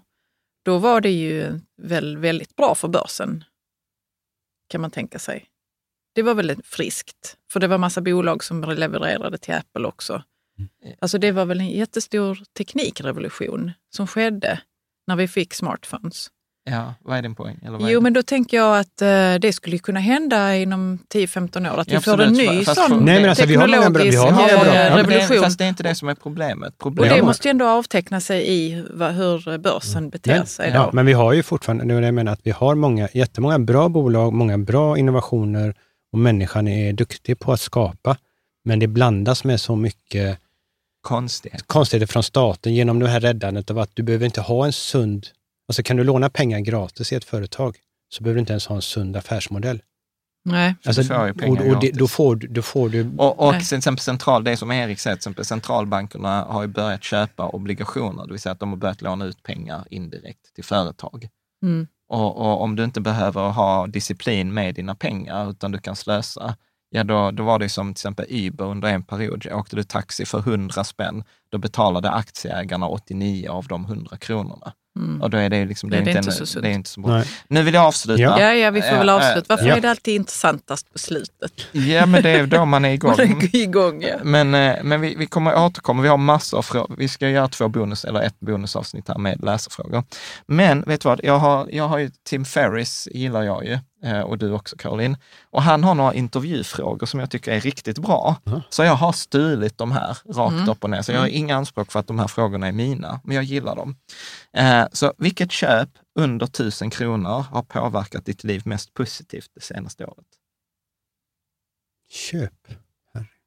då 0.65 0.77
var 0.77 1.01
det 1.01 1.11
ju 1.11 1.59
väl 1.81 2.17
väldigt 2.17 2.55
bra 2.55 2.75
för 2.75 2.88
börsen, 2.88 3.43
kan 4.69 4.81
man 4.81 4.91
tänka 4.91 5.19
sig 5.19 5.47
det 6.13 6.21
var 6.21 6.33
väldigt 6.33 6.65
friskt. 6.65 7.38
För 7.51 7.59
det 7.59 7.67
var 7.67 7.77
massa 7.77 8.01
bolag 8.01 8.43
som 8.43 8.63
levererade 8.63 9.38
till 9.38 9.53
Apple 9.53 9.88
också. 9.88 10.23
Mm. 10.57 10.95
Alltså 10.99 11.17
det 11.17 11.31
var 11.31 11.45
väl 11.45 11.59
en 11.59 11.69
jättestor 11.69 12.39
teknikrevolution 12.57 13.71
som 13.89 14.07
skedde 14.07 14.61
när 15.07 15.15
vi 15.15 15.27
fick 15.27 15.53
smartphones. 15.53 16.27
Ja, 16.63 16.93
vad 16.99 17.17
är 17.17 17.21
din 17.21 17.35
poäng? 17.35 17.59
Eller 17.65 17.79
jo, 17.79 17.99
det? 17.99 18.03
men 18.03 18.13
då 18.13 18.23
tänker 18.23 18.57
jag 18.57 18.79
att 18.79 19.01
uh, 19.01 19.39
det 19.39 19.53
skulle 19.53 19.77
kunna 19.77 19.99
hända 19.99 20.55
inom 20.55 20.99
10-15 21.13 21.73
år, 21.73 21.79
att 21.79 21.91
ja, 21.91 21.99
vi 21.99 22.03
får 22.03 22.21
en 22.21 22.33
ny 22.33 22.65
fast, 22.65 22.88
sån 22.88 23.05
nej, 23.05 23.21
men 23.21 23.29
alltså, 23.29 23.45
teknologisk 23.45 24.13
vi 24.13 24.15
har 24.15 24.47
vi 24.47 24.55
har 24.55 24.65
bra. 24.65 24.97
revolution. 24.97 25.35
Ja, 25.35 25.43
fast 25.43 25.57
det 25.57 25.63
är 25.65 25.69
inte 25.69 25.83
det 25.83 25.95
som 25.95 26.09
är 26.09 26.15
problemet. 26.15 26.77
problemet. 26.77 27.11
Och 27.11 27.17
det 27.17 27.23
måste 27.23 27.47
ju 27.47 27.49
ändå 27.49 27.67
avteckna 27.67 28.21
sig 28.21 28.51
i 28.51 28.85
vad, 28.89 29.13
hur 29.13 29.57
börsen 29.57 30.09
beter 30.09 30.38
men, 30.38 30.47
sig. 30.47 30.71
Då. 30.71 30.77
Ja, 30.77 30.89
men 30.93 31.05
vi 31.05 31.13
har 31.13 31.33
ju 31.33 31.43
fortfarande, 31.43 31.99
det 31.99 32.05
jag 32.05 32.13
menar, 32.13 32.31
att 32.31 32.39
vi 32.43 32.51
har 32.51 32.75
många, 32.75 33.07
jättemånga 33.13 33.59
bra 33.59 33.89
bolag, 33.89 34.33
många 34.33 34.57
bra 34.57 34.97
innovationer, 34.97 35.75
och 36.13 36.19
människan 36.19 36.67
är 36.67 36.93
duktig 36.93 37.39
på 37.39 37.53
att 37.53 37.61
skapa, 37.61 38.17
men 38.63 38.79
det 38.79 38.88
blandas 38.88 39.43
med 39.43 39.61
så 39.61 39.75
mycket 39.75 40.39
konstigheter, 41.01 41.65
konstigheter 41.67 42.13
från 42.13 42.23
staten 42.23 42.73
genom 42.73 42.99
det 42.99 43.07
här 43.07 43.19
räddandet 43.19 43.71
av 43.71 43.79
att 43.79 43.89
du 43.93 44.03
behöver 44.03 44.25
inte 44.25 44.41
ha 44.41 44.65
en 44.65 44.73
sund... 44.73 45.27
Alltså 45.67 45.83
kan 45.83 45.97
du 45.97 46.03
låna 46.03 46.29
pengar 46.29 46.59
gratis 46.59 47.11
i 47.11 47.15
ett 47.15 47.23
företag, 47.23 47.77
så 48.09 48.23
behöver 48.23 48.35
du 48.35 48.39
inte 48.39 48.53
ens 48.53 48.67
ha 48.67 48.75
en 48.75 48.81
sund 48.81 49.17
affärsmodell. 49.17 49.81
Nej. 50.43 50.75
Alltså, 50.85 51.01
du 51.01 51.45
och, 51.47 51.67
och 51.67 51.79
det, 51.79 51.91
då, 51.91 52.07
får, 52.07 52.35
då 52.35 52.61
får 52.61 52.89
du... 52.89 53.11
Och, 53.17 53.47
och 53.47 53.53
till 53.53 53.77
exempel 53.77 54.03
central, 54.03 54.43
det 54.43 54.57
som 54.57 54.71
Erik 54.71 54.99
säger, 54.99 55.15
till 55.15 55.19
exempel 55.19 55.45
centralbankerna 55.45 56.43
har 56.43 56.61
ju 56.61 56.67
börjat 56.67 57.03
köpa 57.03 57.47
obligationer, 57.47 58.25
det 58.25 58.31
vill 58.31 58.41
säga 58.41 58.53
att 58.53 58.59
de 58.59 58.69
har 58.69 58.77
börjat 58.77 59.01
låna 59.01 59.25
ut 59.25 59.43
pengar 59.43 59.85
indirekt 59.89 60.55
till 60.55 60.63
företag. 60.63 61.27
Mm. 61.63 61.88
Och, 62.09 62.38
och, 62.38 62.61
om 62.61 62.75
du 62.75 62.83
inte 62.83 63.01
behöver 63.01 63.49
ha 63.49 63.88
disciplin 63.88 64.53
med 64.53 64.75
dina 64.75 64.95
pengar, 64.95 65.49
utan 65.49 65.71
du 65.71 65.79
kan 65.79 65.95
slösa, 65.95 66.55
ja 66.89 67.03
då, 67.03 67.31
då 67.31 67.43
var 67.43 67.59
det 67.59 67.69
som 67.69 67.88
till 67.88 67.99
exempel 67.99 68.25
Uber 68.29 68.65
under 68.65 68.89
en 68.89 69.03
period. 69.03 69.45
Jag 69.45 69.59
åkte 69.59 69.75
du 69.75 69.83
taxi 69.83 70.25
för 70.25 70.39
100 70.39 70.83
spänn, 70.83 71.23
då 71.51 71.57
betalade 71.57 72.11
aktieägarna 72.11 72.88
89 72.88 73.49
av 73.49 73.67
de 73.67 73.85
100 73.85 74.17
kronorna. 74.17 74.73
Mm. 74.99 75.22
Och 75.22 75.30
då 75.30 75.38
är 75.38 75.49
det, 75.49 75.65
liksom, 75.65 75.89
det, 75.89 75.97
är, 75.97 76.01
det 76.01 76.11
är 76.11 76.18
inte, 76.18 76.30
inte, 76.30 76.45
så, 76.45 76.59
det 76.59 76.68
är 76.68 76.72
inte 76.72 76.89
så 76.89 77.01
bra. 77.01 77.18
Nej. 77.18 77.27
Nu 77.47 77.63
vill 77.63 77.73
jag 77.73 77.85
avsluta. 77.85 78.22
Ja, 78.22 78.53
ja, 78.53 78.72
vi 78.72 78.81
får 78.81 78.95
väl 78.95 79.09
avsluta. 79.09 79.45
Varför 79.49 79.65
ja. 79.65 79.77
är 79.77 79.81
det 79.81 79.89
alltid 79.89 80.15
intressantast 80.15 80.93
på 80.93 80.99
slutet? 80.99 81.51
Ja, 81.72 82.05
men 82.05 82.23
det 82.23 82.30
är 82.30 82.47
då 82.47 82.65
man 82.65 82.85
är 82.85 82.89
igång. 82.89 83.11
man 83.18 83.41
är 83.41 83.55
igång 83.55 84.01
ja. 84.01 84.15
Men, 84.23 84.55
eh, 84.55 84.84
men 84.84 85.01
vi, 85.01 85.15
vi 85.15 85.26
kommer 85.26 85.65
återkomma. 85.65 86.01
Vi 86.01 86.09
har 86.09 86.18
massor 86.18 86.57
av 86.57 86.61
frågor. 86.61 86.95
Vi 86.97 87.07
ska 87.07 87.30
göra 87.30 87.47
två 87.47 87.68
bonus, 87.68 88.05
eller 88.05 88.22
ett 88.22 88.39
bonusavsnitt 88.39 89.07
här 89.07 89.18
med 89.18 89.43
läsarfrågor. 89.43 90.03
Men 90.45 90.81
vet 90.81 91.01
du 91.01 91.09
vad, 91.09 91.19
jag 91.23 91.39
har, 91.39 91.68
jag 91.72 91.88
har 91.88 91.97
ju 91.97 92.11
Tim 92.30 92.45
Ferris, 92.45 93.07
gillar 93.11 93.43
jag 93.43 93.65
ju. 93.65 93.80
Eh, 94.03 94.22
och 94.22 94.38
du 94.38 94.52
också 94.52 94.78
Caroline. 94.78 95.18
Och 95.44 95.61
han 95.61 95.84
har 95.84 95.95
några 95.95 96.14
intervjufrågor 96.14 97.06
som 97.07 97.19
jag 97.19 97.32
tycker 97.32 97.52
är 97.52 97.60
riktigt 97.60 97.99
bra. 97.99 98.36
Mm. 98.45 98.61
Så 98.69 98.84
jag 98.84 98.95
har 98.95 99.11
stulit 99.11 99.78
de 99.78 99.91
här 99.91 100.18
rakt 100.26 100.53
mm. 100.53 100.69
upp 100.69 100.84
och 100.84 100.90
ner. 100.90 101.02
Så 101.02 101.11
jag 101.11 101.19
har 101.19 101.28
mm. 101.28 101.38
inga 101.38 101.56
anspråk 101.56 101.91
för 101.91 101.99
att 101.99 102.07
de 102.07 102.19
här 102.19 102.28
frågorna 102.28 102.68
är 102.68 102.72
mina, 102.72 103.22
men 103.23 103.36
jag 103.36 103.44
gillar 103.44 103.76
dem. 103.76 103.95
Eh, 104.53 104.86
så 104.91 105.14
vilket 105.18 105.52
köp 105.52 105.90
under 106.15 106.48
tusen 106.48 106.90
kronor 106.90 107.45
har 107.52 107.64
påverkat 107.64 108.26
ditt 108.26 108.44
liv 108.44 108.61
mest 108.65 108.94
positivt 108.94 109.52
det 109.56 109.61
senaste 109.61 110.06
året? 110.06 110.28
Köp? 112.10 112.68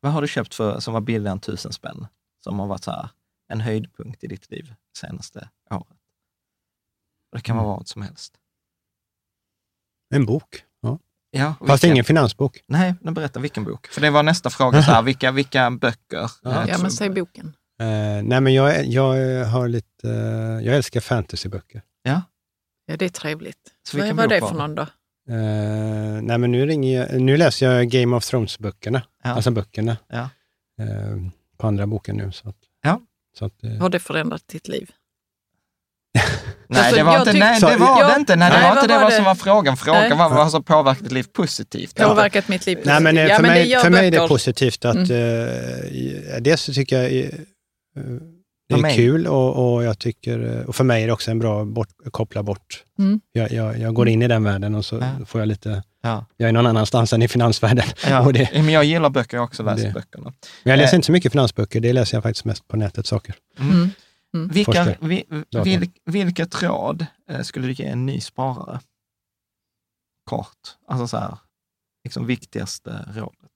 Vad 0.01 0.13
har 0.13 0.23
du 0.23 0.29
köpt 0.29 0.55
för 0.55 0.81
som 0.81 0.95
var 0.95 1.01
billigare 1.01 1.33
än 1.33 1.41
tusen 1.41 1.73
spänn? 1.73 2.07
Som 2.45 2.59
har 2.59 2.67
varit 2.67 2.85
så 2.85 2.91
här, 2.91 3.09
en 3.49 3.61
höjdpunkt 3.61 4.25
i 4.25 4.27
ditt 4.27 4.51
liv 4.51 4.75
senaste 4.99 5.49
året? 5.71 5.99
Det 7.33 7.41
kan 7.41 7.57
vara 7.57 7.67
mm. 7.67 7.77
vad 7.77 7.89
som 7.89 8.03
helst. 8.03 8.41
En 10.15 10.27
bok. 10.27 10.63
Ja. 10.83 10.99
Ja, 11.31 11.55
Fast 11.67 11.85
ingen 11.85 12.05
finansbok. 12.05 12.61
Nej, 12.67 12.95
men 13.01 13.15
berätta 13.15 13.41
vilken 13.41 13.65
bok. 13.65 13.87
För 13.87 14.01
det 14.01 14.11
var 14.11 14.23
nästa 14.23 14.51
fråga, 14.51 14.83
så 14.83 14.91
här, 14.91 15.03
vilka, 15.11 15.33
vilka 15.33 15.71
böcker? 15.71 16.31
Ja, 16.43 16.69
ja 16.69 16.79
men 16.79 16.91
säg 16.91 17.11
boken. 17.11 17.47
Uh, 17.83 18.23
nej, 18.23 18.41
men 18.41 18.55
jag, 18.55 18.87
jag 18.87 19.45
har 19.45 19.69
lite, 19.69 20.09
uh, 20.09 20.65
jag 20.65 20.77
älskar 20.77 21.01
fantasyböcker. 21.01 21.83
Ja. 22.03 22.23
Ja, 22.87 22.97
det 22.97 23.05
är 23.05 23.09
trevligt. 23.09 23.59
Så 23.89 23.99
Vad 23.99 24.17
var 24.17 24.29
det 24.29 24.41
för 24.41 24.55
någon 24.55 24.75
då? 24.75 24.83
Uh, 24.83 26.23
nej, 26.23 26.39
men 26.39 26.53
nu, 26.53 26.67
ringer 26.67 27.01
jag, 27.01 27.21
nu 27.21 27.37
läser 27.37 27.73
jag 27.73 27.89
Game 27.89 28.17
of 28.17 28.25
Thrones-böckerna, 28.25 29.03
ja. 29.25 29.31
alltså 29.31 29.51
böckerna, 29.51 29.97
ja. 30.09 30.29
uh, 30.81 31.29
på 31.57 31.67
andra 31.67 31.87
boken 31.87 32.17
nu. 32.17 32.33
Så 32.33 32.49
att, 32.49 32.57
ja. 32.83 33.01
så 33.39 33.45
att, 33.45 33.65
uh, 33.65 33.81
har 33.81 33.89
det 33.89 33.99
förändrat 33.99 34.49
ditt 34.49 34.69
liv? 34.69 34.91
Nej, 36.69 36.81
alltså, 36.81 36.97
det 36.97 37.03
var, 37.03 37.19
inte, 37.19 37.33
nej, 37.33 37.61
det, 37.61 37.77
var 37.77 38.01
jag, 38.01 38.11
det 38.11 38.21
inte. 38.21 38.37
Nej, 38.37 38.51
det 38.51 38.57
nej, 38.57 38.65
var 38.65 38.77
inte 38.77 38.87
det, 38.87 38.99
var 38.99 39.11
det 39.11 39.17
som 39.17 39.25
var 39.25 39.35
frågan. 39.35 39.77
Frågan 39.77 40.19
var 40.19 40.29
vad 40.29 40.51
som 40.51 40.63
påverkat 40.63 41.03
ditt 41.03 41.13
liv 41.13 41.27
positivt. 41.33 41.95
Påverkat 41.95 42.49
mitt 42.49 42.67
liv 42.67 42.77
positivt. 42.77 42.93
Nej, 42.93 43.01
men, 43.01 43.17
ja, 43.17 43.37
för, 43.37 43.43
men 43.43 43.51
mig, 43.51 43.77
för 43.77 43.91
mig 43.91 44.07
är 44.07 44.11
det 44.11 44.29
positivt 44.29 44.85
att... 44.85 44.97
Mm. 44.97 45.11
Uh, 45.11 46.41
dels 46.41 46.63
så 46.63 46.73
tycker 46.73 47.03
jag 47.03 47.13
uh, 47.13 47.31
det 48.69 48.75
är 48.75 48.95
kul 48.95 49.27
och, 49.27 49.75
och, 49.75 49.85
jag 49.85 49.99
tycker, 49.99 50.65
och 50.67 50.77
för 50.77 50.85
mig 50.85 51.03
är 51.03 51.07
det 51.07 51.13
också 51.13 51.31
en 51.31 51.39
bra 51.39 51.65
bort, 51.65 51.89
koppla 52.11 52.43
bort. 52.43 52.85
Mm. 52.99 53.21
Jag, 53.33 53.53
jag, 53.53 53.79
jag, 53.79 53.95
går 53.95 54.09
in 54.09 54.23
i 54.23 54.29
den 54.29 54.45
världen 54.45 54.75
och 54.75 54.85
så 54.85 54.97
ja. 54.97 55.27
får 55.27 55.41
jag 55.41 55.49
lite... 55.49 55.83
Ja. 56.03 56.27
Jag 56.37 56.49
är 56.49 56.53
någon 56.53 56.67
annanstans 56.67 57.13
än 57.13 57.23
i 57.23 57.29
finansvärlden. 57.29 57.87
Ja. 58.09 58.31
det, 58.33 58.51
men 58.53 58.69
jag 58.69 58.85
gillar 58.85 59.11
böcker, 59.11 59.37
jag 59.37 59.45
också 59.45 59.63
läser 59.63 59.87
det. 59.87 59.93
böckerna. 59.93 60.33
Men 60.63 60.71
jag 60.71 60.77
läser 60.77 60.95
eh. 60.95 60.97
inte 60.97 61.07
så 61.07 61.13
mycket 61.13 61.33
finansböcker, 61.33 61.81
det 61.81 61.93
läser 61.93 62.17
jag 62.17 62.23
faktiskt 62.23 62.45
mest 62.45 62.69
på 62.69 62.77
nätet, 62.77 63.07
saker. 63.07 63.35
Mm. 63.61 63.91
Mm. 64.35 64.49
Vilka, 64.49 64.97
vi, 65.01 65.25
vil, 65.65 65.91
vilket 66.05 66.63
råd 66.63 67.07
eh, 67.29 67.43
skulle 67.43 67.67
du 67.67 67.73
ge 67.73 67.85
en 67.85 68.07
ny 68.07 68.21
sparare? 68.21 68.81
Kort, 70.25 70.77
alltså 70.87 71.09
så 71.09 71.17
här, 71.17 71.39
liksom 72.05 72.27
viktigaste 72.27 73.05
rådet. 73.15 73.51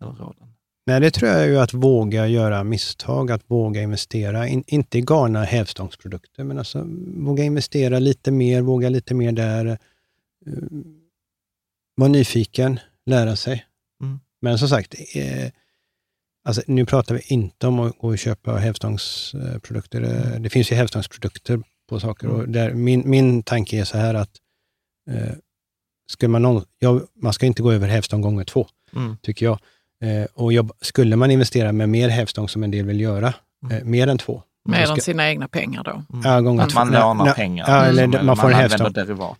Eller 0.00 0.12
råden. 0.12 0.48
Nej, 0.86 1.00
det 1.00 1.10
tror 1.10 1.30
jag 1.30 1.42
är 1.42 1.46
ju 1.46 1.58
att 1.58 1.74
våga 1.74 2.26
göra 2.26 2.64
misstag, 2.64 3.30
att 3.30 3.42
våga 3.46 3.82
investera. 3.82 4.48
In, 4.48 4.64
inte 4.66 4.98
i 4.98 5.00
galna 5.00 5.44
hävstångsprodukter, 5.44 6.44
men 6.44 6.58
alltså 6.58 6.86
våga 7.16 7.44
investera 7.44 7.98
lite 7.98 8.30
mer, 8.30 8.62
våga 8.62 8.88
lite 8.88 9.14
mer 9.14 9.32
där. 9.32 9.78
Uh, 10.46 10.82
Var 11.94 12.08
nyfiken, 12.08 12.80
lära 13.06 13.36
sig. 13.36 13.66
Mm. 14.02 14.20
Men 14.40 14.58
som 14.58 14.68
sagt, 14.68 14.94
eh, 15.14 15.50
Alltså, 16.46 16.62
nu 16.66 16.86
pratar 16.86 17.14
vi 17.14 17.20
inte 17.26 17.66
om 17.66 17.80
att 17.80 17.98
gå 17.98 18.08
och 18.08 18.18
köpa 18.18 18.56
hävstångsprodukter. 18.56 20.02
Mm. 20.02 20.42
Det 20.42 20.50
finns 20.50 20.72
ju 20.72 20.76
hävstångsprodukter 20.76 21.60
på 21.88 22.00
saker. 22.00 22.28
Och 22.28 22.48
där, 22.48 22.74
min, 22.74 23.02
min 23.10 23.42
tanke 23.42 23.80
är 23.80 23.84
så 23.84 23.98
här 23.98 24.14
att 24.14 24.30
eh, 25.10 25.32
ska 26.10 26.28
man, 26.28 26.42
någon, 26.42 26.64
ja, 26.78 27.00
man 27.22 27.32
ska 27.32 27.46
inte 27.46 27.62
gå 27.62 27.72
över 27.72 27.88
hävstång 27.88 28.20
gånger 28.20 28.44
två, 28.44 28.66
mm. 28.96 29.16
tycker 29.22 29.46
jag. 29.46 29.58
Eh, 30.02 30.26
och 30.34 30.52
jobb, 30.52 30.72
skulle 30.80 31.16
man 31.16 31.30
investera 31.30 31.72
med 31.72 31.88
mer 31.88 32.08
hävstång, 32.08 32.48
som 32.48 32.62
en 32.62 32.70
del 32.70 32.86
vill 32.86 33.00
göra, 33.00 33.34
mm. 33.64 33.76
eh, 33.76 33.84
mer 33.84 34.06
än 34.06 34.18
två. 34.18 34.42
Mer 34.68 34.90
än 34.90 35.00
sina 35.00 35.28
egna 35.28 35.48
pengar 35.48 35.84
då? 35.84 35.90
Mm. 35.90 36.22
Ja, 36.24 36.40
gånger 36.40 36.62
att 36.62 36.74
man 36.74 36.90
lånar 36.90 37.34
pengar. 37.34 37.64
Ja, 37.68 37.84
eller, 37.84 38.06
man, 38.06 38.26
man 38.26 38.36
får 38.36 38.48
en 38.48 38.54
hävstång. 38.54 38.86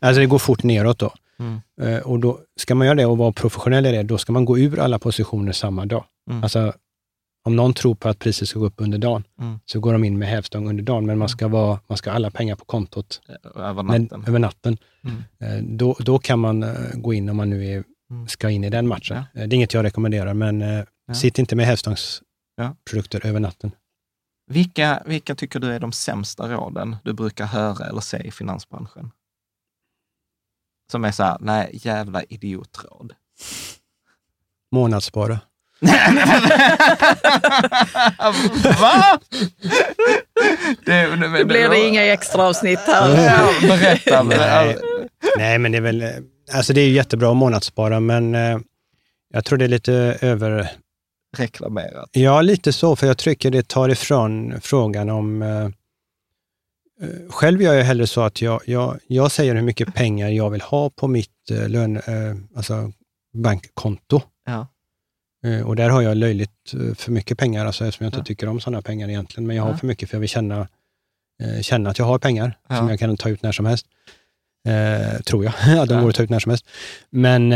Alltså 0.00 0.20
det 0.20 0.26
går 0.26 0.38
fort 0.38 0.62
neråt 0.62 0.98
då. 0.98 1.12
Mm. 1.38 1.60
Eh, 1.80 1.98
och 1.98 2.18
då 2.18 2.38
ska 2.56 2.74
man 2.74 2.86
göra 2.86 2.96
det 2.96 3.06
och 3.06 3.18
vara 3.18 3.32
professionell 3.32 3.86
i 3.86 3.92
det, 3.92 4.02
då 4.02 4.18
ska 4.18 4.32
man 4.32 4.44
gå 4.44 4.58
ur 4.58 4.78
alla 4.78 4.98
positioner 4.98 5.52
samma 5.52 5.86
dag. 5.86 6.04
Mm. 6.30 6.42
Alltså, 6.42 6.72
om 7.46 7.56
någon 7.56 7.74
tror 7.74 7.94
på 7.94 8.08
att 8.08 8.18
priset 8.18 8.48
ska 8.48 8.58
gå 8.58 8.66
upp 8.66 8.80
under 8.80 8.98
dagen, 8.98 9.24
mm. 9.40 9.58
så 9.66 9.80
går 9.80 9.92
de 9.92 10.04
in 10.04 10.18
med 10.18 10.28
hävstång 10.28 10.68
under 10.68 10.82
dagen, 10.82 11.06
men 11.06 11.18
man 11.18 11.28
ska, 11.28 11.48
vara, 11.48 11.80
man 11.86 11.98
ska 11.98 12.10
ha 12.10 12.14
alla 12.14 12.30
pengar 12.30 12.56
på 12.56 12.64
kontot 12.64 13.20
över 13.54 13.82
natten. 13.82 14.08
Med, 14.20 14.28
över 14.28 14.38
natten. 14.38 14.78
Mm. 15.04 15.22
Eh, 15.38 15.76
då, 15.76 15.96
då 16.00 16.18
kan 16.18 16.38
man 16.38 16.62
eh, 16.62 16.74
gå 16.94 17.14
in 17.14 17.28
om 17.28 17.36
man 17.36 17.50
nu 17.50 17.66
är, 17.66 17.84
mm. 18.10 18.28
ska 18.28 18.50
in 18.50 18.64
i 18.64 18.70
den 18.70 18.88
matchen. 18.88 19.16
Ja. 19.16 19.40
Det 19.46 19.54
är 19.54 19.54
inget 19.54 19.74
jag 19.74 19.84
rekommenderar, 19.84 20.34
men 20.34 20.60
ja. 20.60 21.14
sitt 21.14 21.38
inte 21.38 21.56
med 21.56 21.66
hävstångsprodukter 21.66 23.20
ja. 23.22 23.28
över 23.28 23.40
natten. 23.40 23.70
Vilka, 24.46 25.02
vilka 25.06 25.34
tycker 25.34 25.60
du 25.60 25.72
är 25.72 25.80
de 25.80 25.92
sämsta 25.92 26.48
råden 26.48 26.96
du 27.04 27.12
brukar 27.12 27.46
höra 27.46 27.86
eller 27.86 28.00
se 28.00 28.16
i 28.16 28.30
finansbranschen? 28.30 29.10
Som 30.92 31.04
är 31.04 31.12
så 31.12 31.22
här, 31.22 31.36
nej, 31.40 31.70
jävla 31.72 32.22
idiotråd. 32.22 33.14
Månadsspara. 34.72 35.40
Va? 38.80 39.18
Det, 40.84 41.06
det, 41.06 41.38
det 41.38 41.44
blir 41.44 41.68
det 41.68 41.88
inga 41.88 42.02
extra 42.04 42.42
avsnitt 42.42 42.78
här. 42.78 43.08
berätta. 43.60 44.22
Nej, 44.22 44.76
nej, 45.38 45.58
men 45.58 45.72
det 45.72 45.78
är 45.78 45.82
väl, 45.82 46.04
alltså 46.52 46.72
det 46.72 46.80
är 46.80 46.88
jättebra 46.88 47.30
att 47.30 47.36
månadsspara, 47.36 48.00
men 48.00 48.34
eh, 48.34 48.58
jag 49.32 49.44
tror 49.44 49.58
det 49.58 49.64
är 49.64 49.68
lite 49.68 50.18
över... 50.20 50.70
Reklamerat. 51.36 52.08
Ja, 52.12 52.42
lite 52.42 52.72
så, 52.72 52.96
för 52.96 53.06
jag 53.06 53.18
tycker 53.18 53.50
det 53.50 53.68
tar 53.68 53.88
ifrån 53.88 54.60
frågan 54.60 55.10
om 55.10 55.42
eh, 55.42 55.68
Eh, 57.00 57.30
själv 57.30 57.62
gör 57.62 57.74
jag 57.74 57.84
hellre 57.84 58.06
så 58.06 58.20
att 58.20 58.42
jag, 58.42 58.60
jag, 58.66 58.98
jag 59.06 59.32
säger 59.32 59.54
hur 59.54 59.62
mycket 59.62 59.94
pengar 59.94 60.28
jag 60.28 60.50
vill 60.50 60.60
ha 60.60 60.90
på 60.90 61.08
mitt 61.08 61.50
eh, 61.50 61.68
lön, 61.68 61.96
eh, 61.96 62.56
alltså 62.56 62.92
bankkonto. 63.34 64.20
Ja. 64.46 64.66
Eh, 65.46 65.66
och 65.66 65.76
där 65.76 65.90
har 65.90 66.02
jag 66.02 66.16
löjligt 66.16 66.74
eh, 66.74 66.94
för 66.94 67.12
mycket 67.12 67.38
pengar, 67.38 67.66
alltså, 67.66 67.84
eftersom 67.84 68.04
jag 68.04 68.08
inte 68.08 68.18
ja. 68.18 68.24
tycker 68.24 68.48
om 68.48 68.60
sådana 68.60 68.82
pengar 68.82 69.08
egentligen. 69.08 69.46
Men 69.46 69.56
jag 69.56 69.62
har 69.62 69.74
för 69.74 69.86
mycket 69.86 70.10
för 70.10 70.16
jag 70.16 70.20
vill 70.20 70.28
känna, 70.28 70.68
eh, 71.42 71.60
känna 71.60 71.90
att 71.90 71.98
jag 71.98 72.06
har 72.06 72.18
pengar 72.18 72.58
ja. 72.68 72.76
som 72.76 72.88
jag 72.88 72.98
kan 72.98 73.16
ta 73.16 73.28
ut 73.28 73.42
när 73.42 73.52
som 73.52 73.66
helst. 73.66 73.86
tror 75.24 75.44
jag, 75.44 75.54
att 75.82 75.88
de 75.88 76.02
går 76.02 76.08
att 76.08 76.14
ta 76.14 76.22
ut 76.22 76.30
när 76.30 76.40
som 76.40 76.50
helst. 76.50 76.66
Men, 77.10 77.54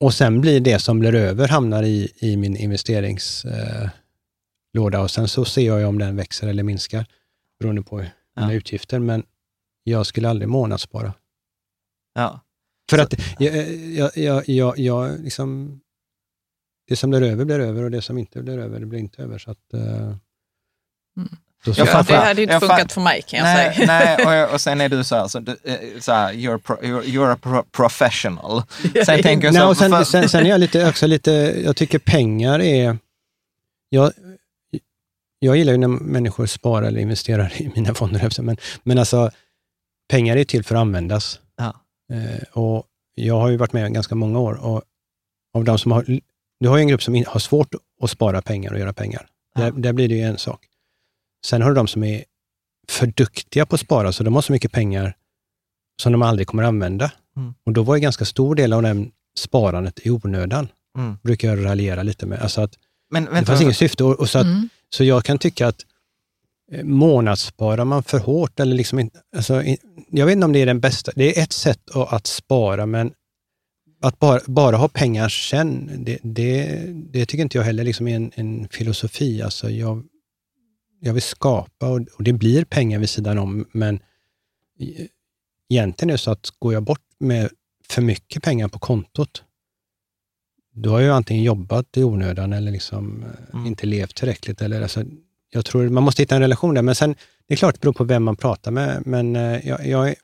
och 0.00 0.14
sen 0.14 0.40
blir 0.40 0.60
det 0.60 0.78
som 0.78 0.98
blir 0.98 1.14
över 1.14 1.48
hamnar 1.48 1.82
i, 1.82 2.12
i 2.16 2.36
min 2.36 2.56
investeringslåda 2.56 5.00
och 5.00 5.10
sen 5.10 5.28
så 5.28 5.44
ser 5.44 5.62
jag 5.62 5.88
om 5.88 5.98
den 5.98 6.16
växer 6.16 6.48
eller 6.48 6.62
minskar 6.62 7.06
beroende 7.60 7.82
på 7.82 8.04
mina 8.36 8.52
utgifter, 8.52 8.98
men 8.98 9.22
jag 9.84 10.06
skulle 10.06 10.28
aldrig 10.28 10.48
månadsspara. 10.48 11.14
Ja. 12.14 12.40
För 12.90 12.96
så. 12.96 13.02
att 13.02 13.14
jag, 13.38 13.72
jag, 13.72 14.16
jag, 14.16 14.48
jag, 14.48 14.78
jag 14.78 15.20
liksom, 15.20 15.80
det 16.90 16.96
som 16.96 17.10
blir 17.10 17.22
över 17.22 17.44
blir 17.44 17.60
över 17.60 17.82
och 17.82 17.90
det 17.90 18.02
som 18.02 18.18
inte 18.18 18.42
blir 18.42 18.58
över 18.58 18.84
blir 18.84 18.98
inte 18.98 19.22
över. 19.22 19.38
Så 19.38 19.50
att, 19.50 19.58
uh, 19.74 19.82
mm. 19.82 20.16
Jag 21.64 21.88
fattar, 21.88 22.14
det 22.14 22.20
hade 22.20 22.42
inte 22.42 22.60
funkat 22.60 22.92
för 22.92 23.00
mig 23.00 23.22
kan 23.22 23.38
jag 23.38 23.44
nej, 23.44 23.74
säga. 23.74 23.86
Nej, 23.86 24.44
och, 24.44 24.54
och 24.54 24.60
sen 24.60 24.80
är 24.80 24.88
du 24.88 25.04
så 25.04 25.16
här, 25.16 25.28
så, 25.28 25.38
eh, 25.38 26.00
så 26.00 26.12
här 26.12 26.32
you're, 26.32 26.58
pro, 26.58 26.76
you're, 26.76 27.02
you're, 27.02 27.32
a 27.32 27.38
pro, 27.42 27.62
professional. 27.62 28.62
Sen 29.06 29.22
tänker 29.22 29.46
jag 29.46 29.54
så, 29.54 29.60
nej, 29.60 29.68
och 29.68 29.76
sen, 29.76 29.90
för... 29.90 30.04
sen, 30.04 30.28
sen, 30.28 30.46
är 30.46 30.50
jag 30.50 30.60
lite, 30.60 30.88
också 30.88 31.06
lite, 31.06 31.30
jag 31.64 31.76
tycker 31.76 31.98
pengar 31.98 32.60
är, 32.60 32.98
jag, 33.88 34.12
jag 35.38 35.56
gillar 35.56 35.72
ju 35.72 35.78
när 35.78 35.88
människor 35.88 36.46
sparar 36.46 36.86
eller 36.86 37.00
investerar 37.00 37.52
i 37.62 37.72
mina 37.74 37.94
fonder, 37.94 38.42
men, 38.42 38.56
men 38.82 38.98
alltså 38.98 39.30
pengar 40.08 40.36
är 40.36 40.44
till 40.44 40.64
för 40.64 40.74
att 40.74 40.80
användas. 40.80 41.40
Ja. 41.56 41.74
Eh, 42.12 42.62
och 42.62 42.84
jag 43.14 43.40
har 43.40 43.48
ju 43.48 43.56
varit 43.56 43.72
med 43.72 43.94
ganska 43.94 44.14
många 44.14 44.38
år 44.38 44.54
och 44.54 44.82
av 45.54 45.64
de 45.64 45.78
som 45.78 45.92
har, 45.92 46.20
du 46.60 46.68
har 46.68 46.76
ju 46.76 46.80
en 46.80 46.88
grupp 46.88 47.02
som 47.02 47.24
har 47.26 47.40
svårt 47.40 47.74
att 48.02 48.10
spara 48.10 48.42
pengar 48.42 48.72
och 48.72 48.78
göra 48.78 48.92
pengar. 48.92 49.26
Ja. 49.54 49.60
Där, 49.60 49.70
där 49.70 49.92
blir 49.92 50.08
det 50.08 50.14
ju 50.14 50.22
en 50.22 50.38
sak. 50.38 50.66
Sen 51.46 51.62
har 51.62 51.70
du 51.70 51.74
de 51.74 51.86
som 51.88 52.04
är 52.04 52.24
för 52.88 53.06
duktiga 53.06 53.66
på 53.66 53.74
att 53.74 53.80
spara, 53.80 54.12
så 54.12 54.24
de 54.24 54.34
har 54.34 54.42
så 54.42 54.52
mycket 54.52 54.72
pengar 54.72 55.16
som 56.02 56.12
de 56.12 56.22
aldrig 56.22 56.46
kommer 56.46 56.62
att 56.62 56.68
använda. 56.68 57.12
Mm. 57.36 57.54
Och 57.64 57.72
då 57.72 57.82
var 57.82 57.96
ju 57.96 58.00
ganska 58.00 58.24
stor 58.24 58.54
del 58.54 58.72
av 58.72 58.82
den 58.82 59.10
sparandet 59.38 60.06
i 60.06 60.10
onödan. 60.10 60.68
Mm. 60.98 61.18
brukar 61.22 61.48
jag 61.48 61.64
raljera 61.64 62.02
lite 62.02 62.26
med. 62.26 62.40
Alltså 62.40 62.60
att 62.60 62.74
men, 63.10 63.24
vänta, 63.24 63.40
det 63.40 63.46
fanns 63.46 63.60
inget 63.60 63.76
syfte. 63.76 64.04
Och, 64.04 64.20
och 64.20 64.30
så 64.30 64.38
att, 64.38 64.44
mm. 64.44 64.68
Så 64.94 65.04
jag 65.04 65.24
kan 65.24 65.38
tycka 65.38 65.68
att 65.68 65.86
eh, 66.72 66.84
månadssparar 66.84 67.84
man 67.84 68.02
för 68.02 68.18
hårt 68.18 68.60
eller 68.60 68.76
liksom 68.76 69.10
alltså, 69.36 69.62
jag 70.10 70.26
vet 70.26 70.32
inte 70.32 70.44
om 70.44 70.52
det 70.52 70.58
är 70.58 70.66
den 70.66 70.80
bästa. 70.80 71.12
Det 71.14 71.38
är 71.38 71.42
ett 71.42 71.52
sätt 71.52 71.90
att, 71.94 72.12
att 72.12 72.26
spara, 72.26 72.86
men 72.86 73.12
att 74.00 74.18
bara, 74.18 74.40
bara 74.46 74.76
ha 74.76 74.88
pengar 74.88 75.28
sen, 75.28 75.90
det, 76.04 76.18
det, 76.22 76.84
det, 76.92 77.26
tycker 77.26 77.42
inte 77.42 77.58
jag 77.58 77.64
heller 77.64 77.84
liksom 77.84 78.08
är 78.08 78.16
en, 78.16 78.32
en 78.34 78.68
filosofi. 78.68 79.42
Alltså 79.42 79.70
jag, 79.70 80.04
jag 81.00 81.12
vill 81.12 81.22
skapa 81.22 81.88
och, 81.88 82.00
och, 82.18 82.24
det 82.24 82.32
blir 82.32 82.64
pengar 82.64 82.98
vid 82.98 83.10
sidan 83.10 83.38
om, 83.38 83.66
men 83.72 84.00
egentligen 85.68 86.10
är 86.10 86.14
det 86.14 86.18
så 86.18 86.30
att 86.30 86.50
går 86.58 86.72
jag 86.72 86.82
bort 86.82 87.04
med 87.18 87.50
för 87.88 88.02
mycket 88.02 88.42
pengar 88.42 88.68
på 88.68 88.78
kontot, 88.78 89.42
då 90.74 90.90
har 90.90 91.00
jag 91.00 91.16
antingen 91.16 91.42
jobbat 91.42 91.96
i 91.96 92.04
onödan 92.04 92.52
eller 92.52 92.72
liksom 92.72 93.22
eh, 93.22 93.54
mm. 93.54 93.66
inte 93.66 93.86
levt 93.86 94.14
tillräckligt. 94.14 94.62
Eller, 94.62 94.82
alltså, 94.82 95.04
jag 95.50 95.64
tror 95.64 95.88
man 95.88 96.02
måste 96.02 96.22
hitta 96.22 96.34
en 96.34 96.40
relation 96.40 96.74
där, 96.74 96.82
men 96.82 96.94
sen, 96.94 97.14
det 97.46 97.54
är 97.54 97.56
klart, 97.56 97.74
det 97.74 97.80
beror 97.80 97.92
på 97.92 98.04
vem 98.04 98.22
man 98.22 98.36
pratar 98.36 98.70
med, 98.70 99.02
men 99.06 99.36
eh, 99.36 99.68
jag, 99.68 99.86
jag, 99.86 100.14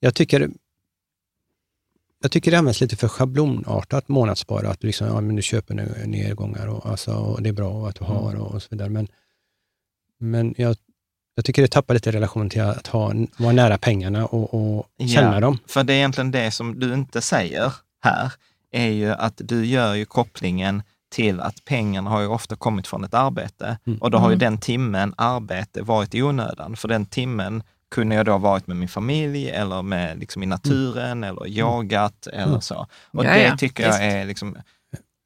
jag 0.00 0.14
tycker 0.14 0.50
jag 2.22 2.30
tycker 2.30 2.50
det 2.50 2.58
används 2.58 2.80
lite 2.80 2.96
för 2.96 3.08
schablonartat 3.08 4.08
månadsspara, 4.08 4.70
att 4.70 4.80
du, 4.80 4.86
liksom, 4.86 5.06
ja, 5.06 5.20
men 5.20 5.36
du 5.36 5.42
köper 5.42 5.74
nedgångar 6.06 6.66
och, 6.66 6.86
alltså, 6.86 7.12
och 7.12 7.42
det 7.42 7.48
är 7.48 7.52
bra 7.52 7.88
att 7.88 7.94
du 7.94 8.04
mm. 8.04 8.16
har 8.16 8.34
och, 8.34 8.54
och 8.54 8.62
så 8.62 8.68
vidare. 8.70 8.88
Men, 8.88 9.08
men 10.18 10.54
jag, 10.58 10.76
jag 11.34 11.44
tycker 11.44 11.62
det 11.62 11.68
tappar 11.68 11.94
lite 11.94 12.12
relation 12.12 12.50
till 12.50 12.60
att 12.60 12.86
ha, 12.86 13.12
vara 13.36 13.52
nära 13.52 13.78
pengarna 13.78 14.26
och, 14.26 14.54
och 14.54 14.86
känna 15.08 15.34
ja, 15.34 15.40
dem. 15.40 15.58
För 15.66 15.84
det 15.84 15.92
är 15.92 15.96
egentligen 15.96 16.30
det 16.30 16.50
som 16.50 16.80
du 16.80 16.94
inte 16.94 17.20
säger 17.20 17.72
här, 18.02 18.32
är 18.70 18.88
ju 18.88 19.10
att 19.10 19.34
du 19.36 19.66
gör 19.66 19.94
ju 19.94 20.04
kopplingen 20.04 20.82
till 21.10 21.40
att 21.40 21.64
pengarna 21.64 22.10
har 22.10 22.20
ju 22.20 22.26
ofta 22.26 22.56
kommit 22.56 22.86
från 22.86 23.04
ett 23.04 23.14
arbete 23.14 23.78
mm. 23.86 23.98
och 23.98 24.10
då 24.10 24.18
har 24.18 24.30
ju 24.30 24.34
mm. 24.34 24.38
den 24.38 24.58
timmen 24.58 25.14
arbete 25.16 25.82
varit 25.82 26.14
i 26.14 26.22
onödan. 26.22 26.76
För 26.76 26.88
den 26.88 27.06
timmen 27.06 27.62
kunde 27.90 28.14
jag 28.14 28.26
då 28.26 28.38
varit 28.38 28.66
med 28.66 28.76
min 28.76 28.88
familj 28.88 29.50
eller 29.50 29.82
med 29.82 30.18
liksom 30.18 30.42
i 30.42 30.46
mm. 30.46 30.50
naturen 30.50 31.24
mm. 31.24 31.30
eller 31.30 31.48
yogat 31.48 32.26
mm. 32.32 32.48
eller 32.48 32.60
så. 32.60 32.86
Och 33.10 33.24
ja, 33.24 33.32
det 33.32 33.42
ja. 33.42 33.56
tycker 33.56 33.82
jag 33.82 34.04
är 34.04 34.24
liksom... 34.24 34.56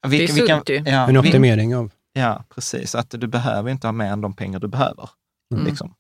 Vi, 0.07 0.19
det 0.19 0.25
är 0.25 0.35
vi 0.35 0.47
kan, 0.47 0.63
ja, 0.67 1.09
En 1.09 1.17
optimering 1.17 1.77
av... 1.77 1.91
Ja, 2.13 2.45
precis. 2.55 2.95
Att 2.95 3.11
du 3.11 3.27
behöver 3.27 3.71
inte 3.71 3.87
ha 3.87 3.93
mer 3.93 4.13
än 4.13 4.21
de 4.21 4.35
pengar 4.35 4.59
du 4.59 4.69
behöver. 4.69 5.11
Mm. 5.55 5.67
Liksom. 5.67 5.95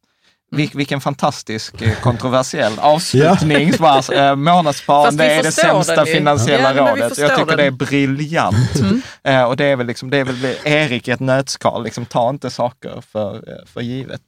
Vil, 0.54 0.70
vilken 0.74 1.00
fantastisk 1.00 1.82
eh, 1.82 2.00
kontroversiell 2.00 2.78
avslutning. 2.78 3.72
ja. 3.78 4.02
Eh, 4.12 4.36
månadssparande 4.36 5.24
är 5.24 5.42
det 5.42 5.52
sämsta 5.52 6.04
finansiella 6.04 6.74
ja, 6.74 6.90
rådet. 6.90 7.18
Jag 7.18 7.30
tycker 7.30 7.46
den. 7.46 7.56
det 7.56 7.64
är 7.64 7.70
briljant. 7.70 8.74
Mm. 8.76 9.02
Eh, 9.24 9.42
och 9.42 9.56
det 9.56 9.64
är 9.64 9.76
väl, 9.76 9.86
liksom, 9.86 10.10
det 10.10 10.18
är 10.18 10.24
väl 10.24 10.56
Erik 10.64 11.08
i 11.08 11.10
ett 11.10 11.20
nötskal. 11.20 11.84
Liksom, 11.84 12.06
ta 12.06 12.30
inte 12.30 12.50
saker 12.50 13.02
för, 13.12 13.44
för 13.66 13.80
givet. 13.80 14.20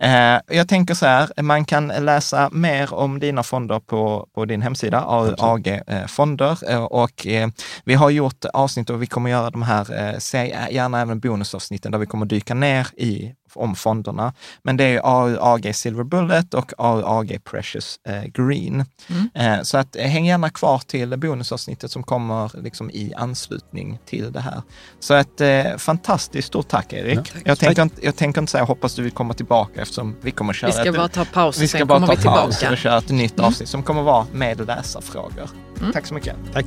Mm. 0.00 0.40
Jag 0.48 0.68
tänker 0.68 0.94
så 0.94 1.06
här, 1.06 1.42
man 1.42 1.64
kan 1.64 1.88
läsa 1.88 2.48
mer 2.52 2.94
om 2.94 3.20
dina 3.20 3.42
fonder 3.42 3.80
på, 3.80 4.26
på 4.34 4.44
din 4.44 4.62
hemsida, 4.62 5.04
AG 5.38 5.80
Fonder. 6.08 6.58
Och 6.92 7.26
vi 7.84 7.94
har 7.94 8.10
gjort 8.10 8.44
avsnitt 8.44 8.90
och 8.90 9.02
vi 9.02 9.06
kommer 9.06 9.30
göra 9.30 9.50
de 9.50 9.62
här, 9.62 9.84
gärna 10.70 11.00
även 11.00 11.20
bonusavsnitten 11.20 11.92
där 11.92 11.98
vi 11.98 12.06
kommer 12.06 12.26
dyka 12.26 12.54
ner 12.54 12.86
i 12.96 13.34
om 13.54 13.74
fonderna. 13.74 14.32
Men 14.62 14.76
det 14.76 14.84
är 14.84 15.00
AUAG 15.04 15.74
Silver 15.74 16.04
Bullet 16.04 16.54
och 16.54 16.72
AUAG 16.78 17.38
Precious 17.44 17.98
eh, 18.08 18.22
Green. 18.22 18.84
Mm. 19.06 19.30
Eh, 19.34 19.62
så 19.62 19.78
att, 19.78 19.96
eh, 19.96 20.02
häng 20.02 20.26
gärna 20.26 20.50
kvar 20.50 20.78
till 20.78 21.18
bonusavsnittet 21.18 21.90
som 21.90 22.02
kommer 22.02 22.50
liksom 22.62 22.90
i 22.90 23.12
anslutning 23.16 23.98
till 24.06 24.32
det 24.32 24.40
här. 24.40 24.62
Så 25.00 25.14
ett 25.14 25.80
fantastiskt 25.80 26.48
stort 26.48 26.68
tack 26.68 26.92
Erik. 26.92 27.18
Ja, 27.18 27.24
tack. 27.24 27.42
Jag, 27.44 27.58
tänker 27.58 27.82
inte, 27.82 28.04
jag 28.04 28.16
tänker 28.16 28.40
inte 28.40 28.52
säga 28.52 28.64
hoppas 28.64 28.94
du 28.94 29.02
vill 29.02 29.12
komma 29.12 29.34
tillbaka 29.34 29.82
eftersom 29.82 30.16
vi 30.20 30.30
kommer 30.30 30.52
köra 30.52 30.68
Vi 30.68 30.72
ska 30.72 30.88
ett, 30.88 30.96
bara 30.96 31.08
ta 31.08 31.24
paus 31.24 31.62
och 31.62 31.68
sen 31.68 31.88
kommer 31.88 32.06
vi 32.06 32.16
tillbaka. 32.16 32.70
och 32.70 32.76
köra 32.76 32.98
ett 32.98 33.08
nytt 33.08 33.38
mm. 33.38 33.44
avsnitt 33.44 33.68
som 33.68 33.82
kommer 33.82 34.02
vara 34.02 34.26
med 34.32 34.66
läsarfrågor. 34.66 35.50
Mm. 35.80 35.92
Tack 35.92 36.06
så 36.06 36.14
mycket. 36.14 36.36
Tack. 36.52 36.66